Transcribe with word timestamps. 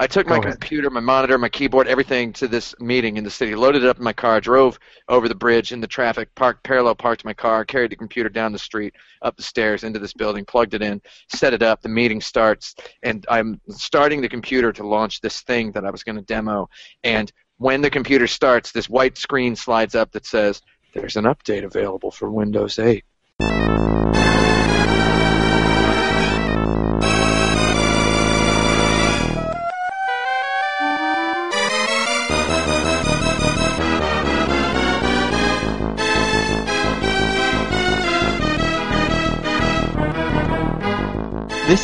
I 0.00 0.06
took 0.06 0.28
my 0.28 0.36
ahead. 0.36 0.52
computer, 0.52 0.90
my 0.90 1.00
monitor, 1.00 1.36
my 1.38 1.48
keyboard, 1.48 1.88
everything 1.88 2.32
to 2.34 2.46
this 2.46 2.72
meeting 2.78 3.16
in 3.16 3.24
the 3.24 3.30
city. 3.30 3.56
Loaded 3.56 3.82
it 3.82 3.88
up 3.88 3.98
in 3.98 4.04
my 4.04 4.12
car, 4.12 4.40
drove 4.40 4.78
over 5.08 5.28
the 5.28 5.34
bridge 5.34 5.72
in 5.72 5.80
the 5.80 5.88
traffic, 5.88 6.32
parked 6.36 6.62
parallel 6.62 6.94
parked 6.94 7.24
my 7.24 7.32
car, 7.34 7.64
carried 7.64 7.90
the 7.90 7.96
computer 7.96 8.28
down 8.28 8.52
the 8.52 8.60
street, 8.60 8.94
up 9.22 9.36
the 9.36 9.42
stairs 9.42 9.82
into 9.82 9.98
this 9.98 10.12
building, 10.12 10.44
plugged 10.44 10.74
it 10.74 10.82
in, 10.82 11.02
set 11.34 11.52
it 11.52 11.62
up. 11.62 11.82
The 11.82 11.88
meeting 11.88 12.20
starts, 12.20 12.76
and 13.02 13.26
I'm 13.28 13.60
starting 13.70 14.20
the 14.20 14.28
computer 14.28 14.72
to 14.72 14.86
launch 14.86 15.20
this 15.20 15.40
thing 15.40 15.72
that 15.72 15.84
I 15.84 15.90
was 15.90 16.04
going 16.04 16.16
to 16.16 16.22
demo. 16.22 16.68
And 17.02 17.32
when 17.56 17.80
the 17.80 17.90
computer 17.90 18.28
starts, 18.28 18.70
this 18.70 18.88
white 18.88 19.18
screen 19.18 19.56
slides 19.56 19.96
up 19.96 20.12
that 20.12 20.26
says, 20.26 20.62
"There's 20.94 21.16
an 21.16 21.24
update 21.24 21.64
available 21.64 22.12
for 22.12 22.30
Windows 22.30 22.78
8." 22.78 23.04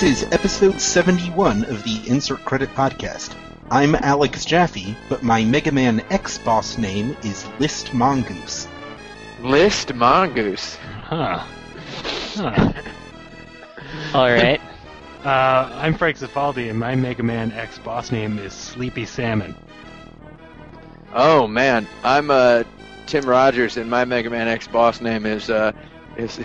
Is 0.05 0.25
episode 0.33 0.83
71 0.83 1.65
of 1.65 1.83
the 1.83 2.03
Insert 2.07 2.45
Credit 2.45 2.69
Podcast. 2.75 3.35
I'm 3.71 3.95
Alex 3.95 4.45
Jaffe, 4.45 4.95
but 5.09 5.23
my 5.23 5.43
Mega 5.45 5.73
Man 5.73 6.05
X 6.11 6.37
boss 6.37 6.77
name 6.77 7.17
is 7.25 7.47
List 7.59 7.95
Mongoose. 7.95 8.69
List 9.41 9.95
mongoose. 9.95 10.77
Huh. 10.77 11.39
Huh. 12.35 12.73
All 14.13 14.31
right. 14.31 14.61
Uh, 15.25 15.71
I'm 15.81 15.95
Frank 15.95 16.19
Cifaldi, 16.19 16.69
and 16.69 16.79
my 16.79 16.95
Mega 16.95 17.23
Man 17.23 17.51
X 17.53 17.79
boss 17.79 18.13
name 18.13 18.39
is 18.39 18.53
Sleepy 18.53 19.07
Salmon. 19.07 19.55
Oh 21.15 21.47
man, 21.47 21.89
I'm 22.03 22.31
uh, 22.31 22.65
Tim 23.07 23.25
Rogers, 23.25 23.79
and 23.79 23.89
my 23.89 24.05
Mega 24.05 24.29
Man 24.29 24.49
X 24.49 24.69
boss 24.69 25.01
name 25.01 25.25
is 25.25 25.49
uh, 25.49 25.73
is 26.19 26.41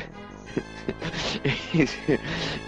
is 1.74 1.96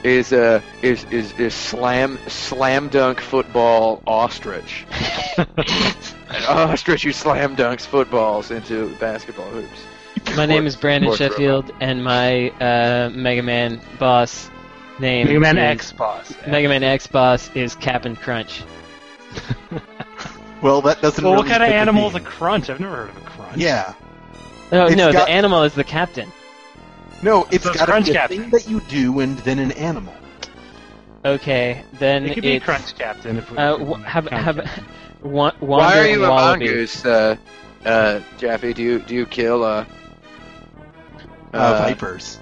is 0.03 0.33
uh 0.33 0.61
is 0.81 1.03
is 1.05 1.31
is 1.39 1.53
slam 1.53 2.17
slam 2.27 2.87
dunk 2.89 3.19
football 3.19 4.01
ostrich. 4.05 4.85
An 5.37 6.45
ostrich 6.47 7.03
who 7.03 7.11
slam 7.11 7.55
dunks 7.55 7.81
footballs 7.85 8.51
into 8.51 8.95
basketball 8.97 9.49
hoops. 9.49 9.85
My 10.35 10.45
name 10.45 10.65
is 10.67 10.75
Brandon 10.75 11.11
Sports 11.13 11.35
Sheffield, 11.35 11.71
and 11.81 12.03
my 12.03 12.49
uh, 12.51 13.09
Mega 13.13 13.41
Man 13.43 13.81
boss 13.99 14.49
name 14.99 15.27
Mega 15.27 15.39
Man 15.39 15.57
X 15.57 15.91
boss. 15.91 16.33
Mega 16.47 16.69
Man 16.69 16.83
X 16.83 17.07
boss 17.07 17.49
is 17.55 17.75
Captain 17.75 18.15
Crunch. 18.15 18.63
Well, 20.61 20.81
that 20.83 21.01
doesn't 21.01 21.23
Well, 21.23 21.33
really 21.33 21.43
what 21.45 21.51
kind 21.51 21.63
of 21.63 21.69
animal 21.69 22.07
is 22.07 22.13
a 22.15 22.19
crunch? 22.19 22.69
I've 22.69 22.79
never 22.79 22.95
heard 22.95 23.09
of 23.09 23.17
a 23.17 23.21
crunch. 23.21 23.57
Yeah. 23.57 23.93
Oh 24.71 24.85
It's 24.85 24.95
no, 24.95 25.11
got- 25.11 25.25
the 25.27 25.31
animal 25.33 25.63
is 25.63 25.73
the 25.73 25.83
captain. 25.83 26.31
No, 27.23 27.47
it's 27.51 27.63
So 27.63 27.69
it's 27.71 27.79
got 27.79 27.85
to 27.87 28.01
be 28.03 28.11
a 28.11 28.13
Captain. 28.13 28.41
thing 28.41 28.49
that 28.51 28.67
you 28.69 28.79
do 28.81 29.19
and 29.19 29.37
then 29.39 29.59
an 29.59 29.71
animal. 29.73 30.13
Okay, 31.23 31.83
then 31.99 32.25
It 32.25 32.33
could 32.33 32.43
be 32.43 32.53
it's 32.53 32.65
Crunch 32.65 32.95
Captain 32.97 33.37
if 33.37 33.51
we. 33.51 33.57
uh, 33.57 33.73
if 33.73 33.79
we 33.79 33.85
wh- 33.85 33.89
wanna 33.91 34.07
have 34.07 34.27
count 34.27 34.43
have 34.43 34.55
Captain. 34.57 34.85
wa- 35.21 35.51
Why 35.59 35.77
are 35.77 35.79
wandering 36.07 36.13
you 36.13 36.25
a 36.25 36.29
wallaby. 36.29 36.65
mongoose, 36.65 37.05
uh, 37.05 37.35
uh, 37.85 38.19
Jaffe? 38.39 38.73
Do 38.73 38.81
you 38.81 38.99
do 38.99 39.13
you 39.15 39.25
kill 39.27 39.63
uh, 39.63 39.85
Uh, 41.53 41.77
vipers. 41.83 42.39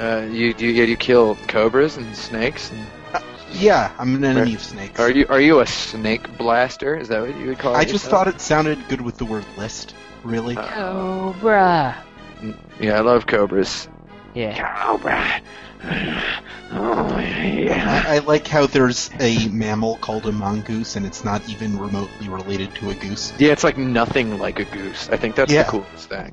Uh, 0.00 0.26
you 0.30 0.54
do 0.54 0.66
you, 0.66 0.86
do 0.86 0.90
you 0.90 0.96
kill 0.96 1.36
cobras 1.48 1.96
and 1.98 2.16
snakes? 2.16 2.70
And, 2.72 2.86
Yeah, 3.52 3.92
I'm 3.98 4.14
an 4.14 4.24
enemy 4.24 4.54
of 4.54 4.62
snakes. 4.62 4.98
are 4.98 5.10
you 5.10 5.26
are 5.28 5.40
you 5.40 5.60
a 5.60 5.66
snake 5.66 6.38
blaster? 6.38 6.96
Is 6.96 7.08
that 7.08 7.20
what 7.20 7.36
you 7.36 7.48
would 7.48 7.58
call 7.58 7.74
it? 7.74 7.78
I 7.78 7.84
just 7.84 8.06
thought 8.06 8.26
it 8.26 8.40
sounded 8.40 8.78
good 8.88 9.02
with 9.02 9.18
the 9.18 9.26
word 9.26 9.44
list. 9.58 9.94
Really? 10.24 10.56
Uh, 10.56 10.66
Cobra. 10.68 11.96
Yeah, 12.80 12.96
I 12.96 13.00
love 13.00 13.26
cobras. 13.26 13.88
Yeah. 14.34 14.82
Cobra. 14.84 15.40
Oh 16.74 17.18
yeah. 17.18 18.04
I, 18.06 18.16
I 18.16 18.18
like 18.20 18.46
how 18.46 18.66
there's 18.66 19.10
a 19.20 19.48
mammal 19.48 19.96
called 19.98 20.26
a 20.26 20.32
mongoose, 20.32 20.96
and 20.96 21.04
it's 21.04 21.24
not 21.24 21.46
even 21.48 21.78
remotely 21.78 22.28
related 22.28 22.74
to 22.76 22.90
a 22.90 22.94
goose. 22.94 23.32
Yeah, 23.38 23.52
it's 23.52 23.64
like 23.64 23.76
nothing 23.76 24.38
like 24.38 24.58
a 24.58 24.64
goose. 24.64 25.08
I 25.10 25.16
think 25.16 25.34
that's 25.36 25.52
Yeah. 25.52 25.64
the 25.64 25.70
coolest 25.70 26.08
thing. 26.08 26.32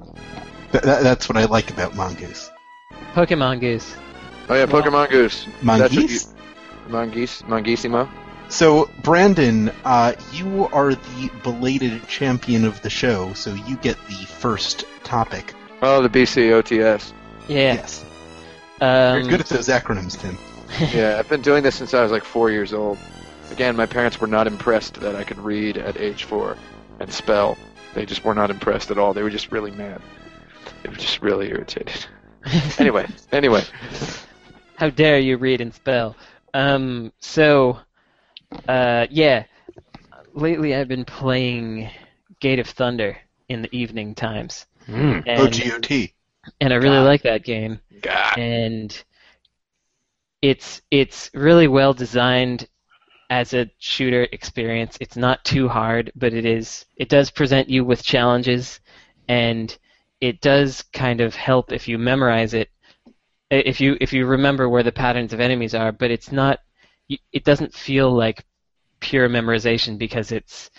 Th- 0.71 0.83
that, 0.83 1.03
that's 1.03 1.27
what 1.27 1.37
I 1.37 1.45
like 1.45 1.71
about 1.71 1.95
mongoose. 1.95 2.49
Pokemon 3.13 3.59
Goose. 3.59 3.95
Oh 4.49 4.55
yeah, 4.55 4.65
Pokemon 4.65 5.09
Goose. 5.09 5.43
That's 5.45 5.55
what 5.57 5.63
Mongoose? 5.91 6.27
you- 6.27 6.91
Mongoose. 6.91 7.41
Mongeesimo. 7.43 8.09
So, 8.49 8.89
Brandon, 9.03 9.71
uh, 9.85 10.13
you 10.31 10.67
are 10.71 10.95
the 10.95 11.29
belated 11.43 12.07
champion 12.07 12.65
of 12.65 12.81
the 12.81 12.89
show, 12.89 13.33
so 13.33 13.53
you 13.53 13.75
get 13.77 13.95
the 14.07 14.25
first 14.25 14.85
topic. 15.03 15.53
Oh, 15.81 16.01
the 16.01 16.09
BCOTS. 16.09 17.13
Yeah. 17.47 17.73
Yes. 17.73 18.05
Um, 18.81 19.19
You're 19.19 19.29
good 19.29 19.41
at 19.41 19.47
those 19.47 19.67
acronyms, 19.67 20.19
Tim. 20.19 20.37
yeah, 20.93 21.17
I've 21.17 21.29
been 21.29 21.41
doing 21.41 21.63
this 21.63 21.75
since 21.75 21.93
I 21.93 22.03
was 22.03 22.11
like 22.11 22.23
four 22.23 22.51
years 22.51 22.73
old. 22.73 22.97
Again, 23.51 23.75
my 23.75 23.85
parents 23.85 24.21
were 24.21 24.27
not 24.27 24.47
impressed 24.47 24.95
that 24.95 25.15
I 25.15 25.23
could 25.23 25.39
read 25.39 25.77
at 25.77 25.97
age 25.97 26.25
four 26.25 26.57
and 26.99 27.11
spell. 27.11 27.57
They 27.93 28.05
just 28.05 28.23
were 28.23 28.35
not 28.35 28.51
impressed 28.51 28.91
at 28.91 28.97
all. 28.97 29.13
They 29.13 29.23
were 29.23 29.29
just 29.29 29.51
really 29.51 29.71
mad. 29.71 30.01
They 30.83 30.89
were 30.89 30.95
just 30.95 31.21
really 31.21 31.49
irritated. 31.49 32.05
anyway, 32.77 33.07
anyway. 33.31 33.63
How 34.75 34.89
dare 34.89 35.19
you 35.19 35.37
read 35.37 35.61
and 35.61 35.73
spell? 35.73 36.15
Um, 36.53 37.11
so, 37.19 37.79
uh, 38.67 39.07
yeah. 39.09 39.45
Lately, 40.33 40.75
I've 40.75 40.87
been 40.87 41.05
playing 41.05 41.89
Gate 42.39 42.59
of 42.59 42.67
Thunder 42.67 43.17
in 43.49 43.63
the 43.63 43.75
evening 43.75 44.13
times, 44.13 44.67
Hmm. 44.89 45.19
and, 45.25 45.53
OGOT. 45.53 46.13
and 46.59 46.73
I 46.73 46.77
really 46.77 46.97
God. 46.97 47.05
like 47.05 47.21
that 47.23 47.43
game. 47.43 47.79
God. 48.01 48.37
And 48.37 49.03
it's 50.41 50.81
it's 50.89 51.29
really 51.33 51.67
well 51.67 51.93
designed 51.93 52.67
as 53.29 53.53
a 53.53 53.69
shooter 53.77 54.23
experience. 54.31 54.97
It's 54.99 55.17
not 55.17 55.43
too 55.45 55.67
hard, 55.67 56.11
but 56.15 56.33
it 56.33 56.45
is 56.45 56.85
it 56.95 57.09
does 57.09 57.29
present 57.29 57.69
you 57.69 57.83
with 57.85 58.03
challenges, 58.03 58.79
and 59.27 59.77
it 60.21 60.41
does 60.41 60.83
kind 60.93 61.21
of 61.21 61.35
help 61.35 61.71
if 61.71 61.87
you 61.87 61.97
memorize 61.97 62.53
it 62.53 62.69
if 63.51 63.81
you 63.81 63.97
if 63.99 64.13
you 64.13 64.25
remember 64.25 64.69
where 64.69 64.83
the 64.83 64.91
patterns 64.91 65.33
of 65.33 65.39
enemies 65.39 65.75
are, 65.75 65.91
but 65.91 66.11
it's 66.11 66.31
not. 66.31 66.59
It 67.31 67.43
doesn't 67.43 67.73
feel 67.73 68.11
like 68.11 68.45
pure 68.99 69.27
memorization 69.27 69.97
because 69.97 70.31
it's 70.31 70.69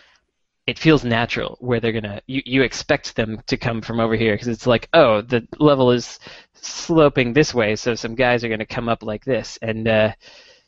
it 0.71 0.79
feels 0.79 1.05
natural 1.05 1.57
where 1.61 1.81
they're 1.81 1.99
gonna 2.01 2.21
you, 2.29 2.43
you 2.47 2.63
expect 2.63 3.17
them 3.17 3.43
to 3.47 3.57
come 3.57 3.83
from 3.83 3.99
over 3.99 4.15
here 4.15 4.35
because 4.35 4.47
it's 4.47 4.69
like 4.69 4.89
oh 4.93 5.21
the 5.21 5.47
level 5.59 5.91
is 5.91 6.21
sloping 6.55 7.33
this 7.33 7.53
way 7.53 7.75
so 7.75 7.95
some 7.97 8.15
guys 8.15 8.45
are 8.45 8.49
gonna 8.49 8.65
come 8.65 8.89
up 8.89 9.03
like 9.03 9.25
this 9.25 9.59
and 9.63 9.89
uh, 9.89 10.13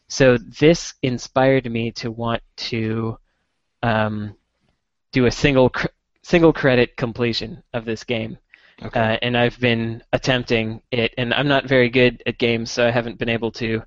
so 0.09 0.37
this 0.39 0.95
inspired 1.03 1.71
me 1.71 1.93
to 1.93 2.11
want 2.11 2.43
to 2.57 3.17
um, 3.85 4.35
do 5.13 5.27
a 5.27 5.31
single 5.31 5.71
cr- 5.71 5.87
single 6.23 6.53
credit 6.53 6.97
completion 6.97 7.63
of 7.73 7.85
this 7.85 8.03
game 8.03 8.37
Okay. 8.83 9.01
uh, 9.01 9.19
and 9.23 9.37
I've 9.37 9.61
been 9.61 10.03
attempting 10.13 10.83
it, 10.91 11.15
and 11.17 11.33
I'm 11.33 11.47
not 11.47 11.67
very 11.69 11.89
good 11.89 12.21
at 12.27 12.39
games, 12.39 12.73
so 12.73 12.85
I 12.85 12.91
haven't 12.91 13.19
been 13.19 13.29
able 13.29 13.53
to 13.53 13.83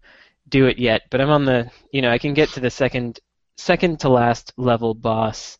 do 0.47 0.67
it 0.67 0.77
yet. 0.77 1.01
But 1.09 1.19
I'm 1.19 1.31
on 1.31 1.43
the, 1.43 1.69
you 1.91 2.01
know, 2.01 2.11
I 2.11 2.17
can 2.17 2.33
get 2.33 2.47
to 2.49 2.61
the 2.61 2.69
second, 2.69 3.19
second 3.57 3.99
to 4.01 4.09
last 4.09 4.53
level 4.55 4.93
boss 4.93 5.57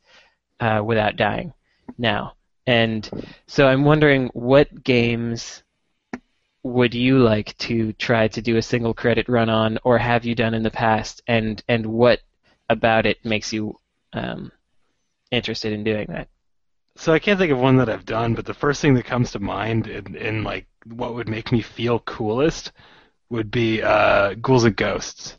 uh, 0.59 0.81
without 0.83 1.16
dying 1.16 1.53
now, 1.97 2.33
and 2.66 3.09
so 3.47 3.67
I'm 3.67 3.83
wondering 3.83 4.29
what 4.33 4.83
games 4.83 5.63
would 6.63 6.95
you 6.95 7.19
like 7.19 7.55
to 7.59 7.93
try 7.93 8.27
to 8.27 8.41
do 8.41 8.57
a 8.57 8.61
single 8.61 8.93
credit 8.93 9.29
run 9.29 9.49
on, 9.49 9.77
or 9.83 9.99
have 9.99 10.25
you 10.25 10.33
done 10.33 10.53
in 10.53 10.63
the 10.63 10.71
past, 10.71 11.21
and 11.27 11.63
and 11.67 11.85
what 11.85 12.21
about 12.69 13.05
it 13.05 13.23
makes 13.23 13.53
you 13.53 13.79
um, 14.13 14.52
interested 15.31 15.73
in 15.73 15.84
doing 15.84 16.07
that? 16.09 16.28
So 16.97 17.13
I 17.13 17.19
can't 17.19 17.37
think 17.37 17.52
of 17.52 17.59
one 17.59 17.78
that 17.78 17.90
I've 17.90 18.05
done, 18.05 18.34
but 18.34 18.46
the 18.46 18.53
first 18.53 18.81
thing 18.81 18.93
that 18.96 19.05
comes 19.05 19.31
to 19.31 19.40
mind 19.40 19.87
in, 19.87 20.16
in 20.16 20.43
like 20.43 20.66
what 20.85 21.13
would 21.13 21.28
make 21.28 21.52
me 21.52 21.61
feel 21.61 21.99
coolest 21.99 22.72
would 23.29 23.52
be 23.52 23.81
uh, 23.81 24.35
Ghouls 24.35 24.63
and 24.63 24.75
Ghosts. 24.75 25.37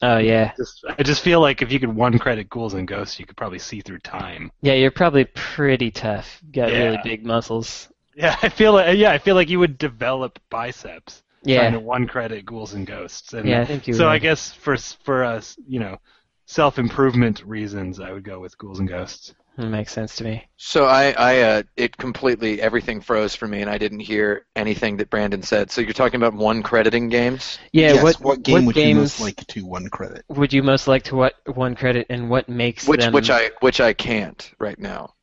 Oh 0.00 0.18
yeah, 0.18 0.52
Just, 0.56 0.84
I 0.96 1.02
just 1.02 1.22
feel 1.22 1.40
like 1.40 1.60
if 1.60 1.72
you 1.72 1.80
could 1.80 1.94
one 1.94 2.18
credit 2.18 2.48
Ghouls 2.48 2.74
and 2.74 2.86
Ghosts, 2.86 3.18
you 3.18 3.26
could 3.26 3.36
probably 3.36 3.58
see 3.58 3.80
through 3.80 3.98
time. 3.98 4.52
Yeah, 4.62 4.74
you're 4.74 4.92
probably 4.92 5.24
pretty 5.24 5.90
tough. 5.90 6.40
Got 6.52 6.70
really 6.70 6.98
big 7.02 7.26
muscles. 7.26 7.88
Yeah, 8.14 8.36
I 8.42 8.48
feel 8.48 8.72
like 8.74 8.96
yeah, 8.96 9.10
I 9.10 9.18
feel 9.18 9.34
like 9.34 9.48
you 9.48 9.58
would 9.58 9.76
develop 9.78 10.38
biceps 10.50 11.22
trying 11.46 11.72
to 11.72 11.78
Yeah. 11.78 11.84
one 11.84 12.06
credit 12.06 12.44
Ghouls 12.46 12.74
and 12.74 12.86
Ghosts. 12.86 13.32
And 13.32 13.48
Yeah, 13.48 13.60
I 13.62 13.64
think 13.64 13.86
you 13.88 13.94
so 13.94 14.06
would. 14.06 14.12
I 14.12 14.18
guess 14.18 14.52
for 14.52 14.76
for 14.76 15.24
us, 15.24 15.56
you 15.66 15.80
know, 15.80 15.98
self 16.46 16.78
improvement 16.78 17.42
reasons, 17.44 17.98
I 18.00 18.12
would 18.12 18.24
go 18.24 18.38
with 18.40 18.56
Ghouls 18.58 18.78
and 18.78 18.88
Ghosts. 18.88 19.34
That 19.58 19.66
makes 19.66 19.92
sense 19.92 20.14
to 20.16 20.24
me. 20.24 20.46
So 20.56 20.86
I, 20.86 21.10
I, 21.18 21.40
uh, 21.40 21.62
it 21.76 21.96
completely 21.96 22.62
everything 22.62 23.00
froze 23.00 23.34
for 23.34 23.48
me, 23.48 23.60
and 23.60 23.68
I 23.68 23.76
didn't 23.76 23.98
hear 23.98 24.46
anything 24.54 24.96
that 24.98 25.10
Brandon 25.10 25.42
said. 25.42 25.72
So 25.72 25.80
you're 25.80 25.92
talking 25.92 26.20
about 26.22 26.32
one 26.32 26.62
crediting 26.62 27.08
games? 27.08 27.58
Yeah. 27.72 27.94
yes, 27.94 28.20
what 28.20 28.42
game 28.44 28.66
what 28.66 28.66
would 28.66 28.74
games 28.76 28.88
you 28.88 28.94
most 28.94 29.20
like 29.20 29.44
to 29.48 29.66
one 29.66 29.88
credit? 29.88 30.24
would 30.28 30.52
you 30.52 30.62
most 30.62 30.86
like 30.86 31.02
to 31.04 31.16
what 31.16 31.34
one 31.54 31.74
credit, 31.74 32.06
and 32.08 32.30
what 32.30 32.48
makes 32.48 32.86
Which, 32.86 33.00
them? 33.00 33.12
which 33.12 33.30
I, 33.30 33.50
which 33.60 33.80
I 33.80 33.92
can't 33.94 34.50
right 34.60 34.78
now. 34.78 35.14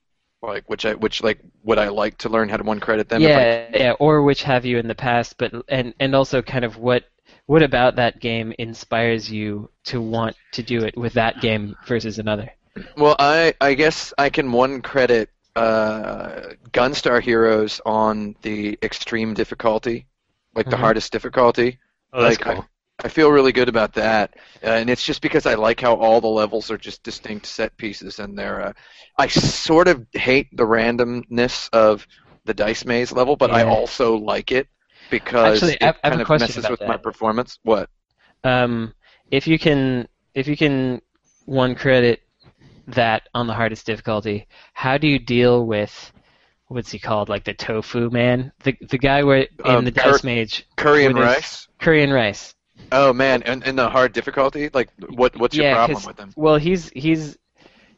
Like, 0.42 0.70
which 0.70 0.86
I, 0.86 0.94
which 0.96 1.24
like, 1.24 1.40
would 1.64 1.80
I 1.80 1.88
like 1.88 2.18
to 2.20 2.30
learn 2.30 2.50
how 2.50 2.58
to 2.58 2.64
one 2.64 2.80
credit 2.82 3.10
them? 3.10 3.22
if 3.22 3.38
I 3.38 3.42
yeah, 3.42 3.68
yeah, 3.74 3.92
or 3.94 4.22
which 4.22 4.44
have 4.44 4.66
you 4.66 4.78
in 4.78 4.88
the 4.88 4.96
past, 4.96 5.38
but 5.38 5.54
and 5.70 5.94
and 6.00 6.14
also 6.14 6.42
kind 6.42 6.66
of 6.66 6.78
what 6.78 7.06
what 7.48 7.64
about 7.64 7.96
that 7.96 8.20
game 8.20 8.54
inspires 8.60 9.32
you 9.32 9.70
to 9.86 10.02
want 10.02 10.36
to 10.52 10.62
do 10.62 10.84
it 10.84 10.98
with 10.98 11.14
that 11.14 11.40
game 11.42 11.76
versus 11.88 12.20
another? 12.20 12.52
Well, 12.98 13.16
I 13.20 13.54
I 13.62 13.74
guess 13.74 14.14
I 14.18 14.30
can 14.30 14.52
one 14.52 14.82
credit 14.82 15.30
uh, 15.56 16.42
Gunstar 16.72 17.22
Heroes 17.22 17.80
on 17.86 18.36
the 18.42 18.78
extreme 18.84 19.34
difficulty, 19.34 20.08
like 20.56 20.70
the 20.70 20.76
Mhm. 20.76 20.78
hardest 20.78 21.12
difficulty. 21.12 21.80
Oh, 22.14 22.24
that's 22.24 22.38
Like, 22.38 22.40
cool. 22.40 22.66
I 23.04 23.10
feel 23.10 23.32
really 23.32 23.52
good 23.52 23.70
about 23.70 23.94
that, 23.94 24.36
uh, 24.64 24.68
and 24.68 24.90
it's 24.90 25.06
just 25.06 25.22
because 25.22 25.46
I 25.46 25.56
like 25.56 25.80
how 25.82 25.96
all 25.96 26.22
the 26.22 26.28
levels 26.28 26.70
are 26.72 26.78
just 26.78 27.04
distinct 27.04 27.46
set 27.46 27.76
pieces, 27.78 28.20
and 28.20 28.38
they're. 28.38 28.62
Uh, 28.62 28.74
I 29.18 29.28
sort 29.28 29.88
of 29.88 30.06
hate 30.14 30.48
the 30.56 30.64
randomness 30.66 31.70
of 31.74 32.08
the 32.46 32.54
dice 32.54 32.86
maze 32.86 33.12
level, 33.12 33.36
but 33.38 33.52
I 33.52 33.64
also 33.64 34.16
like 34.18 34.52
it 34.52 34.68
because 35.10 35.38
Actually, 35.44 35.78
it 35.82 35.94
I 36.04 36.10
kind 36.10 36.22
of 36.22 36.30
messes 36.36 36.70
with 36.70 36.86
my 36.86 36.98
performance. 36.98 37.60
What? 37.64 37.90
Um, 38.44 38.94
if 39.32 39.48
you 39.48 39.58
can 39.60 40.08
if 40.34 40.48
you 40.48 40.58
can 40.58 41.02
one 41.46 41.76
credit 41.76 42.22
that 42.88 43.24
on 43.34 43.48
the 43.48 43.54
hardest 43.54 43.86
difficulty, 43.86 44.48
how 44.74 44.98
do 44.98 45.08
you 45.08 45.20
deal 45.20 45.66
with 45.66 46.12
what's 46.68 46.92
he 46.92 47.00
called, 47.00 47.30
like 47.30 47.44
the 47.44 47.54
tofu 47.54 48.10
man, 48.10 48.52
the 48.64 48.76
the 48.90 48.98
guy 48.98 49.24
where 49.24 49.42
in 49.42 49.48
Um, 49.66 49.86
the 49.86 49.92
Cur- 49.92 50.12
dice 50.14 50.24
mage, 50.24 50.68
Curry 50.78 51.06
and 51.06 51.18
rice. 51.18 51.68
curry 51.80 52.04
and 52.04 52.14
rice. 52.14 52.54
Oh 52.92 53.14
man, 53.14 53.42
and, 53.44 53.64
and 53.66 53.78
the 53.78 53.90
hard 53.90 54.14
difficulty. 54.14 54.70
Like, 54.74 54.90
what? 55.10 55.36
What's 55.38 55.56
your 55.56 55.74
problem 55.74 56.04
with 56.06 56.20
him? 56.20 56.34
Well, 56.36 56.58
he's 56.58 56.90
he's 56.90 57.38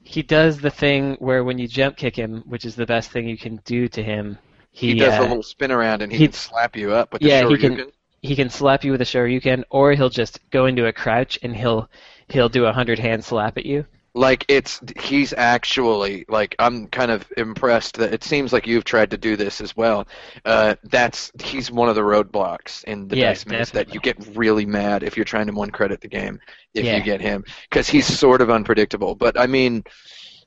he 0.04 0.22
does 0.22 0.60
the 0.60 0.70
thing 0.70 1.16
where 1.20 1.44
when 1.44 1.58
you 1.58 1.68
jump 1.68 1.98
kick 1.98 2.16
him, 2.16 2.44
which 2.46 2.64
is 2.64 2.76
the 2.76 2.86
best 2.86 3.12
thing 3.12 3.28
you 3.28 3.38
can 3.38 3.60
do 3.66 3.88
to 3.90 4.02
him. 4.04 4.38
He, 4.72 4.94
He, 4.94 5.00
does 5.00 5.16
uh, 5.20 5.22
a 5.22 5.28
little 5.28 5.42
spin 5.44 5.72
around 5.72 6.04
and 6.04 6.12
he, 6.12 6.20
he- 6.20 6.26
can 6.28 6.34
slap 6.34 6.76
you 6.76 6.92
up 6.94 7.12
with 7.12 7.22
the 7.24 7.28
Yeah, 7.30 7.40
he 7.48 7.56
Shoryuken. 7.56 7.78
can- 7.78 7.92
he 8.22 8.36
can 8.36 8.50
slap 8.50 8.84
you 8.84 8.92
with 8.92 9.02
a 9.02 9.06
shoryuken, 9.06 9.64
or 9.70 9.94
he'll 9.94 10.10
just 10.10 10.40
go 10.50 10.66
into 10.66 10.86
a 10.88 10.92
crouch 10.94 11.38
and 11.44 11.56
he'll 11.56 11.90
he'll 12.30 12.50
do 12.50 12.66
a 12.66 12.74
hundred 12.74 13.00
hand 13.00 13.24
slap 13.24 13.58
at 13.58 13.66
you. 13.66 13.86
Like 14.14 14.46
it's 14.48 14.82
he's 15.00 15.32
actually 15.34 16.26
like 16.28 16.56
I'm 16.58 16.88
kind 16.88 17.12
of 17.12 17.32
impressed 17.38 17.98
that 17.98 18.14
it 18.14 18.24
seems 18.24 18.52
like 18.52 18.66
you've 18.66 18.84
tried 18.84 19.12
to 19.12 19.18
do 19.18 19.36
this 19.36 19.62
as 19.62 19.78
well. 19.78 20.08
Uh, 20.44 20.76
that's 20.86 21.32
he's 21.44 21.70
one 21.72 21.88
of 21.88 21.96
the 21.96 22.02
roadblocks 22.02 22.84
in 22.86 23.08
the 23.08 23.16
Yeah, 23.18 23.34
dice 23.34 23.70
that 23.72 23.94
you 23.94 24.00
get 24.00 24.18
really 24.36 24.66
mad 24.66 25.04
if 25.04 25.18
you're 25.18 25.24
trying 25.26 25.46
to 25.48 25.54
one 25.54 25.70
credit 25.70 26.02
the 26.02 26.08
game 26.08 26.40
if 26.74 26.84
Yeah. 26.86 26.98
you 26.98 27.04
get 27.04 27.22
him 27.22 27.44
because 27.70 27.88
he's 27.88 28.08
sort 28.08 28.42
of 28.42 28.50
unpredictable. 28.50 29.14
But 29.14 29.40
I 29.40 29.46
mean, 29.46 29.84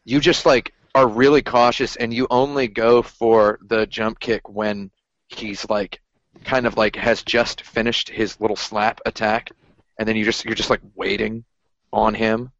you 0.04 0.20
just 0.20 0.46
like 0.46 0.72
are 0.94 1.06
really 1.06 1.42
cautious 1.42 1.94
and 1.96 2.12
you 2.12 2.26
only 2.30 2.66
go 2.66 3.02
for 3.02 3.60
the 3.68 3.86
jump 3.86 4.18
kick 4.18 4.48
when 4.48 4.90
he's 5.28 5.68
like 5.70 6.00
kind 6.44 6.66
of 6.66 6.76
like 6.76 6.96
has 6.96 7.22
just 7.22 7.62
finished 7.62 8.08
his 8.08 8.40
little 8.40 8.56
slap 8.56 9.00
attack 9.06 9.50
and 9.98 10.08
then 10.08 10.16
you 10.16 10.24
just 10.24 10.44
you're 10.44 10.54
just 10.54 10.70
like 10.70 10.80
waiting 10.96 11.44
on 11.92 12.14
him 12.14 12.50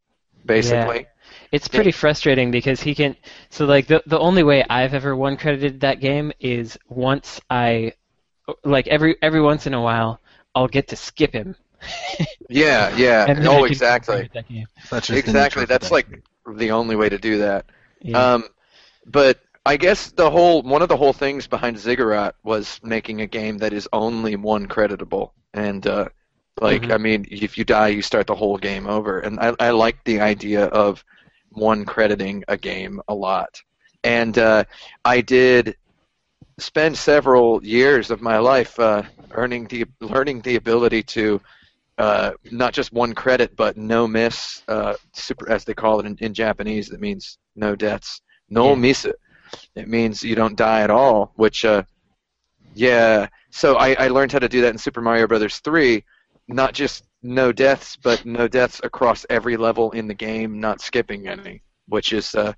basically. 0.45 1.07
It's 1.53 1.69
pretty 1.69 1.91
frustrating 1.91 2.51
because 2.51 2.81
he 2.81 2.95
can. 2.95 3.17
So 3.51 3.67
like 3.67 3.87
the 3.87 4.03
the 4.07 4.19
only 4.19 4.43
way 4.43 4.65
I've 4.69 4.95
ever 4.95 5.17
one 5.17 5.37
credited 5.37 5.81
that 5.81 6.01
game 6.01 6.33
is 6.39 6.79
once 6.89 7.41
I, 7.51 7.95
like 8.65 8.87
every 8.87 9.17
every 9.21 9.41
once 9.41 9.67
in 9.67 9.75
a 9.75 9.81
while, 9.81 10.21
I'll 10.55 10.69
get 10.69 10.89
to 10.89 10.97
skip 10.97 11.33
him. 11.33 11.57
Yeah, 12.53 12.95
yeah. 12.97 13.27
And 13.29 13.39
then 13.39 13.47
I 13.47 13.61
oh, 13.61 13.65
exactly. 13.65 14.29
that 14.35 14.49
game. 14.49 14.67
That's 14.91 15.09
Exactly. 15.09 15.67
That's 15.67 15.87
the 15.87 15.95
like 15.95 16.23
the 16.57 16.73
only 16.73 16.97
way 16.97 17.09
to 17.09 17.17
do 17.17 17.39
that. 17.39 17.67
Yeah. 18.03 18.35
Um, 18.35 18.49
but 19.07 19.39
I 19.65 19.77
guess 19.77 20.11
the 20.11 20.31
whole 20.31 20.63
one 20.63 20.83
of 20.83 20.89
the 20.89 20.97
whole 20.97 21.13
things 21.13 21.47
behind 21.47 21.79
Ziggurat 21.79 22.35
was 22.43 22.81
making 22.83 23.21
a 23.21 23.27
game 23.27 23.59
that 23.59 23.73
is 23.73 23.89
only 23.93 24.35
one 24.35 24.67
creditable, 24.67 25.33
and 25.55 25.87
uh, 25.87 26.09
like 26.61 26.87
Mhm. 26.87 26.91
I 26.91 26.99
mean, 26.99 27.27
if 27.31 27.57
you 27.59 27.65
die, 27.65 27.89
you 27.89 28.03
start 28.03 28.27
the 28.27 28.35
whole 28.35 28.57
game 28.59 28.87
over, 28.87 29.21
and 29.21 29.39
I 29.41 29.55
I 29.61 29.71
like 29.71 29.99
the 30.05 30.21
idea 30.21 30.67
of 30.67 31.05
one 31.51 31.85
crediting 31.85 32.45
a 32.49 32.57
game 32.57 33.01
a 33.09 33.15
lot, 33.15 33.61
and 34.05 34.37
uh, 34.39 34.65
I 35.05 35.21
did 35.21 35.77
spend 36.59 36.97
several 36.97 37.65
years 37.65 38.11
of 38.11 38.21
my 38.21 38.39
life 38.39 38.79
uh, 38.79 39.03
earning 39.33 39.67
the 39.67 39.85
learning 40.01 40.41
the 40.43 40.57
ability 40.57 41.03
to 41.03 41.41
uh, 41.99 42.33
not 42.51 42.73
just 42.73 42.93
one 42.93 43.15
credit, 43.15 43.55
but 43.57 43.77
no 43.77 44.07
miss, 44.07 44.63
uh, 44.69 44.95
super 45.15 45.51
as 45.51 45.65
they 45.65 45.75
call 45.75 46.01
it 46.01 46.07
in, 46.07 46.17
in 46.21 46.35
Japanese. 46.35 46.89
That 46.89 47.01
means 47.01 47.39
no 47.57 47.77
deaths, 47.77 48.21
no 48.49 48.75
Yeah. 48.75 48.75
miss. 48.75 49.07
It 49.77 49.89
means 49.89 50.23
you 50.23 50.35
don't 50.35 50.57
die 50.57 50.83
at 50.83 50.91
all. 50.91 51.33
Which, 51.37 51.65
uh, 51.65 51.83
yeah. 52.75 53.29
So 53.51 53.77
I, 53.77 53.95
I 53.95 54.09
learned 54.09 54.33
how 54.33 54.39
to 54.39 54.49
do 54.49 54.61
that 54.63 54.71
in 54.71 54.79
Super 54.79 55.01
Mario 55.01 55.27
Brothers 55.27 55.59
3. 55.59 56.05
Not 56.53 56.75
just 56.75 57.05
no 57.23 57.53
deaths, 57.53 57.97
but 57.97 58.25
no 58.25 58.49
deaths 58.49 58.81
across 58.83 59.27
every 59.31 59.57
level 59.57 59.91
in 59.93 60.09
the 60.09 60.15
game, 60.15 60.61
not 60.61 60.81
skipping 60.81 61.29
any, 61.29 61.63
which 61.87 62.13
is 62.13 62.35
uh, 62.35 62.53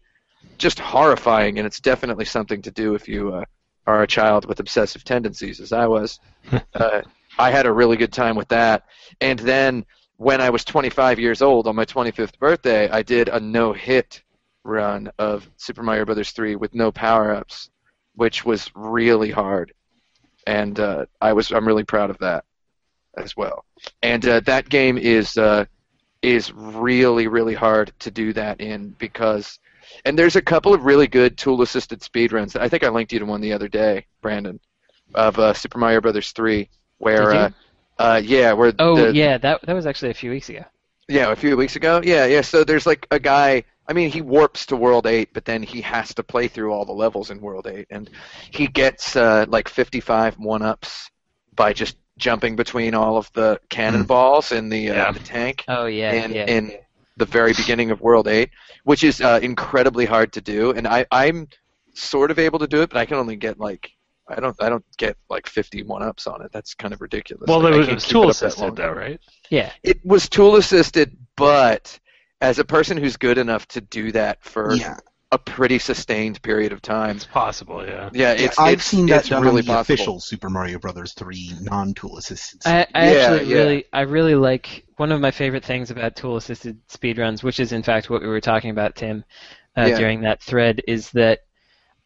just 0.59 0.79
horrifying, 0.79 1.59
and 1.59 1.67
it's 1.67 1.81
definitely 1.81 2.25
something 2.25 2.62
to 2.62 2.71
do 2.71 2.94
if 2.94 3.09
you 3.09 3.35
uh, 3.35 3.44
are 3.87 4.03
a 4.03 4.06
child 4.06 4.47
with 4.47 4.61
obsessive 4.61 5.05
tendencies, 5.05 5.61
as 5.61 5.73
I 5.73 5.87
was. 5.87 6.21
uh, 6.75 7.03
I 7.39 7.50
had 7.50 7.67
a 7.67 7.73
really 7.73 7.97
good 7.97 8.12
time 8.12 8.37
with 8.37 8.49
that. 8.49 8.85
And 9.21 9.39
then 9.39 9.85
when 10.17 10.41
I 10.41 10.50
was 10.50 10.65
25 10.65 11.19
years 11.19 11.43
old 11.43 11.67
on 11.67 11.77
my 11.77 11.85
25th 11.85 12.39
birthday, 12.39 12.89
I 12.89 13.03
did 13.03 13.29
a 13.29 13.41
no-hit 13.41 14.23
run 14.65 15.11
of 15.19 15.50
Super 15.56 15.83
Mario 15.83 16.05
Brothers 16.05 16.31
3 16.31 16.56
with 16.56 16.75
no 16.75 16.93
power-ups, 16.93 17.71
which 18.15 18.44
was 18.44 18.71
really 18.75 19.31
hard. 19.31 19.73
And 20.47 20.79
uh, 20.79 21.06
I 21.21 21.33
was 21.33 21.50
I'm 21.50 21.67
really 21.67 21.85
proud 21.85 22.11
of 22.11 22.19
that 22.19 22.44
as 23.17 23.37
well. 23.37 23.64
And 24.03 24.26
uh, 24.26 24.41
that 24.41 24.69
game 24.69 24.99
is 24.99 25.37
uh, 25.37 25.67
is 26.23 26.53
really 26.53 27.26
really 27.26 27.55
hard 27.55 27.93
to 28.00 28.11
do 28.11 28.32
that 28.32 28.61
in 28.61 28.91
because 28.99 29.59
and 30.05 30.19
there's 30.19 30.37
a 30.37 30.43
couple 30.43 30.73
of 30.73 30.85
really 30.85 31.06
good 31.06 31.37
tool 31.37 31.62
assisted 31.62 32.00
speedruns. 32.00 32.59
I 32.59 32.69
think 32.69 32.85
I 32.85 32.88
linked 32.88 33.12
you 33.12 33.19
to 33.19 33.26
one 33.26 33.41
the 33.41 33.53
other 33.53 33.69
day, 33.69 34.06
Brandon, 34.20 34.59
of 35.14 35.38
uh, 35.38 35.53
Super 35.53 35.79
Mario 35.79 36.00
Brothers 36.00 36.31
3 36.32 36.69
where 37.03 37.32
uh, 37.32 37.50
uh, 37.99 38.20
yeah, 38.25 38.53
where 38.53 38.73
oh 38.79 38.97
the, 38.97 39.15
yeah, 39.15 39.37
that 39.38 39.61
that 39.62 39.75
was 39.75 39.87
actually 39.87 40.11
a 40.11 40.15
few 40.15 40.31
weeks 40.31 40.49
ago. 40.49 40.65
yeah, 41.08 41.31
a 41.31 41.37
few 41.37 41.56
weeks 41.56 41.76
ago. 41.76 42.00
Yeah, 42.03 42.26
yeah. 42.26 42.41
So 42.41 42.65
there's 42.65 42.87
like 42.87 43.06
a 43.11 43.19
guy. 43.19 43.65
I 43.88 43.93
mean, 43.93 44.11
he 44.11 44.23
warps 44.23 44.67
to 44.67 44.76
World 44.76 45.08
8, 45.08 45.34
but 45.34 45.44
then 45.44 45.63
he 45.63 45.81
has 45.81 46.15
to 46.15 46.22
play 46.22 46.46
through 46.46 46.72
all 46.72 46.84
the 46.84 46.93
levels 46.93 47.31
in 47.31 47.41
World 47.41 47.67
8, 47.67 47.89
and 47.91 48.08
he 48.53 48.69
gets 48.69 49.17
uh, 49.17 49.44
like 49.48 49.69
55 49.69 50.39
one-ups 50.39 51.10
by 51.56 51.72
just 51.72 51.96
jumping 52.22 52.55
between 52.56 52.94
all 52.94 53.17
of 53.17 53.31
the 53.34 53.60
cannonballs 53.69 54.52
in 54.52 54.69
the 54.69 54.91
uh, 54.91 54.94
Yeah. 54.94 55.12
the 55.12 55.19
tank 55.20 55.64
Oh 55.69 55.86
yeah, 55.86 56.12
in 56.12 56.32
yeah. 56.32 56.46
in 56.46 56.72
the 57.17 57.26
very 57.26 57.52
beginning 57.52 57.91
of 57.91 58.00
World 58.00 58.26
8, 58.29 58.48
which 58.84 59.05
is 59.05 59.20
uh, 59.20 59.38
incredibly 59.43 60.06
hard 60.06 60.32
to 60.32 60.41
do. 60.41 60.70
And 60.70 60.86
I 60.86 61.05
I'm 61.10 61.48
sort 61.94 62.31
of 62.31 62.38
able 62.38 62.58
to 62.60 62.67
do 62.67 62.81
it, 62.82 62.88
but 62.91 62.98
I 62.98 63.05
can 63.06 63.17
only 63.19 63.36
get 63.36 63.58
like. 63.58 63.91
I 64.29 64.38
don't. 64.41 64.56
I 64.62 64.69
don't 64.69 64.84
get 64.98 65.17
like 65.29 65.46
51 65.48 66.02
ups 66.02 66.26
on 66.29 66.43
it. 66.44 66.52
That's 66.52 66.74
kind 66.74 66.94
of 66.94 67.00
ridiculous. 67.00 67.48
Well, 67.48 67.60
Like, 67.60 67.74
it 67.74 67.79
was, 67.79 67.88
it 67.88 67.94
was 67.94 68.05
tool 68.06 68.31
assisted 68.31 68.76
though, 68.76 68.93
right? 68.93 69.20
yeah. 69.50 69.72
It 69.82 69.98
was 70.06 70.29
tool 70.29 70.55
assisted, 70.56 71.17
but 71.36 71.98
as 72.41 72.58
a 72.60 72.64
person 72.64 72.96
who's 72.96 73.17
good 73.17 73.36
enough 73.36 73.67
to 73.69 73.81
do 73.81 74.12
that 74.12 74.43
for 74.43 74.74
Yeah, 74.74 74.96
a 75.32 75.39
pretty 75.39 75.79
sustained 75.81 76.41
period 76.43 76.72
of 76.72 76.82
time, 76.82 77.17
It's 77.17 77.27
possible, 77.27 77.84
yeah. 77.86 78.10
yeah, 78.12 78.34
yeah, 78.34 78.46
it's 78.46 78.58
I've 78.58 78.82
it's, 78.82 78.84
seen 78.84 79.08
that 79.08 79.24
it's 79.24 79.29
done 79.29 79.43
really 79.43 79.60
on 79.60 79.67
the 79.67 79.74
possible. 79.74 79.77
official 79.77 80.20
Super 80.20 80.51
Mario 80.51 80.79
Brothers 80.79 81.15
3 81.15 81.55
non-tool 81.62 82.19
assisted. 82.19 82.62
I, 82.65 82.86
I 82.94 83.10
Yeah, 83.10 83.12
actually 83.12 83.44
yeah. 83.44 83.56
really 83.56 83.84
I 83.93 84.01
really 84.03 84.34
like 84.34 84.84
one 84.96 85.10
of 85.12 85.20
my 85.20 85.31
favorite 85.31 85.65
things 85.65 85.91
about 85.91 86.17
tool 86.17 86.36
assisted 86.36 86.79
speedruns, 86.89 87.43
which 87.43 87.58
is 87.60 87.72
in 87.72 87.82
fact 87.82 88.08
what 88.10 88.22
we 88.22 88.29
were 88.29 88.41
talking 88.41 88.70
about, 88.70 88.94
Tim, 88.96 89.24
uh, 89.77 89.89
Yeah. 89.89 89.98
during 89.98 90.20
that 90.22 90.43
thread, 90.43 90.82
is 90.86 91.10
that 91.12 91.41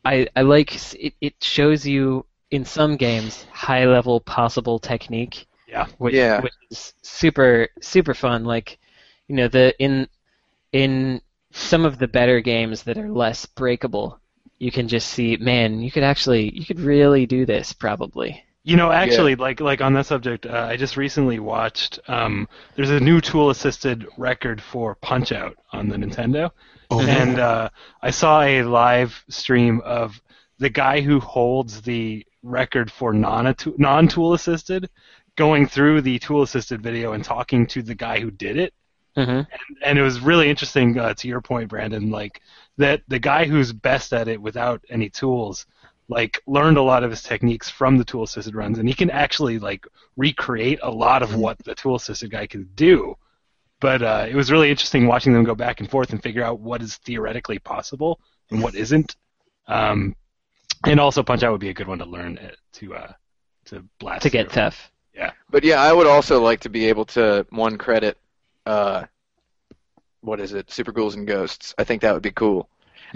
I 0.04 0.28
I 0.36 0.42
like 0.42 0.74
it, 0.94 1.14
it 1.20 1.34
shows 1.42 1.86
you 1.86 2.26
in 2.50 2.64
some 2.64 2.96
games 2.96 3.44
high 3.52 3.86
level 3.86 4.20
possible 4.20 4.78
technique. 4.78 5.46
Yeah. 5.66 5.86
Which, 5.98 6.14
Yeah. 6.14 6.40
which 6.40 6.54
is 6.70 6.94
super 7.02 7.68
super 7.82 8.14
fun. 8.14 8.44
Like 8.44 8.78
you 9.28 9.36
know 9.36 9.48
the 9.48 9.74
in 9.80 10.08
in 10.72 11.20
some 11.56 11.84
of 11.84 11.98
the 11.98 12.08
better 12.08 12.40
games 12.40 12.82
that 12.84 12.98
are 12.98 13.10
less 13.10 13.46
breakable, 13.46 14.20
you 14.58 14.70
can 14.70 14.88
just 14.88 15.08
see, 15.08 15.36
man, 15.36 15.80
you 15.80 15.90
could 15.90 16.02
actually 16.02 16.56
you 16.56 16.64
could 16.64 16.80
really 16.80 17.26
do 17.26 17.46
this 17.46 17.72
probably. 17.72 18.42
You 18.62 18.76
know, 18.76 18.90
actually, 18.90 19.36
like 19.36 19.60
like 19.60 19.80
on 19.80 19.92
that 19.94 20.06
subject, 20.06 20.44
uh, 20.44 20.66
I 20.68 20.76
just 20.76 20.96
recently 20.96 21.38
watched. 21.38 22.00
Um, 22.08 22.48
there's 22.74 22.90
a 22.90 22.98
new 22.98 23.20
tool-assisted 23.20 24.06
record 24.16 24.60
for 24.60 24.96
Punch 24.96 25.30
Out 25.30 25.56
on 25.72 25.88
the 25.88 25.96
Nintendo, 25.96 26.50
Oh, 26.90 27.00
and 27.00 27.38
uh, 27.38 27.68
I 28.02 28.10
saw 28.10 28.42
a 28.42 28.62
live 28.62 29.24
stream 29.28 29.80
of 29.84 30.20
the 30.58 30.70
guy 30.70 31.00
who 31.00 31.20
holds 31.20 31.82
the 31.82 32.24
record 32.42 32.90
for 32.90 33.12
non 33.12 33.54
non 33.76 34.08
tool 34.08 34.34
assisted 34.34 34.88
going 35.36 35.66
through 35.66 36.00
the 36.00 36.18
tool 36.18 36.42
assisted 36.42 36.82
video 36.82 37.12
and 37.12 37.24
talking 37.24 37.66
to 37.66 37.82
the 37.82 37.94
guy 37.94 38.20
who 38.20 38.30
did 38.30 38.56
it 38.56 38.72
hmm 39.16 39.40
and 39.82 39.98
it 39.98 40.02
was 40.02 40.20
really 40.20 40.48
interesting 40.50 40.98
uh, 40.98 41.14
to 41.14 41.28
your 41.28 41.40
point 41.40 41.68
brandon 41.68 42.10
like 42.10 42.40
that 42.78 43.02
the 43.08 43.18
guy 43.18 43.44
who's 43.46 43.72
best 43.72 44.12
at 44.12 44.28
it 44.28 44.40
without 44.40 44.84
any 44.90 45.08
tools 45.08 45.66
like 46.08 46.40
learned 46.46 46.76
a 46.76 46.82
lot 46.82 47.02
of 47.02 47.10
his 47.10 47.22
techniques 47.22 47.68
from 47.68 47.96
the 47.98 48.04
tool 48.04 48.22
assisted 48.24 48.54
runs 48.54 48.78
and 48.78 48.88
he 48.88 48.94
can 48.94 49.10
actually 49.10 49.58
like 49.58 49.86
recreate 50.16 50.78
a 50.82 50.90
lot 50.90 51.22
of 51.22 51.34
what 51.34 51.58
the 51.64 51.74
tool 51.74 51.96
assisted 51.96 52.30
guy 52.30 52.46
can 52.46 52.68
do 52.74 53.16
but 53.80 54.02
uh, 54.02 54.26
it 54.28 54.34
was 54.34 54.50
really 54.50 54.70
interesting 54.70 55.06
watching 55.06 55.32
them 55.32 55.44
go 55.44 55.54
back 55.54 55.80
and 55.80 55.90
forth 55.90 56.10
and 56.12 56.22
figure 56.22 56.42
out 56.42 56.60
what 56.60 56.80
is 56.82 56.96
theoretically 56.98 57.58
possible 57.58 58.20
and 58.50 58.62
what 58.62 58.74
isn't 58.74 59.16
um, 59.68 60.14
and 60.86 61.00
also 61.00 61.22
punch 61.22 61.42
out 61.42 61.52
would 61.52 61.60
be 61.60 61.70
a 61.70 61.74
good 61.74 61.88
one 61.88 61.98
to 61.98 62.04
learn 62.04 62.38
uh, 62.38 62.50
to 62.72 62.94
uh, 62.94 63.12
to 63.66 63.84
blast 63.98 64.22
To 64.22 64.30
get 64.30 64.50
through. 64.50 64.62
tough. 64.62 64.90
Yeah. 65.14 65.32
But 65.50 65.64
yeah, 65.64 65.80
I 65.82 65.92
would 65.92 66.06
also 66.06 66.40
like 66.42 66.60
to 66.60 66.68
be 66.68 66.86
able 66.86 67.04
to 67.06 67.46
one 67.50 67.78
credit. 67.78 68.18
Uh, 68.66 69.04
what 70.20 70.40
is 70.40 70.52
it? 70.52 70.70
Super 70.70 70.92
Ghouls 70.92 71.14
and 71.14 71.26
Ghosts. 71.26 71.74
I 71.78 71.84
think 71.84 72.02
that 72.02 72.12
would 72.12 72.22
be 72.22 72.32
cool. 72.32 72.68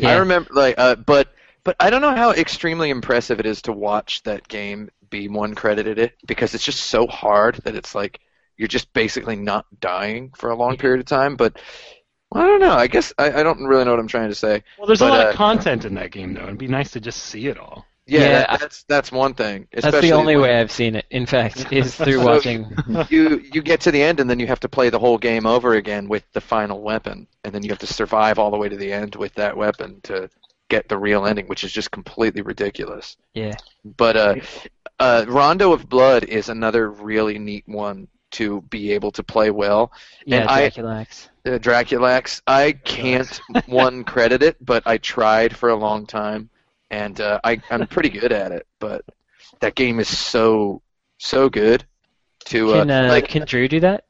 I 0.03 0.17
remember 0.19 0.51
like, 0.55 0.77
uh, 0.79 0.95
but 0.95 1.29
but 1.65 1.77
I 1.81 1.91
don't 1.91 2.01
know 2.01 2.15
how 2.15 2.31
extremely 2.31 2.91
impressive 2.91 3.41
it 3.41 3.47
is 3.47 3.63
to 3.63 3.73
watch 3.73 4.23
that 4.23 4.49
game 4.49 4.91
be 5.11 5.29
one 5.29 5.55
credited 5.55 5.99
it 5.99 6.15
because 6.27 6.55
it's 6.55 6.65
just 6.65 6.81
so 6.85 7.07
hard 7.07 7.57
that 7.65 7.75
it's 7.75 7.95
like 7.95 8.21
you're 8.57 8.69
just 8.69 8.93
basically 8.93 9.37
not 9.37 9.67
dying 9.81 10.31
for 10.37 10.51
a 10.51 10.57
long 10.57 10.77
period 10.77 11.01
of 11.01 11.07
time. 11.07 11.37
But 11.37 11.61
I 12.33 12.47
don't 12.47 12.61
know. 12.61 12.73
I 12.73 12.87
guess 12.87 13.13
I, 13.19 13.41
I 13.41 13.43
don't 13.43 13.65
really 13.65 13.85
know 13.85 13.91
what 13.91 14.01
I'm 14.01 14.07
trying 14.07 14.29
to 14.29 14.35
say. 14.35 14.63
well 14.79 14.87
there's 14.87 15.01
But, 15.01 15.11
a 15.11 15.15
lot 15.15 15.27
uh, 15.27 15.31
of 15.31 15.35
content 15.35 15.85
in 15.85 15.95
that 15.95 16.13
game 16.13 16.35
though 16.35 16.45
it'd 16.45 16.59
be 16.59 16.69
nice 16.69 16.93
to 16.93 17.01
just 17.01 17.25
see 17.25 17.49
it 17.49 17.59
all 17.59 17.85
Yeah, 18.11 18.21
Yeah, 18.21 18.29
that- 18.51 18.61
that's 18.61 18.83
that's 18.85 19.13
one 19.13 19.35
thing. 19.35 19.69
That's 19.73 20.01
the 20.01 20.13
only 20.13 20.35
when- 20.37 20.43
way 20.51 20.61
I've 20.61 20.73
seen 20.73 20.95
it. 20.97 21.07
In 21.11 21.27
fact, 21.27 21.73
is 21.73 21.95
through 21.95 22.15
So- 22.21 22.25
watching. 22.25 22.67
you 23.09 23.39
you 23.53 23.63
get 23.63 23.81
to 23.83 23.91
the 23.91 24.03
end 24.03 24.21
and 24.21 24.29
then 24.29 24.39
you 24.41 24.47
have 24.49 24.61
to 24.61 24.69
play 24.69 24.91
the 24.91 24.99
whole 24.99 25.19
game 25.19 25.47
over 25.47 25.75
again 25.75 26.09
with 26.09 26.25
the 26.33 26.41
final 26.41 26.81
weapon 26.83 27.27
and 27.45 27.55
then 27.55 27.63
you 27.63 27.71
have 27.71 27.79
to 27.79 27.87
survive 27.87 28.39
all 28.39 28.51
the 28.51 28.57
way 28.59 28.69
to 28.69 28.77
the 28.77 28.93
end 28.93 29.15
with 29.17 29.35
that 29.35 29.57
weapon 29.57 30.01
to 30.03 30.29
get 30.69 30.89
the 30.89 30.99
real 30.99 31.27
ending 31.27 31.47
which 31.47 31.65
is 31.65 31.73
just 31.73 31.91
completely 31.91 32.43
ridiculous 32.43 33.17
Yeah. 33.35 33.55
but 33.97 34.17
uh, 34.17 34.35
uh 35.01 35.25
rondo 35.29 35.73
of 35.73 35.89
blood 35.89 36.25
is 36.25 36.49
another 36.49 36.91
really 36.91 37.39
neat 37.39 37.65
one 37.67 38.07
to 38.33 38.61
be 38.71 38.93
able 38.93 39.11
to 39.13 39.23
play 39.25 39.51
well 39.51 39.91
Yeah, 40.27 40.41
And 40.43 40.49
I- 40.49 40.61
Dracula 40.69 41.01
X. 41.01 41.29
uh, 41.47 41.59
Dracula 41.59 42.13
X 42.15 42.43
i 42.47 42.73
can't 42.73 43.41
one 43.67 44.05
credit 44.05 44.43
it 44.45 44.57
but 44.65 44.83
i 44.87 44.97
tried 44.99 45.57
for 45.57 45.71
a 45.71 45.77
long 45.77 46.07
time 46.07 46.51
and 46.91 47.21
uh, 47.21 47.41
I, 47.45 47.61
i'm 47.71 47.87
pretty 47.87 48.09
good 48.09 48.33
at 48.33 48.53
it 48.53 48.67
but 48.79 49.05
that 49.61 49.75
game 49.75 50.01
is 50.01 50.09
so 50.17 50.83
so 51.19 51.49
good 51.49 51.85
to 52.47 52.71
uh, 52.75 52.85
Can, 52.85 52.91
uh, 52.91 53.09
like 53.09 53.29
can 53.29 53.45
Drew 53.47 53.69
do 53.69 53.81
that? 53.81 54.05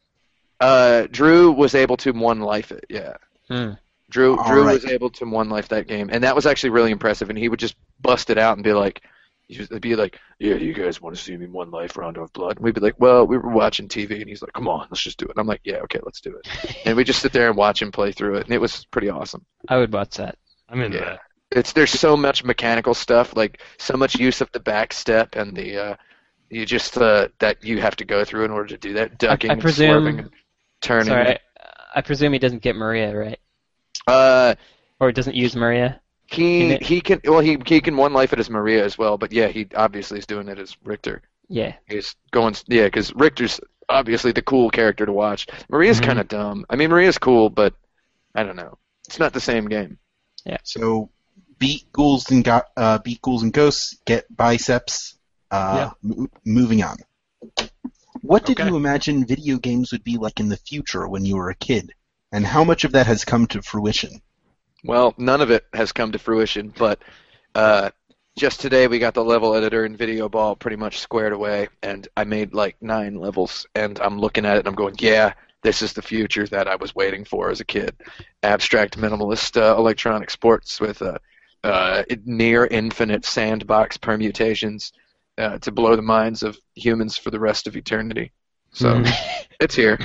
uh, 0.60 1.06
Drew 1.10 1.50
was 1.52 1.75
able 1.75 1.96
to 1.99 2.12
one 2.12 2.40
life 2.40 2.70
it. 2.72 2.84
Yeah, 2.88 3.14
Hmm. 3.49 3.72
Drew 4.10 4.37
All 4.38 4.46
Drew 4.46 4.64
right. 4.64 4.75
was 4.75 4.84
able 4.87 5.10
to 5.10 5.25
one 5.25 5.49
life 5.49 5.68
that 5.68 5.87
game, 5.87 6.10
and 6.12 6.22
that 6.25 6.34
was 6.34 6.46
actually 6.46 6.70
really 6.70 6.90
impressive. 6.90 7.30
And 7.30 7.38
he 7.38 7.49
would 7.49 7.58
just 7.60 7.76
bust 8.00 8.28
it 8.30 8.38
out 8.38 8.56
and 8.56 8.64
be 8.64 8.72
like, 8.72 9.02
he'd 9.49 9.80
be 9.80 9.96
like, 9.96 10.18
"Yeah, 10.38 10.54
you 10.54 10.72
guys 10.75 11.00
want 11.00 11.16
to 11.16 11.22
see 11.22 11.37
me 11.37 11.46
one 11.46 11.70
life 11.70 11.96
Rondo 11.96 12.22
of 12.22 12.32
Blood?" 12.32 12.56
And 12.56 12.64
we'd 12.64 12.75
be 12.75 12.80
like, 12.80 12.96
"Well, 12.99 13.26
we 13.26 13.38
were 13.38 13.50
watching 13.50 13.88
TV," 13.88 14.20
and 14.20 14.28
he's 14.28 14.42
like, 14.42 14.52
"Come 14.52 14.68
on, 14.68 14.87
let's 14.90 15.02
just 15.02 15.18
do 15.18 15.25
it." 15.26 15.30
And 15.32 15.38
I'm 15.40 15.46
like, 15.46 15.60
"Yeah, 15.64 15.78
okay, 15.84 16.00
let's 16.04 16.20
do 16.20 16.37
it." 16.37 16.76
and 16.84 16.96
we 16.96 17.04
just 17.04 17.20
sit 17.22 17.32
there 17.32 17.49
and 17.49 17.56
watch 17.56 17.80
him 17.82 17.90
play 17.90 18.12
through 18.12 18.37
it, 18.37 18.44
and 18.46 18.54
it 18.54 18.60
was 18.60 18.84
pretty 18.87 19.08
awesome. 19.08 19.44
I 19.68 19.78
would 19.78 19.92
watch 19.92 20.16
that. 20.18 20.37
i'm 20.68 20.80
into 20.82 20.99
Yeah. 20.99 21.04
that 21.04 21.20
It's 21.50 21.73
there's 21.73 21.90
so 21.90 22.16
much 22.16 22.45
mechanical 22.45 22.95
stuff, 22.95 23.35
like 23.37 23.61
so 23.78 23.97
much 23.97 24.14
use 24.19 24.40
of 24.40 24.50
the 24.52 24.61
back 24.61 24.92
step 24.92 25.35
and 25.35 25.57
the 25.57 25.76
uh, 25.76 25.97
you 26.49 26.64
just 26.66 26.97
uh, 26.97 27.28
that 27.40 27.64
you 27.64 27.80
have 27.80 27.97
to 27.97 28.04
go 28.04 28.25
through 28.25 28.45
in 28.45 28.50
order 28.50 28.69
to 28.69 28.76
do 28.78 28.92
that, 28.95 29.19
ducking, 29.19 29.50
I 29.50 29.54
and 29.54 29.62
presume- 29.62 29.90
swerving, 29.90 30.19
and 30.21 30.30
turning. 30.80 31.07
Sorry, 31.09 31.28
I, 31.30 31.38
I 31.97 32.00
presume 32.02 32.33
he 32.33 32.38
doesn't 32.38 32.62
get 32.62 32.76
Maria, 32.76 33.16
right? 33.16 33.38
Uh, 34.07 34.54
Or 35.00 35.11
doesn't 35.12 35.35
use 35.37 35.57
Maria? 35.57 36.00
He 36.26 36.75
In 36.75 36.80
he 36.80 37.00
can 37.00 37.21
well 37.25 37.40
he 37.40 37.59
he 37.66 37.80
can 37.80 37.97
one 37.97 38.12
life 38.12 38.33
it 38.33 38.38
as 38.38 38.49
Maria 38.49 38.85
as 38.85 38.97
well, 38.97 39.19
but 39.19 39.33
yeah, 39.33 39.49
he 39.49 39.66
obviously 39.75 40.19
is 40.21 40.26
doing 40.26 40.49
it 40.49 40.59
as 40.61 40.76
Richter. 40.85 41.23
Yeah. 41.49 41.75
He's 41.88 42.14
going 42.30 42.54
yeah, 42.69 42.85
because 42.85 43.12
Richter's 43.14 43.61
obviously 43.88 44.30
the 44.30 44.42
cool 44.42 44.71
character 44.71 45.04
to 45.04 45.12
watch. 45.12 45.49
Maria's 45.69 46.00
Mhm. 46.00 46.04
kind 46.04 46.21
of 46.21 46.28
dumb. 46.28 46.64
I 46.71 46.76
mean, 46.76 46.90
Maria's 46.90 47.19
cool, 47.19 47.50
but 47.50 47.75
I 48.37 48.45
don't 48.45 48.54
know. 48.54 48.78
It's 49.09 49.19
not 49.19 49.33
the 49.33 49.40
same 49.40 49.66
game. 49.69 49.99
Yeah. 50.47 50.59
So 50.62 51.11
beat 51.61 51.85
ghouls 51.93 52.29
and 52.33 52.43
go- 52.43 52.62
uh, 52.76 52.99
beat 52.99 53.23
ghouls 53.23 53.45
and 53.45 53.52
ghosts. 53.52 53.97
Get 54.05 54.26
biceps. 54.37 55.17
Uh, 55.52 55.90
mo- 56.02 56.29
moving 56.45 56.83
on. 56.83 56.97
What 58.23 58.45
did 58.45 58.61
Okay. 58.61 58.69
you 58.69 58.76
imagine 58.76 59.25
video 59.26 59.57
games 59.59 59.93
would 59.93 60.05
be 60.05 60.17
like 60.17 60.40
in 60.40 60.49
the 60.49 60.57
future 60.57 61.07
when 61.09 61.25
you 61.25 61.37
were 61.37 61.50
a 61.50 61.55
kid, 61.55 61.93
and 62.33 62.45
how 62.47 62.64
much 62.64 62.85
of 62.85 62.93
that 62.93 63.07
has 63.07 63.25
come 63.25 63.47
to 63.49 63.62
fruition? 63.62 64.21
Well, 64.85 65.14
none 65.19 65.40
of 65.40 65.50
it 65.50 65.64
has 65.73 65.93
come 65.93 66.12
to 66.12 66.19
fruition, 66.19 66.73
but 66.76 67.00
uh, 67.55 67.90
just 68.37 68.61
today 68.61 68.87
we 68.87 68.99
got 68.99 69.14
the 69.14 69.25
level 69.25 69.55
editor 69.55 69.85
in 69.85 69.97
Video 69.97 70.29
Ball 70.29 70.55
pretty 70.55 70.76
much 70.76 70.99
squared 71.00 71.33
away, 71.33 71.69
and 71.83 72.07
I 72.17 72.25
made 72.25 72.55
like 72.55 72.76
nine 72.81 73.17
levels, 73.17 73.67
and 73.75 73.99
I'm 74.00 74.19
looking 74.21 74.47
at 74.47 74.57
it 74.57 74.61
and 74.61 74.69
I'm 74.69 74.75
going, 74.75 74.95
yeah, 74.99 75.33
this 75.62 75.83
is 75.83 75.93
the 75.93 76.02
future 76.02 76.47
that 76.47 76.69
I 76.69 76.76
was 76.76 76.95
waiting 76.95 77.25
for 77.25 77.50
as 77.50 77.61
a 77.61 77.64
kid. 77.64 77.95
Abstract 78.43 78.99
minimalist 78.99 79.61
uh, 79.61 79.76
electronic 79.76 80.31
sports 80.31 80.81
with 80.81 81.02
uh, 81.02 81.19
uh, 81.64 82.02
near 82.25 82.67
infinite 82.67 83.25
sandbox 83.25 83.97
permutations 83.97 84.93
uh, 85.38 85.59
to 85.59 85.71
blow 85.71 85.97
the 85.97 86.02
minds 86.02 86.43
of 86.43 86.59
humans 86.75 87.17
for 87.17 87.31
the 87.31 87.40
rest 87.40 87.67
of 87.67 87.76
eternity. 87.76 88.33
So 88.73 88.95
Mhm. 88.95 89.12
it's 89.61 89.75
here. 89.75 89.99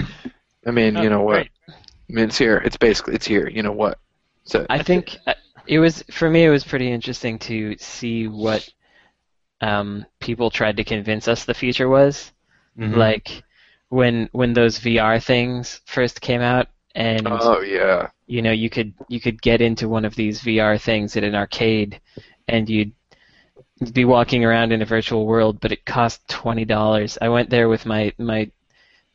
I 0.65 0.71
mean, 0.71 0.95
you 0.97 1.09
know 1.09 1.21
what? 1.21 1.33
great. 1.35 1.51
I 1.67 2.13
mean, 2.13 2.25
it's 2.25 2.37
here. 2.37 2.57
It's 2.65 2.77
basically 2.77 3.15
it's 3.15 3.25
here. 3.27 3.47
You 3.49 3.63
know 3.63 3.71
what? 3.71 3.99
So 4.43 4.65
I 4.69 4.81
think 4.83 5.17
uh, 5.27 5.33
it 5.67 5.79
was 5.79 6.03
for 6.11 6.29
me. 6.29 6.45
It 6.45 6.49
was 6.49 6.63
pretty 6.63 6.91
interesting 6.91 7.39
to 7.39 7.75
see 7.77 8.27
what 8.27 8.67
um, 9.61 10.05
people 10.19 10.49
tried 10.49 10.77
to 10.77 10.83
convince 10.83 11.27
us 11.27 11.45
the 11.45 11.53
future 11.53 11.89
was. 11.89 12.31
Mhm. 12.77 12.95
Like 12.95 13.43
when 13.89 14.29
when 14.33 14.53
those 14.53 14.79
VR 14.79 15.19
things 15.19 15.81
first 15.85 16.21
came 16.21 16.41
out, 16.41 16.67
and 16.93 17.27
Oh 17.29 17.61
yeah. 17.61 18.09
You 18.27 18.41
know 18.41 18.51
you 18.51 18.69
could 18.69 18.93
you 19.07 19.19
could 19.19 19.41
get 19.41 19.61
into 19.61 19.87
one 19.87 20.05
of 20.05 20.15
these 20.15 20.41
VR 20.41 20.81
things 20.81 21.15
at 21.15 21.23
an 21.23 21.35
arcade, 21.35 21.99
and 22.47 22.69
you'd 22.69 22.93
be 23.93 24.05
walking 24.05 24.43
around 24.45 24.71
in 24.71 24.81
a 24.81 24.85
virtual 24.85 25.25
world, 25.25 25.59
but 25.59 25.71
it 25.71 25.85
cost 25.85 26.27
twenty 26.27 26.65
dollars. 26.65 27.17
I 27.21 27.29
went 27.29 27.49
there 27.49 27.69
with 27.69 27.85
my 27.85 28.13
my 28.17 28.49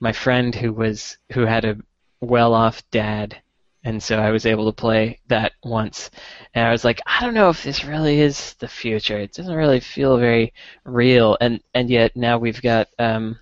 my 0.01 0.13
friend 0.13 0.55
who 0.55 0.73
was 0.73 1.17
who 1.33 1.43
had 1.43 1.65
a 1.65 1.79
well-off 2.21 2.83
dad, 2.91 3.41
and 3.85 4.03
so 4.03 4.19
I 4.19 4.31
was 4.31 4.47
able 4.47 4.67
to 4.67 4.81
play 4.81 5.21
that 5.29 5.53
once. 5.65 6.11
And 6.55 6.67
I 6.67 6.71
was 6.71 6.85
like, 6.85 7.01
I 7.07 7.21
don't 7.21 7.35
know 7.35 7.49
if 7.51 7.63
this 7.63 7.85
really 7.85 8.21
is 8.21 8.55
the 8.55 8.69
future. 8.69 9.19
It 9.19 9.33
doesn't 9.33 9.55
really 9.55 9.81
feel 9.81 10.19
very 10.19 10.53
real. 10.85 11.37
And 11.41 11.61
and 11.75 11.91
yet 11.91 12.15
now 12.17 12.39
we've 12.39 12.63
got 12.63 12.89
um, 12.99 13.39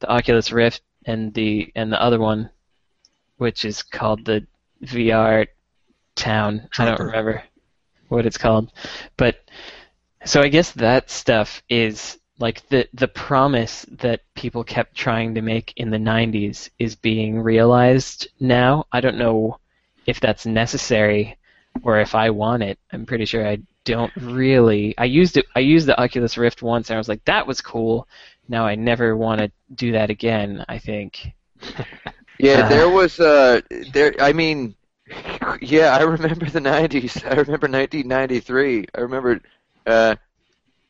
the 0.00 0.08
Oculus 0.08 0.52
Rift 0.52 0.82
and 1.06 1.32
the 1.34 1.72
and 1.74 1.92
the 1.92 2.00
other 2.00 2.18
one, 2.18 2.50
which 3.38 3.64
is 3.64 3.82
called 3.82 4.24
the 4.24 4.46
VR 4.84 5.46
Town. 6.16 6.68
I 6.78 6.84
don't 6.84 7.00
remember 7.00 7.42
what 8.08 8.26
it's 8.26 8.38
called, 8.38 8.72
but 9.16 9.40
so 10.24 10.42
I 10.42 10.48
guess 10.48 10.72
that 10.72 11.10
stuff 11.10 11.62
is 11.68 12.18
like 12.38 12.66
the 12.68 12.88
the 12.94 13.08
promise 13.08 13.86
that 13.98 14.22
people 14.34 14.64
kept 14.64 14.96
trying 14.96 15.34
to 15.34 15.42
make 15.42 15.72
in 15.76 15.90
the 15.90 15.98
90s 15.98 16.70
is 16.78 16.96
being 16.96 17.40
realized 17.40 18.28
now. 18.40 18.86
I 18.92 19.00
don't 19.00 19.18
know 19.18 19.58
if 20.06 20.20
that's 20.20 20.46
necessary 20.46 21.36
or 21.82 22.00
if 22.00 22.14
I 22.14 22.30
want 22.30 22.62
it. 22.62 22.78
I'm 22.92 23.06
pretty 23.06 23.26
sure 23.26 23.46
I 23.46 23.58
don't 23.84 24.12
really. 24.16 24.94
I 24.98 25.04
used 25.04 25.36
it. 25.36 25.46
I 25.54 25.60
used 25.60 25.86
the 25.86 26.00
Oculus 26.00 26.36
Rift 26.36 26.62
once 26.62 26.90
and 26.90 26.96
I 26.96 26.98
was 26.98 27.08
like, 27.08 27.24
that 27.26 27.46
was 27.46 27.60
cool. 27.60 28.08
Now 28.48 28.66
I 28.66 28.74
never 28.74 29.16
want 29.16 29.40
to 29.40 29.52
do 29.74 29.92
that 29.92 30.10
again. 30.10 30.64
I 30.68 30.78
think. 30.78 31.32
Yeah, 32.40 32.62
Uh. 32.62 32.68
there 32.68 32.88
was 32.88 33.20
uh 33.20 33.60
there 33.92 34.14
I 34.20 34.32
mean 34.32 34.76
yeah, 35.60 35.96
I 35.96 36.02
remember 36.02 36.46
the 36.50 36.60
90s. 36.60 37.22
I 37.24 37.34
remember 37.34 37.68
1993. 37.68 38.86
I 38.94 39.00
remember 39.00 39.40
uh 39.86 40.16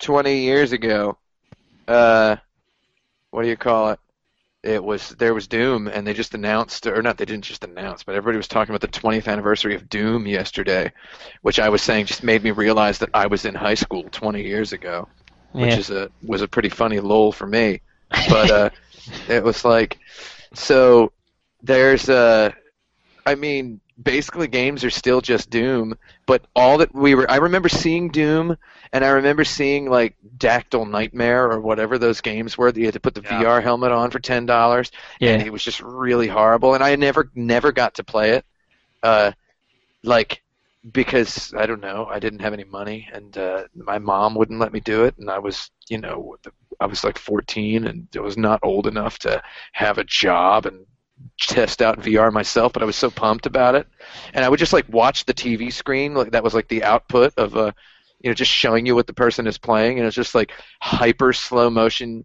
20 0.01 0.41
years 0.45 0.73
ago. 0.73 1.19
Uh 1.89 2.37
what 3.31 3.43
do 3.43 3.49
you 3.49 3.57
call 3.57 3.91
it? 3.91 4.01
It 4.63 4.85
was 4.85 5.11
there 5.11 5.35
was 5.35 5.49
Doom 5.49 5.89
and 5.89 6.07
they 6.07 6.15
just 6.15 6.35
announced 6.35 6.87
or 6.87 7.03
not 7.03 7.19
they 7.19 7.25
didn't 7.27 7.45
just 7.45 7.65
announce, 7.65 8.05
but 8.05 8.15
everybody 8.15 8.37
was 8.39 8.49
talking 8.49 8.73
about 8.75 8.83
the 8.83 8.89
20th 8.89 9.29
anniversary 9.29 9.75
of 9.75 9.89
Doom 9.89 10.27
yesterday, 10.27 10.93
which 11.43 11.61
I 11.61 11.69
was 11.71 11.83
saying 11.83 12.07
just 12.07 12.23
made 12.25 12.43
me 12.43 12.51
realize 12.53 12.99
that 12.99 13.11
I 13.15 13.27
was 13.29 13.45
in 13.47 13.55
high 13.55 13.75
school 13.75 14.05
20 14.13 14.43
years 14.43 14.73
ago. 14.73 15.09
which 15.59 15.77
Yeah. 15.77 15.79
is 15.79 15.91
a 15.91 16.11
was 16.23 16.43
a 16.43 16.49
pretty 16.49 16.71
funny 16.71 17.01
lull 17.01 17.33
for 17.33 17.47
me. 17.47 17.83
But 18.27 18.51
uh, 18.51 18.71
it 19.29 19.45
was 19.45 19.65
like, 19.65 19.99
so 20.55 21.13
there's 21.63 22.09
uh, 22.09 22.51
I 23.27 23.35
mean, 23.35 23.81
basically 24.03 24.49
games 24.49 24.85
are 24.85 24.91
still 24.91 25.21
just 25.21 25.51
Doom, 25.51 25.95
but 26.27 26.47
all 26.57 26.79
that 26.79 26.95
we 26.95 27.15
were 27.15 27.31
I 27.31 27.37
remember 27.37 27.69
seeing 27.69 28.11
Doom 28.11 28.57
and 28.93 29.05
I 29.05 29.09
remember 29.11 29.45
seeing 29.45 29.89
like 29.89 30.17
Dactyl 30.39 30.89
Nightmare 30.89 31.51
or 31.51 31.61
whatever 31.61 31.99
those 31.99 32.21
games 32.21 32.57
were 32.59 32.73
that 32.73 32.79
you 32.81 32.87
had 32.87 32.95
to 32.95 33.01
put 33.01 33.15
the 33.15 33.23
Yeah. 33.23 33.45
VR 33.45 33.61
helmet 33.61 33.93
on 33.93 34.11
for 34.11 34.21
ten 34.21 34.47
dollars 34.47 34.91
Yeah. 35.21 35.39
and 35.39 35.43
it 35.43 35.53
was 35.53 35.65
just 35.65 35.81
really 35.83 36.29
horrible 36.29 36.75
and 36.75 36.83
I 36.85 36.97
never 36.97 37.31
never 37.35 37.73
got 37.73 37.95
to 37.97 38.05
play 38.05 38.33
it. 38.33 38.47
Uh 39.03 39.33
like 40.03 40.43
because 40.93 41.53
I 41.57 41.67
don't 41.67 41.81
know, 41.81 42.07
I 42.07 42.19
didn't 42.21 42.41
have 42.41 42.53
any 42.55 42.65
money 42.65 43.09
and 43.13 43.37
uh 43.37 43.65
my 43.75 43.99
mom 43.99 44.35
wouldn't 44.35 44.61
let 44.61 44.73
me 44.73 44.81
do 44.81 45.05
it 45.05 45.17
and 45.19 45.31
I 45.31 45.39
was, 45.39 45.71
you 45.89 45.99
know, 45.99 46.37
I 46.81 46.87
was 46.87 47.05
like 47.05 47.19
14 47.19 47.87
and 47.87 48.09
I 48.17 48.21
was 48.21 48.39
not 48.39 48.61
old 48.63 48.87
enough 48.87 49.19
to 49.21 49.43
have 49.73 49.99
a 49.99 50.05
job 50.05 50.67
and 50.67 50.87
test 51.41 51.83
out 51.83 52.01
VR 52.01 52.33
myself, 52.33 52.73
but 52.73 52.83
I 52.83 52.87
was 52.87 52.97
so 52.97 53.11
pumped 53.11 53.47
about 53.47 53.75
it. 53.75 53.87
And 54.35 54.45
I 54.45 54.49
would 54.49 54.59
just 54.59 54.73
like 54.73 54.89
watch 54.89 55.25
the 55.25 55.35
TV 55.35 55.73
screen, 55.73 56.15
like 56.15 56.33
that 56.33 56.45
was 56.45 56.55
like 56.55 56.69
the 56.69 56.85
output 56.85 57.35
of 57.37 57.57
a 57.57 57.75
you 58.23 58.29
know, 58.29 58.35
just 58.35 58.51
showing 58.51 58.85
you 58.85 58.95
what 58.95 59.07
the 59.07 59.15
person 59.15 59.47
is 59.47 59.57
playing 59.57 59.99
and 59.99 60.07
it's 60.07 60.15
just 60.15 60.35
like 60.35 60.53
hyper 60.83 61.33
slow 61.33 61.71
motion 61.71 62.25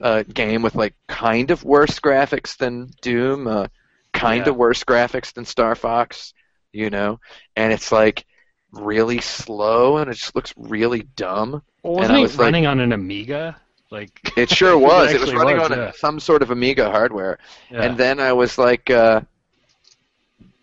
uh, 0.00 0.22
game 0.22 0.62
with 0.62 0.74
like 0.74 0.94
kind 1.06 1.50
of 1.50 1.62
worse 1.64 2.00
graphics 2.00 2.56
than 2.56 2.90
Doom, 3.02 3.46
uh, 3.46 3.66
kind 4.14 4.46
Yeah. 4.46 4.50
of 4.52 4.56
worse 4.56 4.84
graphics 4.84 5.34
than 5.34 5.44
Star 5.44 5.74
Fox, 5.74 6.32
you 6.72 6.88
know, 6.88 7.20
and 7.56 7.72
it's 7.74 7.92
like 7.92 8.24
really 8.72 9.20
slow 9.20 9.98
and 9.98 10.10
it 10.10 10.14
just 10.14 10.34
looks 10.34 10.54
really 10.56 11.02
dumb. 11.02 11.62
Well, 11.82 11.92
And 11.92 12.00
wasn't 12.00 12.16
I 12.16 12.18
it 12.18 12.22
was 12.22 12.38
like- 12.38 12.44
running 12.46 12.66
on 12.66 12.80
an 12.80 12.92
Amiga? 12.92 13.56
Like 13.90 14.20
It 14.36 14.50
sure 14.50 14.76
was. 14.78 15.12
it 15.12 15.20
was 15.20 15.32
running 15.32 15.58
was, 15.58 15.70
on 15.70 15.78
yeah. 15.78 15.92
some 15.94 16.20
sort 16.20 16.42
of 16.42 16.50
Amiga 16.50 16.90
hardware, 16.90 17.38
yeah. 17.70 17.82
and 17.82 17.96
then 17.96 18.20
I 18.20 18.32
was 18.32 18.58
like, 18.58 18.90
uh, 18.90 19.20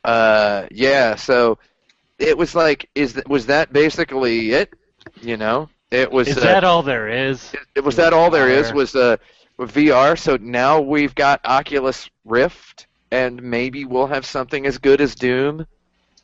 uh, 0.04 0.68
yeah. 0.72 1.16
So 1.16 1.58
it 2.20 2.38
was 2.38 2.56
like, 2.56 2.90
is 2.96 3.14
th- 3.14 3.28
was 3.28 3.48
that 3.48 3.72
basically 3.74 4.52
it? 4.52 4.74
You 5.22 5.38
know, 5.38 5.70
it 5.90 6.12
was. 6.12 6.28
is 6.28 6.38
uh, 6.38 6.42
that 6.42 6.64
all 6.64 6.84
there 6.84 7.08
is? 7.08 7.54
it, 7.76 7.84
was 7.84 7.96
that 7.98 8.14
all 8.14 8.30
there 8.30 8.50
is 8.50 8.74
was 8.74 8.96
uh, 8.96 9.18
VR. 9.60 10.18
So 10.18 10.38
now 10.38 10.82
we've 10.82 11.16
got 11.16 11.46
Oculus 11.46 12.10
Rift, 12.26 12.88
and 13.12 13.42
maybe 13.42 13.86
we'll 13.86 14.08
have 14.08 14.26
something 14.26 14.66
as 14.66 14.78
good 14.78 15.02
as 15.02 15.16
Doom. 15.16 15.66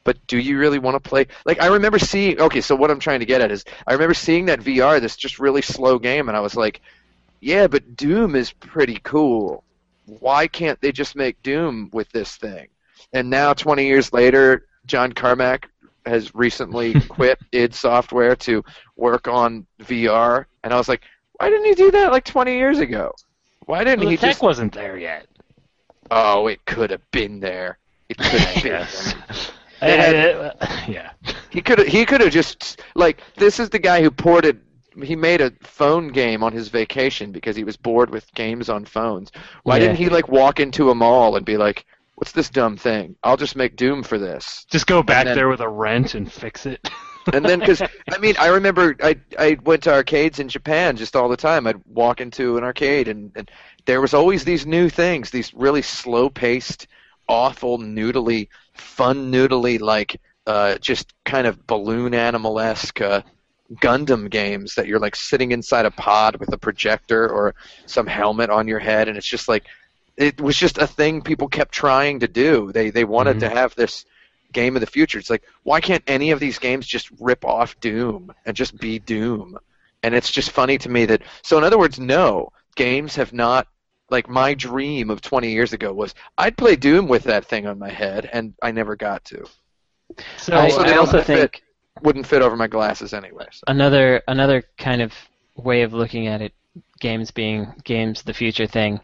But 0.07 0.25
do 0.25 0.37
you 0.39 0.57
really 0.57 0.79
want 0.79 0.95
to 0.95 1.01
play? 1.09 1.27
Like 1.45 1.61
I 1.61 1.65
remember 1.67 1.99
seeing. 1.99 2.39
Okay, 2.39 2.61
so 2.61 2.77
what 2.77 2.89
I'm 2.89 2.99
trying 2.99 3.19
to 3.19 3.25
get 3.25 3.41
at 3.41 3.51
is 3.51 3.65
I 3.85 3.91
remember 3.91 4.13
seeing 4.13 4.45
that 4.45 4.61
VR, 4.61 5.01
this 5.01 5.17
just 5.17 5.37
really 5.37 5.61
slow 5.61 5.99
game, 5.99 6.29
and 6.29 6.37
I 6.37 6.39
was 6.39 6.55
like, 6.55 6.79
yeah, 7.41 7.67
but 7.67 7.97
Doom 7.97 8.33
is 8.33 8.53
pretty 8.53 9.01
cool. 9.03 9.65
Why 10.05 10.47
can't 10.47 10.79
they 10.79 10.93
just 10.93 11.17
make 11.17 11.43
Doom 11.43 11.89
with 11.91 12.09
this 12.13 12.37
thing? 12.37 12.67
And 13.11 13.29
now, 13.29 13.51
20 13.53 13.85
years 13.85 14.13
later, 14.13 14.65
John 14.85 15.11
Carmack 15.11 15.69
has 16.05 16.33
recently 16.33 16.97
quit 17.09 17.37
id 17.51 17.75
Software 17.75 18.37
to 18.37 18.63
work 18.95 19.27
on 19.27 19.67
VR, 19.81 20.45
and 20.63 20.73
I 20.73 20.77
was 20.77 20.87
like, 20.87 21.01
why 21.33 21.49
didn't 21.49 21.65
he 21.65 21.73
do 21.75 21.91
that 21.91 22.13
like 22.13 22.23
20 22.23 22.53
years 22.53 22.79
ago? 22.79 23.11
Why 23.65 23.83
didn't 23.83 23.99
Well, 23.99 24.05
the 24.05 24.11
he 24.11 24.17
tech 24.17 24.29
just? 24.29 24.41
wasn't 24.41 24.71
there 24.71 24.97
yet. 24.97 25.27
Oh, 26.09 26.47
it 26.47 26.63
could 26.63 26.91
have 26.91 27.11
been 27.11 27.41
there. 27.41 27.77
It 28.07 28.17
could 28.17 28.39
have 28.39 28.63
been 29.27 29.56
Yes. 29.81 30.11
there. 30.11 30.29
It 30.29 30.35
had- 30.35 30.55
Uh, 30.61 30.77
yeah. 30.87 31.11
He 31.49 31.61
could 31.61 31.87
he 31.87 32.05
could 32.05 32.21
have 32.21 32.31
just 32.31 32.81
like 32.93 33.21
this 33.35 33.59
is 33.59 33.69
the 33.69 33.79
guy 33.79 34.01
who 34.01 34.11
ported 34.11 34.61
he 35.01 35.15
made 35.15 35.41
a 35.41 35.51
phone 35.61 36.09
game 36.09 36.43
on 36.43 36.51
his 36.53 36.67
vacation 36.69 37.31
because 37.31 37.55
he 37.55 37.63
was 37.63 37.77
bored 37.77 38.09
with 38.09 38.31
games 38.35 38.69
on 38.69 38.85
phones. 38.85 39.31
Why 39.63 39.75
Yeah. 39.77 39.85
didn't 39.85 39.97
he 39.97 40.09
like 40.09 40.27
walk 40.27 40.59
into 40.59 40.91
a 40.91 40.95
mall 40.95 41.35
and 41.35 41.45
be 41.45 41.57
like, 41.57 41.85
"What's 42.15 42.31
this 42.31 42.49
dumb 42.49 42.77
thing? 42.77 43.15
I'll 43.23 43.37
just 43.37 43.55
make 43.55 43.75
Doom 43.75 44.03
for 44.03 44.17
this." 44.19 44.65
Just 44.69 44.85
go 44.87 45.01
back 45.01 45.25
then- 45.25 45.35
there 45.35 45.49
with 45.49 45.61
a 45.61 45.69
wrench 45.69 46.15
and 46.15 46.31
fix 46.31 46.65
it. 46.65 46.87
And 47.33 47.43
then 47.43 47.59
because 47.59 47.81
I 47.81 48.17
mean 48.19 48.35
I 48.39 48.47
remember 48.47 48.95
I 49.03 49.17
I 49.37 49.57
went 49.65 49.83
to 49.83 49.91
arcades 49.93 50.39
in 50.39 50.47
Japan 50.47 50.95
just 50.95 51.13
all 51.15 51.27
the 51.27 51.35
time. 51.35 51.67
I'd 51.67 51.81
walk 51.85 52.21
into 52.21 52.57
an 52.57 52.63
arcade 52.63 53.09
and, 53.09 53.31
and 53.35 53.51
there 53.85 53.99
was 53.99 54.13
always 54.13 54.45
these 54.45 54.65
new 54.65 54.87
things, 54.89 55.29
these 55.29 55.53
really 55.53 55.81
slow 55.81 56.29
paced, 56.29 56.87
awful 57.27 57.79
noodly, 57.79 58.47
fun 58.77 59.31
noodly 59.31 59.79
like 59.79 60.19
uh, 60.45 60.77
just 60.77 61.13
kind 61.25 61.47
of 61.47 61.65
balloon 61.67 62.13
animal 62.13 62.59
esque 62.59 63.01
uh, 63.01 63.21
Gundam 63.81 64.29
games 64.29 64.75
that 64.75 64.87
you're 64.87 64.99
like 64.99 65.15
sitting 65.15 65.51
inside 65.51 65.85
a 65.85 65.91
pod 65.91 66.37
with 66.37 66.53
a 66.53 66.57
projector 66.57 67.27
or 67.29 67.53
some 67.85 68.07
helmet 68.07 68.49
on 68.49 68.67
your 68.67 68.79
head, 68.79 69.07
and 69.09 69.17
it's 69.17 69.27
just 69.27 69.47
like 69.49 69.65
it 70.15 70.39
was 70.41 70.57
just 70.57 70.77
a 70.77 70.87
thing 70.87 71.21
people 71.21 71.47
kept 71.49 71.73
trying 71.73 72.19
to 72.21 72.27
do. 72.27 72.71
They 72.71 72.89
they 72.91 73.03
wanted 73.03 73.37
Mhm. 73.37 73.41
to 73.41 73.49
have 73.49 73.75
this 73.75 74.05
game 74.53 74.75
of 74.77 74.79
the 74.79 74.87
future. 74.87 75.19
It's 75.19 75.29
like 75.29 75.43
why 75.63 75.81
can't 75.81 76.03
any 76.07 76.31
of 76.31 76.39
these 76.39 76.59
games 76.59 76.87
just 76.87 77.09
rip 77.19 77.43
off 77.43 77.77
Doom 77.81 78.33
and 78.45 78.55
just 78.55 78.77
be 78.79 78.99
Doom? 78.99 79.57
And 80.03 80.15
it's 80.15 80.31
just 80.31 80.51
funny 80.51 80.77
to 80.79 80.89
me 80.89 81.05
that 81.07 81.23
so 81.43 81.57
in 81.57 81.63
other 81.65 81.77
words, 81.77 81.99
no 81.99 82.49
games 82.75 83.15
have 83.15 83.33
not 83.33 83.67
like 84.09 84.29
my 84.29 84.53
dream 84.53 85.09
of 85.09 85.21
20 85.21 85.51
years 85.51 85.73
ago 85.73 85.93
was 85.93 86.15
I'd 86.37 86.57
play 86.57 86.75
Doom 86.75 87.07
with 87.07 87.23
that 87.23 87.45
thing 87.45 87.67
on 87.67 87.77
my 87.77 87.89
head, 87.89 88.29
and 88.31 88.53
I 88.61 88.71
never 88.71 88.95
got 88.95 89.23
to. 89.25 89.45
So 90.37 90.53
I, 90.53 90.61
Also, 90.63 90.81
I 90.81 90.97
also 90.97 91.21
fit. 91.21 91.25
think 91.51 91.63
Wouldn't 92.03 92.27
fit 92.27 92.41
over 92.41 92.55
my 92.55 92.67
glasses 92.67 93.13
anyway. 93.13 93.47
So. 93.51 93.63
another 93.67 94.21
another 94.27 94.63
kind 94.77 95.01
of 95.01 95.13
way 95.55 95.81
of 95.81 95.93
looking 95.93 96.27
at 96.27 96.41
it, 96.41 96.53
games 96.99 97.31
being 97.31 97.73
games 97.83 98.21
the 98.21 98.33
future 98.33 98.67
thing, 98.67 98.99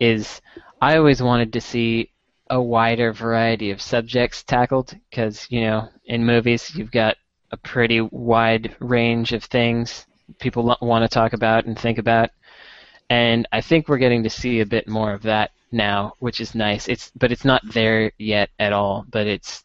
is 0.00 0.40
I 0.80 0.96
always 0.96 1.22
wanted 1.22 1.52
to 1.52 1.60
see 1.60 2.10
a 2.50 2.60
wider 2.60 3.12
variety 3.12 3.70
of 3.70 3.80
subjects 3.80 4.42
tackled 4.42 4.98
because 5.10 5.46
you 5.50 5.60
know 5.60 5.88
in 6.06 6.24
movies 6.24 6.74
you've 6.74 6.90
got 6.90 7.16
a 7.50 7.56
pretty 7.56 8.00
wide 8.00 8.74
range 8.80 9.32
of 9.32 9.44
things 9.44 10.06
people 10.38 10.76
want 10.80 11.02
to 11.02 11.08
talk 11.08 11.32
about 11.32 11.66
and 11.66 11.78
think 11.78 11.98
about, 11.98 12.30
and 13.12 13.46
I 13.52 13.60
think 13.60 13.88
we're 13.88 13.98
getting 13.98 14.22
to 14.22 14.30
see 14.30 14.60
a 14.60 14.66
bit 14.66 14.88
more 14.88 15.12
of 15.12 15.20
that 15.24 15.50
now, 15.70 16.14
which 16.18 16.40
is 16.40 16.54
nice. 16.54 16.88
It's 16.88 17.12
but 17.14 17.30
it's 17.30 17.44
not 17.44 17.60
there 17.74 18.10
yet 18.16 18.48
at 18.58 18.72
all, 18.72 19.04
but 19.10 19.26
it's 19.26 19.62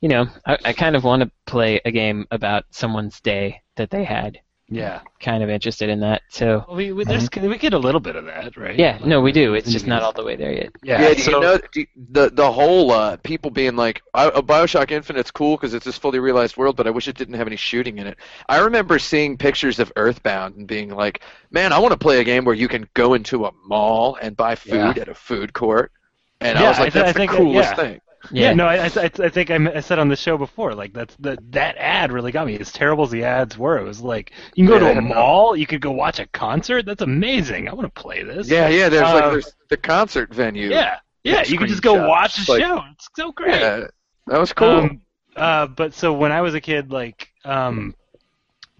you 0.00 0.08
know, 0.08 0.26
I, 0.46 0.58
I 0.64 0.72
kind 0.72 0.96
of 0.96 1.04
want 1.04 1.22
to 1.22 1.30
play 1.44 1.80
a 1.84 1.90
game 1.90 2.26
about 2.30 2.64
someone's 2.70 3.20
day 3.20 3.60
that 3.76 3.90
they 3.90 4.04
had. 4.04 4.40
Yeah, 4.74 5.00
Kind 5.20 5.42
of 5.42 5.48
interested 5.50 5.88
in 5.88 6.00
that. 6.00 6.22
So 6.28 6.64
well, 6.68 6.76
we 6.76 6.92
we, 6.92 7.04
there's, 7.04 7.28
we 7.30 7.56
get 7.58 7.72
a 7.74 7.78
little 7.78 8.00
bit 8.00 8.16
of 8.16 8.24
that, 8.26 8.56
right? 8.56 8.78
yeah, 8.78 8.98
no, 9.04 9.20
we 9.20 9.32
do. 9.32 9.54
It's 9.54 9.70
just 9.70 9.86
not 9.86 10.02
all 10.02 10.12
the 10.12 10.24
way 10.24 10.36
there 10.36 10.52
yet. 10.52 10.70
Yeah, 10.82 11.00
Yeah, 11.08 11.14
so, 11.14 11.30
you 11.30 11.40
know 11.40 11.58
you- 11.74 11.86
the 12.10 12.30
the 12.30 12.50
whole 12.52 12.90
uh, 12.90 13.16
people 13.18 13.50
being 13.50 13.76
like, 13.76 14.02
"I- 14.12 14.30
Bioshock 14.30 14.90
Infinite's 14.90 15.30
cool 15.30 15.56
because 15.56 15.74
it's 15.74 15.84
this 15.84 15.96
fully 15.98 16.18
realized 16.18 16.56
world, 16.56 16.76
but 16.76 16.86
I 16.86 16.90
wish 16.90 17.08
it 17.08 17.16
didn't 17.16 17.34
have 17.34 17.46
any 17.46 17.56
shooting 17.56 17.98
in 17.98 18.06
it. 18.06 18.18
I 18.48 18.58
remember 18.58 18.98
seeing 18.98 19.38
pictures 19.38 19.78
of 19.78 19.92
Earthbound 19.96 20.56
and 20.56 20.66
being 20.66 20.90
like, 20.90 21.22
man, 21.50 21.72
I 21.72 21.78
want 21.78 21.92
to 21.92 21.98
play 21.98 22.20
a 22.20 22.24
game 22.24 22.44
where 22.44 22.54
you 22.54 22.68
can 22.68 22.88
go 22.94 23.14
into 23.14 23.46
a 23.46 23.52
mall 23.66 24.18
and 24.20 24.36
buy 24.36 24.54
food 24.56 24.74
Yeah. 24.96 25.02
at 25.02 25.08
a 25.08 25.14
food 25.14 25.52
court. 25.52 25.92
And 26.40 26.58
Yeah, 26.58 26.66
I 26.66 26.68
was 26.68 26.78
like, 26.78 26.88
I 26.88 26.90
th- 26.90 27.04
that's 27.06 27.16
I 27.16 27.18
think 27.18 27.30
the 27.30 27.36
that- 27.38 27.42
coolest 27.42 27.70
yeah. 27.70 27.76
thing. 27.76 28.00
Yeah, 28.30 28.52
no, 28.54 28.66
I, 28.66 28.76
I, 28.76 28.84
I 28.84 28.88
think 28.88 29.20
I 29.20 29.28
think 29.28 29.50
I, 29.50 29.54
m- 29.54 29.68
I 29.74 29.80
said 29.80 29.98
on 29.98 30.08
the 30.08 30.16
show 30.16 30.38
before, 30.38 30.74
like 30.74 30.92
that's 30.92 31.14
the 31.16 31.36
that 31.50 31.76
ad 31.78 32.10
really 32.12 32.32
got 32.32 32.46
me. 32.46 32.58
As 32.58 32.72
terrible 32.72 33.04
as 33.04 33.10
the 33.10 33.24
ads 33.24 33.58
were, 33.58 33.78
it 33.78 33.84
was 33.84 34.00
like 34.00 34.32
you 34.54 34.66
can 34.66 34.78
go 34.78 34.86
Yeah, 34.86 34.94
to 34.94 34.98
a 34.98 35.02
mall, 35.02 35.54
you 35.56 35.66
could 35.66 35.80
go 35.80 35.90
watch 35.90 36.18
a 36.20 36.26
concert. 36.28 36.86
That's 36.86 37.02
amazing. 37.02 37.68
I 37.68 37.74
want 37.74 37.92
to 37.94 38.00
play 38.00 38.22
this. 38.22 38.48
Yeah, 38.48 38.68
yeah. 38.68 38.88
There's 38.88 39.02
like 39.02 39.24
Uh, 39.24 39.30
there's 39.30 39.54
the 39.68 39.76
concert 39.76 40.32
venue. 40.32 40.68
yeah, 40.70 40.98
yeah. 41.22 41.34
Yeah, 41.36 41.44
You 41.46 41.58
can 41.58 41.66
just 41.68 41.82
go 41.82 41.94
screenshots. 41.94 42.08
watch 42.08 42.46
the 42.46 42.52
Like- 42.52 42.62
show. 42.62 42.82
It's 42.92 43.08
so 43.14 43.32
great. 43.32 43.60
Yeah, 43.60 43.86
that 44.28 44.40
was 44.40 44.52
cool. 44.54 44.68
Um, 44.68 45.00
uh, 45.36 45.66
but 45.66 45.92
so 45.92 46.12
when 46.14 46.32
I 46.32 46.40
was 46.40 46.54
a 46.54 46.60
kid, 46.60 46.90
like, 46.92 47.28
um, 47.44 47.94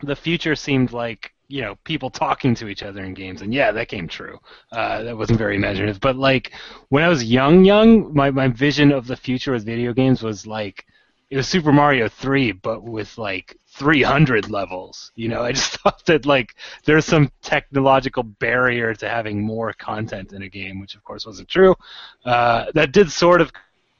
the 0.02 0.16
future 0.16 0.54
seemed 0.56 0.92
like 0.92 1.33
you 1.54 1.62
know 1.62 1.76
people 1.84 2.10
talking 2.10 2.52
to 2.56 2.66
each 2.66 2.82
other 2.82 3.04
in 3.04 3.14
games, 3.14 3.40
and 3.40 3.54
yeah, 3.54 3.70
that 3.70 3.86
came 3.86 4.08
true. 4.08 4.40
Uh, 4.72 5.04
that 5.04 5.16
wasn't 5.16 5.38
very 5.38 5.54
imaginative, 5.54 6.00
but 6.00 6.16
like 6.16 6.50
when 6.88 7.04
I 7.04 7.08
was 7.08 7.22
young, 7.22 7.64
young, 7.64 8.12
my 8.12 8.32
my 8.32 8.48
vision 8.48 8.90
of 8.90 9.06
the 9.06 9.16
future 9.16 9.52
with 9.52 9.64
video 9.64 9.92
games 9.92 10.20
was 10.20 10.48
like 10.48 10.84
it 11.30 11.36
was 11.36 11.46
Super 11.46 11.70
Mario 11.72 12.08
3, 12.08 12.52
but 12.52 12.82
with 12.82 13.16
like 13.18 13.56
300 13.68 14.50
levels. 14.50 15.12
You 15.14 15.28
know, 15.28 15.42
I 15.42 15.52
just 15.52 15.72
thought 15.80 16.04
that 16.06 16.26
like 16.26 16.56
there's 16.86 17.04
some 17.04 17.30
technological 17.40 18.24
barrier 18.24 18.92
to 18.94 19.08
having 19.08 19.40
more 19.40 19.72
content 19.74 20.32
in 20.32 20.42
a 20.42 20.48
game, 20.48 20.80
which 20.80 20.96
of 20.96 21.04
course 21.04 21.24
wasn't 21.24 21.48
true. 21.48 21.76
Uh, 22.24 22.66
that 22.74 22.90
did 22.90 23.12
sort 23.12 23.40
of 23.40 23.52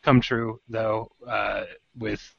come 0.02 0.20
true 0.20 0.60
though 0.68 1.08
uh, 1.28 1.64
with 1.96 2.34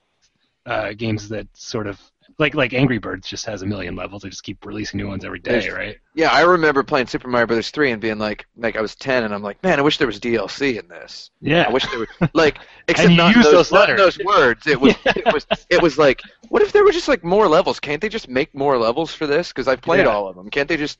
uh, 0.65 0.91
games 0.93 1.29
that 1.29 1.47
sort 1.53 1.87
of 1.87 2.01
like 2.37 2.53
like 2.55 2.73
Angry 2.73 2.97
Birds 2.97 3.27
just 3.27 3.45
has 3.45 3.61
a 3.61 3.65
million 3.65 3.95
levels. 3.95 4.23
They 4.23 4.29
just 4.29 4.43
keep 4.43 4.65
releasing 4.65 4.97
new 4.97 5.07
ones 5.07 5.23
every 5.25 5.39
day, 5.39 5.59
There's- 5.59 5.71
right? 5.73 5.97
Yeah, 6.17 6.29
I 6.31 6.41
remember 6.43 6.81
playing 6.81 7.07
Super 7.07 7.27
Mario 7.27 7.45
Brothers 7.47 7.71
3 7.71 7.91
and 7.91 8.01
being 8.01 8.17
like, 8.17 8.45
like 8.55 8.77
I 8.77 8.81
was 8.81 8.95
10 8.95 9.25
and 9.25 9.33
I'm 9.33 9.43
like, 9.43 9.61
man, 9.63 9.79
I 9.79 9.81
wish 9.81 9.97
there 9.97 10.07
was 10.07 10.17
DLC 10.17 10.79
in 10.79 10.87
this. 10.87 11.29
Yeah. 11.41 11.65
I 11.67 11.71
wish 11.71 11.85
there 11.87 11.99
was 11.99 12.07
like, 12.33 12.57
except 12.87 13.11
not 13.11 13.35
use 13.35 13.43
those, 13.43 13.53
those 13.53 13.71
not 13.73 13.89
letters. 13.89 13.97
those 14.15 14.25
words. 14.25 14.65
It 14.65 14.79
was, 14.79 14.95
it 15.05 15.25
was, 15.33 15.45
it 15.69 15.81
was 15.81 15.97
like, 15.97 16.21
what 16.47 16.61
if 16.61 16.71
there 16.71 16.85
were 16.85 16.93
just 16.93 17.09
like 17.09 17.21
more 17.25 17.49
levels? 17.49 17.81
Can't 17.81 18.01
they 18.01 18.07
just 18.07 18.29
make 18.29 18.55
more 18.55 18.77
levels 18.77 19.13
for 19.13 19.27
this? 19.27 19.49
Because 19.49 19.67
I've 19.67 19.81
played 19.81 20.05
Yeah. 20.05 20.11
all 20.11 20.29
of 20.29 20.37
them. 20.37 20.49
Can't 20.49 20.69
they 20.69 20.77
just 20.77 20.99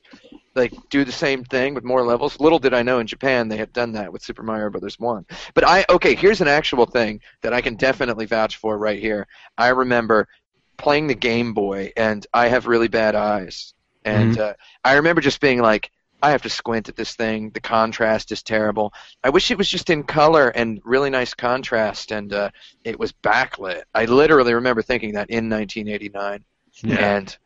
like 0.54 0.74
do 0.90 1.02
the 1.02 1.12
same 1.12 1.44
thing 1.44 1.72
with 1.72 1.82
more 1.84 2.02
levels? 2.04 2.38
Little 2.38 2.58
did 2.58 2.74
I 2.74 2.82
know 2.82 2.98
in 2.98 3.06
Japan 3.06 3.48
they 3.48 3.56
had 3.56 3.72
done 3.72 3.92
that 3.92 4.12
with 4.12 4.22
Super 4.22 4.42
Mario 4.42 4.68
Brothers 4.68 4.98
1. 5.00 5.24
But 5.54 5.64
I, 5.66 5.86
okay, 5.88 6.14
here's 6.14 6.42
an 6.42 6.48
actual 6.48 6.84
thing 6.84 7.22
that 7.40 7.54
I 7.54 7.62
can 7.62 7.76
definitely 7.76 8.26
vouch 8.26 8.58
for 8.58 8.76
right 8.76 9.00
here. 9.00 9.26
I 9.56 9.68
remember 9.68 10.28
playing 10.76 11.06
the 11.06 11.14
Game 11.14 11.54
Boy, 11.54 11.92
and 11.96 12.26
I 12.32 12.48
have 12.48 12.66
really 12.66 12.88
bad 12.88 13.14
eyes, 13.14 13.74
and 14.04 14.38
uh, 14.38 14.54
I 14.84 14.94
remember 14.94 15.20
just 15.20 15.40
being 15.40 15.60
like, 15.60 15.90
I 16.22 16.30
have 16.30 16.42
to 16.42 16.48
squint 16.50 16.88
at 16.88 16.96
this 16.96 17.14
thing. 17.14 17.50
The 17.50 17.60
contrast 17.60 18.32
is 18.32 18.42
terrible. 18.42 18.92
I 19.22 19.28
wish 19.30 19.50
it 19.50 19.58
was 19.58 19.68
just 19.68 19.90
in 19.90 20.02
color 20.02 20.48
and 20.48 20.80
really 20.84 21.10
nice 21.10 21.34
contrast, 21.34 22.10
and 22.10 22.32
uh, 22.32 22.50
it 22.84 22.98
was 22.98 23.12
backlit. 23.12 23.82
I 23.94 24.06
literally 24.06 24.54
remember 24.54 24.82
thinking 24.82 25.12
that 25.14 25.28
in 25.30 25.48
1989, 25.50 26.44
Yeah. 26.82 27.16
and 27.16 27.36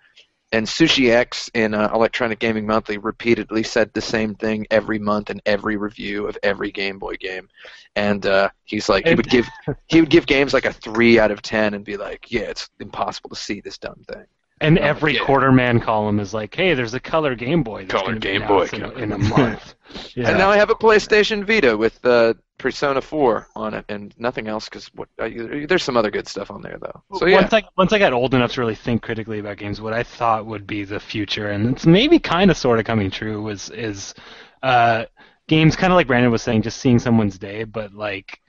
and 0.52 0.66
Sushi 0.66 1.10
X 1.10 1.50
in 1.54 1.74
uh, 1.74 1.90
Electronic 1.94 2.38
Gaming 2.38 2.66
Monthly 2.66 2.98
repeatedly 2.98 3.62
said 3.62 3.92
the 3.92 4.00
same 4.00 4.34
thing 4.34 4.66
every 4.70 4.98
month 4.98 5.30
in 5.30 5.40
every 5.46 5.76
review 5.76 6.26
of 6.26 6.36
every 6.42 6.72
Game 6.72 6.98
Boy 6.98 7.14
game, 7.14 7.48
and 7.94 8.24
uh, 8.26 8.50
he's 8.64 8.88
like 8.88 9.06
he 9.06 9.14
would 9.14 9.28
give 9.28 9.48
he 9.86 10.00
would 10.00 10.10
give 10.10 10.26
games 10.26 10.52
like 10.52 10.64
a 10.64 10.72
three 10.72 11.18
out 11.18 11.30
of 11.30 11.42
ten 11.42 11.74
and 11.74 11.84
be 11.84 11.96
like, 11.96 12.30
yeah, 12.30 12.42
it's 12.42 12.68
impossible 12.80 13.30
to 13.30 13.36
see 13.36 13.60
this 13.60 13.78
dumb 13.78 14.02
thing. 14.08 14.26
And 14.60 14.78
Oh, 14.78 14.82
every 14.82 15.14
yeah. 15.14 15.20
Quartermann 15.20 15.80
column 15.82 16.20
is 16.20 16.34
like, 16.34 16.54
hey, 16.54 16.74
there's 16.74 16.92
a 16.94 17.00
color 17.00 17.34
Game 17.34 17.62
Boy. 17.62 17.82
that's 17.86 17.92
Color 17.94 18.06
gonna 18.18 18.20
be 18.20 18.26
Game 18.38 18.46
Boy 18.46 18.68
in 18.72 18.82
a, 18.82 18.90
in 18.92 19.12
a 19.12 19.18
month. 19.18 19.74
yeah. 20.14 20.28
And 20.28 20.38
now 20.38 20.50
I 20.50 20.56
have 20.58 20.68
a 20.70 20.74
PlayStation 20.74 21.44
Vita 21.46 21.76
with 21.76 22.04
uh, 22.04 22.34
Persona 22.58 23.00
4 23.00 23.48
on 23.56 23.72
it, 23.72 23.86
and 23.88 24.14
nothing 24.18 24.48
else 24.48 24.68
because 24.68 24.90
uh, 25.18 25.28
there's 25.66 25.82
some 25.82 25.96
other 25.96 26.10
good 26.10 26.28
stuff 26.28 26.50
on 26.50 26.60
there 26.60 26.76
though. 26.78 27.02
So 27.18 27.26
yeah, 27.26 27.36
Once 27.36 27.54
I 27.54 27.62
once 27.78 27.92
I 27.94 27.98
got 27.98 28.12
old 28.12 28.34
enough 28.34 28.52
to 28.52 28.60
really 28.60 28.74
think 28.74 29.00
critically 29.02 29.38
about 29.38 29.56
games, 29.56 29.80
what 29.80 29.94
I 29.94 30.02
thought 30.02 30.44
would 30.44 30.66
be 30.66 30.84
the 30.84 31.00
future, 31.00 31.48
and 31.48 31.70
it's 31.70 31.86
maybe 31.86 32.18
kind 32.18 32.50
of 32.50 32.56
sort 32.58 32.78
of 32.78 32.84
coming 32.84 33.10
true, 33.10 33.42
was 33.42 33.70
is 33.70 34.14
uh, 34.62 35.06
games 35.48 35.74
kind 35.74 35.90
of 35.90 35.96
like 35.96 36.06
Brandon 36.06 36.30
was 36.30 36.42
saying, 36.42 36.62
just 36.62 36.78
seeing 36.82 36.98
someone's 36.98 37.38
day, 37.38 37.64
but 37.64 37.94
like 37.94 38.40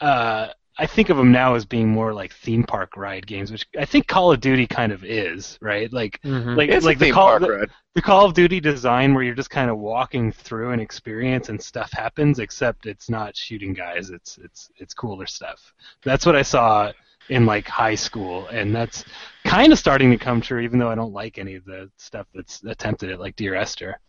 uh, 0.00 0.48
I 0.76 0.86
think 0.86 1.08
of 1.08 1.16
them 1.16 1.30
now 1.30 1.54
as 1.54 1.64
being 1.64 1.88
more 1.88 2.12
like 2.12 2.32
theme 2.32 2.64
park 2.64 2.96
ride 2.96 3.26
games, 3.26 3.52
which 3.52 3.64
I 3.78 3.84
think 3.84 4.08
Call 4.08 4.32
of 4.32 4.40
Duty 4.40 4.66
kind 4.66 4.90
of 4.90 5.04
is, 5.04 5.56
right? 5.60 5.92
Like 5.92 6.20
Mhm. 6.22 6.56
like 6.56 6.68
it's 6.68 6.84
like 6.84 6.96
a 6.96 7.00
the 7.00 7.10
Call 7.12 7.28
park 7.28 7.42
the, 7.42 7.50
ride. 7.50 7.70
the 7.94 8.02
Call 8.02 8.24
of 8.26 8.34
Duty 8.34 8.58
design 8.60 9.14
where 9.14 9.22
you're 9.22 9.36
just 9.36 9.50
kind 9.50 9.70
of 9.70 9.78
walking 9.78 10.32
through 10.32 10.72
an 10.72 10.80
experience 10.80 11.48
and 11.48 11.62
stuff 11.62 11.92
happens, 11.92 12.40
except 12.40 12.86
it's 12.86 13.08
not 13.08 13.36
shooting 13.36 13.72
guys. 13.72 14.10
It's 14.10 14.36
it's 14.38 14.68
it's 14.76 14.94
cooler 14.94 15.26
stuff. 15.26 15.72
That's 16.02 16.26
what 16.26 16.34
I 16.34 16.42
saw 16.42 16.90
in 17.28 17.46
like 17.46 17.68
high 17.68 17.94
school, 17.94 18.48
and 18.48 18.74
that's 18.74 19.04
kind 19.44 19.72
of 19.72 19.78
starting 19.78 20.10
to 20.10 20.16
come 20.18 20.40
true. 20.40 20.60
Even 20.60 20.80
though 20.80 20.90
I 20.90 20.96
don't 20.96 21.12
like 21.12 21.38
any 21.38 21.54
of 21.54 21.64
the 21.64 21.88
stuff 21.98 22.26
that's 22.34 22.64
attempted 22.64 23.12
at 23.12 23.20
like 23.20 23.36
Dear 23.36 23.54
Esther, 23.54 24.00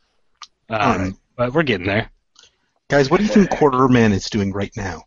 um, 0.72 0.80
Alright. 0.82 1.14
but 1.38 1.54
we're 1.54 1.64
getting 1.64 1.86
there. 1.88 2.10
Guys, 2.90 3.10
what 3.12 3.18
do 3.18 3.24
you 3.24 3.30
think 3.30 3.50
Quartermann 3.52 4.12
is 4.14 4.30
doing 4.32 4.52
right 4.52 4.72
now? 4.76 5.04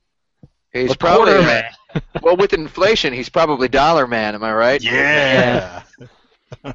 He's 0.83 0.93
A 0.93 0.97
probably 0.97 1.33
quarter 1.33 1.47
man. 1.47 1.71
well 2.23 2.37
with 2.37 2.53
inflation, 2.53 3.13
he's 3.13 3.29
probably 3.29 3.69
Dollar 3.69 4.07
Man. 4.07 4.35
Am 4.35 4.43
I 4.45 4.53
right? 4.53 4.83
Yeah. 4.83 5.83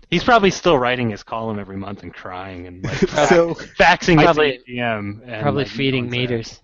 He's 0.09 0.23
probably 0.23 0.51
still 0.51 0.77
writing 0.77 1.09
his 1.09 1.23
column 1.23 1.59
every 1.59 1.77
month 1.77 2.03
and 2.03 2.13
crying 2.13 2.67
and 2.67 2.83
like 2.83 2.95
so, 3.27 3.55
faxing 3.55 4.21
Probably- 4.21 4.55
it 4.55 4.65
to 4.65 4.71
GM. 4.71 5.21
And, 5.27 5.41
Probably 5.41 5.63
like, 5.63 5.71
feeding 5.71 6.09
no 6.09 6.17
one's 6.17 6.29
there. 6.29 6.37
meters. 6.37 6.61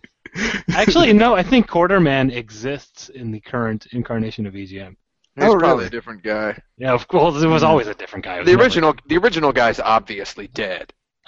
Actually, 0.73 1.13
no. 1.13 1.35
I 1.35 1.41
think 1.41 1.67
Quartermann 1.67 2.31
exists 2.31 3.09
in 3.09 3.31
the 3.31 3.39
current 3.39 3.87
incarnation 3.93 4.45
of 4.45 4.53
EGM. 4.53 4.95
Oh, 5.37 5.45
he's 5.45 5.53
Oh, 5.53 5.57
probably 5.57 5.75
really? 5.75 5.87
a 5.87 5.89
different 5.89 6.21
guy. 6.23 6.61
Yeah, 6.77 6.93
of 6.93 7.07
course. 7.07 7.41
It 7.41 7.47
was 7.47 7.63
hmm. 7.63 7.67
always 7.67 7.87
a 7.87 7.95
different 7.95 8.25
guy. 8.25 8.35
It 8.35 8.39
was 8.41 8.45
The 8.45 8.51
never- 8.51 8.63
original, 8.63 8.95
the 9.07 9.17
original 9.17 9.51
guy's 9.51 9.79
obviously 9.79 10.47
dead. 10.47 10.93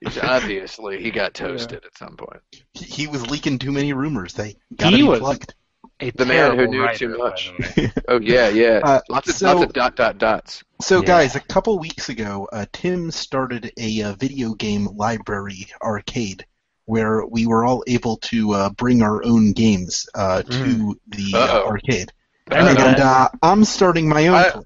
He's 0.00 0.18
obviously 0.18 1.02
he 1.02 1.10
got 1.10 1.34
toasted 1.34 1.84
at 1.84 1.96
some 1.98 2.16
point. 2.16 2.40
he 2.74 2.84
he 2.84 3.06
was 3.06 3.28
leaking 3.30 3.58
too 3.58 3.72
many 3.72 3.92
rumors. 3.92 4.32
They 4.34 4.56
got 4.76 4.90
He 4.92 4.98
to 4.98 5.02
be 5.04 5.08
was- 5.08 5.20
plugged. 5.20 5.54
A 6.02 6.10
The 6.12 6.24
man 6.24 6.56
who 6.58 6.66
knew 6.66 6.82
writer, 6.82 6.98
too 7.12 7.18
much. 7.18 7.52
Oh 8.08 8.18
yeah, 8.20 8.48
yeah. 8.48 8.80
Uh, 8.82 9.00
lots 9.10 9.28
of 9.28 9.34
so- 9.34 9.52
lots 9.54 9.64
of 9.66 9.72
dot 9.74 9.96
dot 9.96 10.16
dots. 10.16 10.62
So, 10.80 11.00
Yeah. 11.00 11.04
guys, 11.06 11.36
a 11.36 11.40
couple 11.40 11.78
weeks 11.78 12.08
ago, 12.08 12.48
uh, 12.50 12.64
Tim 12.72 13.10
started 13.10 13.70
a 13.78 14.02
uh, 14.02 14.14
video 14.14 14.54
game 14.54 14.86
library 14.96 15.66
arcade 15.82 16.46
where 16.86 17.26
we 17.26 17.46
were 17.46 17.66
all 17.66 17.84
able 17.86 18.16
to 18.16 18.52
uh, 18.52 18.70
bring 18.70 19.02
our 19.02 19.22
own 19.24 19.52
games 19.52 20.08
uh, 20.14 20.42
to 20.42 20.98
the 21.08 21.32
uh, 21.34 21.38
Uh-oh. 21.38 21.66
arcade. 21.68 22.10
And 22.50 22.78
uh, 22.98 23.28
I'm 23.42 23.64
starting 23.64 24.08
my 24.08 24.26
own. 24.28 24.34
I- 24.36 24.50
club. 24.50 24.64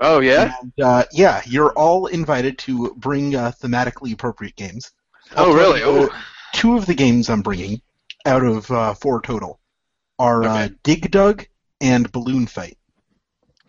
Oh 0.00 0.20
yeah. 0.20 0.54
And, 0.60 0.72
uh, 0.82 1.04
yeah, 1.12 1.42
you're 1.46 1.72
all 1.72 2.06
invited 2.06 2.58
to 2.58 2.94
bring 2.96 3.36
uh, 3.36 3.52
thematically 3.62 4.12
appropriate 4.12 4.56
games. 4.56 4.90
I'll 5.36 5.46
Oh 5.46 5.54
really? 5.54 5.82
Oh. 5.82 6.08
two 6.52 6.76
of 6.76 6.86
the 6.86 6.94
games 6.94 7.30
I'm 7.30 7.42
bringing, 7.42 7.80
out 8.26 8.42
of 8.44 8.70
uh, 8.70 8.94
four 8.94 9.20
total, 9.20 9.60
are 10.18 10.44
uh, 10.44 10.64
Okay. 10.64 10.74
Dig 10.82 11.10
Dug 11.10 11.46
and 11.80 12.10
Balloon 12.12 12.46
Fight. 12.46 12.76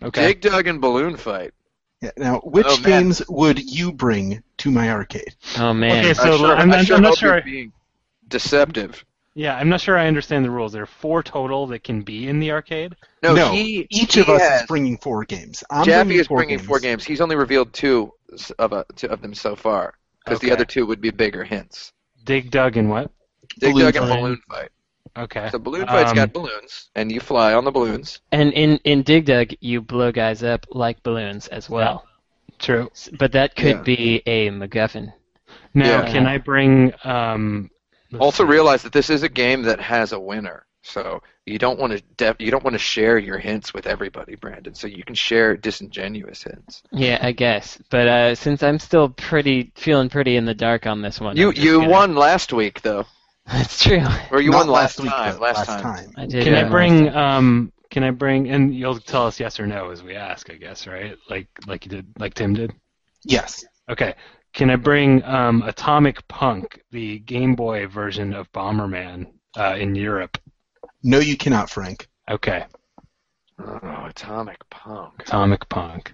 Okay. 0.02 0.28
Dig 0.28 0.42
Dug 0.42 0.68
and 0.68 0.82
Balloon 0.82 1.18
Fight. 1.18 1.54
Yeah, 2.02 2.12
now, 2.18 2.40
which 2.40 2.68
Oh, 2.70 2.78
games 2.82 3.22
would 3.30 3.60
you 3.60 3.92
bring 3.92 4.44
to 4.58 4.72
my 4.72 4.90
arcade? 4.92 5.36
Oh 5.58 5.74
man. 5.74 6.00
Okay, 6.00 6.10
I 6.10 6.14
so 6.14 6.38
sure, 6.38 6.56
I'm, 6.56 6.72
I 6.72 6.78
I'm, 6.78 6.86
sure 6.86 6.98
I'm 6.98 7.02
not 7.02 7.10
hope 7.10 7.20
sure. 7.20 7.34
you're 7.36 7.42
being 7.44 7.72
deceptive. 8.28 9.04
Yeah, 9.38 9.56
I'm 9.58 9.68
not 9.68 9.82
sure 9.82 9.98
I 9.98 10.08
understand 10.08 10.46
the 10.46 10.50
rules. 10.50 10.72
There 10.72 10.84
are 10.84 10.88
four 10.88 11.22
total 11.22 11.68
that 11.68 11.84
can 11.84 12.02
be 12.02 12.28
in 12.30 12.40
the 12.40 12.52
arcade. 12.52 12.96
No, 13.22 13.34
No, 13.36 13.52
he 13.52 13.86
Each 13.90 14.16
he 14.16 14.22
of 14.22 14.30
us 14.30 14.42
has, 14.42 14.62
is 14.62 14.68
bringing 14.68 14.98
four 14.98 15.26
games. 15.26 15.62
I'm 15.70 15.84
Jaffe 15.86 16.06
bringing 16.06 16.20
is 16.22 16.28
four 16.28 16.38
bringing 16.38 16.58
games. 16.58 16.68
four 16.68 16.80
games. 16.80 17.04
He's 17.04 17.20
only 17.20 17.36
revealed 17.36 17.74
two 17.74 18.14
s- 18.34 18.52
of 18.52 18.72
a, 18.72 18.86
two 18.96 19.08
of 19.08 19.22
them 19.22 19.34
so 19.34 19.56
far 19.56 19.94
because 20.24 20.40
the 20.40 20.48
Okay. 20.48 20.54
other 20.56 20.66
two 20.66 20.86
would 20.86 21.02
be 21.02 21.12
bigger 21.12 21.44
hints. 21.44 21.92
Dig, 22.24 22.50
dug, 22.50 22.78
and 22.78 22.90
what? 22.90 23.12
Dig 23.60 23.74
Balloon 23.74 23.86
Dug 23.86 23.96
and 23.98 24.08
Fight. 24.10 24.20
Balloon 24.20 24.42
Fight. 24.50 24.70
Okay. 25.18 25.50
So 25.52 25.60
Balloon 25.60 25.86
Fight's 25.88 26.10
Um, 26.12 26.16
got 26.16 26.34
balloons, 26.34 26.90
and 26.96 27.12
you 27.12 27.20
fly 27.20 27.54
on 27.54 27.64
the 27.66 27.72
balloons. 27.72 28.22
And 28.32 28.52
in 28.54 28.78
in 28.86 29.04
Dig 29.04 29.26
Dug, 29.26 29.50
you 29.60 29.82
blow 29.82 30.12
guys 30.14 30.44
up 30.44 30.66
like 30.72 31.04
balloons 31.04 31.48
as 31.50 31.70
well. 31.70 32.06
True. 32.58 32.90
S- 32.94 33.10
But 33.20 33.34
that 33.34 33.56
could 33.56 33.76
Yeah. 33.78 33.82
be 33.82 34.24
a 34.26 34.50
MacGuffin. 34.50 35.12
Now, 35.74 36.02
Yeah. 36.04 36.12
can 36.12 36.26
I 36.26 36.38
bring? 36.38 36.94
Um, 37.04 37.64
let's 37.64 37.75
Also 38.20 38.44
see. 38.44 38.50
realize 38.52 38.84
that 38.84 38.94
this 38.94 39.10
is 39.10 39.24
a 39.24 39.30
game 39.30 39.64
that 39.64 39.80
has 39.80 40.12
a 40.12 40.20
winner. 40.20 40.66
So 40.82 41.24
you 41.48 41.58
don't 41.58 41.80
want 41.80 41.94
to 41.94 42.04
def- 42.16 42.40
you 42.40 42.52
don't 42.52 42.64
want 42.64 42.76
to 42.76 42.80
share 42.80 43.18
your 43.18 43.40
hints 43.40 43.74
with 43.74 43.88
everybody, 43.88 44.36
Brandon. 44.36 44.76
So 44.76 44.86
you 44.88 45.04
can 45.04 45.16
share 45.16 45.58
disingenuous 45.58 46.44
hints. 46.44 46.84
Yeah, 46.92 47.18
I 47.22 47.32
guess. 47.32 47.80
But 47.90 48.08
uh, 48.08 48.36
since 48.36 48.62
I'm 48.62 48.78
still 48.78 49.10
pretty 49.10 49.72
feeling 49.76 50.10
pretty 50.10 50.36
in 50.38 50.46
the 50.46 50.54
dark 50.54 50.86
on 50.86 51.02
this 51.02 51.20
one, 51.20 51.38
You 51.38 51.52
you 51.52 51.80
gonna- 51.80 51.90
won 51.90 52.16
last 52.16 52.54
week 52.54 52.82
though, 52.82 53.06
That's 53.52 53.84
true. 53.84 54.04
or 54.32 54.42
you 54.42 54.52
Not 54.52 54.68
won 54.68 54.68
last, 54.70 55.00
week, 55.00 55.10
time. 55.12 55.34
though, 55.36 55.42
last, 55.42 55.68
last 55.68 55.82
time. 55.82 56.12
I 56.18 56.26
did. 56.28 56.44
Can 56.44 56.54
uh, 56.54 56.62
I 56.68 56.70
bring? 56.70 57.10
Um, 57.16 57.72
can 57.90 58.04
I 58.04 58.12
bring? 58.12 58.50
And 58.50 58.74
you'll 58.74 59.00
tell 59.00 59.26
us 59.26 59.40
yes 59.40 59.60
or 59.60 59.66
no 59.66 59.90
as 59.90 60.04
we 60.04 60.16
ask, 60.16 60.50
I 60.52 60.56
guess, 60.56 60.86
right? 60.86 61.18
Like 61.30 61.48
like 61.66 61.86
you 61.86 61.90
did, 61.92 62.06
like 62.20 62.36
Tim 62.36 62.54
did. 62.54 62.74
Yes. 63.24 63.66
Okay. 63.90 64.14
Can 64.56 64.70
I 64.70 64.78
bring 64.78 65.22
um, 65.26 65.64
Atomic 65.64 66.26
Punk, 66.30 66.82
the 66.90 67.20
Game 67.20 67.56
Boy 67.56 67.88
version 67.88 68.34
of 68.34 68.50
Bomberman, 68.54 69.28
uh, 69.58 69.76
in 69.78 69.96
Europe? 69.96 70.38
No, 71.04 71.20
you 71.20 71.36
cannot, 71.36 71.70
Frank. 71.70 72.08
Okay. 72.32 72.64
Oh, 73.60 74.06
Atomic 74.06 74.58
Punk. 74.70 75.12
Atomic 75.20 75.68
Punk. 75.68 76.14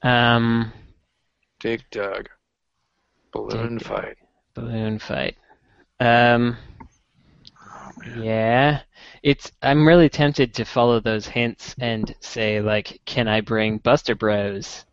Um, 0.00 0.72
Dig 1.58 1.82
Dug. 1.90 2.28
Balloon 3.32 3.78
Dig 3.78 3.86
Dug. 3.86 3.96
Fight. 3.98 4.16
balloon 4.54 4.98
fight. 5.00 5.36
Um, 5.98 6.56
yeah, 8.16 8.82
it's. 9.24 9.50
I'm 9.60 9.88
really 9.88 10.08
tempted 10.08 10.54
to 10.54 10.64
follow 10.64 11.00
those 11.00 11.26
hints 11.26 11.74
and 11.80 12.14
say 12.20 12.60
like, 12.60 13.00
can 13.06 13.26
I 13.26 13.40
bring 13.40 13.78
Buster 13.78 14.14
Bros? 14.14 14.84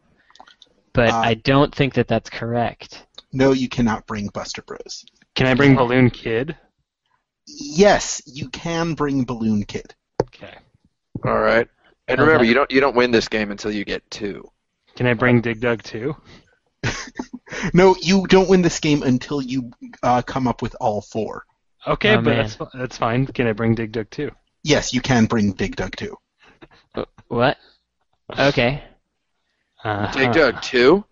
But 0.98 1.14
Uh, 1.14 1.20
I 1.20 1.34
don't 1.36 1.74
think 1.74 1.94
that 1.94 2.08
that's 2.08 2.28
correct. 2.30 3.06
No, 3.32 3.52
you 3.52 3.70
cannot 3.70 4.08
bring 4.08 4.30
Buster 4.30 4.64
Bros. 4.64 5.06
Can 5.36 5.46
I 5.46 5.54
bring 5.54 5.76
Balloon 5.76 6.10
Kid? 6.10 6.58
Yes, 7.46 8.20
you 8.26 8.50
can 8.50 8.96
bring 8.96 9.24
Balloon 9.24 9.64
Kid. 9.64 9.94
Okay. 10.24 10.58
All 11.24 11.38
right. 11.40 11.68
And 12.08 12.20
Okay. 12.20 12.26
remember, 12.26 12.46
you 12.46 12.56
don't 12.56 12.72
you 12.72 12.82
don't 12.82 12.96
win 12.96 13.12
this 13.12 13.28
game 13.28 13.52
until 13.52 13.72
you 13.72 13.86
get 13.86 14.10
two. 14.10 14.44
Can 14.96 15.06
I 15.06 15.14
bring 15.14 15.40
Dig 15.40 15.62
Dug 15.62 15.84
too? 15.84 16.16
No, 17.74 17.96
you 18.02 18.26
don't 18.28 18.50
win 18.50 18.62
this 18.62 18.80
game 18.80 19.04
until 19.04 19.42
you 19.42 19.72
uh, 20.04 20.22
come 20.24 20.48
up 20.48 20.62
with 20.62 20.76
all 20.82 21.02
four. 21.02 21.44
Okay, 21.86 22.14
Oh, 22.14 22.16
but 22.18 22.24
man. 22.24 22.38
that's 22.38 22.58
that's 22.74 22.98
fine. 22.98 23.28
Can 23.28 23.48
I 23.48 23.54
bring 23.54 23.76
Dig 23.76 23.92
Dug 23.92 24.10
too? 24.10 24.32
Yes, 24.64 24.94
you 24.94 25.02
can 25.02 25.26
bring 25.26 25.54
Dig 25.54 25.76
Dug 25.76 25.96
too. 25.96 26.16
What? 27.28 27.58
Okay. 28.38 28.84
Uh, 29.88 30.12
Dig 30.12 30.34
Dug 30.34 30.62
2? 30.62 31.04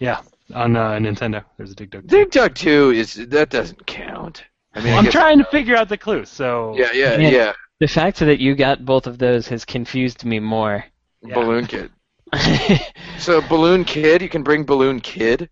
Yeah, 0.00 0.20
on 0.54 0.74
uh, 0.76 0.90
Nintendo. 0.94 1.44
There's 1.56 1.70
a 1.70 1.74
Dig 1.74 1.90
Dug. 1.90 2.06
Dig 2.06 2.30
Dug 2.32 2.54
2 2.54 2.90
is 2.90 3.14
that 3.14 3.50
doesn't 3.50 3.86
count. 3.86 4.44
I 4.74 4.80
mean, 4.80 4.92
I 4.92 4.98
I'm 4.98 5.10
trying 5.10 5.38
to 5.38 5.44
figure 5.44 5.76
out 5.76 5.88
the 5.88 5.96
clue. 5.96 6.24
So 6.24 6.74
Yeah, 6.76 6.90
yeah, 6.92 7.16
Yeah. 7.16 7.28
yeah. 7.28 7.52
The 7.78 7.86
fact 7.86 8.18
that 8.18 8.40
you 8.40 8.56
got 8.56 8.84
both 8.84 9.06
of 9.06 9.18
those 9.18 9.46
has 9.48 9.64
confused 9.64 10.24
me 10.24 10.40
more. 10.40 10.84
Yeah. 11.22 11.34
Balloon 11.34 11.66
Kid. 11.66 11.90
So 13.18 13.40
Balloon 13.40 13.84
Kid, 13.84 14.20
you 14.20 14.28
can 14.28 14.42
bring 14.42 14.64
Balloon 14.64 15.00
Kid. 15.00 15.48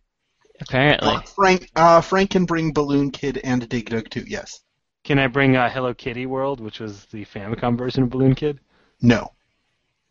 Apparently. 0.61 1.09
Uh, 1.09 1.21
Frank 1.21 1.71
uh, 1.77 2.01
Frank 2.01 2.31
can 2.31 2.45
bring 2.47 2.73
Balloon 2.73 3.11
Kid 3.11 3.41
and 3.45 3.69
Dig 3.69 3.91
Dug 3.91 4.11
too. 4.11 4.25
Yes. 4.27 4.61
Can 5.05 5.19
I 5.19 5.29
bring 5.29 5.57
uh, 5.57 5.71
Hello 5.71 5.95
Kitty 5.95 6.27
World, 6.27 6.61
which 6.61 6.81
was 6.81 7.05
the 7.07 7.25
Famicom 7.27 7.79
version 7.79 8.03
of 8.03 8.11
Balloon 8.11 8.35
Kid? 8.35 8.59
No. 9.01 9.33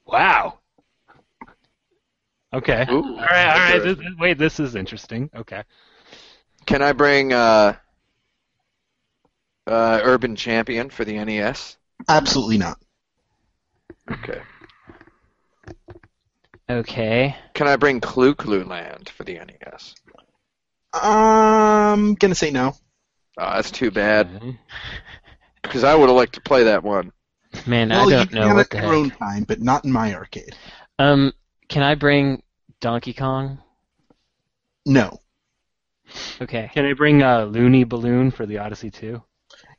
Wow. 0.05 0.59
Okay. 2.53 2.85
Ooh, 2.89 3.03
all 3.03 3.15
right. 3.15 3.47
All 3.47 3.59
right. 3.59 3.75
interesting. 3.75 4.05
This, 4.05 4.19
wait, 4.19 4.37
this 4.37 4.59
is 4.59 4.75
interesting. 4.75 5.29
Okay. 5.35 5.63
Can 6.65 6.81
I 6.81 6.93
bring 6.93 7.33
uh, 7.33 7.75
uh, 9.67 9.99
Urban 10.03 10.35
Champion 10.35 10.89
for 10.89 11.03
the 11.03 11.23
NES? 11.23 11.77
Absolutely 12.07 12.57
not. 12.57 12.77
Okay. 14.11 14.41
Okay. 16.69 17.35
Can 17.53 17.67
I 17.67 17.75
bring 17.75 17.99
Clu 17.99 18.35
Clu 18.35 18.63
Land 18.63 19.09
for 19.09 19.23
the 19.23 19.33
NES? 19.33 19.95
I'm 20.93 22.13
gonna 22.15 22.35
say 22.35 22.51
no. 22.51 22.75
Oh, 23.37 23.53
that's 23.55 23.71
too 23.71 23.89
bad 23.89 24.27
Okay. 24.35 24.59
because 25.61 25.83
I 25.83 25.95
would 25.95 26.07
have 26.07 26.15
liked 26.15 26.35
to 26.35 26.41
play 26.41 26.63
that 26.65 26.83
one. 26.83 27.11
Man, 27.65 27.89
well, 27.89 28.07
I 28.07 28.11
don't 28.11 28.31
you 28.31 28.39
know 28.39 28.47
can 28.47 28.55
what 28.55 28.61
at 28.61 28.69
the 28.69 28.77
your 28.77 28.85
heck. 28.85 28.95
own 28.95 29.11
time, 29.11 29.43
but 29.43 29.61
not 29.61 29.85
in 29.85 29.91
my 29.91 30.13
arcade. 30.13 30.55
Um, 30.99 31.33
can 31.69 31.84
I 31.84 31.95
bring 31.95 32.43
Donkey 32.80 33.13
Kong? 33.13 33.60
No. 34.86 35.19
Okay. 36.41 36.69
Can 36.73 36.86
I 36.86 36.93
bring 36.93 37.23
uh, 37.23 37.45
Looney 37.45 37.84
Balloon 37.84 38.32
for 38.32 38.45
the 38.45 38.58
Odyssey 38.58 38.91
2? 38.91 39.21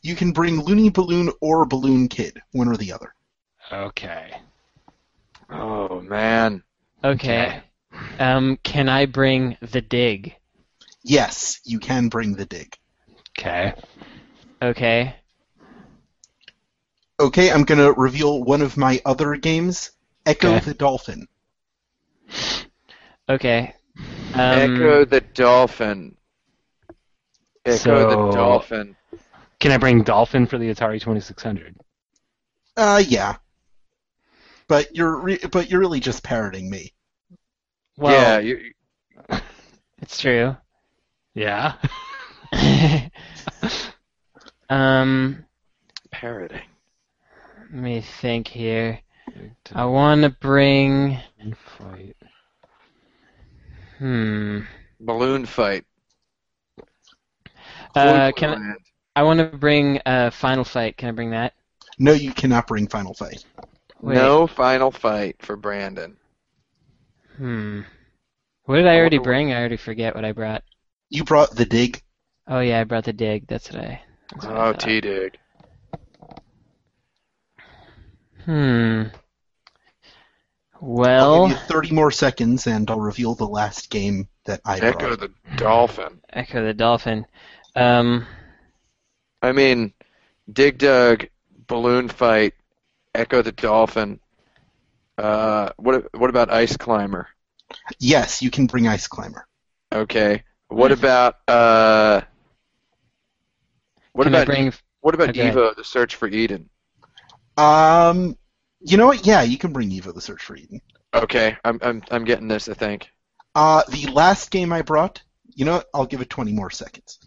You 0.03 0.14
can 0.14 0.33
bring 0.33 0.61
Looney 0.61 0.90
Balloon 0.90 1.31
or 1.40 1.64
Balloon 1.66 2.09
Kid, 2.09 2.38
one 2.53 2.68
or 2.68 2.77
the 2.77 2.92
other. 2.92 3.14
Okay. 3.73 4.35
Oh 5.51 6.01
man. 6.01 6.62
Okay. 7.03 7.61
Um, 8.18 8.59
can 8.62 8.88
I 8.88 9.07
bring 9.07 9.57
the 9.61 9.81
Dig? 9.81 10.35
Yes, 11.03 11.61
you 11.64 11.79
can 11.79 12.09
bring 12.09 12.35
the 12.35 12.47
dig. 12.47 12.77
Okay. 13.38 13.75
Okay. 14.62 15.14
Okay, 17.20 17.53
I'm 17.53 17.64
gonna 17.64 17.92
reveal 17.92 18.42
one 18.42 18.62
of 18.62 18.77
my 18.77 19.01
other 19.05 19.37
games, 19.37 19.90
Ecco 20.27 20.57
Okay. 20.57 20.64
the 20.64 20.75
Dolphin. 20.75 21.29
Okay. 23.28 23.74
Um, 24.34 24.76
Ecco 24.76 25.04
the 25.08 25.20
Dolphin. 25.20 26.16
Ecco 27.64 27.76
So- 27.76 28.10
the 28.10 28.37
Dolphin. 28.37 28.96
Can 29.60 29.72
I 29.72 29.78
bring 29.78 30.02
Dolphin 30.02 30.46
for 30.46 30.58
the 30.58 30.68
Atari 30.74 31.00
2600? 31.00 31.74
Uh, 32.76 33.02
yeah. 33.06 33.37
But 34.68 34.94
you're 34.94 35.16
re- 35.18 35.38
but 35.50 35.70
you're 35.70 35.80
really 35.80 36.00
just 36.00 36.22
parroting 36.22 36.68
me. 36.68 36.92
well, 37.96 38.12
yeah, 38.12 38.38
you, 38.40 38.72
it's 40.02 40.18
true. 40.20 40.56
Yeah. 41.34 41.74
um, 44.68 45.44
parroting. 46.10 46.60
let 47.72 47.82
me 47.82 48.00
think 48.20 48.48
here. 48.48 49.00
I 49.72 49.84
want 49.87 50.22
to 50.22 50.30
bring. 50.30 51.18
Fight. 51.78 52.16
Hmm. 53.98 54.61
Balloon 55.00 55.46
fight. 55.46 55.85
Uh, 57.94 58.33
can 58.33 58.50
I, 58.50 58.52
Land. 58.54 58.78
I 59.16 59.22
want 59.22 59.38
to 59.38 59.57
bring 59.57 60.00
uh, 60.04 60.30
Final 60.30 60.64
Fight. 60.64 60.96
Can 60.96 61.09
I 61.09 61.12
bring 61.12 61.30
that? 61.30 61.52
No, 61.98 62.12
you 62.12 62.33
cannot 62.33 62.66
bring 62.66 62.88
Final 62.88 63.14
Fight. 63.14 63.44
Wait. 64.00 64.16
No 64.16 64.46
final 64.46 64.90
fight 64.90 65.37
for 65.40 65.57
Brandon. 65.57 66.16
Hmm. 67.37 67.80
What 68.64 68.76
did 68.76 68.87
I 68.87 68.98
already 68.98 69.18
wonder 69.18 69.30
what- 69.30 69.35
bring? 69.35 69.52
I 69.52 69.59
already 69.59 69.76
forget 69.76 70.14
what 70.14 70.24
I 70.24 70.33
brought. 70.33 70.62
You 71.11 71.24
brought 71.24 71.54
the 71.54 71.64
dig. 71.64 72.02
Oh 72.48 72.61
yeah, 72.61 72.80
I 72.80 72.85
brought 72.85 73.04
the 73.04 73.12
dig. 73.12 73.46
That's 73.46 73.72
what 73.72 73.80
I. 73.83 74.02
That's 74.33 74.46
what 74.46 74.57
Oh. 74.57 74.72
T 74.72 75.00
Dig. 75.00 75.38
Hmm. 78.44 79.04
I'll 80.85 80.90
Well, 80.90 81.49
give 81.49 81.57
you 81.57 81.62
30 81.66 81.94
more 81.94 82.11
seconds, 82.11 82.66
and 82.66 82.90
I'll 82.90 83.01
reveal 83.01 83.35
the 83.35 83.47
last 83.49 83.90
game 83.90 84.29
that 84.44 84.61
I 84.64 84.81
brought. 84.81 84.99
Ecco 85.01 85.16
the 85.16 85.31
Dolphin. 85.57 86.20
Ecco 86.35 86.64
the 86.66 86.75
Dolphin. 86.75 87.27
Um. 87.75 88.27
I 89.42 89.53
mean, 89.53 89.92
Dig 90.53 90.79
Dug, 90.79 91.27
Balloon 91.66 92.09
Fight, 92.09 92.55
Ecco 93.14 93.42
the 93.42 93.53
Dolphin. 93.53 94.20
Uh, 95.16 95.70
what 95.77 96.07
what 96.18 96.31
about 96.31 96.53
Ice 96.53 96.77
Climber? 96.77 97.29
Yes, 97.99 98.42
you 98.42 98.51
can 98.51 98.66
bring 98.66 98.87
Ice 98.87 99.07
Climber. 99.07 99.47
Okay. 99.92 100.42
What 100.68 100.92
about 100.92 101.37
uh? 101.49 102.20
What 104.12 104.25
can 104.25 104.35
about 104.35 104.47
bring? 104.47 104.73
what 105.01 105.14
about 105.14 105.31
okay. 105.31 105.51
Evo: 105.51 105.75
The 105.75 105.85
Search 105.85 106.16
for 106.16 106.29
Eden? 106.29 106.68
Um, 107.57 108.37
you 108.85 108.97
know 108.97 109.07
what? 109.07 109.27
Yeah, 109.27 109.42
you 109.42 109.59
can 109.59 109.73
bring 109.73 109.90
Evo: 109.90 110.14
The 110.14 110.20
Search 110.20 110.42
for 110.42 110.57
Eden. 110.57 110.81
Okay, 111.14 111.57
I'm 111.64 111.79
I'm 111.83 112.03
I'm 112.11 112.25
getting 112.25 112.49
this. 112.49 112.68
I 112.68 112.75
think. 112.75 113.11
Uh, 113.55 113.83
the 113.88 114.07
last 114.09 114.51
game 114.51 114.73
I 114.73 114.83
brought. 114.83 115.23
You 115.55 115.64
know 115.64 115.75
what? 115.75 115.87
I'll 115.94 116.07
give 116.07 116.20
it 116.20 116.29
20 116.29 116.53
more 116.53 116.70
seconds. 116.70 117.20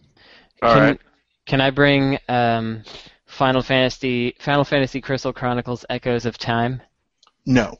All 0.61 0.73
can, 0.73 0.83
right. 0.83 0.99
Can 1.45 1.61
I 1.61 1.69
bring 1.69 2.19
um, 2.27 2.83
Final 3.25 3.61
Fantasy 3.61 4.35
Final 4.39 4.65
Fantasy 4.65 4.99
Crystal 5.01 5.31
Chronicles 5.31 5.85
Echoes 5.89 6.25
of 6.25 6.37
Time? 6.37 6.81
No. 7.45 7.77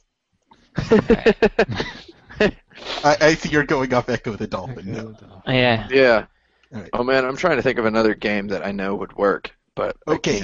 I, 0.77 2.55
I 3.03 3.35
think 3.35 3.51
you're 3.51 3.65
going 3.65 3.93
off 3.93 4.07
Ecco 4.07 4.37
the 4.37 4.47
Dolphin. 4.47 4.93
No. 4.93 5.15
Oh, 5.45 5.51
yeah. 5.51 5.87
yeah. 5.91 6.25
All 6.73 6.81
right. 6.81 6.89
Oh 6.93 7.03
man, 7.03 7.25
I'm 7.25 7.35
trying 7.35 7.57
to 7.57 7.63
think 7.63 7.79
of 7.79 7.85
another 7.85 8.13
game 8.15 8.47
that 8.47 8.65
I 8.65 8.71
know 8.71 8.95
would 8.95 9.13
work, 9.17 9.53
but 9.75 9.97
Okay. 10.07 10.43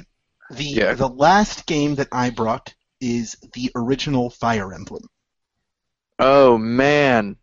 The 0.52 0.64
Yeah. 0.64 0.94
the 0.94 1.08
last 1.08 1.66
game 1.66 1.96
that 1.96 2.10
I 2.12 2.30
brought 2.30 2.74
is 3.04 3.36
the 3.54 3.70
original 3.76 4.30
Fire 4.30 4.74
Emblem. 4.74 5.04
Oh 6.20 6.58
man. 6.58 7.36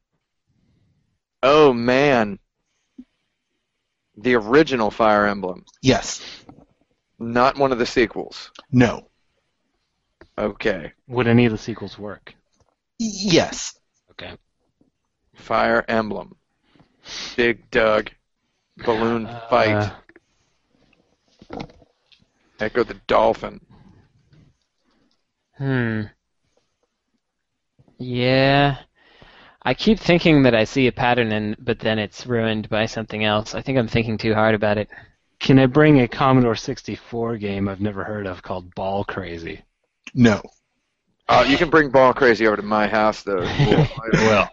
Oh 1.42 1.72
man. 1.72 2.38
The 4.16 4.34
original 4.34 4.90
Fire 4.90 5.26
Emblem, 5.26 5.64
Yes. 5.82 6.20
not 7.18 7.56
one 7.58 7.72
of 7.72 7.78
the 7.78 7.86
sequels. 7.86 8.50
No. 8.72 9.08
Okay. 10.38 10.92
Would 11.08 11.26
any 11.26 11.46
of 11.46 11.52
the 11.52 11.58
sequels 11.58 11.98
work? 11.98 12.34
Y- 12.98 13.08
yes. 13.12 13.78
Okay. 14.12 14.36
Fire 15.34 15.84
Emblem. 15.88 16.36
Big 17.36 17.70
Doug. 17.70 18.10
Balloon 18.84 19.26
Fight. 19.48 19.92
Uh, 21.50 21.64
Ecco 22.60 22.84
the 22.84 22.94
Dolphin. 23.06 23.60
Hmm. 25.60 26.02
Yeah. 27.98 28.78
I 29.62 29.74
keep 29.74 30.00
thinking 30.00 30.42
that 30.44 30.54
I 30.54 30.64
see 30.64 30.86
a 30.86 30.92
pattern, 30.92 31.32
and 31.32 31.56
but 31.58 31.78
then 31.80 31.98
it's 31.98 32.26
ruined 32.26 32.68
by 32.70 32.86
something 32.86 33.24
else. 33.24 33.54
I 33.54 33.62
think 33.62 33.78
I'm 33.78 33.88
thinking 33.88 34.18
too 34.18 34.34
hard 34.34 34.54
about 34.54 34.78
it. 34.78 34.88
can 35.40 35.58
I 35.58 35.66
bring 35.66 36.00
a 36.00 36.08
Commodore 36.08 36.56
64 36.56 37.38
game 37.38 37.68
I've 37.68 37.80
never 37.80 38.04
heard 38.04 38.26
of 38.26 38.42
called 38.42 38.74
Ball 38.74 39.04
Crazy? 39.04 39.62
No. 40.14 40.42
Uh, 41.28 41.44
you 41.48 41.56
can 41.58 41.70
bring 41.70 41.90
Ball 41.90 42.14
Crazy 42.14 42.46
over 42.46 42.56
to 42.56 42.62
my 42.62 42.88
house, 42.88 43.22
though. 43.22 43.44
Well. 44.14 44.50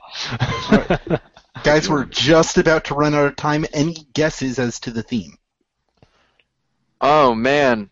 Guys, 1.64 1.90
we're 1.90 2.06
just 2.06 2.58
about 2.58 2.86
to 2.86 2.96
run 2.96 3.16
out 3.16 3.28
of 3.28 3.36
time. 3.36 3.66
Any 3.74 3.96
guesses 4.14 4.60
as 4.60 4.80
to 4.82 4.92
the 4.92 5.04
theme? 5.04 5.38
oh 7.02 7.34
man. 7.36 7.90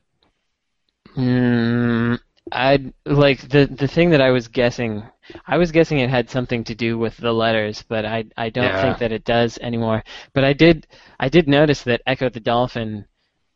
Hmm. 1.14 2.16
I 2.52 2.94
like 3.06 3.42
the 3.50 3.66
the 3.66 3.88
thing 3.88 4.12
that 4.12 4.22
I 4.22 4.32
was 4.32 4.48
guessing. 4.48 5.04
I 5.48 5.58
was 5.58 5.72
guessing 5.72 6.00
it 6.00 6.10
had 6.10 6.30
something 6.30 6.64
to 6.66 6.76
do 6.76 6.98
with 6.98 7.18
the 7.18 7.34
letters, 7.34 7.84
but 7.88 8.06
I 8.06 8.26
I 8.38 8.50
don't 8.50 8.66
Yeah. 8.66 8.82
think 8.82 9.00
that 9.00 9.12
it 9.12 9.26
does 9.26 9.58
anymore. 9.60 10.04
But 10.34 10.44
I 10.44 10.54
did 10.54 10.88
I 11.20 11.30
did 11.30 11.48
notice 11.48 11.84
that 11.84 12.02
Ecco 12.06 12.30
the 12.32 12.40
Dolphin 12.40 13.06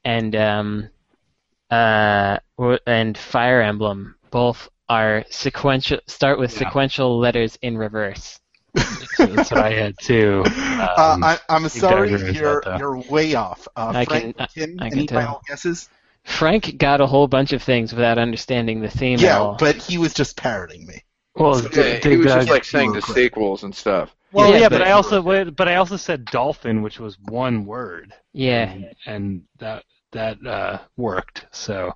and 0.04 0.36
um 0.36 0.90
uh 1.70 2.40
and 2.88 3.18
Fire 3.18 3.62
Emblem 3.62 4.16
both 4.32 4.70
are 4.90 5.24
sequential 5.30 6.00
start 6.08 6.40
with 6.40 6.52
Yeah. 6.52 6.60
sequential 6.60 7.20
letters 7.20 7.58
in 7.62 7.78
reverse. 7.78 8.40
That's 8.74 9.52
what 9.52 9.60
I 9.60 9.72
had 9.74 9.96
too. 10.00 10.44
Uh, 10.80 10.96
Um, 10.98 11.24
I, 11.24 11.38
I'm 11.50 11.68
sorry, 11.68 12.10
you're 12.32 12.62
that, 12.64 12.78
you're 12.80 12.98
way 13.10 13.36
off. 13.36 13.68
Uh, 13.76 13.92
I 13.94 14.06
Frank, 14.06 14.38
can- 14.38 14.48
Tim, 14.54 14.76
I 14.80 14.90
can 14.90 15.00
any 15.00 15.08
tell. 15.08 15.20
final 15.22 15.42
guesses? 15.48 15.90
Frank 16.24 16.78
got 16.78 17.02
a 17.02 17.08
whole 17.08 17.28
bunch 17.28 17.54
of 17.54 17.64
things 17.64 17.94
without 17.94 18.18
understanding 18.18 18.82
the 18.82 18.90
theme 18.90 19.16
at 19.20 19.22
Yeah, 19.22 19.40
all. 19.40 19.56
but 19.58 19.76
he 19.78 19.98
was 19.98 20.14
just 20.14 20.38
parroting 20.38 20.86
me. 20.86 21.04
Well, 21.36 21.62
Yeah, 21.74 22.00
d- 22.00 22.10
he 22.10 22.18
was 22.18 22.28
d- 22.28 22.34
just 22.34 22.50
like 22.50 22.64
saying 22.64 22.92
the 22.94 23.02
Correct. 23.02 23.16
sequels 23.18 23.64
and 23.64 23.74
stuff. 23.74 24.14
well, 24.32 24.52
Yeah, 24.52 24.58
yeah, 24.60 24.70
but, 24.70 24.80
but- 24.80 24.88
I 24.88 24.92
also 24.92 25.52
but 25.52 25.68
I 25.68 25.76
also 25.76 25.96
said 25.98 26.26
dolphin, 26.26 26.82
which 26.82 27.00
was 27.00 27.18
one 27.20 27.66
word, 27.66 28.14
yeah, 28.34 28.70
and, 28.72 28.96
and 29.06 29.42
that 29.58 29.84
that 30.12 30.46
uh, 30.46 30.80
worked. 30.98 31.46
So 31.52 31.94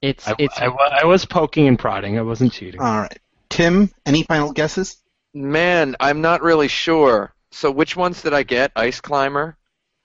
it's 0.00 0.26
I, 0.28 0.34
it's 0.38 0.58
I, 0.58 0.68
wa- 0.68 0.90
I 1.02 1.04
was 1.04 1.24
poking 1.24 1.68
and 1.68 1.78
prodding. 1.78 2.18
I 2.18 2.22
wasn't 2.22 2.52
cheating. 2.52 2.80
All 2.80 3.00
right. 3.00 3.18
Tim, 3.48 3.90
any 4.06 4.22
final 4.24 4.52
guesses? 4.52 4.96
Man, 5.34 5.96
I'm 6.00 6.20
not 6.20 6.42
really 6.42 6.68
sure. 6.68 7.34
So 7.50 7.70
which 7.70 7.96
ones 7.96 8.22
did 8.22 8.32
I 8.34 8.42
get? 8.44 8.72
Ice 8.76 9.00
Climber? 9.00 9.56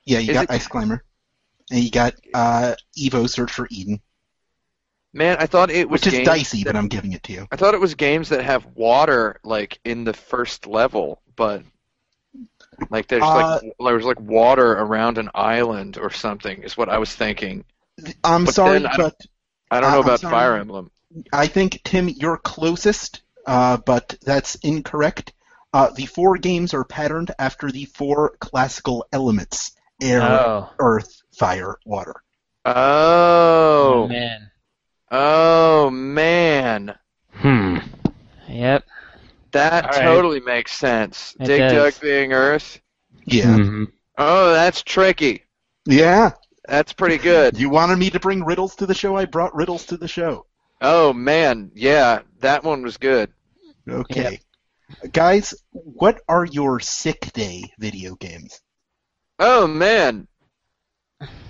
Yeah, 0.05 0.19
you 0.19 0.31
Is 0.31 0.33
got 0.35 0.43
it- 0.45 0.51
Ice 0.51 0.67
Climber. 0.67 1.03
And 1.71 1.83
you 1.83 1.91
got 1.91 2.13
uh, 2.33 2.75
Evo 2.97 3.29
Search 3.29 3.51
for 3.51 3.67
Eden, 3.69 3.99
Man, 5.13 5.37
I 5.39 5.47
thought 5.47 5.71
it 5.71 5.89
was 5.89 6.05
which 6.05 6.13
is 6.13 6.25
dicey, 6.25 6.63
that- 6.63 6.73
but 6.73 6.75
I'm 6.77 6.87
giving 6.89 7.13
it 7.13 7.23
to 7.23 7.33
you. 7.33 7.47
I 7.51 7.55
thought 7.55 7.73
it 7.73 7.79
was 7.81 7.95
games 7.95 8.29
that 8.29 8.43
have 8.43 8.65
water 8.75 9.39
like 9.43 9.79
in 9.83 10.03
the 10.03 10.13
first 10.13 10.67
level, 10.67 11.21
but 11.35 11.63
like 12.89 13.07
there's 13.07 13.23
Uh, 13.23 13.59
like 13.63 13.73
there's 13.79 14.05
like 14.05 14.19
water 14.19 14.73
around 14.73 15.17
an 15.17 15.29
island 15.33 15.97
or 15.97 16.11
something 16.11 16.61
is 16.61 16.77
what 16.77 16.89
I 16.89 16.99
was 16.99 17.13
thinking. 17.13 17.63
I'm 18.23 18.45
But 18.45 18.53
sorry, 18.53 18.79
then 18.79 18.87
I- 18.87 18.97
but 18.97 19.15
I 19.71 19.79
don't 19.81 19.91
know 19.91 19.97
I'm 19.99 20.03
about 20.03 20.19
sorry. 20.19 20.31
Fire 20.31 20.57
Emblem. 20.57 20.91
I 21.33 21.47
think 21.47 21.81
Tim, 21.83 22.09
you're 22.09 22.37
closest, 22.37 23.21
uh, 23.47 23.77
but 23.77 24.15
that's 24.21 24.55
incorrect. 24.55 25.33
Uh, 25.73 25.89
the 25.91 26.05
four 26.05 26.37
games 26.37 26.73
are 26.73 26.83
patterned 26.83 27.31
after 27.39 27.71
the 27.71 27.85
four 27.85 28.35
classical 28.39 29.05
elements: 29.11 29.71
air, 30.01 30.21
oh, 30.21 30.69
earth, 30.79 31.23
fire, 31.37 31.75
water. 31.85 32.15
Oh, 32.65 34.07
man, 34.09 34.51
oh 35.11 35.89
man, 35.89 36.95
Hmm. 37.33 37.77
yep. 38.47 38.83
that 39.51 39.85
All 39.85 39.89
right. 39.91 40.01
totally 40.03 40.39
makes 40.41 40.73
sense. 40.73 41.35
It 41.39 41.45
Dig 41.45 41.59
does. 41.59 41.93
Dug 41.93 42.01
being 42.01 42.33
Earth. 42.33 42.79
Yeah, 43.25 43.55
Mhm. 43.57 43.87
Oh, 44.17 44.51
that's 44.53 44.81
tricky. 44.83 45.43
yeah. 45.85 46.31
That's 46.67 46.91
pretty 46.91 47.17
good. 47.17 47.57
You 47.57 47.69
wanted 47.69 47.97
me 47.97 48.09
to 48.09 48.19
bring 48.19 48.43
riddles 48.43 48.75
to 48.75 48.85
the 48.85 48.93
show. 48.93 49.15
I 49.15 49.23
brought 49.23 49.55
riddles 49.55 49.85
to 49.85 49.95
the 49.95 50.07
show. 50.09 50.45
Oh 50.81 51.13
man, 51.13 51.71
yeah, 51.73 52.23
that 52.41 52.65
one 52.65 52.81
was 52.81 52.97
good. 52.97 53.31
Okay, 53.87 54.41
guys, 55.13 55.53
what 55.71 56.19
are 56.27 56.43
your 56.43 56.81
sick 56.81 57.31
day 57.31 57.63
video 57.79 58.15
games? 58.15 58.59
Oh 59.39 59.65
man, 59.65 60.27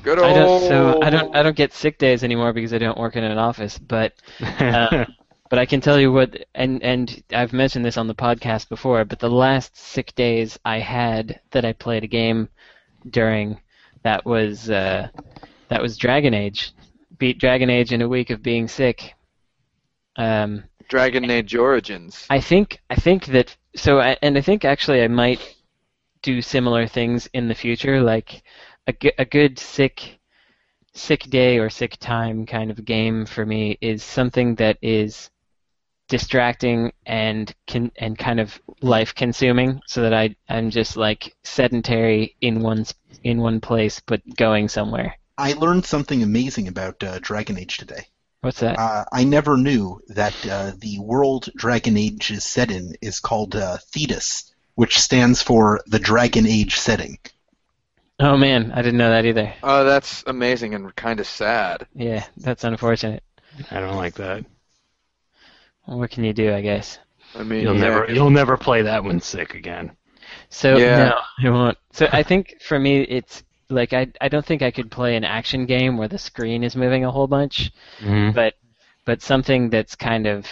good 0.03 0.19
I 0.19 0.34
don't. 0.34 0.49
old. 0.49 0.63
So 0.63 1.01
I 1.01 1.10
don't. 1.10 1.36
I 1.36 1.43
don't 1.43 1.56
get 1.56 1.73
sick 1.73 1.97
days 1.97 2.23
anymore 2.23 2.53
because 2.53 2.73
I 2.73 2.77
don't 2.77 2.97
work 2.97 3.15
in 3.15 3.23
an 3.23 3.38
office. 3.38 3.77
But 3.77 4.13
Uh, 4.41 5.06
but 5.49 5.60
I 5.60 5.65
can 5.65 5.82
tell 5.82 5.99
you 5.99 6.12
what, 6.12 6.45
and 6.56 6.82
and 6.84 7.23
I've 7.32 7.53
mentioned 7.53 7.86
this 7.86 7.97
on 7.97 8.08
the 8.08 8.15
podcast 8.15 8.69
before. 8.69 9.06
But 9.06 9.19
the 9.19 9.30
last 9.30 9.77
sick 9.77 10.13
days 10.15 10.58
I 10.65 10.80
had 10.80 11.39
that 11.51 11.65
I 11.65 11.73
played 11.73 12.03
a 12.03 12.08
game 12.08 12.49
during, 13.10 13.60
that 14.03 14.25
was 14.25 14.69
uh, 14.69 15.10
that 15.69 15.82
was 15.82 15.97
Dragon 15.97 16.34
Age. 16.34 16.71
Beat 17.17 17.39
Dragon 17.39 17.69
Age 17.69 17.93
in 17.93 18.01
a 18.01 18.08
week 18.08 18.30
of 18.30 18.43
being 18.43 18.67
sick. 18.67 19.13
Um, 20.17 20.63
Dragon 20.88 21.30
Age 21.30 21.56
Origins. 21.56 22.25
I 22.30 22.39
think 22.39 22.80
I 22.89 22.95
think 22.95 23.25
that 23.27 23.56
so, 23.75 23.99
I, 23.99 24.17
and 24.21 24.38
I 24.38 24.41
think 24.41 24.65
actually 24.65 25.01
I 25.01 25.08
might 25.08 25.56
do 26.21 26.41
similar 26.41 26.88
things 26.88 27.27
in 27.34 27.47
the 27.47 27.56
future, 27.56 28.01
like 28.01 28.43
a, 28.88 28.95
a 29.19 29.26
good 29.26 29.60
sick 29.60 30.19
sick 30.93 31.23
day 31.30 31.60
or 31.60 31.69
sick 31.69 31.97
time 32.00 32.45
kind 32.45 32.71
of 32.71 32.84
game 32.84 33.26
for 33.26 33.45
me 33.45 33.78
is 33.82 34.04
something 34.04 34.56
that 34.56 34.78
is 34.82 35.30
distracting 36.08 36.91
and 37.06 37.54
can 37.67 37.91
and 37.97 38.17
kind 38.17 38.39
of 38.39 38.60
life 38.82 39.13
consuming, 39.13 39.82
so 39.86 40.02
that 40.02 40.13
I 40.13 40.36
I'm 40.50 40.69
just 40.69 40.97
like 40.97 41.36
sedentary 41.43 42.36
in 42.41 42.62
one 42.62 42.86
in 43.23 43.39
one 43.39 43.60
place 43.60 44.02
but 44.06 44.21
going 44.36 44.69
somewhere. 44.69 45.17
I 45.38 45.54
learned 45.54 45.86
something 45.86 46.23
amazing 46.23 46.67
about 46.67 47.04
uh, 47.04 47.19
Dragon 47.19 47.60
Age 47.60 47.78
today. 47.78 48.08
What's 48.41 48.60
that? 48.62 48.80
Uh, 48.80 49.06
I 49.12 49.23
never 49.23 49.58
knew 49.58 50.00
that 50.08 50.34
uh, 50.50 50.71
the 50.78 51.00
world 51.00 51.50
Dragon 51.56 51.97
Age 51.97 52.32
is 52.32 52.43
set 52.43 52.71
in 52.71 52.95
is 53.02 53.19
called 53.19 53.56
uh, 53.56 53.78
Thedas, 53.91 54.52
which 54.76 55.00
stands 55.00 55.41
for 55.41 55.82
the 55.88 56.00
Dragon 56.00 56.47
Age 56.47 56.78
setting. 56.78 57.17
Oh 58.19 58.38
man, 58.38 58.71
I 58.71 58.82
didn't 58.82 58.97
know 58.97 59.10
that 59.10 59.25
either. 59.25 59.53
Oh, 59.62 59.84
that's 59.84 60.23
amazing 60.25 60.73
and 60.73 60.95
kind 60.95 61.19
of 61.19 61.27
sad. 61.27 61.88
Yeah, 61.93 62.25
that's 62.38 62.63
unfortunate. 62.63 63.23
I 63.71 63.80
don't 63.80 63.95
like 63.97 64.15
that. 64.15 64.45
What 65.86 66.12
can 66.12 66.23
you 66.23 66.34
do, 66.34 66.53
I 66.53 66.62
guess. 66.62 66.99
I 67.36 67.43
mean, 67.43 67.62
You'll 67.62 67.73
yeah, 67.73 67.80
never 67.82 68.06
you'll 68.12 68.30
never 68.30 68.58
play 68.58 68.82
that 68.84 69.03
one 69.03 69.19
sick 69.19 69.56
again. 69.56 69.95
So 70.49 70.80
Yeah. 70.80 70.97
no, 70.97 71.19
I 71.43 71.49
won't. 71.49 71.77
So 71.91 72.08
I 72.12 72.23
think 72.23 72.62
for 72.62 72.80
me, 72.80 73.01
it's 73.03 73.43
like 73.69 73.93
I 73.93 74.08
I 74.21 74.30
don't 74.30 74.45
think 74.45 74.62
I 74.62 74.71
could 74.71 74.91
play 74.91 75.15
an 75.15 75.23
action 75.23 75.65
game 75.65 75.97
where 75.97 76.08
the 76.08 76.17
screen 76.17 76.63
is 76.63 76.75
moving 76.75 77.06
a 77.06 77.12
whole 77.12 77.27
bunch, 77.27 77.71
Mhm. 77.99 78.34
but 78.34 78.56
but 79.06 79.21
something 79.21 79.69
that's 79.69 79.95
kind 79.95 80.27
of 80.27 80.47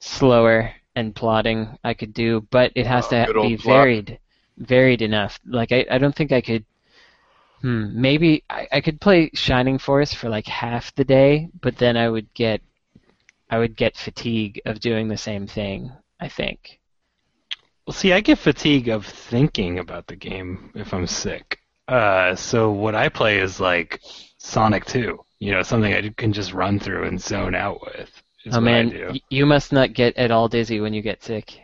slower 0.00 0.72
and 0.96 1.14
plotting 1.14 1.78
I 1.84 1.94
could 1.94 2.14
do, 2.14 2.42
but 2.50 2.72
it 2.74 2.86
has 2.86 3.06
Oh, 3.06 3.08
to 3.08 3.28
be 3.40 3.56
plot. 3.56 3.56
varied, 3.56 4.18
varied 4.58 5.02
enough. 5.02 5.40
Like 5.46 5.72
I 5.72 5.86
I 5.90 5.98
don't 5.98 6.14
think 6.14 6.32
I 6.32 6.40
could. 6.40 6.64
Hmm, 7.64 7.98
maybe 7.98 8.44
I, 8.50 8.68
I 8.72 8.80
could 8.82 9.00
play 9.00 9.30
Shining 9.32 9.78
Force 9.78 10.12
for 10.12 10.28
like 10.28 10.46
half 10.46 10.94
the 10.96 11.04
day, 11.04 11.48
but 11.62 11.78
then 11.78 11.96
I 11.96 12.10
would 12.10 12.32
get 12.34 12.60
I 13.48 13.56
would 13.56 13.74
get 13.74 13.96
fatigue 13.96 14.60
of 14.66 14.80
doing 14.80 15.08
the 15.08 15.16
same 15.16 15.46
thing. 15.46 15.90
I 16.20 16.28
think. 16.28 16.78
Well, 17.86 17.94
see, 17.94 18.12
I 18.12 18.20
get 18.20 18.36
fatigue 18.36 18.88
of 18.88 19.06
thinking 19.06 19.78
about 19.78 20.06
the 20.08 20.16
game 20.16 20.72
if 20.74 20.92
I'm 20.92 21.06
sick. 21.06 21.58
Uh, 21.88 22.34
so 22.34 22.70
what 22.70 22.94
I 22.94 23.08
play 23.08 23.38
is 23.38 23.60
like 23.60 24.02
Sonic 24.36 24.84
2. 24.84 25.18
You 25.38 25.52
know, 25.52 25.62
something 25.62 25.94
I 25.94 26.06
can 26.10 26.34
just 26.34 26.52
run 26.52 26.78
through 26.78 27.04
and 27.04 27.18
zone 27.18 27.54
out 27.54 27.80
with. 27.80 28.10
Oh 28.52 28.60
man, 28.60 28.88
I 28.88 28.90
do. 28.90 29.06
y- 29.12 29.20
you 29.30 29.46
must 29.46 29.72
not 29.72 29.94
get 29.94 30.18
at 30.18 30.30
all 30.30 30.48
dizzy 30.48 30.80
when 30.80 30.92
you 30.92 31.00
get 31.00 31.22
sick. 31.22 31.60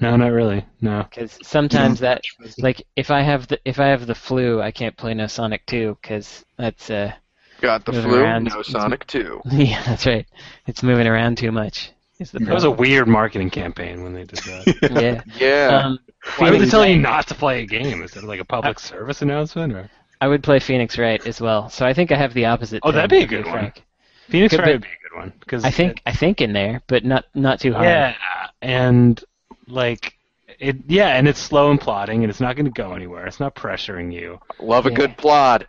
No, 0.00 0.16
not 0.16 0.32
really. 0.32 0.64
No. 0.80 1.06
Because 1.08 1.38
sometimes 1.42 2.00
Yeah. 2.00 2.14
that, 2.14 2.22
like, 2.58 2.82
if 2.96 3.10
I 3.10 3.20
have 3.22 3.48
the 3.48 3.60
if 3.64 3.78
I 3.78 3.88
have 3.88 4.06
the 4.06 4.14
flu, 4.14 4.60
I 4.62 4.70
can't 4.70 4.96
play 4.96 5.14
no 5.14 5.26
Sonic 5.26 5.66
2 5.66 5.98
because 6.00 6.44
that's 6.56 6.90
uh, 6.90 7.12
got 7.60 7.84
the 7.84 7.92
flu. 7.92 8.22
around. 8.22 8.44
No 8.44 8.62
Sonic 8.62 9.06
2. 9.06 9.42
yeah, 9.52 9.82
that's 9.84 10.06
right. 10.06 10.26
It's 10.66 10.82
moving 10.82 11.06
around 11.06 11.38
too 11.38 11.52
much. 11.52 11.92
Is 12.18 12.30
the 12.32 12.38
That 12.40 12.52
was 12.54 12.64
a 12.64 12.70
weird 12.70 13.08
marketing 13.08 13.50
campaign 13.50 14.02
when 14.02 14.12
they 14.14 14.24
did 14.24 14.38
that. 14.40 14.90
yeah. 15.02 15.22
Yeah. 15.38 15.76
Um, 15.84 15.98
Why 16.36 16.50
would 16.50 16.60
they 16.60 16.66
tell 16.68 16.86
you 16.86 16.98
not 16.98 17.26
to 17.28 17.34
play 17.34 17.62
a 17.62 17.66
game? 17.66 18.02
Is 18.02 18.14
it 18.16 18.24
like 18.24 18.40
a 18.40 18.44
public 18.44 18.78
service 18.78 19.22
announcement? 19.22 19.72
Or? 19.72 19.90
I 20.20 20.28
would 20.28 20.42
play 20.42 20.60
Phoenix 20.60 20.98
Wright 20.98 21.26
as 21.26 21.40
well. 21.40 21.70
So 21.70 21.86
I 21.86 21.94
think 21.94 22.12
I 22.12 22.16
have 22.16 22.34
the 22.34 22.44
opposite. 22.46 22.80
Oh, 22.82 22.92
that'd 22.92 23.08
be 23.08 23.22
a 23.22 23.26
good 23.26 23.46
one. 23.46 23.52
frank. 23.54 23.82
Phoenix 24.28 24.52
Could 24.52 24.60
Wright 24.60 24.72
would 24.74 24.82
be 24.82 24.88
a 24.88 25.08
good 25.08 25.16
one. 25.18 25.32
Cause 25.46 25.64
I 25.64 25.70
think 25.70 26.02
I 26.06 26.12
think 26.12 26.40
in 26.42 26.52
there, 26.52 26.82
but 26.86 27.04
not 27.04 27.24
not 27.34 27.58
too 27.58 27.72
hard. 27.72 27.86
Yeah, 27.86 28.14
and 28.60 29.22
like 29.70 30.14
it. 30.58 30.76
Yeah, 30.86 31.08
and 31.16 31.26
it's 31.28 31.38
slow 31.40 31.70
and 31.70 31.80
plotting, 31.80 32.22
and 32.22 32.30
it's 32.30 32.40
not 32.40 32.56
going 32.56 32.66
to 32.66 32.72
go 32.72 32.92
anywhere. 32.92 33.26
It's 33.26 33.40
not 33.40 33.54
pressuring 33.54 34.12
you. 34.12 34.40
Love 34.58 34.86
a 34.86 34.90
yeah. 34.90 34.96
good 34.96 35.16
plot. 35.16 35.66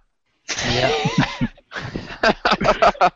Yeah. 0.69 0.91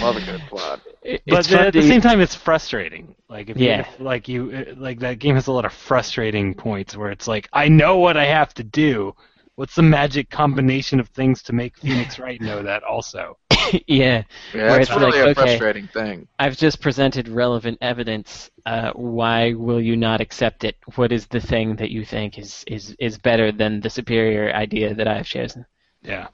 Love 0.00 0.16
a 0.16 0.20
good 0.20 0.40
plot. 0.48 0.80
It- 1.02 1.22
But 1.26 1.50
at 1.52 1.72
the 1.74 1.82
same 1.82 2.00
time, 2.00 2.20
it's 2.20 2.34
frustrating. 2.34 3.14
Like 3.28 3.50
if 3.50 3.56
Yeah. 3.58 3.86
you, 3.98 4.04
like 4.04 4.28
you 4.28 4.50
uh, 4.50 4.74
like 4.76 5.00
that 5.00 5.18
game 5.18 5.34
has 5.34 5.46
a 5.46 5.52
lot 5.52 5.64
of 5.66 5.72
frustrating 5.72 6.54
points 6.54 6.96
where 6.96 7.10
it's 7.10 7.28
like 7.28 7.48
I 7.52 7.68
know 7.68 7.98
what 7.98 8.16
I 8.16 8.24
have 8.24 8.54
to 8.54 8.64
do. 8.64 9.14
What's 9.56 9.76
the 9.76 9.82
magic 9.82 10.30
combination 10.30 10.98
of 10.98 11.08
things 11.08 11.42
to 11.44 11.52
make 11.52 11.78
Phoenix 11.78 12.18
Wright 12.18 12.40
know 12.40 12.62
that 12.62 12.82
also? 12.82 13.38
yeah. 13.86 14.24
Yeah, 14.52 14.76
it's 14.76 14.90
it's 14.90 14.90
really 14.90 15.22
like, 15.22 15.36
a 15.36 15.40
okay. 15.40 15.40
frustrating 15.42 15.86
thing. 15.88 16.26
I've 16.38 16.56
just 16.56 16.80
presented 16.80 17.28
relevant 17.28 17.78
evidence. 17.80 18.50
Uh, 18.66 18.92
why 18.92 19.52
will 19.52 19.80
you 19.80 19.96
not 19.96 20.20
accept 20.20 20.64
it? 20.64 20.76
What 20.96 21.12
is 21.12 21.26
the 21.26 21.40
thing 21.40 21.76
that 21.76 21.90
you 21.90 22.04
think 22.04 22.38
is, 22.38 22.64
is, 22.66 22.96
is 22.98 23.16
better 23.16 23.52
than 23.52 23.80
the 23.80 23.90
superior 23.90 24.52
idea 24.52 24.94
that 24.94 25.06
I've 25.06 25.26
chosen? 25.26 25.64
Yeah. 26.02 26.28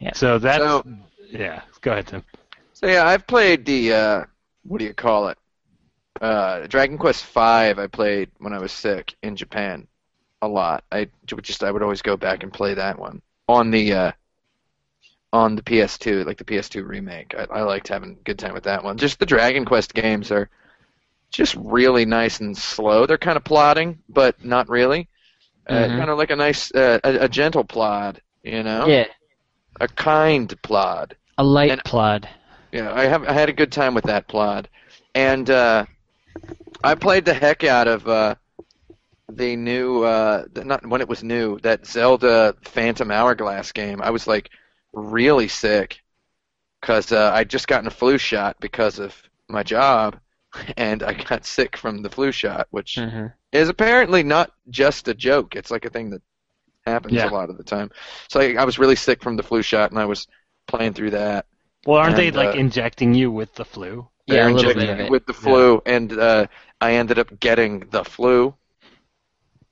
Yeah. 0.00 0.12
So 0.14 0.38
that's 0.38 0.62
So- 0.62 0.84
yeah. 1.30 1.62
Go 1.82 1.92
ahead, 1.92 2.06
Tim. 2.06 2.22
So 2.72 2.86
yeah, 2.86 3.06
I've 3.06 3.26
played 3.26 3.64
the 3.64 3.92
uh, 3.92 4.24
what 4.64 4.78
do 4.78 4.84
you 4.84 4.94
call 4.94 5.28
it? 5.28 5.38
Uh, 6.20 6.66
Dragon 6.66 6.98
Quest 6.98 7.24
V. 7.26 7.40
I 7.40 7.88
played 7.90 8.30
when 8.38 8.52
I 8.52 8.58
was 8.58 8.72
sick 8.72 9.14
in 9.22 9.36
Japan, 9.36 9.86
a 10.44 10.48
lot. 10.48 10.84
I 10.92 11.08
just 11.42 11.64
I 11.64 11.70
would 11.70 11.82
always 11.82 12.02
go 12.02 12.16
back 12.16 12.42
and 12.42 12.52
play 12.52 12.74
that 12.74 12.98
one 12.98 13.20
on 13.48 13.70
the 13.70 13.92
uh, 13.92 14.12
on 15.32 15.56
the 15.56 15.62
PS2, 15.62 16.24
like 16.24 16.38
the 16.38 16.44
PS2 16.44 16.86
remake. 16.86 17.34
I, 17.36 17.46
I 17.58 17.62
liked 17.62 17.88
having 17.88 18.10
a 18.12 18.24
good 18.24 18.38
time 18.38 18.54
with 18.54 18.64
that 18.64 18.84
one. 18.84 18.96
Just 18.96 19.18
the 19.18 19.26
Dragon 19.26 19.64
Quest 19.64 19.92
games 19.94 20.30
are 20.30 20.48
just 21.30 21.56
really 21.56 22.04
nice 22.04 22.40
and 22.40 22.56
slow. 22.56 23.06
They're 23.06 23.18
kind 23.18 23.36
of 23.36 23.42
plodding, 23.44 23.98
but 24.08 24.42
not 24.44 24.68
really. 24.68 25.08
Uh, 25.68 25.72
Mhm. 25.74 25.98
Kind 25.98 26.10
of 26.10 26.18
like 26.18 26.30
a 26.30 26.36
nice, 26.36 26.72
uh, 26.74 27.00
a, 27.02 27.24
a 27.24 27.28
gentle 27.28 27.64
plod. 27.64 28.20
You 28.44 28.62
know, 28.62 28.86
Yeah, 28.86 29.06
a 29.80 29.88
kind 29.88 30.54
plod. 30.62 31.16
a 31.38 31.42
light 31.44 31.70
And- 31.72 31.84
plod. 31.84 32.28
Yeah, 32.70 32.92
I 32.92 33.04
have 33.04 33.24
I 33.24 33.32
had 33.32 33.48
a 33.48 33.52
good 33.52 33.70
time 33.72 33.94
with 33.94 34.04
that 34.04 34.26
plod, 34.28 34.68
and 35.14 35.48
uh, 35.48 35.86
I 36.82 36.94
played 36.96 37.24
the 37.24 37.32
heck 37.32 37.62
out 37.64 37.86
of 37.88 38.06
uh, 38.08 38.34
the 39.36 39.56
new 39.56 40.02
uh, 40.04 40.44
not 40.56 40.86
when 40.86 41.00
it 41.00 41.08
was 41.08 41.22
new 41.24 41.58
that 41.60 41.86
Zelda 41.86 42.54
Phantom 42.64 43.10
Hourglass 43.10 43.72
game. 43.72 44.00
I 44.02 44.10
was 44.10 44.26
like 44.26 44.50
really 44.92 45.48
sick 45.48 46.00
because 46.80 47.12
uh, 47.12 47.32
I'd 47.34 47.50
just 47.50 47.68
gotten 47.68 47.86
a 47.88 47.90
flu 47.90 48.18
shot 48.18 48.56
because 48.60 48.98
of 48.98 49.14
my 49.48 49.62
job, 49.62 50.18
and 50.76 51.02
I 51.02 51.14
got 51.14 51.46
sick 51.46 51.76
from 51.76 52.02
the 52.02 52.10
flu 52.10 52.32
shot, 52.32 52.68
which 52.70 53.04
hmm 53.04 53.26
is 53.52 53.68
apparently 53.68 54.22
not 54.22 54.52
just 54.70 55.08
a 55.08 55.14
joke. 55.14 55.56
It's 55.56 55.70
like 55.70 55.84
a 55.84 55.90
thing 55.90 56.10
that 56.10 56.22
happens 56.86 57.22
Yeah. 57.22 57.24
a 57.24 57.30
lot 57.30 57.50
of 57.50 57.58
the 57.58 57.64
time. 57.64 57.90
So 58.28 58.40
I, 58.40 58.54
I 58.54 58.64
was 58.64 58.78
really 58.78 58.96
sick 58.96 59.22
from 59.22 59.36
the 59.36 59.42
flu 59.44 59.62
shot, 59.62 59.90
and 59.92 60.00
I 60.00 60.06
was 60.06 60.26
playing 60.68 60.94
through 60.94 61.12
that. 61.12 61.46
Well, 61.86 61.96
aren't 61.98 62.16
they 62.16 62.30
like 62.30 62.54
uh, 62.54 62.56
injecting 62.56 63.14
you 63.14 63.30
with 63.30 63.54
the 63.54 63.64
flu? 63.64 64.10
They're 64.28 64.48
a 64.48 64.50
little 64.50 64.70
injecting 64.70 64.98
bit 64.98 65.00
it. 65.00 65.08
with 65.08 65.26
the 65.26 65.32
flu, 65.34 65.80
and 65.86 66.12
uh, 66.12 66.46
I 66.80 66.94
ended 66.94 67.18
up 67.18 67.38
getting 67.40 67.80
the 67.90 68.04
flu 68.04 68.54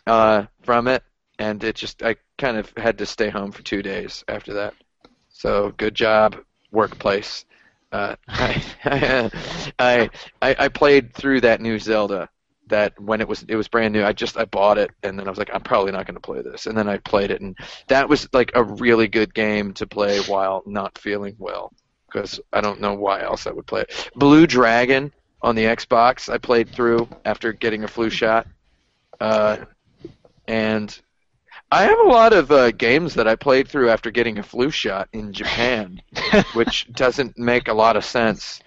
uh, 0.07 0.47
from 0.63 0.89
it, 0.89 1.03
and 1.39 1.63
it 1.65 1.77
just 1.77 2.03
I 2.03 2.17
kind 2.39 2.57
of 2.57 2.73
had 2.77 2.99
to 2.99 3.07
stay 3.07 3.31
home 3.31 3.53
for 3.53 3.63
two 3.63 3.83
days 3.83 4.25
after 4.29 4.55
that. 4.55 4.75
So 5.29 5.73
good 5.77 5.95
job, 5.95 6.37
workplace. 6.71 7.45
Uh, 7.91 8.17
I, 8.29 8.63
I, 9.79 10.11
I 10.41 10.57
I 10.59 10.69
played 10.69 11.15
through 11.15 11.43
that 11.43 11.61
new 11.61 11.79
Zelda. 11.79 12.29
That 12.69 12.99
when 12.99 13.21
it 13.21 13.29
was 13.29 13.45
it 13.49 13.57
was 13.57 13.69
brand 13.69 13.93
new, 13.93 14.03
I 14.05 14.13
just 14.13 14.39
I 14.39 14.45
bought 14.47 14.79
it, 14.79 14.91
and 15.03 15.19
then 15.19 15.27
I 15.27 15.31
was 15.31 15.39
like, 15.39 15.51
I'm 15.53 15.61
probably 15.61 15.93
not 15.93 16.07
going 16.07 16.15
to 16.15 16.21
play 16.21 16.41
this, 16.41 16.67
and 16.67 16.79
then 16.79 16.89
I 16.89 16.99
played 16.99 17.31
it, 17.31 17.41
and 17.41 17.57
that 17.89 18.09
was 18.09 18.29
like 18.33 18.53
a 18.55 18.63
really 18.65 19.09
good 19.09 19.35
game 19.35 19.75
to 19.75 19.87
play 19.87 20.21
while 20.21 20.63
not 20.65 20.97
feeling 20.97 21.37
well 21.39 21.73
because 22.07 22.41
I 22.53 22.61
don't 22.61 22.81
know 22.81 22.95
why 22.95 23.23
else 23.23 23.47
I 23.47 23.51
would 23.51 23.67
play 23.67 23.83
it. 23.83 24.11
Blue 24.15 24.47
Dragon 24.47 25.13
on 25.43 25.55
the 25.55 25.65
Xbox 25.65 26.33
I 26.33 26.39
played 26.39 26.69
through 26.69 27.09
after 27.25 27.53
getting 27.53 27.85
a 27.85 27.89
flu 27.89 28.11
shot, 28.11 28.47
uh, 29.21 29.59
and 30.47 31.01
I 31.73 31.85
have 31.85 31.99
a 32.01 32.09
lot 32.09 32.33
of 32.33 32.51
uh, 32.53 32.71
games 32.73 33.15
that 33.15 33.29
I 33.29 33.37
played 33.37 33.69
through 33.69 33.91
after 33.91 34.11
getting 34.11 34.39
a 34.39 34.43
flu 34.43 34.71
shot 34.71 35.09
in 35.13 35.33
Japan, 35.33 36.03
which 36.55 36.93
doesn't 36.93 37.39
make 37.39 37.69
a 37.69 37.75
lot 37.75 37.97
of 37.97 38.05
sense. 38.05 38.61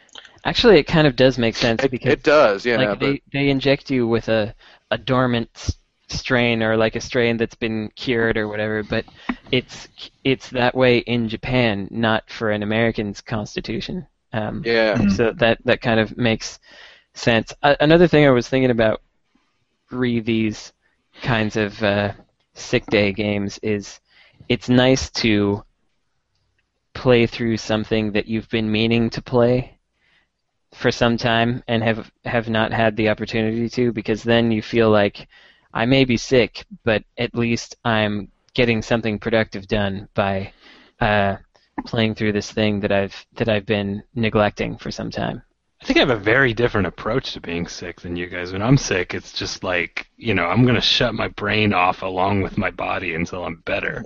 Actually, 0.46 0.80
it 0.80 0.84
kind 0.86 1.08
of 1.08 1.16
does 1.16 1.38
make 1.38 1.56
sense 1.56 1.84
It, 1.84 1.90
because 1.90 2.14
it 2.14 2.24
does, 2.24 2.66
yeah. 2.66 2.78
like 2.78 3.00
but 3.00 3.00
they, 3.00 3.22
they 3.34 3.50
inject 3.50 3.90
you 3.90 4.08
with 4.08 4.30
a, 4.30 4.54
a 4.92 4.98
dormant 4.98 5.78
strain 6.08 6.62
or 6.62 6.78
like 6.78 6.96
a 6.96 7.02
strain 7.02 7.38
that's 7.38 7.56
been 7.56 7.90
cured 7.96 8.38
or 8.38 8.48
whatever, 8.48 8.84
but 8.84 9.06
it's 9.52 9.88
it's 10.24 10.50
that 10.52 10.76
way 10.76 11.00
in 11.00 11.28
Japan, 11.28 11.88
not 11.92 12.30
for 12.30 12.52
an 12.52 12.64
American's 12.64 13.22
constitution. 13.22 14.08
Um, 14.34 14.64
yeah, 14.64 14.96
Mhm. 14.96 15.10
So 15.10 15.32
that 15.34 15.60
that 15.66 15.82
kind 15.82 16.00
of 16.00 16.16
makes 16.18 16.60
sense. 17.16 17.54
Uh, 17.64 17.76
another 17.80 18.08
thing 18.08 18.26
I 18.26 18.32
was 18.32 18.48
thinking 18.50 18.72
about 18.72 19.02
re 19.92 20.20
these 20.20 20.74
kinds 21.22 21.56
of 21.56 21.82
uh, 21.84 22.14
sick 22.54 22.86
day 22.88 23.12
games 23.12 23.60
is 23.62 24.00
it's 24.50 24.70
nice 24.70 25.10
to 25.12 25.64
play 26.94 27.28
through 27.28 27.58
something 27.58 28.12
that 28.14 28.28
you've 28.28 28.50
been 28.50 28.72
meaning 28.72 29.10
to 29.10 29.22
play 29.22 29.78
for 30.74 30.92
some 30.92 31.18
time 31.18 31.64
and 31.68 31.84
have 31.84 32.12
have 32.26 32.50
not 32.50 32.72
had 32.72 32.96
the 32.96 33.10
opportunity 33.10 33.70
to 33.70 33.92
because 33.92 34.24
then 34.24 34.52
you 34.52 34.62
feel 34.62 34.90
like 34.90 35.28
I 35.74 35.86
may 35.86 36.06
be 36.06 36.18
sick, 36.18 36.66
but 36.84 37.04
at 37.18 37.36
least 37.36 37.76
I'm 37.84 38.30
getting 38.54 38.82
something 38.82 39.20
productive 39.20 39.68
done 39.68 40.08
by 40.14 40.54
uh, 41.02 41.36
playing 41.86 42.16
through 42.16 42.32
this 42.32 42.52
thing 42.52 42.80
that 42.80 42.92
I've 42.92 43.26
that 43.34 43.50
I've 43.50 43.66
been 43.66 44.04
neglecting 44.16 44.78
for 44.78 44.92
some 44.92 45.12
time. 45.12 45.44
I 45.86 45.88
think 45.88 45.98
I 45.98 46.00
have 46.00 46.10
a 46.10 46.16
very 46.16 46.52
different 46.56 46.88
approach 46.88 47.34
to 47.34 47.40
being 47.40 47.68
sick 47.68 48.02
than 48.02 48.16
you 48.16 48.26
guys. 48.26 48.52
When 48.52 48.64
I'm 48.64 48.76
sick, 48.76 49.14
it's 49.14 49.32
just 49.32 49.64
like, 49.64 50.08
you 50.18 50.34
know, 50.34 50.46
I'm 50.46 50.64
going 50.64 50.74
to 50.74 50.82
shut 50.82 51.14
my 51.14 51.28
brain 51.28 51.74
off 51.74 52.02
along 52.02 52.42
with 52.42 52.58
my 52.58 52.72
body 52.72 53.14
until 53.14 53.46
I'm 53.46 53.58
better. 53.58 54.04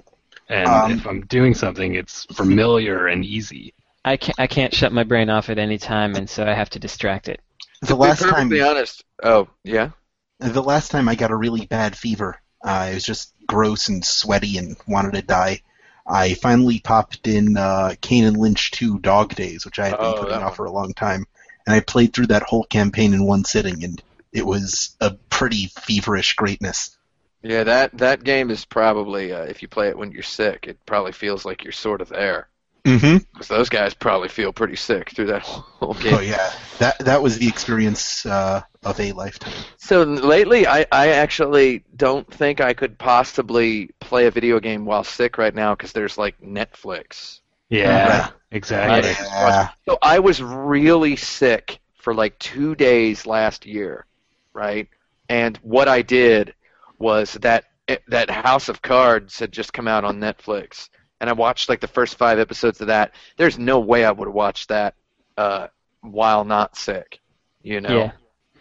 And 0.50 0.68
Um, 0.68 0.92
if 0.92 1.08
I'm 1.08 1.22
doing 1.28 1.54
something, 1.54 1.96
it's 1.96 2.26
familiar 2.36 3.08
and 3.08 3.24
easy. 3.24 3.74
I 4.04 4.18
can't 4.18 4.38
I 4.38 4.48
can't 4.48 4.74
shut 4.76 4.92
my 4.92 5.06
brain 5.06 5.30
off 5.30 5.50
at 5.50 5.58
any 5.58 5.78
time, 5.78 6.16
and 6.16 6.30
so 6.30 6.46
I 6.46 6.54
have 6.54 6.70
to 6.72 6.80
distract 6.80 7.30
it. 7.30 7.40
The 7.80 7.88
to 7.88 7.96
last 7.96 8.20
be 8.20 8.26
time, 8.26 8.34
perfectly 8.50 8.62
honest. 8.62 9.06
Oh, 9.24 9.48
yeah. 9.64 9.92
the 10.40 10.62
last 10.62 10.92
time 10.92 11.08
I 11.08 11.16
got 11.16 11.32
a 11.32 11.36
really 11.38 11.66
bad 11.66 11.96
fever, 11.96 12.42
uh, 12.62 12.90
it 12.92 12.96
was 12.96 13.06
just 13.06 13.34
gross 13.48 13.88
and 13.88 14.04
sweaty 14.04 14.58
and 14.58 14.76
wanted 14.86 15.14
to 15.14 15.22
die. 15.22 15.62
I 16.06 16.34
finally 16.34 16.80
popped 16.82 17.26
in 17.26 17.56
uh, 17.56 17.96
Kane 18.02 18.26
and 18.26 18.36
Lynch 18.36 18.72
2 18.72 19.00
Dog 19.00 19.34
Days, 19.36 19.64
which 19.64 19.80
I 19.80 19.88
had 19.88 19.98
been 19.98 20.08
Oh, 20.08 20.14
putting 20.20 20.34
off 20.40 20.44
one. 20.44 20.56
for 20.58 20.66
a 20.66 20.72
long 20.72 20.94
time, 20.94 21.26
and 21.66 21.76
I 21.76 21.80
played 21.80 22.14
through 22.14 22.28
that 22.28 22.44
whole 22.44 22.64
campaign 22.64 23.14
in 23.14 23.26
one 23.26 23.44
sitting, 23.46 23.84
and 23.84 24.02
it 24.32 24.46
was 24.46 24.96
a 25.02 25.12
pretty 25.30 25.68
feverish 25.68 26.36
greatness. 26.36 26.98
Yeah, 27.42 27.64
that 27.64 27.98
that 27.98 28.24
game 28.24 28.52
is 28.52 28.66
probably 28.66 29.32
uh, 29.32 29.44
if 29.44 29.62
you 29.62 29.68
play 29.68 29.88
it 29.88 29.98
when 29.98 30.12
you're 30.12 30.24
sick, 30.24 30.66
it 30.68 30.78
probably 30.86 31.14
feels 31.14 31.46
like 31.46 31.64
you're 31.64 31.72
sort 31.72 32.02
of 32.02 32.10
there. 32.10 32.50
Mm-hmm. 32.86 33.18
Because 33.34 33.48
those 33.48 33.70
guys 33.70 33.94
probably 33.94 34.30
feel 34.30 34.54
pretty 34.54 34.76
sick 34.76 35.12
through 35.12 35.28
that 35.28 35.42
whole 35.44 35.94
game. 35.94 36.16
Oh 36.16 36.20
yeah, 36.22 36.52
that 36.80 37.00
that 37.00 37.22
was 37.22 37.38
the 37.38 37.48
experience 37.48 38.26
uh, 38.26 38.62
of 38.84 39.00
a 39.00 39.12
lifetime. 39.14 39.54
So 39.78 40.04
lately, 40.04 40.68
I, 40.68 40.86
I 40.92 41.10
actually 41.10 41.84
don't 41.96 42.32
think 42.32 42.62
I 42.62 42.74
could 42.74 42.98
possibly 42.98 43.92
play 44.00 44.28
a 44.28 44.32
video 44.32 44.60
game 44.60 44.86
while 44.86 45.04
sick 45.04 45.38
right 45.38 45.54
now 45.54 45.76
because 45.76 45.94
there's 45.94 46.18
like 46.18 46.40
Netflix. 46.42 47.40
Yeah, 47.70 48.22
Right. 48.22 48.32
exactly. 48.52 49.12
Yeah. 49.12 49.70
So 49.88 49.98
I 50.02 50.20
was 50.20 50.42
really 50.42 51.16
sick 51.16 51.80
for 51.96 52.14
like 52.14 52.38
two 52.40 52.76
days 52.76 53.26
last 53.26 53.66
year, 53.66 54.06
right? 54.54 54.88
And 55.30 55.58
what 55.58 55.88
I 55.88 56.02
did 56.02 56.54
was 56.98 57.34
that 57.34 57.66
that 58.08 58.30
House 58.30 58.70
of 58.70 58.82
Cards 58.82 59.40
had 59.40 59.52
just 59.52 59.74
come 59.74 59.88
out 59.88 60.04
on 60.04 60.20
Netflix, 60.20 60.90
and 61.20 61.30
I 61.30 61.34
watched 61.34 61.70
like 61.70 61.80
the 61.80 61.88
first 61.88 62.18
five 62.18 62.40
episodes 62.40 62.82
of 62.82 62.88
that. 62.88 63.14
There's 63.38 63.58
no 63.58 63.80
way 63.80 64.06
I 64.06 64.12
would 64.12 64.28
have 64.28 64.36
watched 64.36 64.70
that 64.70 64.96
uh, 65.38 65.68
while 66.02 66.44
not 66.46 66.76
sick, 66.78 67.20
you 67.62 67.82
know. 67.82 67.96
Yeah. 67.98 68.12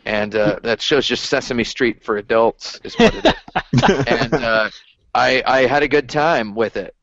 And 0.04 0.34
uh, 0.34 0.60
that 0.62 0.80
show's 0.80 1.06
just 1.06 1.26
Sesame 1.26 1.64
Street 1.64 2.02
for 2.02 2.16
adults, 2.16 2.80
is 2.84 2.94
what 2.94 3.14
it 3.14 3.26
is. 3.26 3.82
and 4.06 4.32
uh, 4.34 4.70
I 5.14 5.42
I 5.46 5.66
had 5.66 5.82
a 5.82 5.88
good 5.88 6.08
time 6.08 6.54
with 6.54 6.76
it 6.76 6.94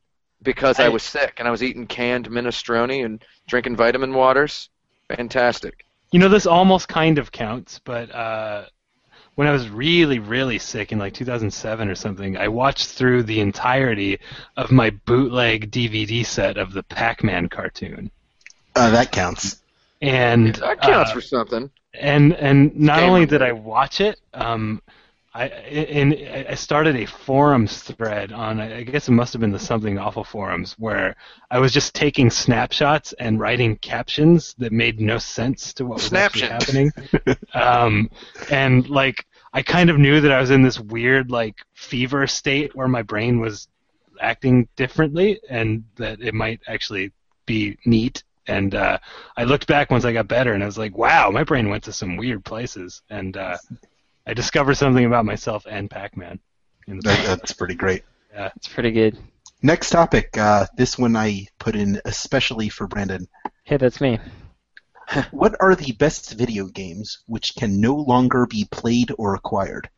because 0.42 0.78
I 0.80 0.86
I- 0.86 0.88
was 0.90 1.02
sick 1.02 1.34
and 1.38 1.48
I 1.48 1.50
was 1.50 1.62
eating 1.62 1.86
canned 1.86 2.28
minestrone 2.30 3.04
and 3.04 3.24
drinking 3.48 3.76
vitamin 3.76 4.12
waters. 4.14 4.68
Fantastic. 5.16 5.84
You 6.12 6.18
know, 6.20 6.28
this 6.28 6.46
almost 6.46 6.88
kind 6.88 7.18
of 7.18 7.32
counts, 7.32 7.80
but 7.84 8.14
uh, 8.14 8.66
when 9.34 9.48
I 9.48 9.52
was 9.52 9.68
really, 9.68 10.18
really 10.18 10.58
sick 10.58 10.92
in 10.92 10.98
like 10.98 11.14
2007 11.14 11.88
or 11.88 11.94
something, 11.94 12.36
I 12.36 12.48
watched 12.48 12.88
through 12.88 13.24
the 13.24 13.40
entirety 13.40 14.18
of 14.56 14.70
my 14.70 14.90
bootleg 14.90 15.70
DVD 15.70 16.24
set 16.24 16.56
of 16.56 16.72
the 16.72 16.82
Pac-Man 16.84 17.48
cartoon. 17.48 18.10
Uh, 18.74 18.90
that 18.90 19.10
counts. 19.12 19.62
And 20.02 20.54
That 20.56 20.80
counts 20.80 21.10
uh, 21.10 21.14
for 21.14 21.20
something. 21.20 21.70
and 21.94 22.34
and 22.34 22.76
not 22.76 22.98
Game 23.00 23.08
only 23.10 23.26
did 23.26 23.42
I 23.42 23.52
watch 23.52 24.00
it, 24.00 24.20
um, 24.34 24.82
I 25.36 25.48
and 25.48 26.14
I 26.48 26.54
started 26.54 26.96
a 26.96 27.04
forums 27.04 27.82
thread 27.82 28.32
on 28.32 28.58
I 28.58 28.82
guess 28.84 29.06
it 29.06 29.12
must 29.12 29.34
have 29.34 29.40
been 29.40 29.52
the 29.52 29.58
Something 29.58 29.98
Awful 29.98 30.24
forums 30.24 30.74
where 30.78 31.14
I 31.50 31.58
was 31.58 31.72
just 31.72 31.94
taking 31.94 32.30
snapshots 32.30 33.12
and 33.14 33.38
writing 33.38 33.76
captions 33.76 34.54
that 34.58 34.72
made 34.72 34.98
no 34.98 35.18
sense 35.18 35.74
to 35.74 35.84
what 35.84 35.96
was 35.96 36.12
actually 36.12 36.48
happening. 36.48 36.90
um, 37.54 38.10
and 38.50 38.88
like 38.88 39.26
I 39.52 39.60
kind 39.60 39.90
of 39.90 39.98
knew 39.98 40.22
that 40.22 40.32
I 40.32 40.40
was 40.40 40.50
in 40.50 40.62
this 40.62 40.80
weird 40.80 41.30
like 41.30 41.56
fever 41.74 42.26
state 42.26 42.74
where 42.74 42.88
my 42.88 43.02
brain 43.02 43.38
was 43.38 43.68
acting 44.18 44.68
differently 44.74 45.38
and 45.50 45.84
that 45.96 46.22
it 46.22 46.32
might 46.32 46.62
actually 46.66 47.12
be 47.44 47.76
neat 47.84 48.24
and 48.48 48.74
uh, 48.74 48.98
I 49.36 49.44
looked 49.44 49.66
back 49.66 49.90
once 49.90 50.04
I 50.04 50.12
got 50.12 50.28
better, 50.28 50.52
and 50.52 50.62
I 50.62 50.66
was 50.66 50.78
like, 50.78 50.96
"Wow, 50.96 51.32
my 51.32 51.42
brain 51.42 51.68
went 51.68 51.82
to 51.82 51.92
some 51.92 52.16
weird 52.16 52.44
places." 52.44 53.02
And 53.10 53.36
uh, 53.36 53.56
I 54.26 54.34
discovered 54.34 54.74
something 54.74 55.04
about 55.04 55.24
myself 55.24 55.66
and 55.68 55.90
Pac-Man. 55.90 56.40
In 56.88 56.96
the 56.96 57.02
That, 57.02 57.26
that's 57.26 57.52
pretty 57.52 57.74
great. 57.74 58.02
Yeah, 58.32 58.50
It's 58.56 58.68
pretty 58.68 58.90
good. 58.90 59.16
Next 59.62 59.90
topic. 59.90 60.36
Uh, 60.36 60.66
this 60.76 60.98
one 60.98 61.16
I 61.16 61.46
put 61.58 61.74
in 61.76 62.00
especially 62.04 62.68
for 62.68 62.86
Brandon. 62.86 63.26
Hey, 63.64 63.76
that's 63.76 64.00
me. 64.00 64.18
What 65.30 65.54
are 65.60 65.76
the 65.76 65.92
best 65.92 66.34
video 66.34 66.66
games 66.66 67.18
which 67.26 67.54
can 67.54 67.80
no 67.80 67.94
longer 67.94 68.44
be 68.46 68.66
played 68.70 69.12
or 69.16 69.34
acquired? 69.36 69.88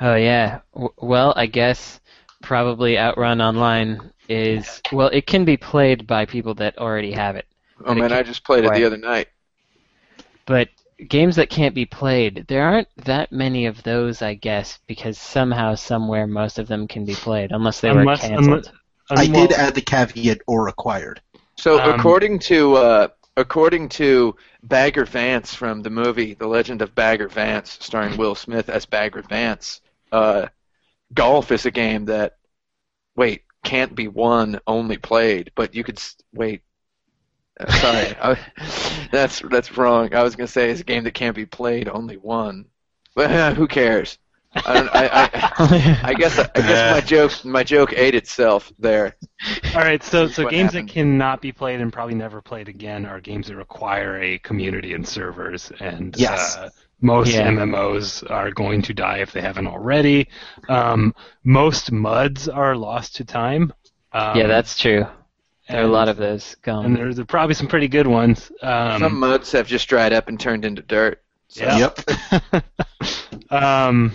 Oh 0.00 0.14
yeah. 0.14 0.60
W- 0.72 0.94
well, 0.98 1.32
I 1.36 1.46
guess 1.46 2.00
probably 2.40 2.96
Outrun 2.96 3.40
Online 3.40 4.12
is 4.28 4.80
well, 4.92 5.08
it 5.08 5.26
can 5.26 5.44
be 5.44 5.56
played 5.56 6.06
by 6.06 6.26
people 6.26 6.54
that 6.54 6.78
already 6.78 7.10
have 7.12 7.34
it. 7.34 7.46
Oh 7.84 7.94
man, 7.94 8.12
I 8.12 8.22
just 8.22 8.44
played 8.44 8.64
it 8.64 8.72
the 8.72 8.84
other 8.84 8.96
night. 8.96 9.28
But 10.46 10.68
games 11.08 11.36
that 11.36 11.50
can't 11.50 11.74
be 11.74 11.86
played, 11.86 12.46
there 12.48 12.64
aren't 12.64 12.88
that 13.04 13.32
many 13.32 13.66
of 13.66 13.82
those, 13.82 14.22
I 14.22 14.34
guess, 14.34 14.78
because 14.86 15.18
somehow, 15.18 15.74
somewhere, 15.74 16.26
most 16.26 16.58
of 16.58 16.68
them 16.68 16.86
can 16.88 17.04
be 17.04 17.14
played, 17.14 17.52
unless 17.52 17.80
they 17.80 17.90
unless, 17.90 18.22
were 18.22 18.28
canceled. 18.28 18.72
unless 19.10 19.28
I 19.28 19.32
did 19.32 19.52
add 19.52 19.74
the 19.74 19.80
caveat 19.80 20.38
or 20.46 20.68
acquired. 20.68 21.20
So 21.56 21.80
Um, 21.80 21.98
according 21.98 22.38
to 22.40 22.76
uh, 22.76 23.08
according 23.36 23.88
to 23.90 24.36
Bagger 24.62 25.04
Vance 25.04 25.54
from 25.54 25.82
the 25.82 25.90
movie 25.90 26.34
The 26.34 26.46
Legend 26.46 26.82
of 26.82 26.94
Bagger 26.94 27.28
Vance, 27.28 27.78
starring 27.80 28.16
Will 28.16 28.34
Smith 28.34 28.68
as 28.68 28.86
Bagger 28.86 29.22
Vance, 29.22 29.80
uh, 30.12 30.46
golf 31.12 31.50
is 31.50 31.66
a 31.66 31.70
game 31.70 32.06
that 32.06 32.36
wait 33.16 33.42
can't 33.64 33.94
be 33.94 34.08
won, 34.08 34.60
only 34.66 34.96
played. 34.96 35.52
But 35.54 35.74
you 35.74 35.84
could 35.84 36.00
wait. 36.32 36.62
Sorry, 37.68 38.14
I, 38.22 38.36
that's 39.12 39.40
that's 39.50 39.76
wrong. 39.76 40.14
I 40.14 40.22
was 40.22 40.36
gonna 40.36 40.46
say 40.48 40.70
it's 40.70 40.80
a 40.80 40.84
game 40.84 41.04
that 41.04 41.14
can't 41.14 41.36
be 41.36 41.46
played, 41.46 41.88
only 41.88 42.16
one. 42.16 42.66
But 43.14 43.30
uh, 43.32 43.54
who 43.54 43.66
cares? 43.68 44.18
I, 44.64 44.72
don't, 44.74 44.88
I, 44.94 45.08
I, 45.12 46.00
I 46.10 46.14
guess 46.14 46.38
I 46.38 46.62
guess 46.62 46.82
my 46.84 47.00
joke 47.00 47.44
my 47.44 47.62
joke 47.62 47.92
ate 47.94 48.14
itself 48.14 48.72
there. 48.78 49.16
All 49.74 49.82
right, 49.82 50.02
so 50.02 50.26
so 50.28 50.44
games 50.44 50.72
happened. 50.72 50.88
that 50.88 50.92
cannot 50.92 51.40
be 51.40 51.52
played 51.52 51.80
and 51.80 51.92
probably 51.92 52.14
never 52.14 52.40
played 52.42 52.68
again 52.68 53.06
are 53.06 53.20
games 53.20 53.46
that 53.48 53.56
require 53.56 54.20
a 54.20 54.38
community 54.38 54.94
and 54.94 55.06
servers, 55.06 55.70
and 55.80 56.16
Yes. 56.16 56.56
uh, 56.56 56.70
most 57.00 57.34
Yeah. 57.34 57.46
MMOs 57.46 58.22
are 58.30 58.50
going 58.50 58.82
to 58.82 58.94
die 58.94 59.18
if 59.18 59.32
they 59.32 59.40
haven't 59.40 59.66
already. 59.68 60.28
Um, 60.68 61.14
most 61.44 61.90
MUDs 61.92 62.48
are 62.48 62.76
lost 62.76 63.16
to 63.16 63.24
time. 63.24 63.72
Um, 64.12 64.36
yeah, 64.36 64.46
that's 64.46 64.76
true. 64.78 65.06
There 65.70 65.80
are 65.80 65.84
a 65.84 65.88
lot 65.88 66.08
of 66.08 66.16
those 66.16 66.56
and 66.66 66.96
there's 66.96 67.20
probably 67.24 67.54
some 67.54 67.66
pretty 67.68 67.88
good 67.88 68.06
ones. 68.06 68.50
Um, 68.62 69.00
Some 69.00 69.20
muds 69.20 69.52
have 69.52 69.66
just 69.66 69.88
dried 69.88 70.12
up 70.12 70.28
and 70.28 70.38
turned 70.38 70.64
into 70.64 70.82
dirt. 70.82 71.22
So 71.48 71.64
Yeah. 71.64 71.90
Yep. 72.52 72.62
um, 73.50 74.14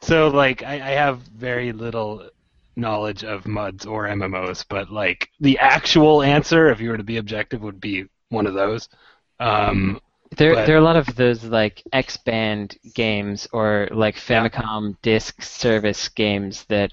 so 0.00 0.28
like 0.28 0.62
I, 0.62 0.74
I 0.74 0.90
have 0.90 1.20
very 1.20 1.72
little 1.72 2.28
knowledge 2.76 3.24
of 3.24 3.46
MUDs 3.46 3.86
or 3.86 4.06
MMOs, 4.06 4.64
but 4.68 4.90
like 4.90 5.28
the 5.40 5.58
actual 5.58 6.22
answer, 6.22 6.70
if 6.70 6.80
you 6.80 6.90
were 6.90 6.96
to 6.96 7.04
be 7.04 7.18
objective, 7.18 7.62
would 7.62 7.80
be 7.80 8.06
one 8.30 8.46
of 8.46 8.54
those. 8.54 8.88
Um, 9.40 10.00
There, 10.36 10.54
but- 10.54 10.66
there 10.66 10.74
are 10.74 10.80
a 10.80 10.84
lot 10.84 10.96
of 10.96 11.14
those 11.14 11.44
like 11.44 11.82
X-band 11.92 12.76
games 12.94 13.46
or 13.52 13.88
like 13.92 14.16
Famicom 14.16 14.96
disk 15.02 15.42
service 15.42 16.08
games 16.08 16.64
that 16.64 16.92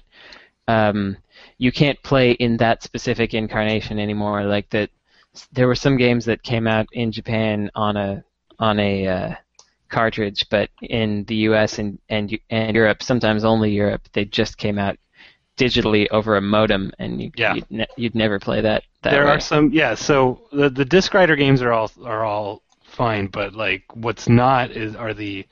um, 0.68 1.16
you 1.64 1.70
can't 1.70 2.02
play 2.02 2.32
in 2.32 2.56
that 2.56 2.82
specific 2.82 3.34
incarnation 3.34 3.98
anymore. 4.06 4.42
Like 4.44 4.68
that, 4.70 4.90
there 5.52 5.68
were 5.68 5.76
some 5.86 5.96
games 5.96 6.24
that 6.24 6.42
came 6.42 6.66
out 6.66 6.86
in 6.92 7.12
Japan 7.12 7.70
on 7.76 7.96
a 7.96 8.24
on 8.58 8.80
a 8.80 9.06
uh, 9.16 9.34
cartridge, 9.88 10.44
but 10.50 10.68
in 10.82 11.24
the 11.28 11.36
U.S. 11.48 11.78
and 11.78 11.98
and 12.08 12.36
and 12.50 12.74
Europe, 12.74 13.00
sometimes 13.02 13.44
only 13.44 13.70
Europe, 13.70 14.02
they 14.12 14.24
just 14.24 14.58
came 14.58 14.78
out 14.86 14.96
digitally 15.56 16.08
over 16.10 16.36
a 16.36 16.40
modem, 16.40 16.90
and 16.98 17.20
you, 17.22 17.30
Yeah. 17.36 17.54
you'd, 17.54 17.70
ne- 17.70 17.94
you'd 17.96 18.14
never 18.14 18.38
play 18.40 18.60
that. 18.62 18.82
that 19.02 19.10
there 19.12 19.26
way. 19.26 19.32
are 19.32 19.40
some, 19.40 19.70
yeah. 19.72 19.94
So 19.94 20.40
the 20.52 20.68
the 20.68 20.84
disc 20.84 21.14
writer 21.14 21.36
games 21.36 21.62
are 21.62 21.72
all 21.72 21.90
are 22.04 22.24
all 22.24 22.62
fine, 22.82 23.28
but 23.28 23.54
like 23.54 23.84
what's 23.94 24.28
not 24.28 24.70
is 24.72 24.96
are 24.96 25.14
the 25.14 25.46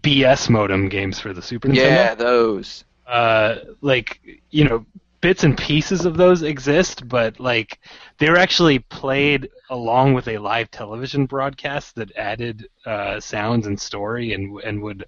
BS 0.00 0.50
modem 0.50 0.88
games 0.90 1.18
for 1.20 1.32
the 1.32 1.40
Super 1.42 1.68
Nintendo. 1.68 1.76
yeah, 1.76 2.14
those. 2.14 2.84
uh, 3.06 3.56
like 3.80 4.20
you 4.50 4.64
know 4.68 4.84
bits 5.24 5.42
and 5.42 5.56
pieces 5.56 6.04
of 6.04 6.18
those 6.18 6.42
exist, 6.42 7.08
but 7.08 7.40
like 7.40 7.80
they 8.18 8.28
were 8.28 8.36
actually 8.36 8.78
played 8.78 9.48
along 9.70 10.12
with 10.12 10.28
a 10.28 10.36
live 10.36 10.70
television 10.70 11.24
broadcast 11.24 11.94
that 11.94 12.14
added 12.14 12.68
uh, 12.84 13.18
sounds 13.18 13.66
and 13.66 13.80
story 13.80 14.34
and 14.34 14.60
and 14.60 14.82
would 14.82 15.06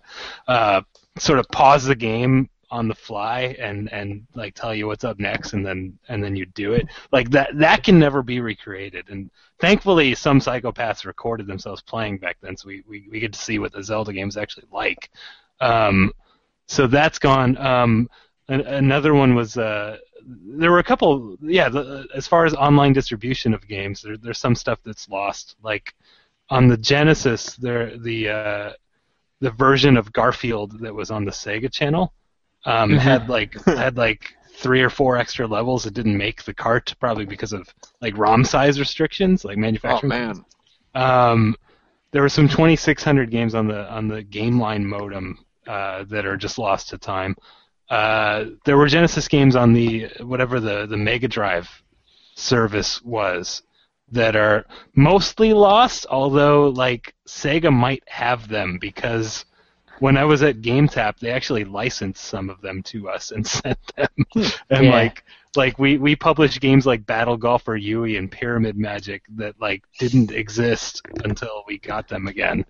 uh, 0.49 0.81
sort 1.19 1.39
of 1.39 1.47
pause 1.49 1.85
the 1.85 1.95
game 1.95 2.49
on 2.71 2.89
the 2.89 2.95
fly 2.95 3.55
and 3.59 3.93
and 3.93 4.27
like 4.35 4.55
tell 4.55 4.75
you 4.75 4.87
what's 4.87 5.05
up 5.05 5.19
next 5.19 5.53
and 5.53 5.67
then 5.67 5.99
and 6.09 6.25
then 6.25 6.35
you 6.35 6.47
do 6.47 6.73
it. 6.73 6.87
Like 7.13 7.29
that 7.33 7.51
that 7.59 7.85
can 7.85 7.99
never 7.99 8.23
be 8.23 8.41
recreated. 8.41 9.11
And 9.11 9.31
thankfully 9.61 10.15
some 10.15 10.41
psychopaths 10.41 11.05
recorded 11.05 11.47
themselves 11.47 11.83
playing 11.83 12.17
back 12.21 12.39
then 12.41 12.57
so 12.57 12.69
we 12.69 12.83
we, 12.89 13.07
we 13.11 13.21
get 13.21 13.35
to 13.35 13.39
see 13.39 13.59
what 13.59 13.73
the 13.73 13.83
zelda 13.83 14.15
game's 14.15 14.39
actually 14.39 14.69
like. 14.73 15.11
Um, 15.61 16.11
so 16.69 16.87
that's 16.87 17.19
gone. 17.19 17.59
Um, 17.59 18.09
an, 18.49 18.61
another 18.63 19.15
one 19.15 19.35
was 19.35 19.57
uh, 19.57 19.99
there 20.27 20.71
were 20.73 20.81
a 20.81 20.85
couple 20.85 21.37
yeah 21.41 21.69
the, 21.69 22.07
as 22.15 22.27
far 22.27 22.45
as 22.45 22.55
online 22.55 22.93
distribution 22.93 23.55
of 23.55 23.67
games 23.69 24.03
there, 24.03 24.17
there's 24.17 24.39
some 24.39 24.55
stuff 24.57 24.79
that's 24.85 25.09
lost 25.09 25.57
like 25.63 25.95
on 26.51 26.67
the 26.69 26.77
genesis 26.77 27.57
there 27.57 27.97
the 27.99 28.29
uh, 28.29 28.73
the 29.41 29.51
version 29.53 29.97
of 29.97 30.13
garfield 30.13 30.81
that 30.81 30.95
was 30.95 31.11
on 31.11 31.25
the 31.25 31.31
sega 31.31 31.71
channel 31.73 32.13
um, 32.65 32.99
Mhm. 32.99 32.99
had 32.99 33.29
like 33.29 33.55
had 33.67 33.97
like 33.97 34.35
three 34.59 34.83
or 34.83 34.91
four 34.91 35.17
extra 35.19 35.47
levels 35.47 35.85
that 35.85 35.95
didn't 35.95 36.17
make 36.17 36.43
the 36.45 36.55
cart 36.55 36.95
probably 36.99 37.27
because 37.27 37.53
of 37.53 37.73
like 38.01 38.17
rom 38.19 38.45
size 38.45 38.81
restrictions 38.81 39.45
like 39.45 39.59
manufacturing. 39.59 40.13
Oh 40.13 40.17
man. 40.17 40.45
um, 40.95 41.57
there 42.13 42.23
were 42.23 42.29
some 42.29 42.49
2600 42.49 43.31
games 43.31 43.55
on 43.55 43.69
the 43.69 43.91
on 43.93 44.09
the 44.09 44.23
GameLine 44.25 44.85
modem 44.85 45.45
uh, 45.67 46.05
that 46.05 46.25
are 46.27 46.37
just 46.37 46.59
lost 46.59 46.89
to 46.91 46.99
time. 46.99 47.37
Uh, 47.89 48.47
there 48.65 48.77
were 48.77 48.87
Genesis 48.89 49.29
games 49.29 49.55
on 49.57 49.73
the 49.73 50.09
whatever 50.21 50.61
the 50.61 50.87
the 50.87 50.97
Mega 50.97 51.29
Drive 51.29 51.83
service 52.35 53.03
was 53.03 53.63
that 54.13 54.37
are 54.37 54.67
mostly 54.95 55.53
lost. 55.53 56.07
Although 56.11 56.69
like 56.69 57.15
Sega 57.29 57.73
might 57.73 58.03
have 58.09 58.49
them 58.49 58.79
because 58.81 59.45
when 60.01 60.17
I 60.17 60.25
was 60.25 60.43
at 60.43 60.61
GameTap, 60.61 61.19
they 61.19 61.31
actually 61.31 61.65
licensed 61.65 62.23
some 62.25 62.51
of 62.51 62.61
them 62.61 62.83
to 62.85 63.09
us 63.09 63.31
and 63.31 63.47
sent 63.47 63.79
them. 63.97 64.09
and 64.71 64.85
Yeah. 64.85 64.91
like 64.91 65.25
like 65.57 65.79
we 65.79 65.97
we 65.99 66.15
published 66.17 66.61
games 66.61 66.87
like 66.87 67.07
Battle 67.07 67.37
Golfer 67.37 67.77
Yui 67.77 68.17
and 68.17 68.31
Pyramid 68.31 68.77
Magic 68.77 69.23
that 69.37 69.55
like 69.61 69.85
didn't 69.99 70.33
exist 70.33 71.03
until 71.25 71.65
we 71.67 71.79
got 71.79 72.09
them 72.09 72.27
again, 72.29 72.65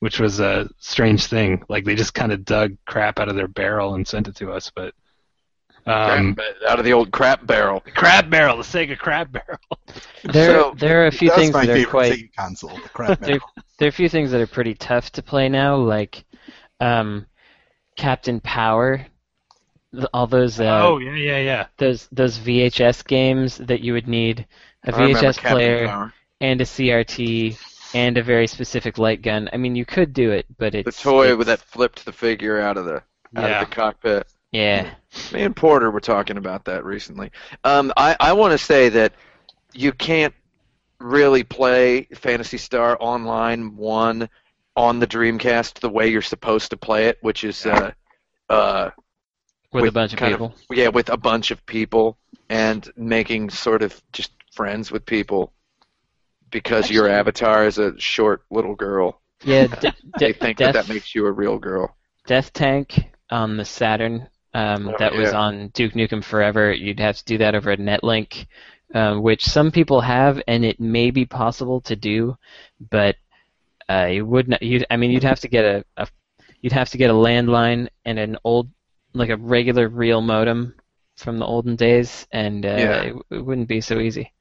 which 0.00 0.20
was 0.20 0.40
a 0.40 0.68
strange 0.78 1.26
thing. 1.26 1.62
Like 1.68 1.84
they 1.84 1.94
just 1.94 2.14
kind 2.14 2.32
of 2.32 2.44
dug 2.44 2.76
crap 2.86 3.18
out 3.18 3.28
of 3.28 3.36
their 3.36 3.48
barrel 3.48 3.94
and 3.94 4.06
sent 4.06 4.28
it 4.28 4.36
to 4.36 4.52
us, 4.52 4.70
but 4.74 4.94
um, 5.86 6.34
Crap, 6.34 6.46
out 6.68 6.78
of 6.78 6.84
the 6.84 6.92
old 6.92 7.10
crap 7.10 7.46
barrel. 7.46 7.80
crab 7.94 8.28
barrel, 8.28 8.58
the 8.58 8.62
Sega 8.62 8.98
crab 8.98 9.32
barrel. 9.32 9.58
There, 10.24 10.60
So, 10.60 10.74
there 10.76 11.02
are 11.02 11.06
a 11.06 11.12
few 11.12 11.30
things 11.30 11.52
that 11.52 11.68
are 11.70 11.86
quite 11.86 12.12
Sega 12.12 12.34
console, 12.36 12.76
the 12.76 12.88
crap 12.90 13.20
there, 13.20 13.38
there 13.78 13.86
are 13.86 13.88
a 13.88 13.92
few 13.92 14.08
things 14.08 14.30
that 14.32 14.40
are 14.40 14.46
pretty 14.46 14.74
tough 14.74 15.10
to 15.12 15.22
play 15.22 15.48
now, 15.48 15.76
like 15.76 16.24
um, 16.80 17.26
Captain 17.96 18.40
Power. 18.40 19.06
All 20.12 20.26
those 20.26 20.60
uh, 20.60 20.82
oh 20.84 20.98
yeah, 20.98 21.14
yeah, 21.14 21.38
yeah. 21.38 21.66
those 21.78 22.08
those 22.12 22.38
VHS 22.38 23.06
games 23.06 23.56
that 23.56 23.80
you 23.80 23.94
would 23.94 24.06
need 24.06 24.46
a 24.84 24.94
I 24.94 24.98
remember 24.98 25.20
VHS 25.20 25.38
player 25.38 25.86
Power. 25.88 26.12
and 26.42 26.60
a 26.60 26.64
CRT 26.64 27.56
and 27.94 28.18
a 28.18 28.22
very 28.22 28.46
specific 28.46 28.98
light 28.98 29.22
gun. 29.22 29.48
I 29.52 29.56
mean, 29.56 29.74
you 29.76 29.84
could 29.84 30.12
do 30.12 30.30
it, 30.32 30.46
but 30.58 30.74
it's 30.74 30.96
The 30.96 31.02
toy 31.02 31.24
it's- 31.24 31.38
with 31.38 31.46
that 31.48 31.60
flipped 31.60 32.04
the 32.04 32.12
figure 32.12 32.60
out 32.60 32.76
of 32.76 32.84
the 32.84 32.96
out 33.36 33.50
Yeah. 33.50 33.62
of 33.62 33.68
the 33.68 33.74
cockpit. 33.74 34.26
Yeah, 34.52 34.94
Me 35.32 35.42
and 35.42 35.54
Porter 35.54 35.90
were 35.90 36.00
talking 36.00 36.38
about 36.38 36.64
that 36.64 36.82
recently. 36.84 37.30
Um, 37.64 37.92
I, 37.98 38.16
I 38.18 38.32
want 38.32 38.52
to 38.52 38.58
say 38.58 38.88
that 38.88 39.12
you 39.74 39.92
can't 39.92 40.32
really 41.00 41.44
play 41.44 42.04
Phantasy 42.14 42.56
Star 42.56 42.96
Online 42.98 43.76
1 43.76 44.28
on 44.74 44.98
the 45.00 45.06
Dreamcast 45.06 45.80
the 45.80 45.90
way 45.90 46.08
you're 46.08 46.22
supposed 46.22 46.70
to 46.70 46.78
play 46.78 47.06
it, 47.08 47.18
which 47.20 47.44
is 47.44 47.66
uh, 47.66 47.90
uh, 48.48 48.90
with, 49.72 49.82
With 49.82 49.90
a 49.90 49.92
bunch 49.92 50.14
of 50.14 50.18
kind 50.18 50.32
of- 50.32 50.38
people. 50.40 50.54
yeah, 50.74 50.88
with 50.88 51.10
a 51.10 51.18
bunch 51.18 51.50
of 51.50 51.64
people 51.66 52.16
and 52.48 52.90
making 52.96 53.50
sort 53.50 53.82
of 53.82 54.00
just 54.14 54.32
friends 54.54 54.90
with 54.90 55.04
people 55.04 55.52
because 56.50 56.90
your 56.90 57.08
avatar 57.08 57.66
is 57.66 57.78
a 57.78 57.98
short 57.98 58.42
little 58.50 58.74
girl. 58.74 59.20
yeah, 59.44 59.66
de- 59.80 59.94
They 60.18 60.32
think 60.32 60.58
Death, 60.58 60.74
that 60.74 60.86
that 60.86 60.92
makes 60.92 61.14
you 61.14 61.26
a 61.26 61.32
real 61.32 61.58
girl. 61.58 61.96
Death 62.26 62.52
Tank 62.52 63.10
on 63.30 63.56
the 63.56 63.64
Saturn. 63.64 64.28
Um, 64.54 64.88
Oh, 64.88 64.94
that 64.98 65.12
was 65.14 65.32
on 65.32 65.68
Duke 65.68 65.92
Nukem 65.92 66.24
Forever. 66.24 66.72
You'd 66.72 67.00
have 67.00 67.16
to 67.18 67.24
do 67.24 67.38
that 67.38 67.54
over 67.54 67.70
a 67.70 67.76
NetLink, 67.76 68.46
um, 68.94 69.22
which 69.22 69.44
some 69.44 69.70
people 69.70 70.00
have, 70.00 70.42
and 70.48 70.64
it 70.64 70.80
may 70.80 71.10
be 71.10 71.24
possible 71.26 71.80
to 71.82 71.94
do, 71.96 72.36
but 72.90 73.16
uh, 73.88 74.06
you 74.06 74.24
would 74.26 74.48
not. 74.48 74.62
You'd, 74.62 74.86
I 74.90 74.96
mean, 74.96 75.10
you'd 75.10 75.24
have 75.24 75.40
to 75.40 75.48
get 75.48 75.64
a, 75.64 75.84
a, 75.96 76.08
you'd 76.60 76.72
have 76.72 76.90
to 76.90 76.98
get 76.98 77.10
a 77.10 77.14
landline 77.14 77.88
and 78.04 78.18
an 78.18 78.38
old, 78.44 78.70
like 79.12 79.28
a 79.30 79.36
regular 79.36 79.88
real 79.88 80.20
modem 80.22 80.74
from 81.16 81.38
the 81.38 81.44
olden 81.46 81.76
days, 81.76 82.26
and 82.32 82.64
uh, 82.64 82.68
Yeah. 82.68 83.00
it, 83.02 83.14
it 83.30 83.44
wouldn't 83.44 83.68
be 83.68 83.80
so 83.80 83.98
easy. 83.98 84.32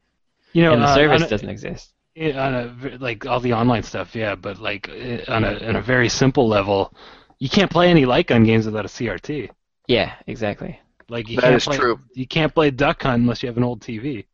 You 0.54 0.64
know, 0.64 0.74
and 0.74 0.82
the 0.82 0.88
uh, 0.88 0.96
service 0.96 1.28
doesn't 1.30 1.50
exist. 1.50 1.94
Yeah, 2.18 2.48
on 2.48 2.56
a 2.56 2.68
v- 2.70 2.98
like 2.98 3.28
all 3.28 3.40
the 3.40 3.54
online 3.54 3.84
stuff, 3.84 4.16
yeah, 4.16 4.34
but 4.34 4.58
like 4.60 4.90
eh, 4.90 5.24
on 5.28 5.44
a 5.44 5.54
on 5.68 5.76
a 5.76 5.82
very 5.82 6.10
simple 6.10 6.48
level, 6.48 6.92
you 7.38 7.48
can't 7.48 7.70
play 7.70 7.90
any 7.92 8.06
light 8.06 8.26
gun 8.26 8.44
games 8.44 8.66
without 8.66 8.86
a 8.86 8.88
CRT. 8.88 9.52
Yeah, 9.88 10.14
exactly. 10.26 10.80
Like 11.10 11.30
you 11.30 11.36
That 11.36 11.44
can't 11.44 11.56
is 11.58 11.66
play, 11.66 11.78
true. 11.78 12.00
You 12.16 12.26
can't 12.28 12.54
play 12.54 12.72
Duck 12.72 13.04
Hunt 13.04 13.22
unless 13.22 13.44
you 13.44 13.48
have 13.48 13.58
an 13.58 13.64
old 13.64 13.82
TV. 13.82 14.26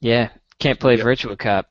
Yeah, 0.00 0.28
can't 0.60 0.78
play 0.78 0.96
Yep. 0.96 1.04
Virtua 1.04 1.36
Cop. 1.38 1.66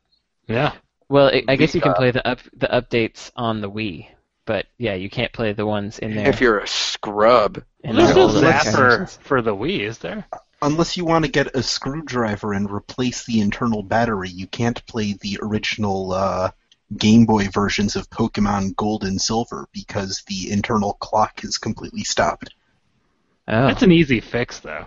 Yeah, 0.48 0.74
Well, 1.10 1.28
I 1.34 1.44
I 1.48 1.56
guess 1.56 1.74
you 1.74 1.80
can 1.82 1.94
play 1.94 2.12
the 2.12 2.28
up 2.28 2.40
the 2.54 2.68
updates 2.68 3.32
on 3.38 3.62
the 3.62 3.72
Wii, 3.72 4.08
but 4.46 4.66
yeah, 4.78 4.96
you 4.96 5.10
can't 5.10 5.32
play 5.32 5.54
the 5.54 5.66
ones 5.66 6.00
in 6.00 6.16
there. 6.16 6.28
If 6.28 6.42
you're 6.42 6.60
a 6.60 6.68
scrub. 6.68 7.64
in 7.84 7.96
there's 7.96 8.14
no 8.14 8.24
older 8.24 8.42
Zapper 8.42 9.10
for 9.22 9.42
the 9.42 9.56
Wii, 9.56 9.80
is 9.80 10.00
there? 10.00 10.26
Unless 10.62 10.98
you 10.98 11.06
want 11.06 11.26
to 11.26 11.32
get 11.32 11.56
a 11.56 11.62
screwdriver 11.62 12.54
and 12.54 12.72
replace 12.72 13.26
the 13.26 13.40
internal 13.42 13.84
battery, 13.84 14.30
you 14.30 14.48
can't 14.48 14.84
play 14.88 15.14
the 15.14 15.38
original 15.42 16.12
uh, 16.14 16.52
Game 16.98 17.26
Boy 17.26 17.50
versions 17.50 17.96
of 17.96 18.10
Pokemon 18.10 18.76
Gold 18.76 19.04
and 19.04 19.22
Silver 19.22 19.68
because 19.74 20.24
the 20.28 20.52
internal 20.52 20.94
clock 20.94 21.44
is 21.44 21.58
completely 21.58 22.04
stopped. 22.04 22.54
Oh, 23.48 23.68
That's 23.68 23.84
an 23.84 23.92
easy 23.92 24.22
fix, 24.22 24.60
though. 24.60 24.86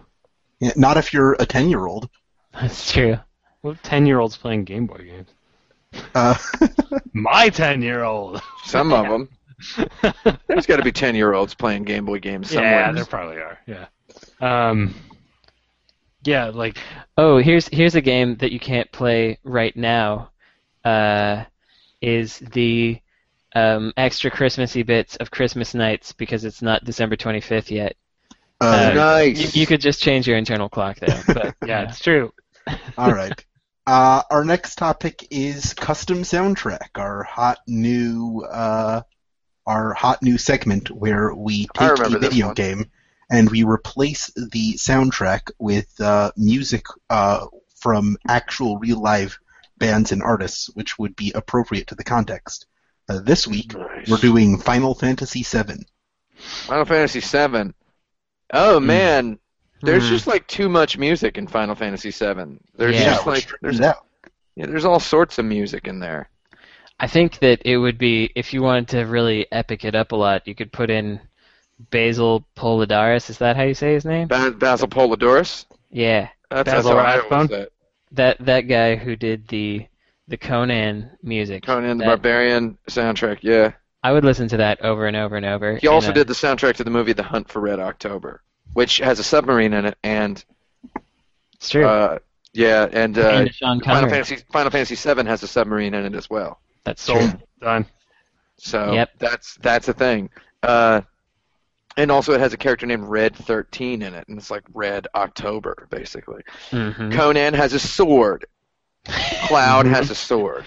Yeah, 0.58 0.72
not 0.74 0.96
if 0.96 1.12
you're 1.12 1.34
a 1.38 1.46
10 1.46 1.68
year 1.68 1.86
old. 1.86 2.08
that's 2.52 2.90
true. 2.92 3.18
What 3.60 3.82
ten-year-olds 3.82 4.36
playing 4.36 4.64
Game 4.64 4.86
Boy 4.86 4.98
games? 4.98 5.28
Uh, 6.14 6.36
My 7.12 7.48
ten-year-old. 7.48 8.40
Some 8.64 8.92
of 8.92 9.06
them. 9.08 9.28
There's 10.46 10.64
got 10.66 10.76
to 10.76 10.84
be 10.84 10.92
ten-year-olds 10.92 11.54
playing 11.54 11.82
Game 11.82 12.04
Boy 12.04 12.20
games 12.20 12.50
somewhere. 12.50 12.70
yeah, 12.70 12.92
there 12.92 13.04
probably 13.04 13.38
are. 13.38 13.58
Yeah. 13.66 13.86
Um. 14.40 14.94
Yeah, 16.24 16.46
like 16.46 16.78
Oh, 17.16 17.38
here's 17.38 17.68
here's 17.68 17.94
a 17.94 18.00
game 18.00 18.36
that 18.36 18.52
you 18.52 18.60
can't 18.60 18.90
play 18.92 19.38
right 19.44 19.76
now. 19.76 20.30
Uh, 20.84 21.44
is 22.00 22.38
the 22.38 23.00
um, 23.54 23.92
extra 23.96 24.30
Christmassy 24.30 24.82
bits 24.82 25.16
of 25.16 25.30
Christmas 25.30 25.74
Nights 25.74 26.12
because 26.12 26.44
it's 26.44 26.62
not 26.62 26.84
December 26.84 27.16
25th 27.16 27.70
yet. 27.70 27.96
uh, 28.60 28.90
Uh, 28.90 28.92
nice. 28.94 29.54
You, 29.54 29.62
you 29.62 29.66
could 29.66 29.80
just 29.80 30.00
change 30.00 30.28
your 30.28 30.36
internal 30.36 30.68
clock 30.68 31.00
there, 31.00 31.24
but 31.34 31.54
yeah, 31.64 31.82
it's 31.82 31.98
true. 32.00 32.32
all 32.98 33.12
right. 33.12 33.44
Uh, 33.86 34.22
our 34.30 34.44
next 34.44 34.76
topic 34.76 35.26
is 35.30 35.72
custom 35.74 36.18
soundtrack, 36.18 36.90
our 36.96 37.22
hot 37.24 37.58
new 37.66 38.46
uh, 38.50 39.00
our 39.66 39.94
hot 39.94 40.22
new 40.22 40.38
segment 40.38 40.90
where 40.90 41.34
we 41.34 41.66
take 41.74 41.98
a 41.98 42.10
video 42.10 42.52
game 42.52 42.90
and 43.30 43.50
we 43.50 43.62
replace 43.64 44.30
the 44.36 44.74
soundtrack 44.74 45.50
with 45.58 45.88
uh, 46.00 46.30
music 46.36 46.84
uh, 47.10 47.46
from 47.76 48.16
actual 48.28 48.78
real 48.78 49.00
live 49.00 49.38
bands 49.76 50.12
and 50.12 50.22
artists, 50.22 50.68
which 50.74 50.98
would 50.98 51.14
be 51.14 51.32
appropriate 51.34 51.86
to 51.88 51.94
the 51.94 52.04
context. 52.04 52.66
Uh, 53.08 53.20
this 53.20 53.46
week 53.46 53.74
Nice. 53.74 54.08
we're 54.08 54.16
doing 54.18 54.58
Final 54.58 54.94
Fantasy 54.94 55.42
VII. 55.42 55.86
Final 56.66 56.84
Fantasy 56.84 57.20
VII. 57.20 57.72
Oh 58.52 58.80
man, 58.80 59.38
there's 59.82 60.04
Hmm. 60.04 60.10
just 60.10 60.26
like 60.26 60.46
too 60.46 60.68
much 60.68 60.98
music 60.98 61.38
in 61.38 61.46
Final 61.46 61.74
Fantasy 61.74 62.10
VII. 62.10 62.58
There's 62.76 62.94
Yeah. 62.96 63.04
just 63.14 63.26
like 63.26 63.48
there's 63.62 63.80
out. 63.80 64.06
yeah, 64.56 64.66
there's 64.66 64.84
all 64.84 65.00
sorts 65.00 65.38
of 65.38 65.44
music 65.44 65.86
in 65.86 66.00
there. 66.00 66.28
I 67.00 67.06
think 67.06 67.38
that 67.38 67.62
it 67.64 67.76
would 67.76 67.96
be 67.98 68.32
if 68.34 68.52
you 68.52 68.62
wanted 68.62 68.88
to 68.88 69.02
really 69.04 69.46
epic 69.52 69.84
it 69.84 69.94
up 69.94 70.12
a 70.12 70.16
lot, 70.16 70.48
you 70.48 70.54
could 70.54 70.72
put 70.72 70.90
in 70.90 71.20
Basil 71.90 72.44
Poledouris. 72.56 73.30
Is 73.30 73.38
that 73.38 73.56
how 73.56 73.62
you 73.62 73.74
say 73.74 73.94
his 73.94 74.04
name? 74.04 74.28
Ba- 74.28 74.50
Basil 74.52 74.88
Poledouris. 74.88 75.64
Yeah, 75.90 76.28
That's, 76.50 76.66
that's 76.70 76.78
Basil 76.84 76.92
how 76.92 76.98
I 76.98 77.16
Rathbone? 77.18 77.48
say 77.48 77.60
it. 77.62 77.72
that 78.12 78.36
that 78.44 78.62
guy 78.62 78.96
who 78.96 79.16
did 79.16 79.48
the 79.48 79.86
the 80.28 80.36
Conan 80.36 81.10
music. 81.22 81.62
Conan 81.64 81.98
the 81.98 82.04
That- 82.04 82.08
Barbarian 82.22 82.76
soundtrack. 82.88 83.38
Yeah. 83.42 83.72
I 84.02 84.12
would 84.12 84.24
listen 84.24 84.46
to 84.48 84.58
that 84.58 84.80
over 84.82 85.06
and 85.06 85.16
over 85.16 85.36
and 85.36 85.44
over. 85.46 85.76
He 85.76 85.88
also 85.88 86.10
a- 86.10 86.14
did 86.14 86.28
the 86.28 86.34
soundtrack 86.34 86.74
to 86.76 86.84
the 86.84 86.90
movie 86.90 87.12
The 87.14 87.22
Hunt 87.22 87.48
for 87.48 87.60
Red 87.60 87.80
October, 87.80 88.42
which 88.74 88.98
has 88.98 89.18
a 89.18 89.24
submarine 89.24 89.72
in 89.72 89.86
it, 89.86 89.96
and 90.04 90.44
It's 91.54 91.70
true. 91.70 91.84
uh, 91.86 92.18
yeah, 92.52 92.86
and 92.92 93.18
uh, 93.18 93.46
and 93.48 93.54
Final 93.84 94.08
Fantasy 94.08 94.36
Final 94.52 94.70
Fantasy 94.70 94.94
VII 94.94 95.24
has 95.26 95.42
a 95.42 95.48
submarine 95.48 95.94
in 95.94 96.04
it 96.04 96.14
as 96.14 96.28
well. 96.30 96.60
That's 96.84 97.02
Sold. 97.02 97.20
true. 97.30 97.40
Done. 97.60 97.86
So 98.58 98.92
Yep. 98.92 99.10
that's 99.18 99.54
that's 99.56 99.88
a 99.88 99.92
thing. 99.92 100.30
Uh, 100.62 101.00
and 101.98 102.10
also 102.10 102.32
it 102.32 102.40
has 102.40 102.54
a 102.54 102.56
character 102.56 102.86
named 102.86 103.04
Red 103.04 103.36
Thirteen 103.36 104.00
in 104.02 104.14
it, 104.14 104.26
and 104.28 104.38
it's 104.38 104.50
like 104.50 104.62
Red 104.72 105.06
October 105.14 105.86
basically. 105.90 106.42
hmm 106.70 107.10
Conan 107.12 107.52
has 107.54 107.74
a 107.74 107.78
sword. 107.78 108.46
Cloud 109.46 109.86
has 109.86 110.10
a 110.10 110.14
sword. 110.14 110.64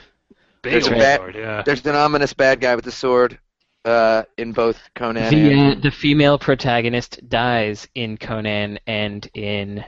Big 0.62 0.74
There's 0.74 0.88
a 0.88 0.92
old 0.94 1.00
bat- 1.00 1.20
sword, 1.20 1.36
yeah. 1.36 1.64
There's 1.66 1.86
an 1.86 1.96
ominous 1.96 2.34
bad 2.34 2.60
guy 2.62 2.76
with 2.76 2.86
a 2.88 2.92
sword 2.92 3.40
uh, 3.86 4.24
in 4.38 4.52
both 4.52 4.80
Conan 4.96 5.30
The 5.32 5.52
and 5.52 5.78
uh, 5.78 5.82
the 5.82 5.92
female 5.92 6.38
protagonist 6.38 7.28
dies 7.28 7.88
in 7.96 8.18
Conan 8.18 8.80
and 8.88 9.28
in. 9.34 9.84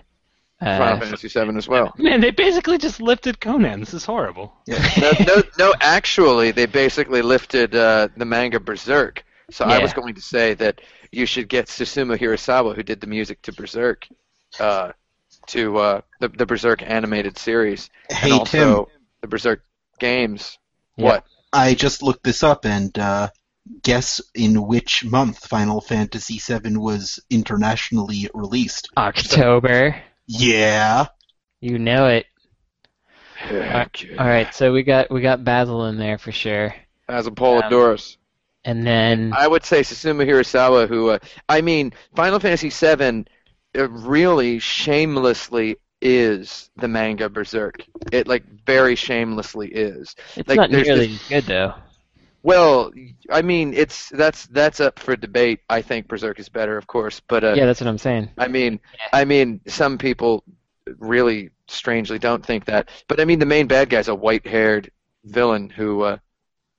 Final 0.59 0.81
Uh, 0.95 0.99
Fantasy 1.01 1.27
VII 1.27 1.57
as 1.57 1.67
well. 1.67 1.93
Man, 1.97 2.21
they 2.21 2.31
basically 2.31 2.77
just 2.77 3.01
lifted 3.01 3.41
Conan. 3.41 3.81
This 3.81 3.93
is 3.93 4.05
horrible. 4.05 4.53
no, 4.67 5.11
no, 5.27 5.43
no, 5.59 5.73
actually, 5.81 6.51
they 6.51 6.65
basically 6.65 7.21
lifted 7.21 7.75
uh, 7.75 8.07
the 8.15 8.23
manga 8.23 8.61
Berserk. 8.61 9.23
So 9.51 9.65
I 9.65 9.79
was 9.79 9.91
going 9.93 10.15
to 10.15 10.21
say 10.21 10.53
that 10.55 10.79
you 11.13 11.25
should 11.25 11.47
get 11.47 11.67
Susumu 11.67 12.17
Hirasawa, 12.17 12.75
who 12.75 12.83
did 12.83 12.99
the 12.99 13.07
music 13.07 13.41
to 13.43 13.53
Berserk, 13.53 14.07
uh, 14.59 14.91
to 15.47 15.77
uh, 15.77 16.01
the, 16.19 16.29
the 16.29 16.45
Berserk 16.45 16.81
animated 16.81 17.37
series, 17.37 17.89
Hey 18.09 18.31
and 18.31 18.45
Tim, 18.47 18.69
also 18.69 18.89
the 19.21 19.27
Berserk 19.27 19.61
games. 19.99 20.57
Yeah. 20.97 21.05
What? 21.05 21.25
I 21.51 21.75
just 21.75 22.01
looked 22.01 22.23
this 22.23 22.41
up 22.41 22.65
and 22.65 22.97
uh, 22.97 23.29
guess 23.83 24.21
in 24.33 24.65
which 24.65 25.05
month 25.05 25.45
Final 25.45 25.81
Fantasy 25.81 26.39
VII 26.39 26.77
was 26.77 27.19
internationally 27.29 28.29
released. 28.33 28.89
October. 28.97 29.95
Yeah. 30.27 31.07
You 31.61 31.77
know 31.77 32.07
it. 32.07 32.25
Okay. 33.51 34.15
All 34.17 34.25
right, 34.25 34.53
so 34.53 34.71
we 34.71 34.83
got 34.83 35.11
we 35.11 35.21
got 35.21 35.43
Basil 35.43 35.85
in 35.87 35.97
there 35.97 36.17
for 36.17 36.31
sure, 36.31 36.73
As 37.09 37.27
a 37.27 37.31
Poledouris. 37.31 38.15
And 38.65 38.85
then 38.85 39.33
I 39.35 39.47
would 39.47 39.65
say 39.65 39.81
Susumu 39.81 40.25
Hirasawa, 40.27 40.87
who, 40.87 41.09
uh, 41.09 41.19
I 41.49 41.61
mean, 41.61 41.93
Final 42.15 42.39
Fantasy 42.39 42.69
VII 42.69 43.25
uh, 43.77 43.89
really 43.89 44.59
shamelessly 44.59 45.77
is 46.01 46.69
the 46.75 46.87
manga 46.87 47.29
Berserk. 47.29 47.83
It, 48.11 48.27
like, 48.27 48.43
very 48.65 48.95
shamelessly 48.95 49.69
is. 49.69 50.15
it's 50.35 50.47
like, 50.49 50.57
not 50.57 50.71
nearly 50.71 51.07
this- 51.07 51.27
good 51.27 51.45
though. 51.45 51.73
Well, 52.43 52.91
I 53.29 53.41
mean, 53.41 53.73
it's 53.73 54.09
that's 54.09 54.47
that's 54.47 54.81
up 54.81 54.99
for 54.99 55.15
debate. 55.15 55.61
I 55.69 55.81
think 55.81 56.09
Berserk 56.09 56.39
is 56.39 56.49
better, 56.49 56.75
of 56.77 56.87
course, 56.87 57.21
but 57.29 57.45
uh, 57.45 57.53
Yeah, 57.55 57.65
that's 57.65 57.79
what 57.79 57.87
I'm 57.87 57.97
saying. 57.97 58.31
I 58.37 58.49
mean, 58.49 58.81
I 59.13 59.23
mean, 59.23 59.61
some 59.67 59.97
people 59.97 60.43
really 60.99 61.51
strangely 61.69 62.19
don't 62.19 62.45
think 62.45 62.65
that. 62.65 62.89
But 63.07 63.21
I 63.21 63.25
mean, 63.25 63.39
the 63.39 63.45
main 63.45 63.67
bad 63.67 63.89
guy's 63.89 64.09
a 64.09 64.15
white-haired 64.15 64.91
villain 65.23 65.69
who 65.69 66.01
uh, 66.01 66.17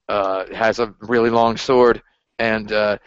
uh, 0.08 0.44
has 0.52 0.78
a 0.78 0.94
really 1.00 1.30
long 1.30 1.56
sword 1.56 2.02
and 2.38 2.72
uh, 2.72 2.98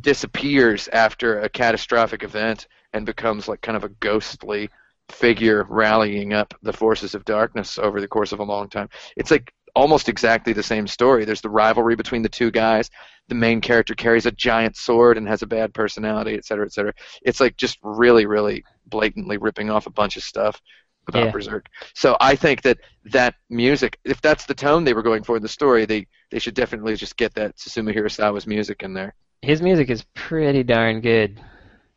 disappears 0.00 0.88
after 0.88 1.40
a 1.40 1.48
catastrophic 1.48 2.22
event 2.22 2.66
and 2.92 3.06
becomes 3.06 3.48
like 3.48 3.60
kind 3.60 3.76
of 3.76 3.84
a 3.84 3.88
ghostly 3.88 4.68
figure 5.10 5.66
rallying 5.68 6.32
up 6.32 6.54
the 6.62 6.72
forces 6.72 7.14
of 7.14 7.24
darkness 7.24 7.78
over 7.78 8.00
the 8.00 8.08
course 8.08 8.32
of 8.32 8.40
a 8.40 8.44
long 8.44 8.68
time. 8.68 8.88
It's 9.16 9.30
like 9.30 9.52
almost 9.74 10.08
exactly 10.08 10.52
the 10.52 10.62
same 10.62 10.86
story. 10.86 11.24
There's 11.24 11.40
the 11.40 11.50
rivalry 11.50 11.96
between 11.96 12.22
the 12.22 12.28
two 12.28 12.50
guys. 12.50 12.90
The 13.28 13.34
main 13.34 13.60
character 13.60 13.94
carries 13.94 14.26
a 14.26 14.32
giant 14.32 14.76
sword 14.76 15.16
and 15.16 15.28
has 15.28 15.42
a 15.42 15.46
bad 15.46 15.72
personality, 15.72 16.34
et 16.34 16.44
cetera, 16.44 16.66
et 16.66 16.72
cetera. 16.72 16.92
It's 17.22 17.40
like 17.40 17.56
just 17.56 17.78
really, 17.82 18.26
really 18.26 18.64
blatantly 18.86 19.36
ripping 19.36 19.70
off 19.70 19.86
a 19.86 19.90
bunch 19.90 20.16
of 20.16 20.24
stuff 20.24 20.60
about 21.06 21.26
Yeah. 21.26 21.30
Berserk. 21.30 21.66
So 21.94 22.16
I 22.20 22.34
think 22.34 22.62
that 22.62 22.78
that 23.06 23.34
music, 23.48 23.98
if 24.04 24.20
that's 24.20 24.46
the 24.46 24.54
tone 24.54 24.84
they 24.84 24.94
were 24.94 25.02
going 25.02 25.22
for 25.22 25.36
in 25.36 25.42
the 25.42 25.48
story, 25.48 25.86
they 25.86 26.06
they 26.30 26.38
should 26.38 26.54
definitely 26.54 26.96
just 26.96 27.16
get 27.16 27.34
that 27.34 27.56
Susumu 27.56 27.94
Hirasawa's 27.94 28.46
music 28.46 28.82
in 28.82 28.94
there. 28.94 29.14
His 29.42 29.62
music 29.62 29.90
is 29.90 30.04
pretty 30.14 30.62
darn 30.62 31.00
good. 31.00 31.40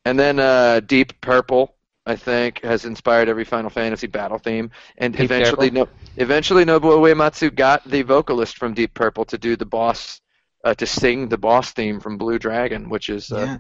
And 0.06 0.20
then 0.20 0.40
uh, 0.40 0.80
Deep 0.82 1.20
Purple, 1.22 1.76
I 2.06 2.16
think, 2.16 2.62
has 2.64 2.86
inspired 2.86 3.30
every 3.30 3.46
Final 3.46 3.70
Fantasy 3.70 4.08
battle 4.08 4.38
theme. 4.38 4.72
And 4.98 5.14
Deep 5.14 5.24
eventually, 5.26 5.72
no, 5.72 5.88
eventually 6.18 6.66
Nobuo 6.66 7.00
Uematsu 7.00 7.54
got 7.54 7.88
the 7.90 8.02
vocalist 8.02 8.58
from 8.58 8.74
Deep 8.74 8.94
Purple 8.94 9.26
to 9.26 9.38
do 9.38 9.56
the 9.56 9.66
boss, 9.66 10.22
uh, 10.64 10.74
to 10.76 10.86
sing 10.86 11.30
the 11.30 11.38
boss 11.38 11.72
theme 11.72 12.00
from 12.00 12.18
Blue 12.18 12.40
Dragon, 12.40 12.90
which 12.90 13.10
is 13.10 13.32
uh, 13.32 13.40
Yeah. 13.40 13.58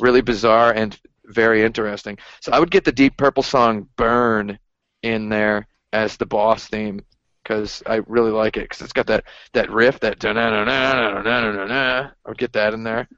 really 0.00 0.20
bizarre 0.20 0.72
and 0.72 0.98
very 1.26 1.62
interesting. 1.62 2.18
So 2.40 2.52
I 2.52 2.60
would 2.60 2.70
get 2.70 2.84
the 2.84 2.92
Deep 2.92 3.16
Purple 3.16 3.42
song 3.42 3.88
"Burn" 3.96 4.58
in 5.02 5.28
there 5.28 5.66
as 5.92 6.16
the 6.16 6.26
boss 6.26 6.66
theme 6.66 7.00
because 7.44 7.82
I 7.86 7.96
really 8.08 8.32
like 8.32 8.56
it 8.56 8.62
because 8.64 8.82
it's 8.82 8.92
got 8.92 9.06
that 9.08 9.24
that 9.52 9.70
riff 9.70 10.00
that 10.00 10.18
da 10.20 10.32
na 10.32 10.50
na 10.50 10.64
na 10.64 11.22
na 11.22 11.22
na 11.22 11.52
na 11.52 11.66
na. 11.66 12.10
I 12.26 12.28
would 12.28 12.38
get 12.38 12.52
that 12.54 12.74
in 12.74 12.82
there. 12.84 13.08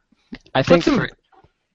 I 0.55 0.63
Put 0.67 0.83
think 0.83 0.85
some 0.85 1.01
for 1.01 1.09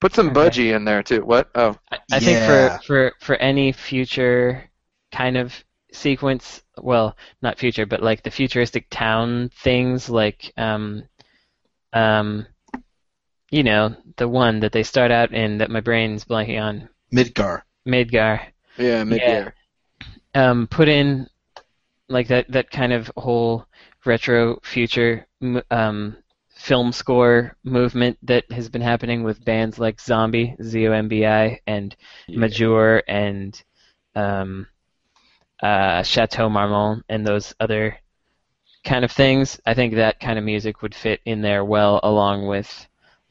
put 0.00 0.14
some 0.14 0.32
Okay. 0.32 0.34
budgie 0.34 0.74
in 0.74 0.84
there 0.84 1.02
too. 1.02 1.24
What? 1.24 1.50
Oh, 1.54 1.76
I 1.92 1.98
I 2.12 2.20
Yeah. 2.20 2.20
think 2.20 2.40
for, 2.40 2.70
for 2.86 3.12
for 3.20 3.36
any 3.36 3.72
future 3.72 4.70
kind 5.12 5.36
of 5.36 5.64
sequence, 5.92 6.62
well, 6.78 7.16
not 7.42 7.58
future, 7.58 7.86
but 7.86 8.02
like 8.02 8.22
the 8.22 8.30
futuristic 8.30 8.86
town 8.90 9.50
things, 9.50 10.08
like 10.10 10.52
um, 10.56 11.04
um, 11.92 12.46
you 13.50 13.62
know, 13.62 13.94
the 14.16 14.28
one 14.28 14.60
that 14.60 14.72
they 14.72 14.82
start 14.82 15.10
out 15.12 15.32
in 15.32 15.58
that 15.58 15.70
my 15.70 15.80
brain's 15.80 16.24
blanking 16.24 16.60
on, 16.62 16.88
Midgar. 17.12 17.62
Midgar. 17.86 18.52
yeah, 18.76 19.04
mid-gear. 19.04 19.54
Um, 20.34 20.66
put 20.66 20.88
in 20.88 21.28
like 22.12 22.28
that 22.28 22.50
that 22.52 22.70
kind 22.70 22.92
of 22.92 23.10
whole 23.16 23.66
retro 24.04 24.58
future 24.62 25.26
um, 25.70 26.16
film 26.54 26.92
score 26.92 27.56
movement 27.64 28.18
that 28.22 28.50
has 28.52 28.68
been 28.68 28.82
happening 28.82 29.22
with 29.22 29.44
bands 29.44 29.78
like 29.78 30.00
Zombie, 30.00 30.54
Z 30.62 30.86
O 30.86 30.92
M 30.92 31.08
B 31.08 31.26
I, 31.26 31.60
and 31.66 31.96
Majeure 32.28 33.02
and 33.08 33.60
um, 34.14 34.66
uh, 35.62 36.02
Chateau 36.02 36.48
Marmont 36.48 37.04
and 37.08 37.26
those 37.26 37.54
other 37.58 37.98
kind 38.84 39.04
of 39.04 39.12
things. 39.12 39.60
I 39.66 39.74
think 39.74 39.94
that 39.94 40.20
kind 40.20 40.38
of 40.38 40.44
music 40.44 40.82
would 40.82 40.94
fit 40.94 41.20
in 41.24 41.40
there 41.42 41.64
well, 41.64 42.00
along 42.02 42.46
with 42.46 42.88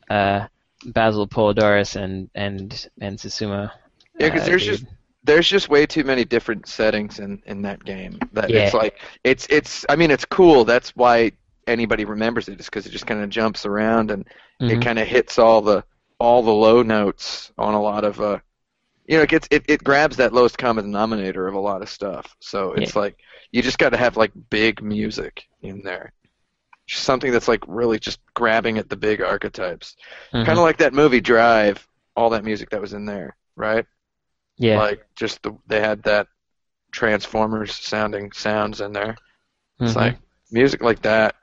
uh, 0.09 0.47
Basil 0.85 1.27
Poledouris 1.27 1.95
and 1.95 2.29
and 2.35 2.89
and 2.99 3.17
Susumu. 3.17 3.71
Yeah, 4.19 4.29
because 4.29 4.41
uh, 4.41 4.45
there's 4.45 4.65
dude. 4.65 4.79
just 4.79 4.85
there's 5.23 5.47
just 5.47 5.69
way 5.69 5.85
too 5.85 6.03
many 6.03 6.25
different 6.25 6.67
settings 6.67 7.19
in 7.19 7.41
in 7.45 7.61
that 7.63 7.83
game. 7.83 8.19
That 8.33 8.49
Yeah. 8.49 8.59
it's 8.65 8.73
like 8.73 8.99
it's 9.23 9.47
it's. 9.49 9.85
I 9.89 9.95
mean, 9.95 10.11
it's 10.11 10.25
cool. 10.25 10.65
That's 10.65 10.95
why 10.95 11.31
anybody 11.67 12.05
remembers 12.05 12.47
it, 12.49 12.59
is 12.59 12.65
because 12.65 12.85
it 12.87 12.91
just 12.91 13.05
kind 13.07 13.21
of 13.21 13.29
jumps 13.29 13.65
around 13.65 14.11
and 14.11 14.27
Mhm. 14.61 14.71
it 14.71 14.81
kind 14.83 14.99
of 14.99 15.07
hits 15.07 15.37
all 15.39 15.61
the 15.61 15.83
all 16.19 16.41
the 16.43 16.53
low 16.53 16.83
notes 16.83 17.51
on 17.57 17.73
a 17.73 17.81
lot 17.81 18.03
of 18.03 18.19
uh. 18.21 18.39
You 19.07 19.17
know, 19.17 19.23
it 19.23 19.29
gets 19.29 19.47
it, 19.51 19.65
it 19.67 19.83
grabs 19.83 20.17
that 20.17 20.31
lowest 20.31 20.57
common 20.57 20.85
denominator 20.85 21.47
of 21.47 21.55
a 21.55 21.59
lot 21.59 21.81
of 21.81 21.89
stuff. 21.89 22.33
So 22.39 22.71
it's 22.73 22.95
like 22.95 23.17
you 23.51 23.61
just 23.61 23.77
got 23.79 23.89
to 23.89 23.97
have 23.97 24.15
like 24.15 24.31
big 24.49 24.81
music 24.81 25.47
in 25.61 25.81
there, 25.81 26.13
just 26.87 27.03
something 27.03 27.31
that's 27.31 27.47
like 27.49 27.61
really 27.67 27.99
just 27.99 28.19
grabbing 28.35 28.77
at 28.77 28.87
the 28.89 28.95
big 28.95 29.21
archetypes. 29.21 29.97
Mhm. 30.33 30.45
Kind 30.45 30.57
of 30.59 30.63
like 30.63 30.77
that 30.77 30.93
movie 30.93 31.19
Drive, 31.19 31.85
all 32.15 32.29
that 32.29 32.45
music 32.45 32.69
that 32.69 32.79
was 32.79 32.93
in 32.93 33.05
there, 33.05 33.35
right? 33.57 33.85
Yeah. 34.61 34.77
Like 34.79 35.05
just 35.15 35.41
the, 35.43 35.51
they 35.67 35.79
had 35.81 36.03
that 36.03 36.27
Transformers 36.91 37.73
sounding 37.75 38.31
sounds 38.31 38.81
in 38.81 38.93
there. 38.93 39.17
It's 39.79 39.93
Mhm. 39.93 39.95
like 39.95 40.17
music 40.51 40.81
like 40.83 41.01
that. 41.03 41.35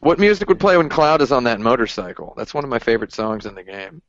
What 0.00 0.18
music 0.18 0.48
would 0.48 0.60
play 0.60 0.76
when 0.76 0.88
Cloud 0.90 1.22
is 1.22 1.32
on 1.32 1.44
that 1.44 1.60
motorcycle? 1.60 2.34
That's 2.36 2.52
one 2.52 2.64
of 2.64 2.70
my 2.70 2.78
favorite 2.78 3.12
songs 3.12 3.46
in 3.46 3.54
the 3.54 3.62
game. 3.64 4.02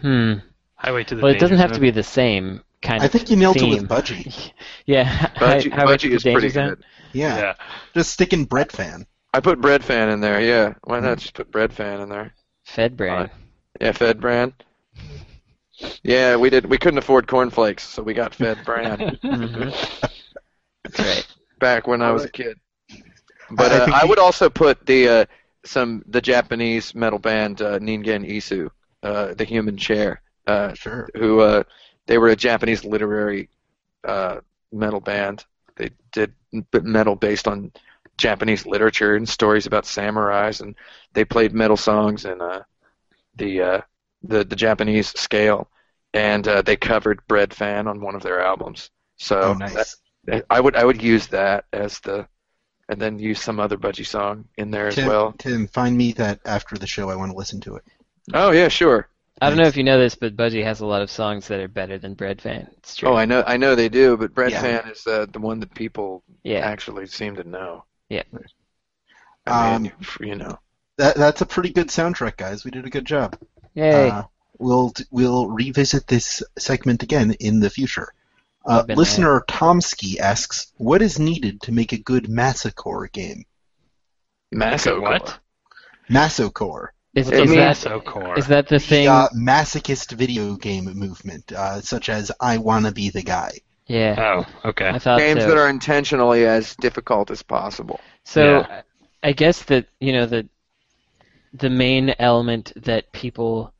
hmm. 0.00 0.34
Highway 0.74 1.04
to 1.04 1.14
the 1.14 1.22
Well, 1.22 1.30
it 1.32 1.38
doesn't 1.38 1.56
Danger 1.56 1.62
have 1.68 1.72
to 1.72 1.80
be 1.80 1.90
the 1.90 2.02
same 2.02 2.62
kind 2.82 3.02
I 3.02 3.06
of. 3.06 3.10
I 3.10 3.12
think 3.12 3.30
you 3.30 3.36
nailed 3.36 3.56
it 3.56 3.68
with 3.68 3.88
Budgie. 3.88 4.52
Yeah, 4.86 5.04
Budgie, 5.36 5.70
Hi- 5.70 5.76
Highway 5.76 5.96
to 5.98 6.08
Budgie 6.08 6.10
the 6.10 6.16
is 6.16 6.22
pretty 6.22 6.48
Zone. 6.48 6.68
good. 6.70 6.84
Yeah. 7.12 7.36
Yeah. 7.38 7.54
Just 7.94 8.12
stick 8.12 8.32
in 8.32 8.44
Bread 8.44 8.72
Fan. 8.72 9.06
I 9.32 9.40
put 9.40 9.60
Bread 9.60 9.84
Fan 9.84 10.08
in 10.08 10.20
there. 10.20 10.40
Yeah, 10.40 10.74
why 10.84 11.00
not 11.00 11.18
just 11.18 11.34
put 11.34 11.50
Bread 11.50 11.72
Fan 11.72 12.00
in 12.00 12.08
there? 12.08 12.32
Fed 12.64 12.96
Brain. 12.96 13.30
Yeah, 13.80 13.92
Fed 13.92 14.20
Brand. 14.20 14.52
Yeah, 16.02 16.36
we 16.36 16.50
did. 16.50 16.66
We 16.66 16.78
couldn't 16.78 16.98
afford 16.98 17.26
cornflakes, 17.26 17.82
so 17.84 18.02
we 18.02 18.14
got 18.14 18.34
Fed 18.34 18.64
Brand 18.64 19.04
Mhm. 19.30 19.74
That's 20.84 21.00
right. 21.00 21.24
back 21.58 21.86
when 21.86 22.02
I 22.02 22.10
was 22.12 22.24
a 22.24 22.28
kid. 22.30 22.58
But 23.50 23.72
I 23.72 23.78
uh, 23.78 23.88
I 23.92 24.04
would 24.04 24.18
also 24.18 24.48
put 24.48 24.86
the 24.86 25.08
uh, 25.08 25.24
some 25.64 26.02
the 26.06 26.20
Japanese 26.20 26.94
metal 26.94 27.18
band 27.18 27.60
uh, 27.62 27.78
Ningen 27.78 28.28
Isu, 28.28 28.68
uh, 29.02 29.34
the 29.34 29.44
Human 29.44 29.76
Chair. 29.76 30.22
Uh, 30.46 30.74
Sure. 30.74 31.08
who 31.14 31.40
uh, 31.40 31.62
they 32.06 32.18
were 32.18 32.28
a 32.30 32.36
Japanese 32.36 32.84
literary 32.84 33.48
uh, 34.04 34.40
metal 34.72 35.00
band. 35.00 35.44
They 35.76 35.90
did 36.12 36.34
metal 36.82 37.14
based 37.14 37.46
on 37.46 37.72
Japanese 38.16 38.66
literature 38.66 39.14
and 39.16 39.28
stories 39.28 39.66
about 39.66 39.84
samurais, 39.84 40.60
and 40.60 40.74
they 41.14 41.24
played 41.24 41.52
metal 41.54 41.76
songs 41.76 42.24
and 42.24 42.40
uh, 42.42 42.62
the 43.36 43.62
uh, 43.62 43.80
the 44.22 44.44
the 44.44 44.56
Japanese 44.56 45.08
scale, 45.18 45.68
and 46.14 46.46
uh, 46.48 46.62
they 46.62 46.76
covered 46.76 47.20
Bread 47.28 47.52
Fan 47.54 47.86
on 47.88 48.00
one 48.00 48.14
of 48.14 48.22
their 48.22 48.40
albums. 48.40 48.90
So 49.16 49.40
Oh, 49.40 49.52
nice. 49.54 49.74
that- 49.74 49.94
that- 50.24 50.46
I 50.50 50.60
would 50.60 50.76
I 50.76 50.84
would 50.84 51.02
use 51.02 51.26
that 51.28 51.64
as 51.72 51.98
the, 52.00 52.26
and 52.88 53.00
then 53.00 53.18
use 53.18 53.40
some 53.40 53.58
other 53.60 53.76
budgie 53.78 54.06
song 54.06 54.44
in 54.58 54.70
there 54.70 54.88
as 54.88 54.96
well. 54.96 55.32
Tim, 55.38 55.66
find 55.68 55.96
me 55.96 56.12
that 56.12 56.40
after 56.44 56.76
the 56.76 56.86
show. 56.86 57.08
I 57.08 57.16
want 57.16 57.32
to 57.32 57.38
listen 57.38 57.60
to 57.62 57.76
it. 57.76 57.84
Oh 58.34 58.50
yeah, 58.50 58.68
sure. 58.68 59.08
I 59.42 59.48
don't 59.48 59.58
know 59.58 59.66
if 59.66 59.76
you 59.78 59.84
know 59.84 59.98
this, 59.98 60.14
but 60.14 60.36
Budgie 60.36 60.62
has 60.64 60.80
a 60.80 60.86
lot 60.86 61.00
of 61.00 61.10
songs 61.10 61.48
that 61.48 61.60
are 61.60 61.68
better 61.68 61.96
than 61.96 62.12
Bread 62.12 62.42
Fan. 62.42 62.68
It's 62.76 62.94
true. 62.96 63.08
Oh, 63.08 63.14
I 63.14 63.24
know 63.24 63.42
I 63.46 63.56
know 63.56 63.74
they 63.74 63.88
do, 63.88 64.18
but 64.18 64.34
Bread 64.34 64.50
Yeah. 64.52 64.60
Fan 64.60 64.90
is 64.90 65.06
uh, 65.06 65.24
the 65.32 65.38
one 65.38 65.60
that 65.60 65.74
people 65.74 66.22
yeah. 66.44 66.58
actually 66.58 67.06
seem 67.06 67.36
to 67.36 67.44
know. 67.44 67.84
Yeah. 68.10 68.24
I 69.46 69.78
mean, 69.78 69.92
Um, 69.92 70.26
you 70.26 70.34
know. 70.36 70.58
That 70.98 71.16
that's 71.16 71.40
a 71.40 71.46
pretty 71.46 71.70
good 71.70 71.88
soundtrack, 71.88 72.36
guys. 72.36 72.64
We 72.66 72.70
did 72.70 72.84
a 72.84 72.90
good 72.90 73.06
job. 73.06 73.38
Yay. 73.74 74.10
Uh, 74.10 74.22
we'll 74.58 74.92
we'll 75.10 75.48
revisit 75.48 76.06
this 76.06 76.42
segment 76.58 77.02
again 77.02 77.34
in 77.40 77.60
the 77.60 77.70
future. 77.70 78.12
Uh, 78.66 78.80
I've 78.80 78.86
been 78.86 78.96
listener 78.98 79.42
Tomsky 79.48 80.18
asks, 80.18 80.72
"What 80.76 81.02
is 81.02 81.18
needed 81.18 81.62
to 81.62 81.72
make 81.72 81.92
a 81.92 81.98
good 81.98 82.24
masocore 82.24 83.10
game?" 83.10 83.44
Masso 84.52 85.00
what? 85.00 85.38
Massacre, 86.08 86.92
is, 87.14 87.28
it 87.28 87.34
is 87.34 87.40
means- 87.50 87.54
that 87.56 87.76
so 87.76 88.00
core. 88.00 88.36
is 88.38 88.48
that 88.48 88.68
the 88.68 88.76
the 88.76 88.80
thing? 88.80 89.08
uh, 89.08 89.28
masochist 89.34 90.12
video 90.12 90.54
game 90.56 90.86
movement, 90.86 91.52
uh, 91.52 91.80
such 91.80 92.08
as 92.08 92.32
"I 92.40 92.58
Wanna 92.58 92.92
Be 92.92 93.10
the 93.10 93.22
Guy." 93.22 93.52
yeah. 93.86 94.44
Oh, 94.64 94.68
okay. 94.70 94.90
Games 94.90 95.42
so. 95.42 95.48
that 95.48 95.56
are 95.56 95.68
intentionally 95.68 96.46
as 96.46 96.76
difficult 96.76 97.30
as 97.30 97.42
possible. 97.42 98.00
So 98.24 98.60
Yeah. 98.60 98.82
I 99.22 99.32
guess 99.32 99.62
that 99.64 99.86
you 100.00 100.12
know 100.12 100.26
the 100.26 100.48
the 101.52 101.70
main 101.70 102.14
element 102.18 102.72
that 102.76 103.12
people 103.12 103.72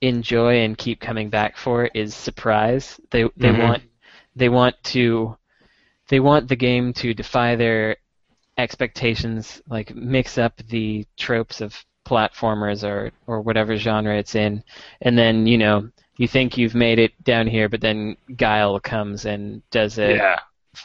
enjoy 0.00 0.60
and 0.60 0.76
keep 0.78 1.00
coming 1.00 1.30
back 1.30 1.56
for 1.56 1.86
is 1.94 2.14
surprise. 2.14 3.00
They 3.10 3.24
they 3.36 3.50
Mhm. 3.50 3.58
want 3.60 3.82
they 4.36 4.48
want 4.48 4.82
to 4.84 5.36
they 6.08 6.20
want 6.20 6.48
the 6.48 6.56
game 6.56 6.92
to 6.94 7.14
defy 7.14 7.56
their 7.56 7.96
expectations, 8.58 9.62
like 9.68 9.94
mix 9.94 10.38
up 10.38 10.56
the 10.68 11.06
tropes 11.16 11.60
of 11.60 11.84
platformers 12.06 12.84
or 12.88 13.12
or 13.26 13.40
whatever 13.40 13.76
genre 13.76 14.16
it's 14.18 14.34
in, 14.34 14.62
and 15.00 15.16
then 15.18 15.46
you 15.46 15.58
know 15.58 15.88
you 16.18 16.28
think 16.28 16.56
you've 16.56 16.74
made 16.74 16.98
it 16.98 17.12
down 17.24 17.46
here, 17.46 17.68
but 17.68 17.80
then 17.80 18.16
Guile 18.36 18.78
comes 18.80 19.24
and 19.24 19.62
does 19.70 19.98
a 19.98 20.16
Yeah. 20.16 20.38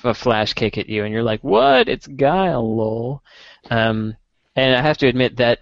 a 0.03 0.13
flash 0.13 0.53
kick 0.53 0.77
at 0.77 0.87
you, 0.89 1.03
and 1.03 1.13
you're 1.13 1.23
like, 1.23 1.43
"What? 1.43 1.89
It's 1.89 2.07
Guile, 2.07 2.75
lol." 2.77 3.23
Um, 3.69 4.15
and 4.55 4.75
I 4.75 4.81
have 4.81 4.97
to 4.99 5.07
admit 5.07 5.37
that, 5.37 5.59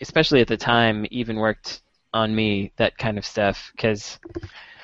especially 0.00 0.40
at 0.40 0.48
the 0.48 0.56
time, 0.56 1.06
even 1.10 1.36
worked 1.36 1.82
on 2.14 2.34
me 2.34 2.72
that 2.76 2.96
kind 2.98 3.18
of 3.18 3.24
stuff 3.26 3.70
because, 3.76 4.18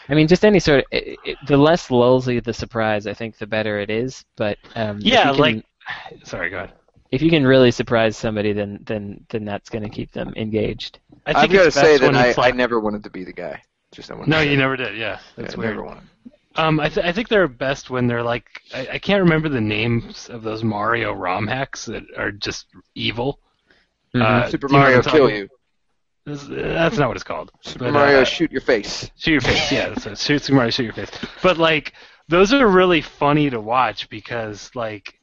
I 0.09 0.15
mean, 0.15 0.29
just 0.29 0.45
any 0.45 0.59
sort 0.61 0.81
of 0.81 0.85
it, 0.93 1.19
it, 1.25 1.39
the 1.47 1.57
less 1.57 1.89
lulsy 1.89 2.43
the 2.43 2.53
surprise, 2.53 3.07
I 3.07 3.15
think, 3.15 3.39
the 3.39 3.47
better 3.47 3.79
it 3.81 3.91
is. 3.91 4.25
But 4.37 4.59
um, 4.75 4.99
Yeah, 5.01 5.31
can- 5.33 5.41
like- 5.41 5.65
Sorry, 6.25 6.51
go 6.51 6.59
ahead. 6.59 6.73
if 7.11 7.23
you 7.23 7.31
can 7.31 7.47
really 7.47 7.71
surprise 7.71 8.17
somebody, 8.17 8.53
then 8.53 8.81
then 8.87 9.25
then 9.31 9.45
that's 9.45 9.69
going 9.71 9.83
to 9.85 9.91
keep 9.91 10.12
them 10.12 10.33
engaged. 10.37 10.99
I 11.27 11.33
I've 11.43 11.51
got 11.53 11.65
to 11.65 11.71
say 11.71 11.97
that 11.99 12.15
I, 12.15 12.29
it's 12.29 12.39
I 12.39 12.51
never 12.51 12.81
wanted 12.81 13.03
to 13.05 13.11
be 13.11 13.25
the 13.25 13.33
guy. 13.33 13.62
Just 13.93 14.11
I 14.11 14.17
No, 14.27 14.39
to 14.39 14.45
you 14.45 14.51
say 14.53 14.57
never 14.57 14.77
did. 14.77 14.97
Yeah, 14.99 15.19
that's 15.37 15.55
yeah, 15.55 15.59
weird. 15.61 15.77
Never 15.77 15.85
wanted. 15.87 16.03
Um, 16.57 16.79
I, 16.79 16.89
th- 16.89 17.05
I 17.05 17.11
think 17.12 17.29
they're 17.29 17.49
best 17.49 17.91
when 17.91 18.07
they're 18.07 18.23
like 18.23 18.47
I, 18.73 18.89
I 18.93 18.99
can't 18.99 19.23
remember 19.23 19.49
the 19.49 19.61
names 19.61 20.29
of 20.29 20.43
those 20.43 20.62
Mario 20.62 21.12
ROM 21.12 21.47
hacks 21.47 21.85
that 21.87 22.05
are 22.17 22.31
just 22.31 22.67
evil. 22.95 23.41
Mhm. 24.15 24.23
Uh, 24.23 24.49
Super 24.51 24.69
do 24.69 24.75
you 24.75 24.79
know 24.79 24.85
Mario 24.85 24.99
what 24.99 25.07
kill 25.09 25.31
you. 25.31 25.49
That's 26.27 26.97
not 26.97 27.09
what 27.09 27.17
it's 27.17 27.25
called. 27.25 27.51
Super 27.62 27.87
But, 27.87 27.93
Mario 27.93 28.23
uh, 28.23 28.25
shoot 28.25 28.51
your 28.51 28.62
face. 28.62 29.11
Shoot 29.17 29.33
your 29.33 29.41
face. 29.43 29.71
Yeah, 29.71 29.91
that's 29.91 30.07
it. 30.07 30.19
Shoot 30.19 30.43
Super 30.43 30.57
Mario, 30.57 30.71
shoot 30.71 30.85
your 30.85 30.93
face. 30.95 31.11
But 31.43 31.59
like, 31.59 31.93
those 32.29 32.53
are 32.55 32.67
really 32.67 33.03
funny 33.03 33.51
to 33.51 33.61
watch 33.61 34.09
because 34.09 34.71
like, 34.75 35.19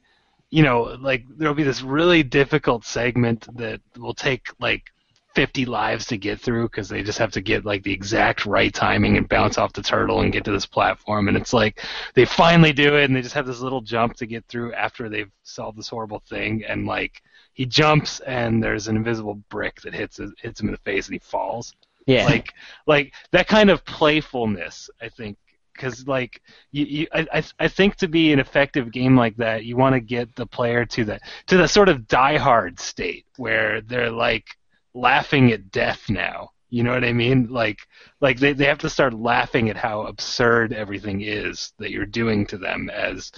you 0.50 0.62
know, 0.62 0.96
like 1.00 1.24
there'll 1.28 1.54
be 1.54 1.64
this 1.64 1.82
really 1.82 2.22
difficult 2.22 2.84
segment 2.84 3.48
that 3.56 3.80
will 3.98 4.14
take 4.14 4.46
like 4.60 4.92
50 5.34 5.64
lives 5.64 6.06
to 6.06 6.18
get 6.18 6.40
through 6.40 6.64
because 6.68 6.88
they 6.88 7.02
just 7.02 7.18
have 7.18 7.32
to 7.32 7.40
get 7.40 7.64
like 7.64 7.82
the 7.82 7.92
exact 7.92 8.44
right 8.44 8.72
timing 8.72 9.16
and 9.16 9.28
bounce 9.28 9.56
off 9.58 9.72
the 9.72 9.82
turtle 9.82 10.20
and 10.20 10.32
get 10.32 10.44
to 10.44 10.52
this 10.52 10.66
platform 10.66 11.28
and 11.28 11.38
it's 11.38 11.54
like 11.54 11.80
they 12.12 12.26
finally 12.26 12.72
do 12.72 12.96
it 12.96 13.04
and 13.04 13.16
they 13.16 13.22
just 13.22 13.34
have 13.34 13.46
this 13.46 13.60
little 13.60 13.80
jump 13.80 14.14
to 14.14 14.26
get 14.26 14.44
through 14.46 14.74
after 14.74 15.08
they've 15.08 15.30
solved 15.42 15.78
this 15.78 15.88
horrible 15.88 16.22
thing 16.28 16.62
and 16.68 16.86
like 16.86 17.22
he 17.52 17.66
jumps 17.66 18.20
and 18.20 18.62
there's 18.62 18.88
an 18.88 18.96
invisible 18.96 19.34
brick 19.48 19.80
that 19.82 19.94
hits 19.94 20.16
his, 20.16 20.32
hits 20.38 20.60
him 20.60 20.68
in 20.68 20.72
the 20.72 20.78
face 20.78 21.06
and 21.06 21.14
he 21.14 21.18
falls. 21.18 21.74
Yeah. 22.04 22.24
like 22.24 22.52
like 22.84 23.14
that 23.30 23.46
kind 23.46 23.70
of 23.70 23.84
playfulness 23.84 24.90
i 25.00 25.08
think 25.08 25.38
because 25.72 26.06
like 26.06 26.42
you, 26.70 26.84
you 26.84 27.06
I, 27.12 27.26
I 27.32 27.44
I 27.60 27.68
think 27.68 27.96
to 27.96 28.08
be 28.08 28.32
an 28.32 28.38
effective 28.38 28.92
game 28.92 29.16
like 29.16 29.36
that 29.36 29.64
you 29.64 29.76
want 29.76 29.94
to 29.94 30.00
get 30.00 30.34
the 30.34 30.46
player 30.46 30.84
to 30.86 31.04
the 31.04 31.20
to 31.46 31.56
the 31.56 31.68
sort 31.68 31.88
of 31.88 32.02
diehard 32.02 32.78
state 32.78 33.26
where 33.36 33.80
they're 33.80 34.10
like 34.10 34.46
laughing 34.94 35.52
at 35.52 35.70
death 35.70 36.08
now. 36.08 36.50
You 36.70 36.82
know 36.82 36.92
what 36.92 37.04
i 37.04 37.12
mean? 37.12 37.48
Like 37.48 37.80
like 38.20 38.38
they, 38.38 38.52
they 38.52 38.64
have 38.64 38.78
to 38.78 38.90
start 38.90 39.12
laughing 39.14 39.68
at 39.70 39.76
how 39.76 40.02
absurd 40.02 40.72
everything 40.72 41.20
is 41.22 41.72
that 41.78 41.90
you're 41.90 42.06
doing 42.06 42.46
to 42.46 42.58
them 42.58 42.90
as 42.90 43.30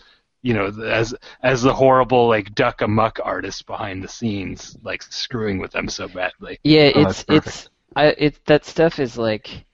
you 0.45 0.55
know 0.55 0.67
as 0.87 1.15
as 1.43 1.63
the 1.65 1.75
horrible 1.75 2.29
like 2.29 2.55
duck 2.55 2.83
amuck 2.83 3.21
artist 3.25 3.67
behind 3.67 4.05
the 4.05 4.09
scenes 4.09 4.79
like 4.85 5.03
screwing 5.05 5.59
with 5.59 5.73
them 5.73 5.89
so 5.89 6.09
badly. 6.09 6.61
Yeah, 6.65 6.91
Oh, 6.95 7.05
it's 7.05 7.25
it's 7.29 7.69
I 7.97 8.07
it 8.19 8.45
that 8.47 8.65
stuff 8.67 8.99
is 9.01 9.19
like 9.19 9.67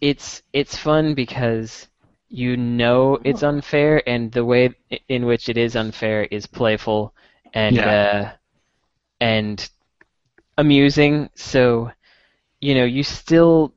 it's 0.00 0.42
it's 0.52 0.76
fun 0.76 1.14
because 1.14 1.88
you 2.28 2.56
know 2.56 3.18
it's 3.24 3.42
unfair 3.42 4.02
and 4.08 4.32
the 4.32 4.44
way 4.44 4.74
in 5.08 5.26
which 5.26 5.48
it 5.48 5.58
is 5.58 5.76
unfair 5.76 6.24
is 6.24 6.46
playful 6.46 7.14
and 7.54 7.86
uh 7.86 8.32
and 9.20 9.70
amusing. 10.58 11.30
So 11.36 11.92
you 12.60 12.74
know 12.74 12.84
you 12.84 13.02
still 13.04 13.74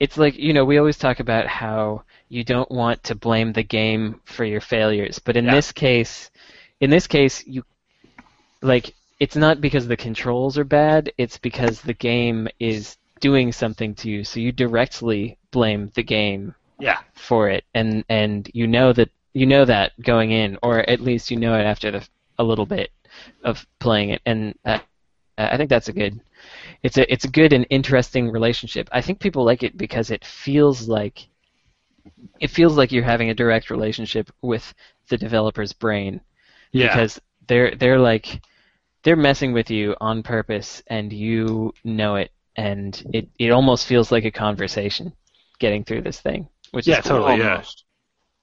it's 0.00 0.18
like 0.18 0.36
you 0.38 0.52
know 0.54 0.64
we 0.64 0.78
always 0.78 0.98
talk 0.98 1.20
about 1.20 1.46
how 1.46 2.04
you 2.28 2.44
don't 2.44 2.70
want 2.70 3.02
to 3.04 3.14
blame 3.14 3.52
the 3.52 3.62
game 3.62 4.20
for 4.24 4.44
your 4.44 4.60
failures. 4.60 5.18
But 5.18 5.36
in 5.36 5.46
Yeah. 5.46 5.52
this 5.52 5.72
case, 5.72 6.30
in 6.80 6.90
this 6.90 7.06
case, 7.06 7.46
you 7.46 7.64
like 8.62 8.94
it's 9.20 9.36
not 9.36 9.60
because 9.60 9.86
the 9.88 9.96
controls 9.96 10.58
are 10.58 10.64
bad. 10.64 11.12
It's 11.18 11.38
because 11.38 11.82
the 11.82 11.94
game 11.94 12.48
is 12.60 12.96
doing 13.20 13.52
something 13.52 13.94
to 13.96 14.08
you. 14.10 14.24
So 14.24 14.40
you 14.40 14.52
directly 14.52 15.38
blame 15.50 15.90
the 15.94 16.02
game 16.04 16.54
Yeah. 16.78 16.98
for 17.14 17.48
it, 17.50 17.64
and 17.74 18.04
and 18.08 18.48
you 18.54 18.66
know 18.66 18.92
that 18.92 19.10
you 19.34 19.46
know 19.46 19.64
that 19.64 19.92
going 20.02 20.30
in, 20.30 20.58
or 20.62 20.88
at 20.88 21.00
least 21.00 21.30
you 21.30 21.36
know 21.36 21.54
it 21.54 21.64
after 21.64 21.90
the, 21.90 22.08
a 22.38 22.44
little 22.44 22.66
bit 22.66 22.90
of 23.44 23.66
playing 23.80 24.10
it, 24.10 24.22
and 24.26 24.54
uh, 24.64 24.78
I 25.36 25.56
think 25.56 25.70
that's 25.70 25.88
a 25.88 25.92
good. 25.92 26.20
It's 26.82 26.96
a 26.98 27.12
it's 27.12 27.24
a 27.24 27.30
good 27.30 27.52
and 27.52 27.66
interesting 27.70 28.30
relationship. 28.30 28.88
I 28.92 29.00
think 29.00 29.18
people 29.20 29.44
like 29.44 29.62
it 29.62 29.76
because 29.76 30.10
it 30.10 30.24
feels 30.24 30.88
like 30.88 31.28
it 32.40 32.50
feels 32.50 32.76
like 32.76 32.92
you're 32.92 33.04
having 33.04 33.30
a 33.30 33.34
direct 33.34 33.70
relationship 33.70 34.30
with 34.42 34.74
the 35.08 35.16
developer's 35.18 35.72
brain 35.72 36.20
Yeah. 36.72 36.88
because 36.88 37.20
they're 37.46 37.74
they're 37.74 37.98
like 37.98 38.40
they're 39.02 39.16
messing 39.16 39.52
with 39.52 39.70
you 39.70 39.94
on 40.00 40.22
purpose 40.22 40.82
and 40.88 41.12
you 41.12 41.72
know 41.84 42.16
it 42.16 42.30
and 42.56 43.02
it, 43.12 43.28
it 43.38 43.50
almost 43.50 43.86
feels 43.86 44.10
like 44.12 44.24
a 44.24 44.30
conversation 44.30 45.12
getting 45.58 45.84
through 45.84 46.02
this 46.02 46.20
thing 46.20 46.48
which 46.72 46.86
Yeah, 46.86 46.98
is 46.98 47.06
cool. 47.06 47.18
totally. 47.20 47.38
Yeah. 47.38 47.50
Almost. 47.52 47.84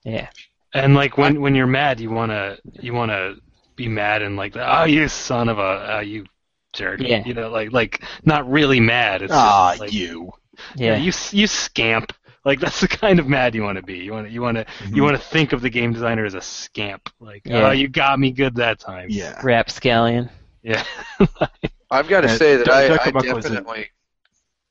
yeah 0.04 0.28
And 0.74 0.94
like 0.94 1.16
when 1.18 1.40
when 1.40 1.54
you're 1.54 1.66
mad, 1.66 2.00
you 2.00 2.10
wanna 2.10 2.58
you 2.80 2.92
wanna 2.94 3.34
be 3.76 3.88
mad 3.88 4.22
and 4.22 4.36
like, 4.36 4.56
oh, 4.56 4.84
you 4.84 5.06
son 5.08 5.48
of 5.48 5.58
a, 5.58 5.96
uh, 5.96 6.00
you 6.00 6.24
jerk. 6.72 7.00
Yeah. 7.00 7.22
You 7.24 7.34
know, 7.34 7.48
like 7.50 7.72
like 7.72 8.02
not 8.24 8.50
really 8.50 8.80
mad. 8.80 9.22
It's 9.22 9.32
Ah, 9.34 9.70
just 9.70 9.80
like, 9.80 9.92
you. 9.92 10.32
yeah 10.76 10.96
you 10.96 11.12
you 11.32 11.46
scamp. 11.46 12.12
Like 12.46 12.60
that's 12.64 12.80
the 12.80 12.88
kind 12.88 13.18
of 13.18 13.26
mad 13.26 13.54
you 13.54 13.62
want 13.62 13.76
to 13.76 13.82
be. 13.82 13.98
You 13.98 14.12
want 14.12 14.28
to 14.28 14.32
you 14.32 14.40
want 14.40 14.56
to 14.56 14.64
Mm-hmm. 14.64 14.96
you 14.96 15.02
want 15.02 15.16
to 15.16 15.22
think 15.22 15.52
of 15.52 15.60
the 15.60 15.68
game 15.68 15.92
designer 15.92 16.24
as 16.24 16.32
a 16.34 16.40
scamp. 16.40 17.10
Like, 17.20 17.42
Yeah. 17.44 17.68
oh, 17.68 17.70
you 17.72 17.88
got 17.88 18.18
me 18.18 18.30
good 18.30 18.54
that 18.56 18.78
time. 18.78 19.08
Yeah. 19.10 19.38
rapscallion 19.42 20.30
Yeah. 20.62 20.82
I've 21.90 22.08
got 22.08 22.22
to 22.22 22.28
say 22.28 22.56
that 22.56 22.68
I, 22.70 22.94
I 22.94 23.10
Buck 23.10 23.24
was 23.26 23.44
a- 23.44 23.48
definitely, 23.50 23.90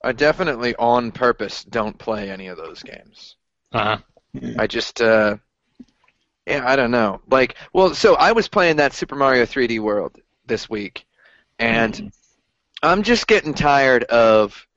I 0.03 0.11
definitely 0.11 0.75
on 0.77 1.11
purpose 1.11 1.63
don't 1.63 1.97
play 1.97 2.29
any 2.31 2.47
of 2.47 2.57
those 2.57 2.81
games. 2.83 3.35
uh-huh. 3.71 3.97
I 4.59 4.67
just, 4.67 5.01
uh, 5.01 5.37
yeah, 6.45 6.63
I 6.69 6.75
don't 6.75 6.91
know. 6.91 7.21
Like, 7.29 7.55
well, 7.73 7.93
so 7.95 8.15
I 8.15 8.33
was 8.33 8.47
playing 8.49 8.75
that 8.77 8.91
Super 8.93 9.15
Mario 9.15 9.45
3D 9.45 9.79
World 9.79 10.17
this 10.45 10.69
week, 10.69 11.05
and 11.57 12.11
I'm 12.83 13.01
just 13.03 13.27
getting 13.27 13.53
tired 13.53 14.03
of 14.03 14.67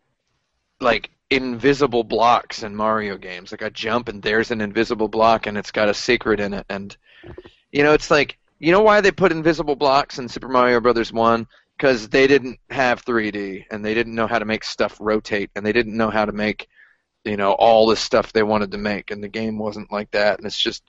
like 0.80 1.10
invisible 1.30 2.04
blocks 2.04 2.62
in 2.62 2.74
Mario 2.74 3.16
games. 3.18 3.50
Like 3.50 3.62
I 3.62 3.68
jump 3.68 4.08
and 4.08 4.22
there's 4.22 4.50
an 4.50 4.60
invisible 4.60 5.08
block 5.08 5.46
and 5.46 5.58
it's 5.58 5.72
got 5.72 5.88
a 5.88 5.94
secret 5.94 6.40
in 6.40 6.54
it, 6.54 6.66
and 6.68 6.96
you 7.72 7.82
know, 7.82 7.92
it's 7.92 8.10
like 8.10 8.38
you 8.58 8.72
know 8.72 8.82
why 8.82 9.00
they 9.00 9.10
put 9.10 9.32
invisible 9.32 9.76
blocks 9.76 10.18
in 10.18 10.28
Super 10.28 10.48
Mario 10.48 10.80
Brothers 10.80 11.12
One? 11.12 11.46
Because 11.76 12.08
they 12.08 12.26
didn't 12.26 12.58
have 12.70 13.04
3D 13.04 13.66
and 13.70 13.84
they 13.84 13.94
didn't 13.94 14.14
know 14.14 14.26
how 14.26 14.40
to 14.40 14.44
make 14.44 14.64
stuff 14.64 14.96
rotate 15.00 15.50
and 15.54 15.64
they 15.64 15.72
didn't 15.72 15.96
know 15.96 16.10
how 16.10 16.24
to 16.24 16.32
make 16.32 16.68
you 17.24 17.36
know 17.36 17.52
all 17.52 17.86
the 17.86 17.96
stuff 17.96 18.32
they 18.32 18.42
wanted 18.42 18.72
to 18.72 18.78
make. 18.78 19.10
And 19.10 19.22
the 19.22 19.28
game 19.28 19.58
wasn't 19.58 19.92
like 19.92 20.10
that. 20.12 20.38
And 20.38 20.46
it's 20.46 20.58
just 20.58 20.82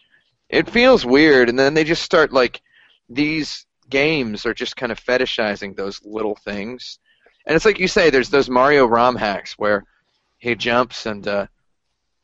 it 0.49 0.69
feels 0.69 1.05
weird. 1.05 1.49
And 1.49 1.59
then 1.59 1.73
they 1.73 1.83
just 1.83 2.03
start 2.03 2.33
like 2.33 2.61
these 3.09 3.65
games 3.89 4.45
are 4.45 4.53
just 4.53 4.75
kind 4.75 4.91
of 4.91 5.03
fetishizing 5.03 5.75
those 5.75 5.99
little 6.03 6.35
things. 6.35 6.99
And 7.45 7.55
it's 7.55 7.65
like 7.65 7.79
you 7.79 7.87
say 7.87 8.09
there's 8.09 8.29
those 8.29 8.49
mario 8.49 8.85
rom 8.85 9.15
hacks 9.15 9.53
where 9.57 9.85
he 10.39 10.55
jumps 10.55 11.05
and 11.05 11.27
uh 11.27 11.45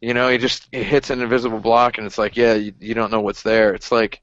you 0.01 0.13
know 0.13 0.29
he 0.29 0.37
just 0.37 0.67
he 0.71 0.83
hits 0.83 1.09
an 1.09 1.21
invisible 1.21 1.59
block 1.59 1.97
and 1.97 2.07
it's 2.07 2.17
like 2.17 2.35
yeah 2.35 2.53
you, 2.53 2.73
you 2.79 2.93
don't 2.93 3.11
know 3.11 3.21
what's 3.21 3.43
there. 3.43 3.73
It's 3.73 3.91
like 3.91 4.21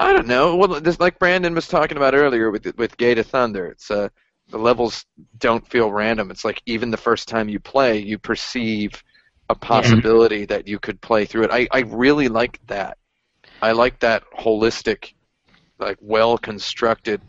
i 0.00 0.12
don't 0.12 0.26
know. 0.26 0.56
Well 0.56 0.80
just 0.80 1.00
like 1.00 1.18
brandon 1.18 1.54
was 1.54 1.68
talking 1.68 1.96
about 1.96 2.14
earlier 2.14 2.50
with 2.50 2.74
with 2.76 2.96
gate 2.96 3.18
of 3.18 3.26
thunder 3.26 3.66
it's 3.66 3.90
uh 3.90 4.08
the 4.50 4.58
levels 4.58 5.06
don't 5.38 5.66
feel 5.66 5.90
random. 5.90 6.30
It's 6.30 6.44
like 6.44 6.62
even 6.66 6.90
the 6.90 6.98
first 6.98 7.28
time 7.28 7.48
you 7.48 7.58
play 7.58 7.98
you 7.98 8.18
perceive 8.18 9.02
a 9.48 9.54
possibility 9.54 10.44
that 10.46 10.68
you 10.68 10.78
could 10.78 11.00
play 11.00 11.24
through 11.24 11.44
it. 11.44 11.50
I 11.50 11.66
i 11.72 11.80
really 11.80 12.28
like 12.28 12.60
that. 12.66 12.98
I 13.62 13.72
like 13.72 13.98
that 14.00 14.22
holistic 14.38 15.14
like 15.78 15.98
well 16.00 16.36
constructed 16.38 17.20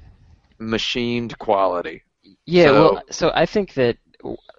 machined 0.60 1.38
quality. 1.39 2.04
Yeah, 2.46 2.66
So- 2.66 2.74
well, 2.74 3.04
so 3.12 3.32
I 3.34 3.46
think 3.46 3.74
that 3.76 3.98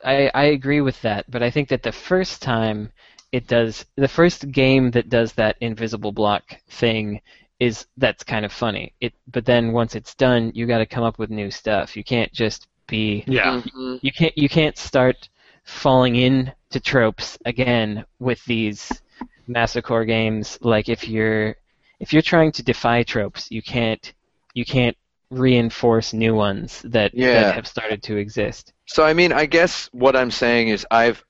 I 0.04 0.30
I 0.34 0.44
agree 0.46 0.80
with 0.80 1.00
that, 1.02 1.30
but 1.30 1.42
I 1.42 1.50
think 1.50 1.68
that 1.68 1.82
the 1.82 1.92
first 1.92 2.42
time 2.42 2.92
it 3.32 3.46
does 3.48 3.84
the 3.96 4.08
first 4.08 4.50
game 4.52 4.90
that 4.92 5.08
does 5.08 5.32
that 5.34 5.56
invisible 5.60 6.12
block 6.12 6.56
thing 6.68 7.20
is 7.58 7.86
that's 7.96 8.22
kind 8.22 8.44
of 8.44 8.52
funny. 8.52 8.92
It 9.00 9.14
but 9.32 9.44
then 9.44 9.72
once 9.72 9.94
it's 9.94 10.14
done, 10.14 10.52
you 10.54 10.66
got 10.66 10.78
to 10.78 10.86
come 10.86 11.04
up 11.04 11.18
with 11.18 11.30
new 11.30 11.50
stuff. 11.50 11.96
You 11.96 12.04
can't 12.04 12.32
just 12.32 12.68
be 12.86 13.24
Yeah. 13.26 13.60
Mhm. 13.62 13.98
you 14.02 14.12
can't 14.12 14.36
you 14.38 14.48
can't 14.48 14.76
start 14.78 15.28
falling 15.64 16.16
into 16.16 16.80
tropes 16.80 17.38
again 17.44 18.04
with 18.20 18.44
these 18.44 19.02
masocore 19.48 20.06
games 20.06 20.58
like 20.62 20.88
if 20.88 21.08
you're 21.08 21.56
if 21.98 22.12
you're 22.12 22.22
trying 22.22 22.52
to 22.52 22.62
defy 22.62 23.02
tropes 23.02 23.50
you 23.50 23.62
can't 23.62 24.12
you 24.54 24.64
can't 24.64 24.96
reinforce 25.30 26.12
new 26.12 26.34
ones 26.34 26.82
that, 26.82 27.12
Yeah. 27.14 27.32
that 27.32 27.54
have 27.56 27.66
started 27.66 28.02
to 28.04 28.16
exist 28.16 28.72
So 28.86 29.04
I 29.04 29.12
mean, 29.14 29.32
I 29.32 29.46
guess 29.46 29.88
what 29.92 30.16
I'm 30.16 30.30
saying 30.30 30.68
is 30.68 30.86
I've 30.90 31.24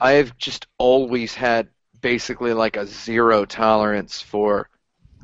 I've 0.00 0.36
just 0.38 0.66
always 0.78 1.34
had 1.34 1.68
basically 2.00 2.54
like 2.54 2.76
a 2.76 2.86
zero 2.86 3.44
tolerance 3.44 4.20
for 4.20 4.68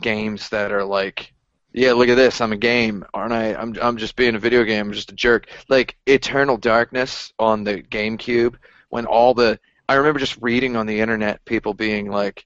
games 0.03 0.51
that 0.51 0.71
are 0.71 0.85
like, 0.85 1.33
yeah, 1.73 1.93
look 1.93 2.09
at 2.09 2.17
this, 2.17 2.41
I'm 2.41 2.53
a 2.53 2.57
game, 2.57 3.05
aren't 3.15 3.33
I? 3.33 3.55
I'm 3.55 3.75
I'm 3.81 3.97
just 3.97 4.17
being 4.17 4.35
a 4.35 4.39
video 4.39 4.65
game, 4.65 4.87
I'm 4.87 4.93
just 4.93 5.13
a 5.13 5.15
jerk. 5.15 5.49
Like 5.69 5.97
Eternal 6.07 6.59
Darkness 6.59 7.33
on 7.39 7.65
the 7.65 7.83
GameCube, 7.83 8.57
when 8.91 9.07
all 9.07 9.35
the 9.35 9.59
I 9.89 9.95
remember 9.95 10.21
just 10.21 10.39
reading 10.43 10.77
on 10.77 10.87
the 10.87 11.01
internet 11.01 11.45
people 11.45 11.73
being 11.73 12.11
like, 12.11 12.45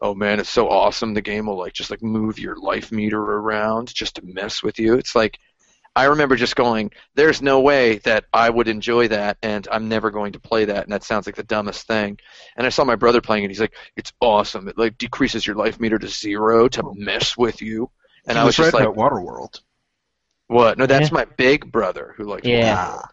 "Oh 0.00 0.14
man, 0.14 0.40
it's 0.40 0.50
so 0.50 0.68
awesome. 0.68 1.14
The 1.14 1.20
game 1.22 1.46
will 1.46 1.58
like 1.58 1.74
just 1.74 1.90
like 1.90 2.02
move 2.02 2.38
your 2.38 2.56
life 2.56 2.90
meter 2.92 3.20
around 3.20 3.94
just 3.94 4.16
to 4.16 4.22
mess 4.24 4.62
with 4.62 4.78
you." 4.78 4.94
It's 4.94 5.14
like 5.14 5.38
I 5.98 6.04
remember 6.04 6.36
just 6.36 6.54
going, 6.54 6.92
"There's 7.16 7.42
no 7.42 7.58
way 7.60 7.98
that 7.98 8.24
I 8.32 8.48
would 8.48 8.68
enjoy 8.68 9.08
that, 9.08 9.36
and 9.42 9.66
I'm 9.72 9.88
never 9.88 10.10
going 10.12 10.32
to 10.34 10.38
play 10.40 10.64
that." 10.66 10.84
And 10.84 10.92
that 10.92 11.02
sounds 11.02 11.26
like 11.26 11.34
the 11.34 11.42
dumbest 11.42 11.86
thing. 11.88 12.18
And 12.56 12.64
I 12.66 12.70
saw 12.70 12.84
my 12.84 12.94
brother 12.94 13.20
playing 13.20 13.44
it. 13.44 13.50
He's 13.50 13.60
like, 13.60 13.74
"It's 13.96 14.12
awesome. 14.20 14.68
It 14.68 14.78
like 14.78 14.96
decreases 14.96 15.44
your 15.44 15.56
life 15.56 15.80
meter 15.80 15.98
to 15.98 16.06
zero 16.08 16.68
to 16.68 16.92
mess 16.94 17.36
with 17.36 17.60
you." 17.60 17.90
And 18.26 18.36
he 18.36 18.40
I 18.40 18.44
was, 18.44 18.56
was 18.58 18.66
just 18.66 18.74
right 18.74 18.84
like, 18.86 18.96
about 18.96 19.12
Waterworld. 19.12 19.60
"What? 20.46 20.78
No, 20.78 20.86
that's 20.86 21.08
Yeah. 21.10 21.14
my 21.14 21.24
big 21.24 21.70
brother 21.72 22.14
who 22.16 22.24
likes." 22.24 22.46
Yeah. 22.46 22.76
Ah. 22.78 23.08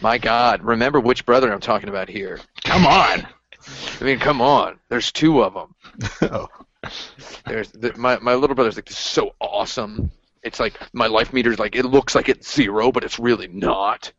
My 0.00 0.18
God, 0.18 0.62
remember 0.62 1.00
which 1.00 1.26
brother 1.26 1.52
I'm 1.52 1.58
talking 1.60 1.88
about 1.88 2.08
here? 2.08 2.38
Come 2.62 2.86
on. 2.86 3.26
I 4.00 4.04
mean, 4.04 4.20
come 4.20 4.40
on. 4.40 4.78
There's 4.88 5.10
two 5.10 5.42
of 5.42 5.52
them. 5.54 5.74
oh. 6.32 6.46
There's 7.44 7.72
the, 7.72 7.92
my 7.96 8.18
my 8.20 8.34
little 8.34 8.54
brother's 8.54 8.76
like, 8.76 8.86
"This 8.86 8.96
is 8.96 9.02
so 9.04 9.34
awesome." 9.40 10.12
It's 10.42 10.58
like 10.60 10.74
my 10.92 11.06
life 11.06 11.32
meter's 11.32 11.58
like 11.58 11.76
it 11.76 11.84
looks 11.84 12.14
like 12.14 12.28
it's 12.28 12.54
zero, 12.54 12.90
but 12.92 13.04
it's 13.04 13.18
really 13.18 13.48
not. 13.48 14.12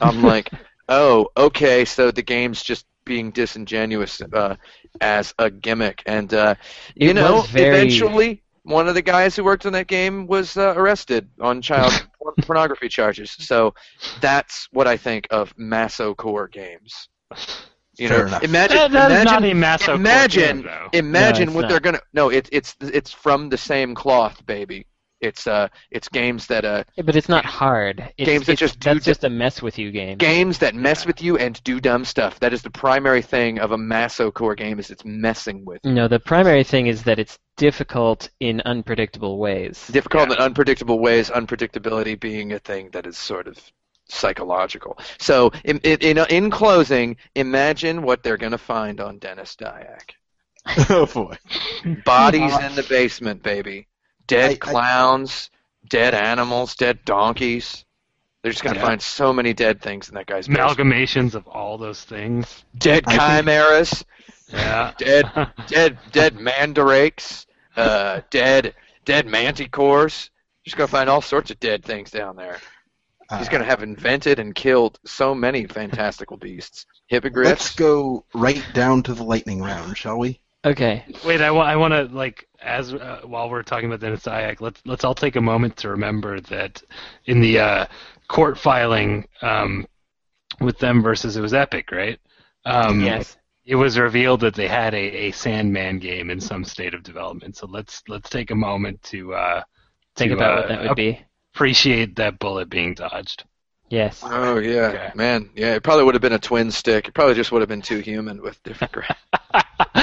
I'm 0.00 0.22
like, 0.22 0.50
oh, 0.88 1.28
okay, 1.36 1.84
so 1.84 2.10
the 2.10 2.22
game's 2.22 2.62
just 2.62 2.86
being 3.04 3.30
disingenuous 3.30 4.20
uh, 4.32 4.56
as 5.00 5.34
a 5.38 5.50
gimmick, 5.50 6.02
and 6.06 6.32
uh, 6.34 6.54
you 6.94 7.10
It 7.10 7.14
know, 7.14 7.42
very- 7.42 7.68
eventually 7.68 8.42
one 8.64 8.86
of 8.88 8.94
the 8.94 9.02
guys 9.02 9.34
who 9.34 9.44
worked 9.44 9.64
on 9.64 9.72
that 9.72 9.86
game 9.86 10.26
was 10.26 10.56
uh, 10.58 10.74
arrested 10.76 11.28
on 11.40 11.62
child 11.62 11.90
pornography 12.42 12.88
charges. 12.88 13.30
So 13.30 13.72
that's 14.20 14.68
what 14.72 14.86
I 14.86 14.96
think 14.98 15.26
of 15.30 15.56
masocore 15.56 16.50
games. 16.52 17.08
You 17.96 18.08
Fair 18.08 18.18
know, 18.18 18.26
enough. 18.26 18.42
imagine, 18.44 18.76
That, 18.76 18.92
that 18.92 19.10
is 19.10 19.20
imagine, 19.22 19.32
not 19.32 19.42
a 19.88 19.94
imagine- 19.94 20.62
though. 20.62 20.88
imagine 20.92 21.48
No, 21.48 21.54
what 21.54 21.60
not. 21.62 21.70
they're 21.70 21.80
gonna. 21.80 22.00
No, 22.12 22.28
it's 22.28 22.48
it's 22.52 22.76
it's 22.80 23.10
from 23.12 23.48
the 23.48 23.56
same 23.58 23.94
cloth, 23.94 24.44
baby. 24.46 24.86
It's 25.20 25.46
uh, 25.48 25.66
it's 25.90 26.08
games 26.08 26.46
that 26.46 26.64
uh, 26.64 26.84
Yeah, 26.96 27.02
but 27.02 27.16
it's 27.16 27.28
not 27.28 27.44
hard 27.44 28.12
it's, 28.16 28.28
Games 28.28 28.46
that 28.46 28.52
it's- 28.52 28.58
just 28.70 28.80
that's 28.80 29.00
di- 29.04 29.10
just 29.10 29.24
a 29.24 29.30
mess 29.30 29.60
with 29.60 29.76
you 29.78 29.90
game 29.90 30.16
games 30.18 30.58
that 30.58 30.74
mess 30.76 31.04
with 31.06 31.20
you 31.20 31.36
and 31.38 31.60
do 31.64 31.80
dumb 31.80 32.04
stuff. 32.04 32.38
That 32.38 32.52
is 32.52 32.62
the 32.62 32.70
primary 32.70 33.22
thing 33.22 33.58
of 33.58 33.72
a 33.72 33.78
Maso 33.78 34.30
core 34.30 34.54
game. 34.54 34.78
Is 34.78 34.90
it's 34.90 35.04
messing 35.04 35.64
with 35.64 35.80
you. 35.84 35.92
no 35.92 36.06
the 36.06 36.20
primary 36.20 36.62
thing 36.62 36.86
is 36.86 37.02
that 37.02 37.18
it's 37.18 37.36
difficult 37.56 38.30
in 38.38 38.60
unpredictable 38.60 39.38
ways 39.38 39.88
difficult 39.88 40.28
Yeah. 40.28 40.36
in 40.36 40.40
unpredictable 40.40 41.00
ways. 41.00 41.30
Unpredictability 41.30 42.18
being 42.20 42.52
a 42.52 42.60
thing 42.60 42.90
that 42.92 43.04
is 43.06 43.18
sort 43.18 43.48
of 43.48 43.58
psychological. 44.08 44.96
So, 45.18 45.50
in 45.64 45.78
in 45.78 45.98
in, 46.00 46.18
in 46.30 46.50
closing, 46.50 47.16
imagine 47.34 48.02
what 48.02 48.22
they're 48.22 48.36
gonna 48.36 48.56
find 48.58 49.00
on 49.00 49.18
Denis 49.18 49.56
Dyack. 49.56 50.12
oh 50.90 51.06
boy. 51.06 51.36
Bodies 52.04 52.56
in 52.66 52.74
the 52.76 52.84
basement, 52.88 53.42
baby. 53.42 53.87
Dead 54.28 54.50
I- 54.50 54.52
I- 54.52 54.56
clowns, 54.56 55.50
dead 55.88 56.14
animals, 56.14 56.76
dead 56.76 57.04
donkeys. 57.04 57.84
They're 58.42 58.52
just 58.52 58.62
gonna 58.62 58.76
Yeah. 58.78 58.86
find 58.86 59.02
so 59.02 59.32
many 59.32 59.52
dead 59.52 59.82
things 59.82 60.08
in 60.08 60.14
that 60.14 60.26
guy's 60.26 60.46
basement. 60.46 60.70
Amalgamations 60.78 61.34
of 61.34 61.46
all 61.48 61.76
those 61.76 62.04
things. 62.04 62.64
Dead 62.78 63.02
I 63.08 63.10
think- 63.10 63.20
chimeras, 63.22 64.04
Yeah. 64.52 64.92
dead, 64.96 65.24
dead, 65.66 65.98
dead 66.12 66.36
mandrakes, 66.36 67.46
uh, 67.76 68.20
dead, 68.30 68.74
dead 69.04 69.26
manticores. 69.26 70.30
Just 70.64 70.76
gonna 70.76 70.86
find 70.86 71.10
all 71.10 71.20
sorts 71.22 71.50
of 71.50 71.58
dead 71.58 71.84
things 71.84 72.10
down 72.12 72.36
there. 72.36 72.58
He's 73.38 73.48
Uh, 73.48 73.50
gonna 73.50 73.64
have 73.64 73.82
invented 73.82 74.38
and 74.38 74.54
killed 74.54 74.98
so 75.04 75.34
many 75.34 75.66
fantastical 75.66 76.36
beasts. 76.36 76.86
Hippogriffs. 77.08 77.48
Let's 77.50 77.74
go 77.74 78.24
right 78.34 78.62
down 78.72 79.02
to 79.04 79.14
the 79.14 79.24
lightning 79.24 79.60
round, 79.62 79.98
shall 79.98 80.18
we? 80.18 80.40
Okay. 80.64 81.04
Wait, 81.24 81.40
I 81.40 81.50
want 81.50 81.68
I 81.68 81.76
want 81.76 81.92
to 81.94 82.04
like 82.14 82.46
as 82.60 82.92
uh, 82.92 83.20
while 83.24 83.48
we're 83.48 83.62
talking 83.62 83.86
about 83.86 84.00
Denis 84.00 84.24
Dyack, 84.24 84.60
let's 84.60 84.80
let's 84.84 85.04
all 85.04 85.14
take 85.14 85.36
a 85.36 85.40
moment 85.40 85.76
to 85.78 85.88
remember 85.90 86.40
that 86.40 86.82
in 87.26 87.40
the 87.40 87.58
uh, 87.60 87.86
court 88.28 88.58
filing 88.58 89.26
um, 89.40 89.86
with 90.60 90.78
them 90.78 91.02
versus 91.02 91.36
it 91.36 91.40
was 91.40 91.54
Epic, 91.54 91.90
right? 91.92 92.18
Um, 92.64 93.00
Yes. 93.00 93.36
It 93.64 93.74
was 93.76 93.98
revealed 93.98 94.40
that 94.40 94.54
they 94.54 94.66
had 94.66 94.94
a, 94.94 95.26
a 95.26 95.30
Sandman 95.32 95.98
game 95.98 96.30
in 96.30 96.40
some 96.40 96.64
state 96.64 96.94
of 96.94 97.02
development. 97.02 97.54
So 97.56 97.66
let's 97.66 98.02
let's 98.08 98.30
take 98.30 98.50
a 98.50 98.54
moment 98.54 99.02
to 99.04 99.34
uh, 99.34 99.62
Think 100.16 100.30
to, 100.30 100.36
about 100.36 100.52
uh, 100.52 100.60
what 100.62 100.68
that 100.68 100.82
would 100.88 100.96
be. 100.96 101.20
appreciate 101.54 102.16
that 102.16 102.38
bullet 102.38 102.68
being 102.70 102.94
dodged. 102.94 103.44
Yes. 103.90 104.22
Oh 104.24 104.58
yeah, 104.58 104.80
Okay. 104.88 105.10
man. 105.14 105.50
Yeah, 105.54 105.74
it 105.74 105.82
probably 105.82 106.04
would 106.04 106.14
have 106.14 106.22
been 106.22 106.32
a 106.32 106.38
twin 106.38 106.70
stick. 106.70 107.08
It 107.08 107.14
probably 107.14 107.34
just 107.34 107.52
would 107.52 107.60
have 107.60 107.68
been 107.68 107.82
Too 107.82 107.98
Human 108.00 108.40
with 108.42 108.62
different 108.62 108.92
gra- 108.94 109.16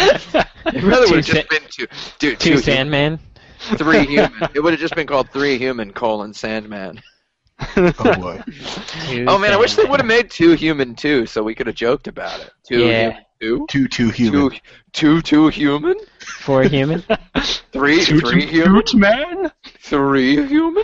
It 0.06 0.84
really 0.84 1.08
Two 1.08 1.16
would 1.16 1.26
have 1.26 1.26
just 1.26 1.32
sa- 1.42 1.44
been 1.50 1.70
two, 1.70 1.88
dude, 2.20 2.40
Two 2.40 2.56
two 2.58 2.62
human, 2.62 2.64
Sandman. 2.64 3.20
three 3.78 4.06
human. 4.08 4.32
It 4.54 4.60
would 4.62 4.74
have 4.74 4.80
just 4.80 4.96
been 4.96 5.08
called 5.08 5.30
three 5.32 5.58
human 5.58 5.94
colon 5.94 6.34
Sandman. 6.34 7.02
Oh 7.78 7.92
boy. 8.20 8.42
Two 9.08 9.26
Oh 9.30 9.38
man, 9.38 9.54
I 9.54 9.58
wish 9.58 9.76
they 9.76 9.86
would 9.86 10.00
have 10.02 10.08
made 10.08 10.30
two 10.30 10.54
human 10.54 10.94
too, 10.96 11.26
so 11.26 11.42
we 11.42 11.56
could 11.56 11.68
have 11.68 11.76
joked 11.76 12.08
about 12.08 12.40
it. 12.42 12.52
Two 12.68 12.80
Yeah. 12.86 13.02
human, 13.12 13.26
two, 13.42 13.66
Two 13.70 13.88
two 13.88 14.10
human. 14.10 14.50
two, 14.50 14.60
two, 14.92 15.22
two 15.22 15.48
human, 15.48 15.96
Four 16.20 16.64
human. 16.64 17.02
three, 17.72 18.04
three 18.04 18.46
human, 18.46 18.84
man. 18.96 19.52
three 19.80 20.46
human. 20.48 20.84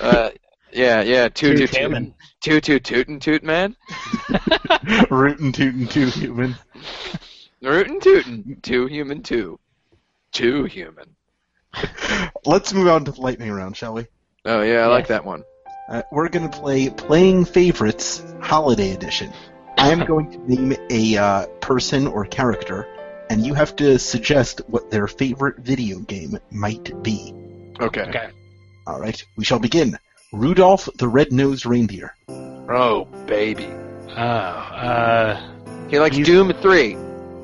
uh, 0.00 0.30
yeah, 0.72 1.00
yeah, 1.02 1.28
two, 1.28 1.56
Two 1.56 1.66
two, 1.66 1.76
human. 1.78 2.14
two, 2.40 2.60
two, 2.60 2.78
tootin' 2.78 3.18
toot 3.18 3.42
man, 3.42 3.74
Rootin' 5.10 5.50
tootin' 5.52 5.88
two 5.88 6.06
human. 6.06 6.54
Rootin' 7.62 8.00
tootin', 8.00 8.58
Too 8.62 8.86
Human, 8.86 9.22
two, 9.22 9.58
Too 10.32 10.64
Human. 10.64 11.16
Let's 12.44 12.72
move 12.72 12.88
on 12.88 13.04
to 13.04 13.12
the 13.12 13.20
lightning 13.20 13.50
round, 13.50 13.76
shall 13.76 13.94
we? 13.94 14.06
Oh 14.44 14.62
yeah, 14.62 14.80
I 14.84 14.86
like 14.86 15.08
that 15.08 15.24
one. 15.24 15.42
Uh, 15.88 16.02
we're 16.12 16.28
going 16.28 16.48
to 16.48 16.58
play 16.58 16.90
Playing 16.90 17.44
Favorites 17.44 18.22
Holiday 18.40 18.92
Edition. 18.92 19.32
I 19.78 19.90
am 19.90 20.04
going 20.04 20.30
to 20.32 20.38
name 20.54 20.74
a 20.90 21.16
uh, 21.16 21.46
person 21.60 22.06
or 22.06 22.24
character, 22.24 22.86
and 23.30 23.44
you 23.46 23.54
have 23.54 23.76
to 23.76 23.98
suggest 23.98 24.60
what 24.68 24.90
their 24.90 25.06
favorite 25.06 25.58
video 25.58 25.98
game 26.00 26.38
might 26.50 27.02
be. 27.02 27.34
Okay. 27.80 28.02
Okay. 28.02 28.28
All 28.86 29.00
right, 29.00 29.22
we 29.36 29.44
shall 29.44 29.58
begin. 29.58 29.98
Rudolph 30.32 30.88
the 30.96 31.08
Red-Nosed 31.08 31.66
Reindeer. 31.66 32.14
Oh 32.28 33.04
baby, 33.26 33.66
Oh, 34.08 34.14
uh, 34.20 35.88
he 35.88 35.98
likes 35.98 36.16
He's- 36.16 36.26
Doom 36.26 36.52
three. 36.54 36.96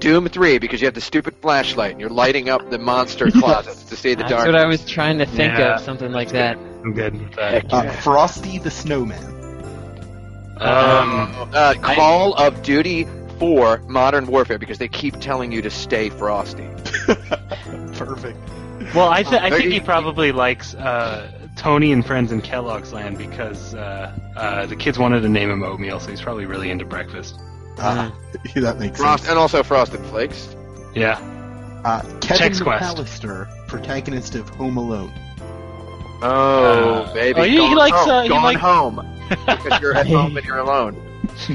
Doom 0.02 0.28
three 0.28 0.58
because 0.58 0.80
you 0.80 0.86
have 0.86 0.94
the 0.94 1.00
stupid 1.00 1.34
flashlight 1.40 1.92
and 1.92 2.00
you're 2.00 2.10
lighting 2.10 2.48
up 2.48 2.68
the 2.70 2.78
monster 2.78 3.30
closets 3.30 3.84
to 3.84 3.96
see 3.96 4.10
the 4.14 4.24
dark. 4.24 4.30
That's 4.30 4.44
dark. 4.44 4.46
what 4.54 4.56
I 4.56 4.66
was 4.66 4.84
trying 4.84 5.18
to 5.18 5.26
think 5.26 5.54
Yeah. 5.56 5.76
of. 5.76 5.80
Something 5.80 6.12
like 6.12 6.30
that. 6.30 6.56
I'm 6.58 6.92
good 6.92 7.18
with 7.18 7.32
that. 7.36 7.72
Uh, 7.72 7.90
Frosty 7.92 8.58
the 8.58 8.70
Snowman. 8.70 9.22
Um, 10.60 11.34
uh, 11.54 11.74
Call 11.80 12.34
of 12.34 12.62
Duty 12.62 13.06
4 13.38 13.78
Modern 13.88 14.26
Warfare 14.26 14.58
because 14.58 14.78
they 14.78 14.88
keep 14.88 15.18
telling 15.20 15.50
you 15.52 15.62
to 15.62 15.70
stay 15.70 16.08
frosty. 16.10 16.68
Perfect. 17.94 18.38
well, 18.94 19.08
I, 19.08 19.22
th- 19.22 19.40
I 19.42 19.50
think 19.50 19.72
he 19.72 19.80
probably 19.80 20.30
likes 20.32 20.74
uh, 20.74 21.30
Tony 21.56 21.92
and 21.92 22.04
Friends 22.06 22.30
in 22.32 22.42
Kellogg's 22.42 22.92
Land 22.92 23.18
because 23.18 23.74
uh, 23.74 24.16
uh, 24.36 24.66
the 24.66 24.76
kids 24.76 24.98
wanted 24.98 25.20
to 25.22 25.28
name 25.28 25.50
him 25.50 25.62
oatmeal, 25.62 25.98
so 26.00 26.10
he's 26.10 26.20
probably 26.20 26.46
really 26.46 26.70
into 26.70 26.84
breakfast. 26.84 27.38
Ah, 27.78 28.12
that 28.56 28.78
makes 28.78 28.98
Frost 28.98 29.24
sense. 29.24 29.30
and 29.30 29.38
also 29.38 29.62
Frosted 29.62 30.00
Flakes. 30.06 30.54
Yeah. 30.94 31.18
Uh, 31.84 32.02
Kevin 32.20 32.52
Chex 32.52 32.62
Quest. 32.62 32.96
McAllister, 32.96 33.66
protagonist 33.68 34.34
of 34.34 34.48
Home 34.50 34.76
Alone. 34.76 35.12
Oh, 36.24 37.04
Uh, 37.08 37.14
baby. 37.14 37.40
oh, 37.40 37.44
he- 37.44 37.68
he 37.68 37.74
likes, 37.74 37.96
home, 37.96 38.08
uh, 38.10 38.22
he 38.22 38.28
gone 38.28 38.42
like- 38.42 38.58
home. 38.58 39.06
because 39.28 39.80
you're 39.80 39.94
at 39.96 40.06
home 40.06 40.36
and 40.36 40.46
you're 40.46 40.58
alone. 40.68 40.96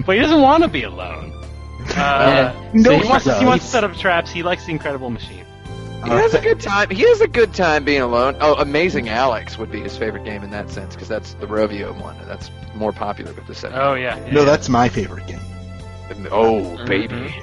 But 0.05 0.15
he 0.15 0.21
doesn't 0.21 0.41
want 0.41 0.63
to 0.63 0.69
be 0.69 0.83
alone. 0.83 1.33
Uh, 1.95 2.51
No, 2.73 2.83
so 2.91 2.97
he 2.97 3.03
he 3.03 3.09
wants, 3.09 3.25
to, 3.25 3.39
he 3.39 3.45
wants 3.45 3.63
to 3.65 3.71
set 3.71 3.83
up 3.85 3.95
traps. 3.95 4.29
He 4.29 4.43
likes 4.43 4.65
the 4.65 4.71
Incredible 4.71 5.09
Machine. 5.09 5.45
He 6.03 6.09
has 6.09 6.33
a 6.33 6.41
good 6.41 6.59
time. 6.59 6.89
He 6.89 7.03
has 7.03 7.21
a 7.21 7.29
good 7.29 7.53
time 7.53 7.85
being 7.85 8.01
alone. 8.01 8.35
Oh, 8.41 8.55
Amazing 8.55 9.07
Alex 9.07 9.57
would 9.57 9.71
be 9.71 9.79
his 9.79 9.95
favorite 9.95 10.25
game 10.25 10.43
in 10.43 10.49
that 10.51 10.69
sense 10.69 10.95
because 10.95 11.07
that's 11.07 11.33
the 11.35 11.45
Rovio 11.47 11.97
one. 12.01 12.17
That's 12.27 12.51
more 12.75 12.91
popular 12.91 13.31
with 13.31 13.47
the 13.47 13.55
set. 13.55 13.71
Oh 13.73 13.93
yeah. 13.93 14.17
yeah 14.17 14.31
No, 14.33 14.39
yeah. 14.41 14.45
that's 14.45 14.67
my 14.67 14.89
favorite 14.89 15.27
game. 15.27 15.39
Oh, 16.31 16.85
baby. 16.85 17.35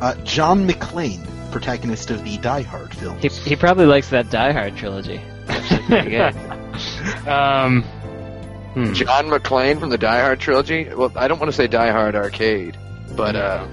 Uh, 0.00 0.14
John 0.24 0.68
McClane, 0.68 1.24
protagonist 1.50 2.10
of 2.10 2.24
the 2.24 2.38
Die 2.38 2.62
Hard 2.62 2.94
films. 2.94 3.22
He, 3.22 3.28
he 3.50 3.56
probably 3.56 3.86
likes 3.86 4.10
that 4.10 4.30
Die 4.30 4.52
Hard 4.52 4.76
trilogy. 4.76 5.20
Actually, 5.48 6.16
um. 7.28 7.82
hmm. 7.82 8.92
John 8.92 9.26
McClane 9.26 9.78
from 9.78 9.90
the 9.90 9.98
Die 9.98 10.20
Hard 10.20 10.40
trilogy. 10.40 10.88
Well, 10.92 11.12
I 11.16 11.28
don't 11.28 11.38
want 11.38 11.50
to 11.50 11.56
say 11.56 11.66
Die 11.66 11.90
Hard 11.90 12.16
Arcade, 12.16 12.76
but 13.16 13.36
uh, 13.36 13.66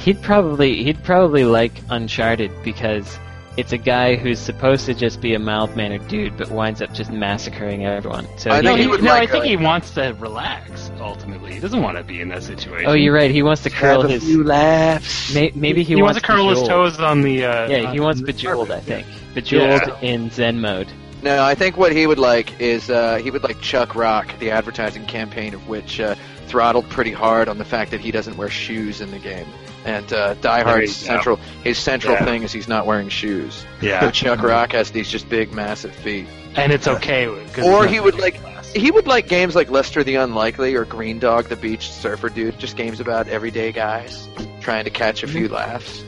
He'd 0.00 0.22
probably 0.22 0.82
he'd 0.82 1.02
probably 1.04 1.44
like 1.44 1.72
Uncharted 1.90 2.50
because 2.64 3.18
it's 3.56 3.72
a 3.72 3.78
guy 3.78 4.16
who's 4.16 4.38
supposed 4.38 4.86
to 4.86 4.94
just 4.94 5.20
be 5.20 5.34
a 5.34 5.38
mild 5.38 5.74
mannered 5.76 6.06
dude, 6.08 6.36
but 6.36 6.50
winds 6.50 6.80
up 6.80 6.92
just 6.94 7.10
massacring 7.10 7.84
everyone. 7.84 8.26
So 8.38 8.50
I 8.50 8.56
he- 8.58 8.62
No, 8.62 8.74
he, 8.76 8.82
he 8.82 8.88
would 8.88 9.02
no, 9.02 9.10
like 9.10 9.28
I 9.28 9.32
think 9.32 9.44
a- 9.44 9.48
he 9.48 9.56
wants 9.56 9.90
to 9.94 10.14
relax. 10.18 10.90
Ultimately, 11.00 11.54
he 11.54 11.60
doesn't 11.60 11.82
want 11.82 11.96
to 11.98 12.04
be 12.04 12.20
in 12.20 12.28
that 12.28 12.42
situation. 12.42 12.88
oh, 12.88 12.92
you're 12.94 13.12
right. 13.14 13.30
He 13.30 13.42
wants 13.42 13.62
to 13.64 13.70
curl 13.70 14.02
have 14.02 14.10
a 14.10 14.14
his. 14.14 14.22
few 14.24 14.44
laughs. 14.44 15.34
May, 15.34 15.50
maybe 15.54 15.82
he, 15.82 15.94
He, 15.96 16.02
wants 16.02 16.20
to 16.20 16.24
curl 16.26 16.48
his 16.50 16.62
toes 16.66 17.00
on 17.00 17.22
the. 17.22 17.44
Uh, 17.44 17.68
Yeah, 17.68 17.92
he 17.92 18.00
wants 18.00 18.20
the 18.20 18.26
bejeweled. 18.26 18.70
I 18.70 18.80
carpet. 18.80 18.84
think 18.84 19.06
bejeweled 19.34 19.82
Yeah. 19.86 20.00
in 20.00 20.30
Zen 20.30 20.60
mode. 20.60 20.88
No, 21.22 21.42
I 21.42 21.54
think 21.54 21.76
what 21.76 21.92
he 21.92 22.06
would 22.06 22.18
like 22.18 22.58
is 22.60 22.88
uh, 22.88 23.16
he 23.16 23.30
would 23.30 23.42
like 23.42 23.60
Chuck 23.60 23.94
Rock, 23.94 24.38
the 24.38 24.50
advertising 24.52 25.04
campaign 25.06 25.52
of 25.52 25.68
which 25.68 26.00
uh, 26.00 26.14
throttled 26.46 26.88
pretty 26.88 27.12
hard 27.12 27.46
on 27.48 27.58
the 27.58 27.64
fact 27.64 27.90
that 27.90 28.00
he 28.00 28.10
doesn't 28.10 28.38
wear 28.38 28.48
shoes 28.48 29.02
in 29.02 29.10
the 29.10 29.18
game. 29.18 29.46
And 29.84 30.12
uh, 30.12 30.34
Die 30.34 30.56
There 30.62 30.64
Hard's 30.72 31.00
you 31.02 31.08
go. 31.08 31.14
central 31.14 31.36
his 31.64 31.78
central 31.78 32.14
Yeah. 32.14 32.24
thing 32.26 32.42
is 32.42 32.52
he's 32.52 32.68
not 32.68 32.84
wearing 32.86 33.08
shoes. 33.08 33.64
Yeah, 33.80 34.00
But 34.00 34.12
Chuck 34.14 34.42
Rock 34.42 34.72
has 34.72 34.90
these 34.90 35.08
just 35.10 35.28
big, 35.28 35.52
massive 35.52 35.94
feet. 35.94 36.26
and 36.56 36.70
it's 36.72 36.86
okay. 36.86 37.26
'cause 37.54 37.64
Or 37.64 37.86
he 37.86 37.98
would 38.00 38.18
like- 38.18 38.40
class. 38.40 38.70
He 38.72 38.90
would 38.92 39.06
like 39.08 39.26
games 39.26 39.54
like 39.56 39.68
Lester 39.70 40.04
the 40.04 40.14
Unlikely 40.16 40.74
or 40.76 40.84
Green 40.84 41.18
Dog 41.18 41.46
the 41.48 41.56
Beach 41.56 41.90
Surfer 41.90 42.28
Dude, 42.28 42.56
just 42.58 42.76
games 42.76 43.00
about 43.00 43.26
everyday 43.26 43.72
guys 43.72 44.28
trying 44.60 44.84
to 44.84 44.90
catch 44.90 45.22
a 45.24 45.26
few 45.26 45.48
laughs 45.48 46.04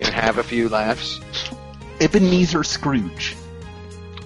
and 0.00 0.12
have 0.12 0.38
a 0.38 0.42
few 0.42 0.68
laughs. 0.68 1.20
Ebenezer 2.00 2.64
Scrooge. 2.64 3.36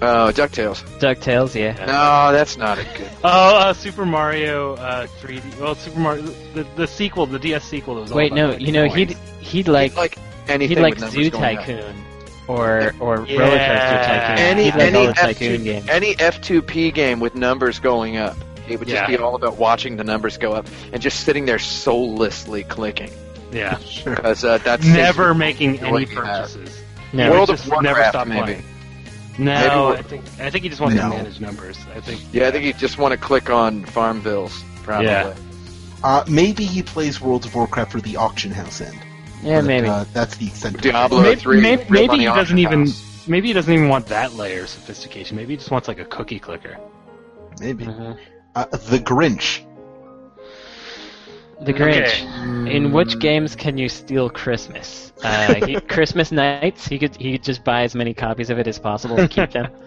Oh, 0.01 0.31
DuckTales. 0.33 0.81
Ducktales, 0.99 1.55
yeah. 1.55 1.73
No, 1.85 2.31
that's 2.31 2.55
not 2.55 2.77
a 2.79 2.83
good. 2.83 3.09
Oh, 3.23 3.57
uh, 3.57 3.73
Super 3.73 4.05
Mario 4.05 4.75
uh, 4.75 5.07
3D. 5.21 5.59
Well, 5.59 5.75
Super 5.75 5.99
Mario, 5.99 6.21
the, 6.53 6.65
the 6.77 6.87
sequel, 6.87 7.25
the 7.25 7.37
DS 7.39 7.65
sequel 7.65 7.95
that 7.95 8.01
was 8.01 8.11
Wait, 8.13 8.31
about, 8.31 8.51
no, 8.51 8.57
you 8.57 8.71
know 8.71 8.85
he'd 8.87 9.11
he'd 9.41 9.67
like 9.67 9.95
like 9.97 10.17
anything 10.47 10.77
he'd 10.77 10.83
like 10.83 10.95
with 10.99 11.11
Zoo. 11.11 11.29
Tycoon 11.29 11.95
or 12.47 12.93
or 13.01 13.17
Roller 13.17 13.25
Coaster 13.25 13.35
Yeah. 13.35 14.27
Tycoon. 14.35 14.45
Any 14.45 14.63
he'd 14.65 14.75
like 14.75 14.81
any 14.83 14.97
all 14.99 15.07
the 15.07 15.11
F2, 15.13 15.15
Tycoon 15.21 15.63
games. 15.65 15.89
any 15.89 16.15
F2P 16.15 16.93
game 16.93 17.19
with 17.19 17.35
numbers 17.35 17.79
going 17.79 18.15
up. 18.15 18.37
It 18.69 18.79
would 18.79 18.87
just 18.87 19.01
Yeah. 19.01 19.07
be 19.07 19.17
all 19.17 19.35
about 19.35 19.57
watching 19.57 19.97
the 19.97 20.03
numbers 20.05 20.37
go 20.37 20.53
up 20.53 20.67
and 20.93 21.01
just 21.01 21.21
sitting 21.25 21.45
there 21.45 21.59
soullessly 21.59 22.63
clicking 22.63 23.11
Yeah, 23.51 23.77
Sure. 23.85 24.15
because 24.15 24.45
uh, 24.45 24.59
that's 24.59 24.85
never 24.85 25.33
making 25.33 25.79
any 25.79 25.91
What 25.91 26.09
you 26.09 26.15
have. 26.21 26.25
purchases. 26.53 26.79
No, 27.11 27.31
World 27.31 27.49
of 27.49 27.59
Warcraft, 27.67 27.83
never 27.83 28.03
stop 28.09 28.27
maybe. 28.27 28.43
playing. 28.43 28.63
No, 29.39 29.53
Maybe 29.53 29.75
we're- 29.75 29.97
I 29.97 30.01
think 30.01 30.23
I 30.39 30.49
think 30.49 30.63
he 30.63 30.69
just 30.69 30.81
wants 30.81 30.95
No. 30.97 31.03
to 31.03 31.09
manage 31.15 31.39
numbers. 31.39 31.77
I 31.95 32.01
think. 32.01 32.21
Yeah, 32.33 32.47
I 32.47 32.51
think 32.51 32.65
he 32.65 32.73
just 32.73 32.97
want 32.97 33.13
to 33.13 33.17
click 33.17 33.49
on 33.49 33.85
Farmvilles, 33.85 34.51
probably. 34.83 35.07
Yeah. 35.07 35.33
Uh, 36.03 36.23
maybe 36.27 36.65
he 36.65 36.81
plays 36.83 37.19
World 37.21 37.45
of 37.45 37.55
Warcraft 37.55 37.91
for 37.91 38.01
the 38.01 38.17
auction 38.17 38.51
house 38.51 38.81
end. 38.81 38.97
yeah, 39.43 39.59
But, 39.59 39.65
maybe. 39.67 39.87
Uh, 39.87 40.05
that's 40.13 40.35
the 40.37 40.47
extent. 40.47 40.75
of. 40.75 40.81
Diablo 40.81 41.21
Maybe, 41.21 41.39
3. 41.39 41.61
maybe, 41.61 41.83
maybe 41.89 42.17
he 42.19 42.25
doesn't 42.25 42.57
even. 42.57 42.85
House. 42.85 43.23
Maybe 43.27 43.47
he 43.47 43.53
doesn't 43.53 43.73
even 43.73 43.87
want 43.89 44.07
that 44.07 44.33
layer 44.35 44.63
of 44.63 44.69
sophistication. 44.69 45.37
Maybe 45.37 45.53
he 45.53 45.57
just 45.57 45.71
wants 45.71 45.87
like 45.87 45.99
a 45.99 46.05
cookie 46.05 46.39
clicker. 46.39 46.77
Maybe. 47.59 47.85
Mhm. 47.85 48.17
Uh, 48.55 48.65
the 48.65 48.99
Grinch. 48.99 49.61
The 51.61 51.73
Grinch. 51.73 52.05
Okay. 52.63 52.75
In 52.75 52.91
which 52.93 53.19
games 53.19 53.55
can 53.55 53.77
you 53.77 53.89
steal 53.89 54.29
Christmas? 54.29 55.11
Uh, 55.23 55.55
he, 55.65 55.79
Christmas 55.95 56.31
nights. 56.31 56.87
He 56.87 56.97
could 56.99 57.15
he 57.17 57.33
could 57.33 57.43
just 57.43 57.63
buy 57.63 57.83
as 57.83 57.95
many 57.95 58.13
copies 58.13 58.49
of 58.49 58.59
it 58.59 58.67
as 58.67 58.79
possible 58.79 59.19
and 59.19 59.29
keep 59.29 59.51
them. 59.51 59.67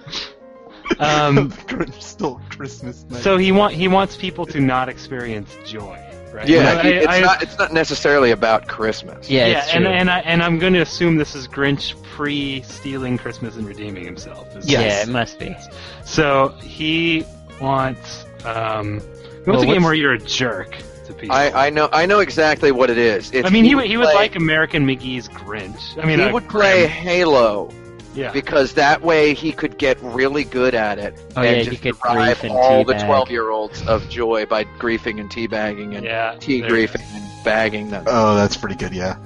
Um, 0.98 1.50
Grinch 1.50 2.02
stole 2.02 2.38
Christmas 2.50 3.04
night. 3.08 3.22
so 3.22 3.38
he 3.38 3.50
want 3.50 3.72
he 3.72 3.88
wants 3.88 4.14
people 4.16 4.44
to 4.46 4.60
not 4.60 4.90
experience 4.90 5.56
joy, 5.64 5.98
right? 6.34 6.46
Yeah, 6.46 6.80
I- 6.80 6.82
he- 6.82 6.88
it's 6.90 7.06
I- 7.06 7.20
not. 7.20 7.42
It's 7.42 7.58
not 7.58 7.72
necessarily 7.72 8.32
about 8.32 8.68
Christmas. 8.68 9.30
Yeah, 9.30 9.46
yeah, 9.46 9.58
it's 9.64 9.72
and 9.74 9.84
true. 9.84 9.92
and 9.94 10.10
I 10.10 10.18
and 10.20 10.42
I'm 10.42 10.58
going 10.58 10.74
to 10.74 10.80
assume 10.80 11.16
this 11.16 11.34
is 11.34 11.48
Grinch 11.48 11.94
pre-stealing 12.02 13.16
Christmas 13.16 13.56
and 13.56 13.66
redeeming 13.66 14.04
himself. 14.04 14.48
Yes. 14.54 14.66
Yeah, 14.68 15.02
it 15.02 15.08
must 15.08 15.38
be. 15.38 15.56
So 16.04 16.48
he 16.60 17.24
wants 17.60 18.26
um, 18.44 18.98
he 19.00 19.00
wants 19.00 19.46
Well, 19.46 19.62
a 19.62 19.66
game 19.66 19.84
where 19.84 19.94
you're 19.94 20.14
a 20.14 20.18
jerk 20.18 20.76
to 21.12 21.18
people. 21.20 21.36
I, 21.36 21.50
I 21.66 21.70
know. 21.70 21.88
I 21.92 22.06
know 22.06 22.20
exactly 22.20 22.72
what 22.72 22.90
it 22.90 22.98
is. 22.98 23.30
It's, 23.32 23.46
I 23.46 23.50
mean, 23.50 23.64
he, 23.64 23.74
would 23.74 23.86
he 23.86 23.96
would 23.96 24.04
play- 24.06 24.14
like 24.14 24.36
American 24.36 24.86
McGee's 24.86 25.28
Grinch. 25.28 26.02
I 26.02 26.06
mean, 26.06 26.18
he 26.18 26.30
would 26.30 26.48
play 26.48 26.80
Grim. 26.80 26.90
Halo 26.90 27.70
Yeah. 28.14 28.32
because 28.32 28.74
that 28.74 29.02
way 29.02 29.32
he 29.34 29.52
could 29.52 29.78
get 29.78 29.98
really 30.02 30.44
good 30.44 30.74
at 30.74 30.98
it 30.98 31.14
Oh, 31.36 31.42
and 31.42 31.56
yeah, 31.58 31.62
just 31.62 31.70
he 31.70 31.76
could 31.76 31.94
deprive 31.94 32.40
grief 32.40 32.50
and 32.50 32.52
all 32.52 32.84
the 32.84 32.94
twelve-year-olds 32.94 33.86
of 33.86 34.08
joy 34.08 34.44
by 34.46 34.64
griefing 34.64 35.18
and 35.20 35.30
teabagging 35.30 35.96
and 35.96 36.04
yeah. 36.04 36.36
tea 36.40 36.60
griefing 36.62 37.00
and 37.14 37.44
bagging 37.44 37.90
them. 37.90 38.04
oh, 38.06 38.34
that's 38.34 38.56
pretty 38.56 38.76
good. 38.76 38.92
Yeah. 38.92 39.16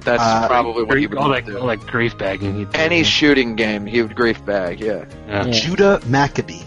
That's 0.00 0.22
uh, 0.22 0.46
probably 0.48 0.84
what 0.84 0.98
he 0.98 1.06
would 1.06 1.16
all 1.16 1.30
want 1.30 1.46
that, 1.46 1.50
to 1.50 1.56
do. 1.56 1.62
all 1.62 1.66
that 1.68 1.80
grief 1.86 2.16
bagging. 2.18 2.54
He'd 2.58 2.70
do. 2.70 2.78
Any 2.78 3.04
shooting 3.04 3.56
game, 3.56 3.86
he 3.86 4.02
would 4.02 4.14
grief 4.14 4.44
bag. 4.44 4.78
Yeah, 4.78 5.06
Yeah. 5.26 5.46
Yeah. 5.46 5.50
Judah 5.50 6.00
Maccabee. 6.06 6.60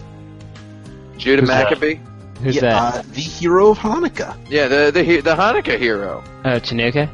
Judah 1.16 1.42
Who's 1.42 1.48
that? 1.48 1.64
Maccabee. 1.70 2.00
Who's 2.42 2.56
yeah, 2.56 2.60
that? 2.62 2.94
Uh, 2.94 3.02
the 3.12 3.20
hero 3.20 3.70
of 3.70 3.78
Hanukkah. 3.78 4.36
Yeah, 4.48 4.68
the 4.68 4.90
the 4.92 5.20
the 5.20 5.34
Hanukkah 5.34 5.78
hero. 5.78 6.22
oh, 6.44 6.48
Chinooka? 6.60 7.08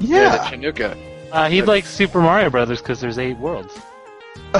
Yeah. 0.00 0.36
the 0.50 0.56
Chinooka. 0.56 0.96
Uh, 1.32 1.48
he'd 1.48 1.62
like 1.66 1.84
Super 1.84 2.20
Mario 2.20 2.48
Brothers 2.50 2.80
because 2.80 3.00
there's 3.00 3.18
eight 3.18 3.36
worlds. 3.38 3.76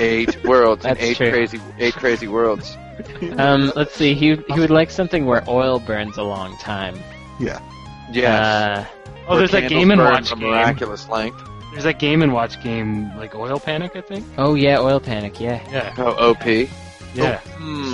Eight 0.00 0.42
worlds 0.52 0.84
and 0.84 0.98
eight 0.98 1.16
true. 1.16 1.30
crazy 1.30 1.60
eight 1.78 1.94
crazy 1.94 2.28
worlds. 2.28 2.76
Um, 3.36 3.72
let's 3.76 3.94
see. 3.94 4.12
He 4.12 4.34
he 4.34 4.58
would 4.58 4.70
like 4.70 4.90
something 4.90 5.24
where 5.24 5.44
oil 5.48 5.78
burns 5.78 6.18
a 6.18 6.22
long 6.24 6.56
time. 6.58 6.98
Yeah. 7.38 7.60
Uh, 8.16 8.84
Oh, 9.28 9.36
there's 9.38 9.50
that 9.52 9.68
Game 9.68 9.90
and 9.92 10.00
Watch 10.00 10.30
game. 10.30 10.40
miraculous 10.40 11.08
length. 11.08 11.38
There's 11.70 11.84
that 11.84 11.98
Game 12.00 12.22
and 12.22 12.32
Watch 12.32 12.60
game 12.62 13.14
like 13.16 13.34
Oil 13.36 13.60
Panic, 13.60 13.94
I 13.94 14.00
think. 14.00 14.24
oh 14.38 14.54
yeah, 14.54 14.78
oil 14.80 14.98
panic. 14.98 15.38
Yeah. 15.38 15.62
Yeah. 15.70 15.94
Oh, 15.98 16.30
OP. 16.32 16.68
Yeah. 17.14 17.40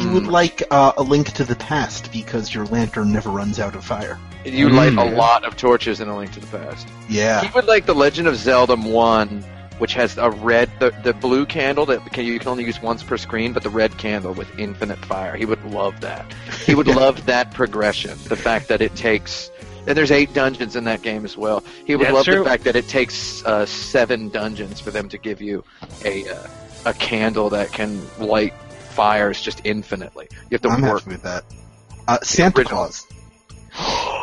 He 0.01 0.07
would 0.09 0.27
like 0.27 0.63
uh, 0.71 0.93
a 0.97 1.03
link 1.03 1.33
to 1.33 1.45
the 1.45 1.57
past 1.57 2.13
because 2.13 2.53
your 2.55 2.67
lantern 2.67 3.13
never 3.13 3.31
runs 3.31 3.59
out 3.61 3.75
of 3.75 3.85
fire. 3.85 4.19
You 4.45 4.69
light 4.69 4.93
a 4.93 4.97
Mm. 4.97 5.17
lot 5.17 5.45
of 5.45 5.57
torches 5.57 6.01
in 6.01 6.09
A 6.09 6.17
Link 6.17 6.33
to 6.33 6.41
the 6.41 6.47
Past. 6.59 6.87
Yeah. 7.09 7.41
He 7.41 7.49
would 7.55 7.65
like 7.67 7.87
the 7.87 7.95
Legend 7.95 8.29
of 8.29 8.37
Zelda 8.37 8.77
One, 8.77 9.43
which 9.79 9.95
has 9.95 10.19
a 10.19 10.31
red, 10.31 10.71
the, 10.81 10.91
the 11.03 11.15
blue 11.15 11.47
candle 11.47 11.87
that 11.87 12.05
can, 12.13 12.27
you 12.27 12.39
can 12.39 12.49
only 12.49 12.65
use 12.65 12.81
once 12.83 13.03
per 13.03 13.17
screen, 13.17 13.53
but 13.55 13.63
the 13.63 13.71
red 13.71 13.97
candle 13.97 14.35
with 14.35 14.49
infinite 14.59 15.03
fire. 15.07 15.35
He 15.35 15.47
would 15.47 15.65
love 15.65 15.99
that. 16.03 16.27
He 16.67 16.75
would 16.75 16.87
love 17.03 17.25
that 17.27 17.53
progression. 17.55 18.19
The 18.25 18.37
fact 18.37 18.69
that 18.69 18.83
it 18.83 18.95
takes, 18.95 19.51
and 19.87 19.97
there's 19.97 20.11
eight 20.13 20.35
dungeons 20.35 20.77
in 20.77 20.85
that 20.85 21.01
game 21.03 21.25
as 21.25 21.39
well. 21.39 21.65
He 21.87 21.97
would 21.97 22.07
Yeah, 22.09 22.13
love 22.13 22.27
true. 22.27 22.41
the 22.41 22.45
fact 22.45 22.65
that 22.65 22.77
it 22.77 22.87
takes 22.89 23.43
uh, 23.47 23.65
seven 23.65 24.29
dungeons 24.29 24.79
for 24.81 24.91
them 24.91 25.09
to 25.09 25.17
give 25.19 25.41
you 25.41 25.65
a 26.05 26.29
uh, 26.29 26.47
a 26.87 26.93
candle 26.93 27.49
that 27.49 27.73
can 27.73 27.99
light 28.19 28.53
fires 28.95 29.41
just 29.41 29.61
infinitely. 29.65 30.29
You 30.31 30.49
have 30.53 30.63
to 30.63 30.69
I'm 30.69 30.83
work. 30.83 31.01
happy 31.01 31.13
with 31.13 31.23
that. 31.23 31.45
Uh, 32.07 32.19
Santa 32.23 32.61
original. 32.61 32.89
Claus. 32.89 33.07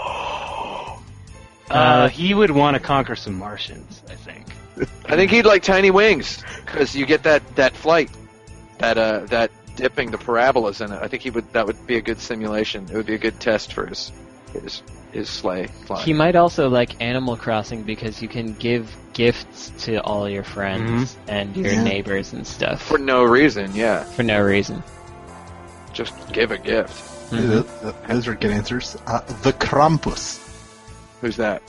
Uh, 1.69 2.09
he 2.09 2.33
would 2.33 2.51
want 2.51 2.75
to 2.75 2.81
conquer 2.81 3.15
some 3.15 3.33
Martians, 3.39 4.03
I 4.09 4.15
think. 4.15 4.45
I 5.05 5.15
think 5.15 5.31
he'd 5.31 5.45
like 5.45 5.63
tiny 5.63 5.89
wings 5.89 6.43
because 6.65 6.93
you 6.93 7.05
get 7.05 7.23
that 7.23 7.55
that 7.55 7.77
flight, 7.77 8.11
that 8.79 8.97
uh 8.97 9.19
that 9.27 9.51
dipping 9.77 10.11
the 10.11 10.17
parabolas 10.17 10.81
in 10.81 10.91
it. 10.91 10.99
I 11.01 11.07
think 11.07 11.23
he 11.23 11.29
would 11.29 11.51
that 11.53 11.65
would 11.67 11.87
be 11.87 11.95
a 11.95 12.01
good 12.01 12.19
simulation. 12.19 12.89
It 12.91 12.93
would 12.97 13.05
be 13.05 13.15
a 13.15 13.17
good 13.19 13.39
test 13.39 13.71
for 13.71 13.85
his 13.85 14.11
his 14.51 14.83
his 15.11 15.29
sleigh 15.29 15.67
flying. 15.85 16.05
He 16.05 16.13
might 16.13 16.35
also 16.35 16.69
like 16.69 17.01
Animal 17.01 17.35
Crossing 17.37 17.83
because 17.83 18.21
you 18.21 18.27
can 18.27 18.53
give 18.53 18.95
gifts 19.13 19.71
to 19.85 19.97
all 20.03 20.29
your 20.29 20.43
friends 20.43 21.17
and 21.27 21.55
your 21.55 21.73
Yeah. 21.73 21.83
neighbors 21.83 22.33
and 22.33 22.45
stuff 22.47 22.81
for 22.81 22.97
no 22.97 23.23
reason, 23.23 23.75
yeah. 23.75 24.03
for 24.03 24.23
no 24.23 24.41
reason. 24.41 24.81
Just 25.93 26.13
give 26.31 26.51
a 26.51 26.57
gift. 26.57 27.09
Uh, 27.33 27.63
Those 28.07 28.27
are 28.27 28.35
good 28.35 28.51
answers. 28.51 28.97
Uh, 29.07 29.21
the 29.41 29.53
Krampus. 29.53 30.39
Who's 31.21 31.37
that? 31.37 31.61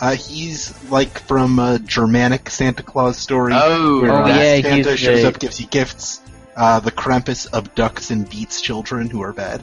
Uh, 0.00 0.14
he's 0.14 0.72
like 0.90 1.18
from 1.20 1.58
a 1.58 1.78
Germanic 1.78 2.48
Santa 2.50 2.82
Claus 2.82 3.16
story. 3.18 3.52
Oh, 3.54 4.00
where 4.02 4.10
Oh, 4.12 4.22
uh, 4.24 4.28
yeah, 4.28 4.60
Santa 4.62 4.90
he's 4.92 5.00
shows 5.00 5.22
the- 5.22 5.28
up, 5.28 5.38
gives 5.38 5.60
you 5.60 5.66
gifts. 5.66 6.20
Uh, 6.56 6.80
the 6.80 6.90
Krampus 6.90 7.48
abducts 7.50 8.10
and 8.10 8.28
beats 8.28 8.60
children 8.60 9.08
who 9.10 9.20
are 9.22 9.32
bad. 9.32 9.62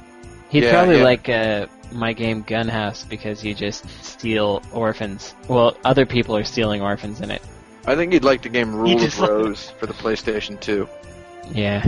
He'd 0.49 0.63
Yeah, 0.63 0.71
probably 0.71 0.97
yeah. 0.99 1.03
like 1.03 1.29
uh, 1.29 1.65
my 1.91 2.13
game 2.13 2.43
Gunhouse 2.43 3.07
because 3.07 3.43
you 3.43 3.53
just 3.53 3.87
steal 4.03 4.61
orphans. 4.71 5.33
Well, 5.47 5.77
other 5.83 6.05
people 6.05 6.35
are 6.35 6.43
stealing 6.43 6.81
orphans 6.81 7.21
in 7.21 7.31
it. 7.31 7.41
I 7.85 7.95
think 7.95 8.13
you'd 8.13 8.23
like 8.25 8.41
the 8.41 8.49
game 8.49 8.75
Rule 8.75 8.97
just 8.97 9.19
of 9.21 9.29
Rose 9.29 9.69
for 9.79 9.85
the 9.85 9.93
PlayStation 9.93 10.59
2. 10.59 10.87
Yeah. 11.51 11.83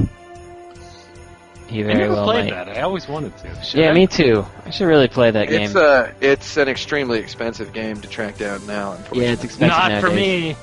He 1.67 1.81
I 1.81 1.83
very 1.83 1.97
never 1.99 2.13
well 2.13 2.23
played 2.25 2.49
might. 2.51 2.65
that. 2.65 2.77
I 2.77 2.81
always 2.81 3.07
wanted 3.07 3.37
to. 3.39 3.63
Should 3.63 3.81
Yeah, 3.81 3.91
I? 3.91 3.93
me 3.93 4.07
too. 4.07 4.45
I 4.65 4.69
should 4.71 4.85
really 4.87 5.07
play 5.07 5.29
that 5.29 5.51
It's 5.51 5.73
game. 5.73 5.83
uh 5.83 6.07
it's 6.19 6.57
an 6.57 6.67
extremely 6.67 7.19
expensive 7.19 7.73
game 7.73 8.01
to 8.01 8.07
track 8.07 8.37
down 8.37 8.65
now. 8.65 8.91
Unfortunately. 8.93 9.23
yeah, 9.25 9.31
it's 9.33 9.43
expensive 9.43 9.77
Not 9.77 10.01
for 10.01 10.09
me. 10.09 10.55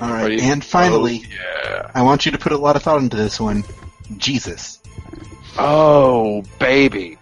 All 0.00 0.08
What 0.08 0.14
right, 0.14 0.28
do 0.28 0.34
you- 0.34 0.50
and 0.52 0.64
finally, 0.64 1.22
Oh, 1.24 1.70
yeah. 1.70 1.90
I 1.94 2.02
want 2.02 2.24
you 2.26 2.32
to 2.32 2.38
put 2.38 2.52
a 2.52 2.56
lot 2.58 2.74
of 2.76 2.82
thought 2.82 3.00
into 3.00 3.16
this 3.16 3.38
one. 3.38 3.62
Jesus. 4.16 4.80
Oh, 5.58 6.42
baby. 6.58 7.18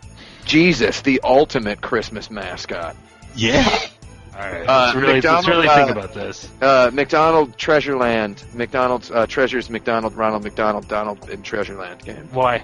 Jesus, 0.46 1.02
the 1.02 1.20
ultimate 1.22 1.82
Christmas 1.82 2.30
mascot. 2.30 2.96
Yeah. 3.34 3.68
All 4.34 4.40
right. 4.42 4.66
Uh, 4.66 4.82
let's 4.86 4.94
really, 4.96 5.12
let's 5.14 5.24
McDonald, 5.24 5.46
really 5.48 5.68
uh, 5.68 5.76
think 5.86 5.90
about 5.96 6.14
this. 6.14 6.48
Uh, 6.60 6.90
McDonald 6.92 7.56
Treasureland. 7.58 8.54
McDonald's 8.54 9.10
uh, 9.10 9.26
Treasures 9.26 9.68
McDonald, 9.70 10.14
Ronald 10.14 10.44
McDonald, 10.44 10.88
Donald 10.88 11.28
in 11.30 11.42
Treasureland 11.42 12.04
game. 12.04 12.28
Why? 12.32 12.62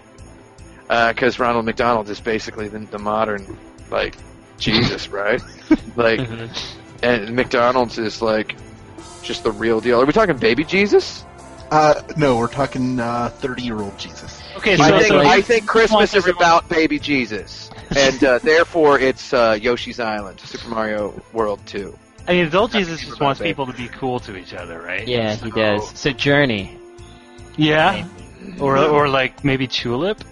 Because 0.89 1.39
Ronald 1.39 1.65
McDonald 1.65 2.09
is 2.11 2.21
basically 2.21 2.69
the, 2.69 2.81
the 2.81 2.99
modern, 2.99 3.57
like, 3.91 4.15
Jesus, 4.59 5.09
right? 5.11 5.41
like, 5.97 6.21
Mhm. 6.21 6.75
and 7.03 7.35
McDonald's 7.35 7.99
is 7.99 8.21
like 8.21 8.55
just 9.23 9.43
the 9.45 9.53
real 9.53 9.81
deal. 9.81 10.01
Are 10.01 10.05
we 10.05 10.13
talking 10.13 10.37
baby 10.37 10.65
Jesus? 10.65 11.25
Uh, 11.71 12.03
no, 12.19 12.37
we're 12.37 12.49
talking 12.49 13.01
uh, 13.01 13.31
thirty-year-old 13.31 13.99
Jesus. 13.99 14.42
Okay, 14.57 14.77
He 14.77 14.83
I 14.83 14.89
so, 14.91 14.99
think 14.99 15.09
so 15.09 15.19
I 15.21 15.41
think 15.43 15.67
Christmas 15.67 16.15
is 16.15 16.27
about 16.27 16.69
baby 16.69 16.99
Jesus, 16.99 17.71
and 17.97 18.23
uh, 18.23 18.39
therefore 18.43 18.99
it's 18.99 19.33
uh, 19.33 19.59
Yoshi's 19.61 19.99
Island, 20.01 20.41
Super 20.41 20.69
Mario 20.69 21.21
World 21.33 21.61
2. 21.67 21.97
I 22.29 22.33
mean, 22.35 22.47
adult 22.47 22.71
That's 22.73 22.87
Jesus 22.87 23.05
just 23.07 23.21
wants 23.21 23.41
bad. 23.41 23.47
people 23.47 23.67
to 23.67 23.73
be 23.73 23.89
cool 23.89 24.21
to 24.21 24.37
each 24.37 24.55
other, 24.55 24.81
right? 24.81 25.07
Yeah, 25.09 25.35
he 25.35 25.51
does. 25.51 25.99
So 25.99 26.11
Journey. 26.13 26.79
Yeah, 27.57 28.07
or 28.61 28.79
or 28.79 29.09
like 29.09 29.45
maybe 29.45 29.67
Tulip. 29.67 30.23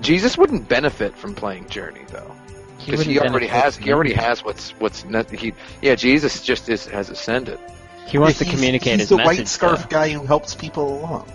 Jesus 0.00 0.36
wouldn't 0.38 0.68
benefit 0.68 1.16
from 1.16 1.34
playing 1.34 1.68
Journey 1.68 2.02
though. 2.08 2.30
because 2.78 2.98
wouldn't 2.98 3.06
he 3.06 3.20
already 3.20 3.46
has 3.46 3.76
he 3.76 3.92
already 3.92 4.12
has 4.14 4.44
what's 4.44 4.70
what's 4.80 5.04
ne- 5.04 5.24
he 5.36 5.52
yeah 5.80 5.94
Jesus 5.94 6.42
just 6.42 6.68
is 6.68 6.86
has 6.86 7.10
ascended. 7.10 7.58
He 8.06 8.18
wants 8.18 8.38
to 8.38 8.44
communicate 8.44 8.94
he's 8.94 9.00
his 9.02 9.08
the 9.10 9.16
message. 9.18 9.38
white 9.38 9.48
scarf 9.48 9.82
though. 9.82 9.88
guy 9.88 10.10
who 10.10 10.24
helps 10.26 10.54
people 10.54 10.98
along. 11.00 11.30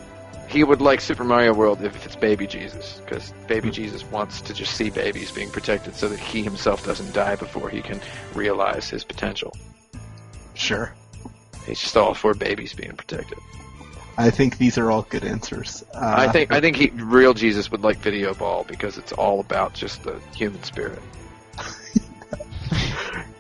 He 0.48 0.64
would 0.64 0.82
like 0.82 1.02
Super 1.02 1.24
Mario 1.24 1.54
World 1.54 1.84
if 1.84 2.06
it's 2.06 2.16
baby 2.16 2.48
Jesus 2.48 3.02
because 3.04 3.34
baby 3.48 3.70
Jesus 3.70 4.04
wants 4.06 4.42
to 4.42 4.54
just 4.54 4.76
see 4.76 4.90
babies 4.90 5.32
being 5.32 5.52
protected 5.52 5.96
so 5.96 6.08
that 6.08 6.20
he 6.20 6.42
himself 6.42 6.86
doesn't 6.86 7.14
die 7.14 7.36
before 7.36 7.70
he 7.70 7.82
can 7.82 8.00
realize 8.34 8.90
his 8.90 9.04
potential. 9.04 9.54
Sure. 10.54 10.94
He's 11.66 11.82
just 11.82 11.98
all 11.98 12.14
for 12.14 12.34
babies 12.34 12.74
being 12.74 12.96
protected. 12.96 13.38
I 14.18 14.30
think 14.32 14.58
these 14.58 14.78
are 14.78 14.90
all 14.90 15.04
good 15.04 15.24
answers. 15.24 15.84
Uh, 15.94 16.14
I 16.18 16.32
think 16.32 16.52
I 16.52 16.60
think 16.62 16.78
he, 16.78 16.90
real 16.90 17.34
Jesus 17.34 17.70
would 17.70 17.84
like 17.84 17.98
Video 17.98 18.34
Ball 18.34 18.64
because 18.64 18.98
it's 18.98 19.12
all 19.12 19.42
about 19.42 19.74
just 19.74 20.04
the 20.04 20.20
human 20.34 20.64
spirit. 20.64 21.02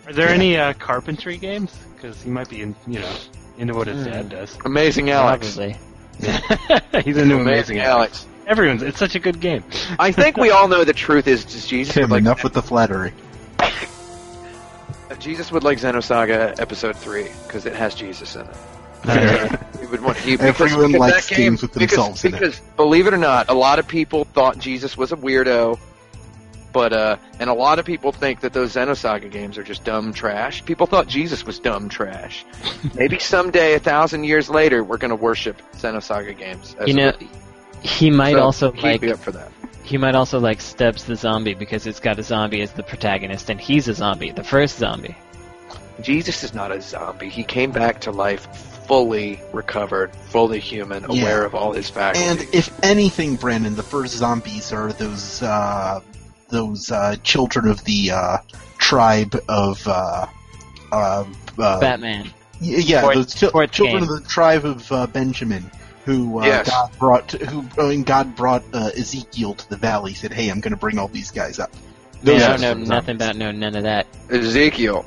Are 0.06 0.14
there 0.14 0.30
any 0.30 0.58
uh, 0.58 0.74
carpentry 0.74 1.38
games? 1.38 1.76
Because 1.96 2.22
he 2.22 2.30
might 2.30 2.48
be, 2.50 2.62
in, 2.62 2.76
you 2.86 3.00
know, 3.00 3.14
into 3.58 3.74
what 3.74 3.88
his 3.88 4.04
Hmm. 4.04 4.12
dad 4.12 4.30
does. 4.30 4.58
Amazing 4.66 5.10
Alex. 5.10 5.56
Probably. 5.56 5.76
He's 7.04 7.18
a 7.18 7.26
new 7.26 7.40
amazing 7.40 7.80
Alex. 7.80 8.26
Alex. 8.26 8.28
Everyone's. 8.48 8.82
It's 8.82 8.98
such 8.98 9.16
a 9.16 9.20
good 9.20 9.40
game. 9.40 9.64
I 10.00 10.12
think 10.12 10.38
we 10.38 10.52
all 10.52 10.68
know 10.68 10.84
the 10.84 10.94
truth 10.94 11.28
is 11.28 11.44
just 11.44 11.68
Jesus 11.68 11.94
Tim, 11.94 12.04
would 12.04 12.12
like 12.12 12.20
enough 12.22 12.44
with 12.44 12.54
the 12.54 12.62
flattery. 12.62 13.14
Jesus 15.20 15.52
would 15.52 15.64
like 15.64 15.80
Xenosaga 15.80 16.60
Episode 16.60 16.96
Three 16.96 17.28
because 17.46 17.66
it 17.66 17.74
has 17.76 17.96
Jesus 17.96 18.36
in 18.36 18.44
it. 18.44 18.56
Fair. 19.04 19.68
He 19.80 19.86
would 19.88 20.02
want 20.02 20.18
he 20.18 20.38
because, 20.38 20.62
Everyone 20.62 20.92
because 20.92 21.00
likes 21.00 21.30
that 21.30 21.36
game, 21.36 21.52
games 21.52 21.62
with 21.62 21.74
because, 21.74 21.96
themselves 21.96 22.26
in 22.26 22.34
it. 22.34 22.40
because 22.40 22.60
believe 22.76 23.08
it 23.08 23.14
or 23.14 23.18
not, 23.18 23.50
a 23.50 23.54
lot 23.54 23.80
of 23.80 23.88
people 23.88 24.26
thought 24.26 24.58
Jesus 24.58 24.98
was 24.98 25.12
a 25.12 25.16
weirdo, 25.16 25.78
but 26.78 26.94
uh, 26.94 27.18
and 27.40 27.50
a 27.50 27.54
lot 27.56 27.80
of 27.80 27.86
people 27.86 28.12
think 28.12 28.42
that 28.42 28.54
those 28.54 28.76
Xenosaga 28.76 29.32
games 29.32 29.58
are 29.58 29.64
just 29.64 29.84
dumb 29.84 30.14
trash. 30.14 30.64
People 30.64 30.86
thought 30.86 31.08
Jesus 31.08 31.44
was 31.44 31.58
dumb 31.58 31.90
trash. 31.90 32.46
Maybe 32.94 33.18
someday, 33.18 33.74
a 33.74 33.80
thousand 33.80 34.26
years 34.26 34.48
later, 34.48 34.84
we're 34.84 34.98
going 35.00 35.10
to 35.10 35.16
worship 35.16 35.60
Xenosaga 35.74 36.38
games. 36.38 36.76
As 36.80 36.88
You 36.88 36.94
a- 36.94 36.98
know, 36.98 37.14
He 37.82 38.12
might 38.12 38.34
So, 38.34 38.42
also 38.42 38.72
keep 38.72 38.84
like 38.84 39.02
me 39.02 39.10
up 39.12 39.18
for 39.18 39.32
that. 39.32 39.52
he 39.84 39.98
might 39.98 40.14
also 40.14 40.40
like 40.40 40.62
Stubbs 40.62 41.06
the 41.06 41.16
zombie 41.16 41.56
because 41.56 41.88
it's 41.88 42.00
got 42.00 42.20
a 42.20 42.24
zombie 42.24 42.62
as 42.62 42.72
the 42.74 42.84
protagonist 42.84 43.50
and 43.50 43.60
he's 43.60 43.88
a 43.88 43.96
zombie, 43.96 44.30
the 44.30 44.44
first 44.44 44.78
zombie. 44.78 45.16
Jesus 46.04 46.44
is 46.44 46.54
not 46.54 46.72
a 46.72 46.80
zombie. 46.80 47.30
He 47.30 47.44
came 47.44 47.72
back 47.72 48.02
to 48.02 48.12
life 48.12 48.46
fully 48.88 49.40
recovered, 49.52 50.16
fully 50.30 50.60
human, 50.60 51.04
Yeah. 51.10 51.22
aware 51.24 51.44
of 51.44 51.56
all 51.56 51.74
his 51.74 51.90
faculties. 51.90 52.30
And 52.30 52.54
if 52.54 52.70
anything, 52.84 53.36
Brandon, 53.36 53.76
the 53.76 53.82
first 53.84 54.16
zombies 54.16 54.72
are 54.72 54.94
those 54.94 55.42
uh, 55.42 56.00
those 56.50 56.92
uh, 56.92 57.16
children 57.24 57.68
of 57.68 57.84
the 57.84 58.12
uh, 58.12 58.38
tribe 58.78 59.36
of 59.48 59.86
uh, 59.88 60.26
uh, 60.92 61.26
uh, 61.60 61.80
Batman. 61.80 62.26
y- 62.62 62.76
yeah, 62.78 63.02
Fourth- 63.02 63.16
those 63.16 63.36
chil- 63.36 63.52
fourth 63.52 63.72
children 63.72 64.04
game. 64.04 64.12
of 64.14 64.24
the 64.24 64.30
tribe 64.30 64.66
of 64.66 64.92
uh, 64.92 65.08
Benjamin, 65.08 65.70
who 66.06 66.40
uh, 66.40 66.46
Yes. 66.46 66.70
God 66.70 66.92
brought, 67.00 67.32
who 67.32 67.66
uh, 67.78 67.90
and 67.90 68.06
God 68.06 68.36
brought 68.36 68.64
uh, 68.74 68.92
Ezekiel 68.98 69.54
to 69.56 69.70
the 69.70 69.78
valley. 69.78 70.14
Said, 70.14 70.32
"Hey, 70.34 70.50
I'm 70.50 70.60
going 70.62 70.72
to 70.74 70.78
bring 70.80 70.98
all 71.00 71.08
these 71.10 71.32
guys 71.32 71.60
up." 71.60 71.72
Those 72.24 72.42
I 72.44 72.48
don't 72.58 72.62
know 72.62 72.74
nothing 72.74 73.20
zombies. 73.20 73.28
about 73.28 73.36
no 73.36 73.52
none 73.52 73.76
of 73.76 73.84
that. 73.84 74.08
Ezekiel. 74.30 75.06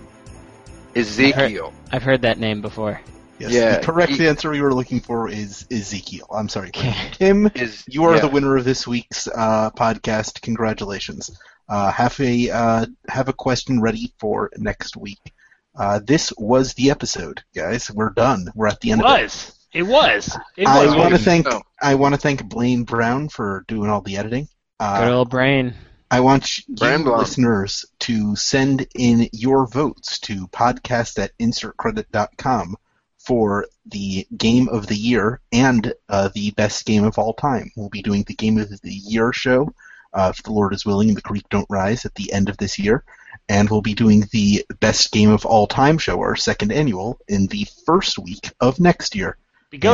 Ezekiel. 0.95 1.73
I've 1.93 2.03
heard 2.03 2.23
that 2.23 2.39
name 2.39 2.61
before. 2.61 3.01
Yes, 3.41 3.53
Yeah, 3.53 3.79
the 3.79 3.85
correct 3.87 4.13
he- 4.13 4.29
answer 4.29 4.55
you 4.55 4.63
were 4.63 4.75
looking 4.75 5.01
for 5.01 5.29
is 5.29 5.67
Ezekiel. 5.71 6.27
I'm 6.31 6.49
sorry, 6.49 6.69
Okay. 6.69 6.95
Tim. 7.13 7.51
Is 7.55 7.85
You 7.89 8.05
are 8.05 8.15
yeah. 8.15 8.21
the 8.21 8.29
winner 8.29 8.57
of 8.57 8.65
this 8.65 8.87
week's 8.87 9.27
uh, 9.29 9.71
podcast. 9.71 10.41
Congratulations. 10.43 11.31
Uh, 11.69 11.91
have 11.93 12.19
a 12.21 12.51
uh, 12.51 12.87
have 13.09 13.29
a 13.29 13.33
question 13.33 13.81
ready 13.81 14.13
for 14.19 14.51
next 14.57 14.97
week. 14.97 15.33
Uh, 15.77 16.01
this 16.05 16.33
was 16.37 16.75
the 16.75 16.91
episode, 16.91 17.43
guys. 17.55 17.91
We're 17.91 18.11
done. 18.11 18.49
We're 18.55 18.67
at 18.69 18.81
the 18.81 18.91
It 18.91 18.93
end 18.95 19.03
of 19.05 19.07
it. 19.11 19.23
was. 19.23 19.57
It 19.73 19.83
was. 19.85 20.37
It 20.57 20.67
I 20.67 20.85
was. 20.87 20.95
want 20.97 21.11
to 21.15 21.19
thank 21.19 21.47
Oh. 21.49 21.63
I 21.81 21.95
want 21.95 22.15
to 22.15 22.21
thank 22.21 22.45
Blaine 22.49 22.83
Brown 22.83 23.29
for 23.29 23.65
doing 23.69 23.89
all 23.89 24.01
the 24.01 24.17
editing. 24.17 24.49
Good 24.81 24.87
Uh, 24.87 25.13
old 25.13 25.31
brain. 25.31 25.75
I 26.11 26.21
want 26.21 26.59
you 26.67 26.75
Brian 26.75 27.05
listeners 27.05 27.85
to 28.01 28.35
send 28.35 28.89
in 28.97 29.29
your 29.33 29.69
votes 29.69 30.19
to 30.21 30.49
podcast 30.49 31.21
at 31.23 31.31
insertcredit.com 31.39 32.77
for 33.25 33.67
the 33.87 34.27
game 34.37 34.69
of 34.69 34.87
the 34.87 34.97
year 34.97 35.41
and 35.53 35.93
uh, 36.09 36.31
the 36.35 36.51
best 36.53 36.87
game 36.87 37.05
of 37.05 37.19
all 37.19 37.35
time. 37.35 37.71
We'll 37.77 37.91
be 37.91 38.03
doing 38.03 38.25
the 38.27 38.35
game 38.35 38.59
of 38.59 38.69
the 38.81 38.93
year 38.93 39.33
show, 39.33 39.73
uh, 40.13 40.33
if 40.35 40.43
the 40.43 40.53
Lord 40.53 40.75
is 40.75 40.87
willing 40.87 41.09
and 41.09 41.17
the 41.17 41.23
creek 41.23 41.45
don't 41.51 41.67
rise, 41.69 42.05
at 42.05 42.15
the 42.15 42.33
end 42.33 42.49
of 42.49 42.57
this 42.57 42.79
year. 42.79 43.05
And 43.49 43.69
we'll 43.69 43.83
be 43.83 43.95
doing 43.95 44.29
the 44.33 44.65
best 44.81 45.13
game 45.13 45.31
of 45.31 45.45
all 45.45 45.67
time 45.67 45.99
show, 45.99 46.21
our 46.21 46.37
second 46.37 46.73
annual, 46.73 47.19
in 47.29 47.47
the 47.49 47.67
first 47.85 48.19
week 48.19 48.53
of 48.61 48.81
next 48.81 49.15
year 49.15 49.37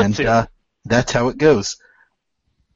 and 0.04 0.14
to. 0.16 0.26
uh, 0.26 0.46
that's 0.84 1.12
how 1.12 1.28
it 1.28 1.38
goes. 1.38 1.76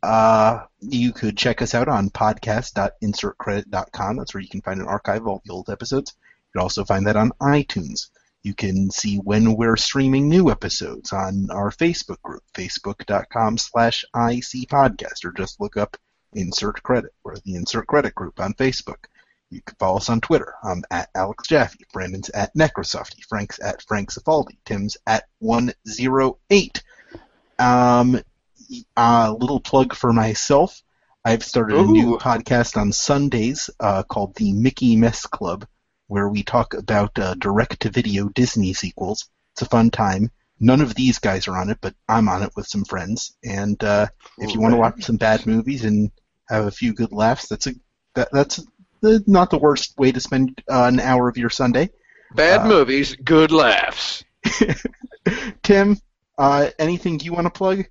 Uh, 0.03 0.65
you 0.81 1.13
could 1.13 1.37
check 1.37 1.61
us 1.63 1.75
out 1.75 1.89
on 1.89 2.11
podcast.insertcredit.com. 2.11 4.17
That's 4.17 4.35
where 4.35 4.43
you 4.43 4.49
can 4.49 4.63
find 4.63 4.81
an 4.81 4.87
archive 4.87 5.23
of 5.23 5.29
all 5.29 5.43
the 5.45 5.53
old 5.53 5.71
episodes. 5.71 6.15
You 6.19 6.53
can 6.55 6.63
also 6.63 6.85
find 6.85 7.07
that 7.07 7.17
on 7.17 7.33
iTunes. 7.41 8.09
You 8.43 8.55
can 8.55 8.91
see 8.91 9.17
when 9.17 9.55
we're 9.55 9.77
streaming 9.77 10.29
new 10.29 10.51
episodes 10.51 11.13
on 11.13 11.51
our 11.51 11.71
Facebook 11.71 12.23
group, 12.23 12.43
facebook.com 12.55 13.59
slash 13.59 14.05
icpodcast, 14.15 15.25
or 15.25 15.33
just 15.33 15.61
look 15.61 15.77
up 15.77 15.97
Insert 16.33 16.83
Credit, 16.83 17.13
or 17.25 17.37
the 17.45 17.55
Insert 17.55 17.87
Credit 17.87 18.15
group 18.15 18.41
on 18.41 18.55
Facebook. 18.55 19.05
You 19.51 19.61
can 19.63 19.77
follow 19.79 19.97
us 19.97 20.09
on 20.09 20.21
Twitter. 20.21 20.55
I'm 20.63 20.85
at 20.91 21.11
Alex 21.15 21.49
Jaffe. 21.49 21.85
Brandon's 21.93 22.31
at 22.31 22.55
Necrosofty. 22.55 23.25
Frank's 23.29 23.59
at 23.61 23.83
Frank 23.83 24.13
Cifaldi. 24.13 24.57
Tim's 24.65 24.97
at 25.07 25.25
108. 25.41 26.83
Um, 27.59 28.21
a 28.97 29.33
little 29.33 29.61
plug 29.61 29.95
for 29.95 30.13
myself. 30.13 30.83
I've 31.25 31.45
started 31.45 31.77
a 31.77 31.83
new 31.83 32.17
podcast 32.17 32.79
on 32.81 32.93
Sundays 32.93 33.69
uh, 33.79 34.05
called 34.05 34.37
the 34.37 34.53
Mickey 34.53 34.97
Mess 34.97 35.27
Club, 35.27 35.67
where 36.11 36.29
we 36.29 36.43
talk 36.43 36.75
about 36.75 37.17
uh, 37.21 37.35
direct-to-video 37.35 38.29
Disney 38.31 38.73
sequels. 38.73 39.29
It's 39.53 39.63
a 39.63 39.67
fun 39.67 39.91
time. 39.91 40.33
None 40.59 40.81
of 40.81 40.97
these 40.97 41.21
guys 41.21 41.47
are 41.47 41.57
on 41.57 41.71
it, 41.71 41.79
but 41.81 41.95
I'm 42.09 42.29
on 42.29 42.43
it 42.43 42.51
with 42.57 42.67
some 42.67 42.85
friends. 42.85 43.37
And 43.45 43.83
uh, 43.85 44.09
if 44.37 44.53
you 44.53 44.61
want 44.61 44.75
to 44.75 44.79
watch 44.79 45.05
some 45.05 45.19
bad 45.19 45.47
movies 45.47 45.85
and 45.85 46.11
have 46.49 46.67
a 46.67 46.71
few 46.73 46.93
good 46.95 47.13
laughs, 47.13 47.47
that's 47.47 47.69
a 47.69 47.75
that, 48.17 48.29
that's 48.33 48.61
the, 49.01 49.23
not 49.29 49.51
the 49.51 49.59
worst 49.59 49.97
way 49.99 50.11
to 50.11 50.19
spend 50.19 50.61
uh, 50.69 50.91
an 50.93 50.99
hour 50.99 51.29
of 51.29 51.39
your 51.39 51.49
Sunday. 51.49 51.91
Bad 52.35 52.63
uh, 52.63 52.67
movies, 52.69 53.15
good 53.15 53.53
laughs. 53.53 54.25
Tim, 55.63 55.97
uh, 56.37 56.71
anything 56.81 57.21
you 57.21 57.33
want 57.33 57.47
to 57.47 57.51
plug? 57.51 57.85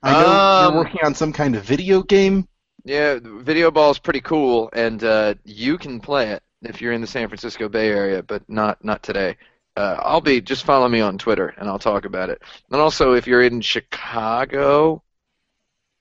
I 0.00 0.12
know 0.12 0.28
Um, 0.28 0.74
you're 0.74 0.84
working 0.84 1.00
on 1.02 1.16
some 1.16 1.32
kind 1.32 1.56
of 1.56 1.64
video 1.64 2.04
game. 2.04 2.46
Yeah, 2.84 3.18
Video 3.20 3.72
Ball's 3.72 3.98
pretty 3.98 4.20
cool, 4.20 4.70
and 4.72 5.02
uh, 5.02 5.34
you 5.44 5.76
can 5.76 5.98
play 5.98 6.30
it 6.30 6.42
if 6.62 6.80
you're 6.80 6.92
in 6.92 7.00
the 7.00 7.06
San 7.06 7.28
Francisco 7.28 7.68
Bay 7.68 7.88
Area, 7.88 8.22
but 8.22 8.48
not 8.48 8.82
not 8.84 9.02
today. 9.02 9.36
Uh, 9.76 9.96
I'll 10.00 10.20
be 10.20 10.40
just 10.40 10.64
follow 10.64 10.88
me 10.88 11.00
on 11.00 11.18
Twitter, 11.18 11.54
and 11.56 11.68
I'll 11.68 11.78
talk 11.78 12.04
about 12.04 12.30
it. 12.30 12.42
And 12.70 12.80
also, 12.80 13.12
if 13.12 13.26
you're 13.26 13.42
in 13.42 13.60
Chicago, 13.60 15.02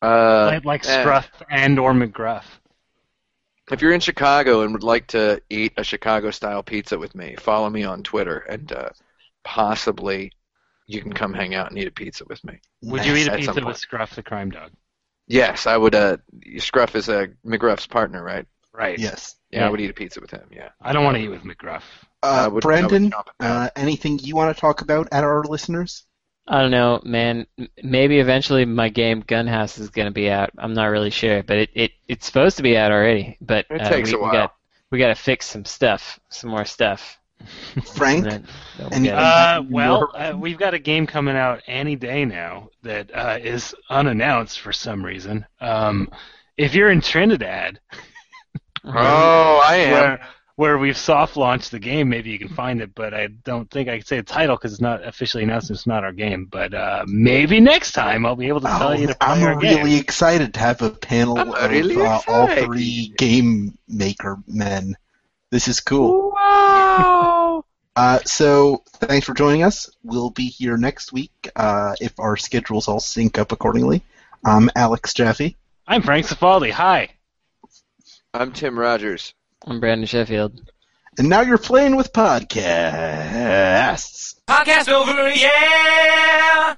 uh, 0.02 0.46
like, 0.46 0.66
like 0.66 0.88
eh, 0.88 1.02
Scruff 1.02 1.30
and 1.50 1.78
or 1.78 1.94
McGruff. 1.94 2.46
if 3.72 3.82
you're 3.82 3.94
in 3.94 4.00
Chicago 4.00 4.62
and 4.62 4.74
would 4.74 4.84
like 4.84 5.08
to 5.08 5.42
eat 5.50 5.74
a 5.78 5.84
Chicago-style 5.84 6.64
pizza 6.64 6.98
with 6.98 7.14
me, 7.14 7.36
follow 7.40 7.70
me 7.70 7.84
on 7.84 8.02
Twitter, 8.02 8.40
and 8.40 8.72
uh, 8.72 8.90
possibly 9.44 10.32
you 10.88 11.02
can 11.02 11.14
come 11.14 11.34
hang 11.34 11.54
out 11.54 11.70
and 11.70 11.78
eat 11.78 11.88
a 11.88 11.92
pizza 11.92 12.24
with 12.28 12.44
me. 12.44 12.60
Would 12.84 13.06
you 13.06 13.16
eat 13.16 13.28
a 13.28 13.36
pizza 13.36 13.64
with 13.64 13.78
Scruff 13.78 14.16
the 14.16 14.24
crime 14.24 14.50
dog? 14.50 14.72
Yes, 15.28 15.68
I 15.68 15.78
would. 15.78 15.94
Uh, 15.94 16.18
Scruff 16.58 16.96
is 16.96 17.10
uh, 17.10 17.28
McGruff's 17.46 17.88
partner, 17.88 18.24
right? 18.24 18.48
Right. 18.78 19.00
Yes. 19.00 19.36
Yeah, 19.50 19.62
Yeah. 19.62 19.68
I 19.68 19.70
would 19.72 19.82
eat 19.82 19.90
a 19.90 19.94
pizza 19.94 20.22
with 20.22 20.30
him. 20.32 20.48
Yeah. 20.52 20.70
I 20.82 20.94
don't 20.94 21.04
want 21.04 21.18
to 21.18 21.24
eat 21.24 21.30
with 21.30 21.42
McGruff. 21.44 21.82
Uh, 22.22 22.44
would- 22.44 22.44
I 22.44 22.48
would 22.50 22.62
Brandon, 22.62 23.10
chomp 23.12 23.28
it 23.28 23.34
down. 23.44 23.52
uh, 23.64 23.70
anything 23.76 24.20
you 24.20 24.36
want 24.36 24.56
to 24.56 24.60
talk 24.62 24.82
about 24.82 25.08
at 25.12 25.24
our 25.24 25.44
listeners? 25.44 26.04
I 26.48 26.62
don't 26.62 26.72
know, 26.72 27.02
man. 27.04 27.48
M- 27.60 27.68
Maybe 27.84 28.20
eventually 28.20 28.64
my 28.66 28.90
game 28.90 29.24
Gunhouse 29.24 29.80
is 29.80 29.90
going 29.90 30.06
to 30.06 30.12
be 30.14 30.30
out. 30.30 30.52
I'm 30.58 30.74
not 30.74 30.86
really 30.86 31.10
sure, 31.10 31.44
but 31.44 31.58
it, 31.58 31.70
it 31.74 31.92
it's 32.08 32.26
supposed 32.26 32.56
to 32.58 32.64
be 32.64 32.78
out 32.78 32.92
already. 32.92 33.38
But 33.42 33.66
It 33.70 33.82
uh, 33.82 33.90
takes 33.90 34.12
we, 34.12 34.18
a 34.18 34.22
while. 34.22 34.32
We 34.32 34.38
got 34.38 34.54
we 34.92 35.00
got 35.00 35.08
to 35.10 35.16
fix 35.16 35.46
some 35.48 35.66
stuff, 35.66 36.20
some 36.30 36.50
more 36.52 36.64
stuff. 36.66 37.18
Frank? 37.96 38.24
And 38.24 38.32
then- 38.32 38.42
then 38.42 38.50
we'll 38.80 38.94
and- 38.94 39.04
get 39.04 39.14
it. 39.16 39.20
Uh, 39.20 39.64
well, 39.70 40.12
uh, 40.14 40.34
we've 40.38 40.58
got 40.58 40.74
a 40.74 40.80
game 40.80 41.06
coming 41.08 41.36
out 41.36 41.64
any 41.68 41.96
day 41.98 42.26
now 42.26 42.70
that 42.84 43.10
uh, 43.14 43.38
is 43.42 43.76
unannounced 43.90 44.60
for 44.62 44.72
some 44.72 45.04
reason. 45.04 45.46
Um, 45.60 46.10
if 46.56 46.74
you're 46.74 46.90
in 46.92 47.02
Trinidad, 47.02 47.80
Oh, 48.96 49.62
I 49.66 49.76
am. 49.78 49.92
where 49.92 50.20
where 50.56 50.78
we've 50.80 50.98
soft 50.98 51.38
launched 51.38 51.70
the 51.70 51.78
game, 51.78 52.10
maybe 52.10 52.32
you 52.32 52.40
can 52.40 52.48
find 52.50 52.82
it, 52.82 52.96
but 52.96 53.14
I 53.14 53.28
don't 53.28 53.70
think 53.70 53.90
I 53.90 53.98
can 53.98 54.06
say 54.08 54.18
the 54.18 54.24
title 54.24 54.56
because 54.56 54.72
it's 54.74 54.82
not 54.82 55.06
officially 55.08 55.44
announced. 55.44 55.70
and 55.70 55.78
It's 55.78 55.86
not 55.86 56.04
our 56.04 56.12
game, 56.12 56.46
but 56.46 56.74
uh, 56.74 57.04
maybe 57.08 57.60
next 57.60 57.92
time 57.92 58.26
I'll 58.26 58.36
be 58.36 58.48
able 58.48 58.62
to 58.62 58.68
tell 58.68 58.90
Oh, 58.90 58.92
you 58.94 59.06
to 59.08 59.14
play 59.14 59.28
I'm 59.44 59.60
really 59.60 59.92
game. 59.92 60.00
excited 60.00 60.56
to 60.56 60.60
have 60.60 60.82
a 60.82 60.90
panel 60.90 61.38
I'm 61.38 61.54
of 61.54 61.70
really 61.70 62.02
uh, 62.02 62.20
all 62.28 62.48
three 62.48 63.14
game 63.20 63.78
maker 63.88 64.40
men. 64.48 64.96
This 65.52 65.68
is 65.68 65.80
cool. 65.80 66.32
Wow. 66.32 67.64
Uh, 67.96 68.20
so 68.26 68.84
thanks 68.98 69.26
for 69.26 69.34
joining 69.34 69.64
us. 69.64 69.90
We'll 70.04 70.30
be 70.30 70.50
here 70.50 70.78
next 70.78 71.12
week 71.12 71.32
uh, 71.56 71.96
if 72.00 72.14
our 72.20 72.38
schedules 72.38 72.88
all 72.88 73.00
sync 73.00 73.40
up 73.40 73.52
accordingly. 73.52 74.04
I'm 74.46 74.70
Alex 74.76 75.16
Jaffe. 75.16 75.56
I'm 75.88 76.04
Frank 76.04 76.28
Cifaldi. 76.28 76.70
Hi. 76.70 77.10
I'm 78.40 78.52
Tim 78.52 78.78
Rogers. 78.78 79.34
I'm 79.66 79.80
Brandon 79.80 80.06
Sheffield. 80.06 80.70
And 81.18 81.28
now 81.28 81.42
you're 81.42 81.58
playing 81.58 81.96
with 81.96 82.14
podcasts. 82.14 82.56
Podcast 84.48 84.94
over, 84.94 85.32
yeah! 85.32 86.76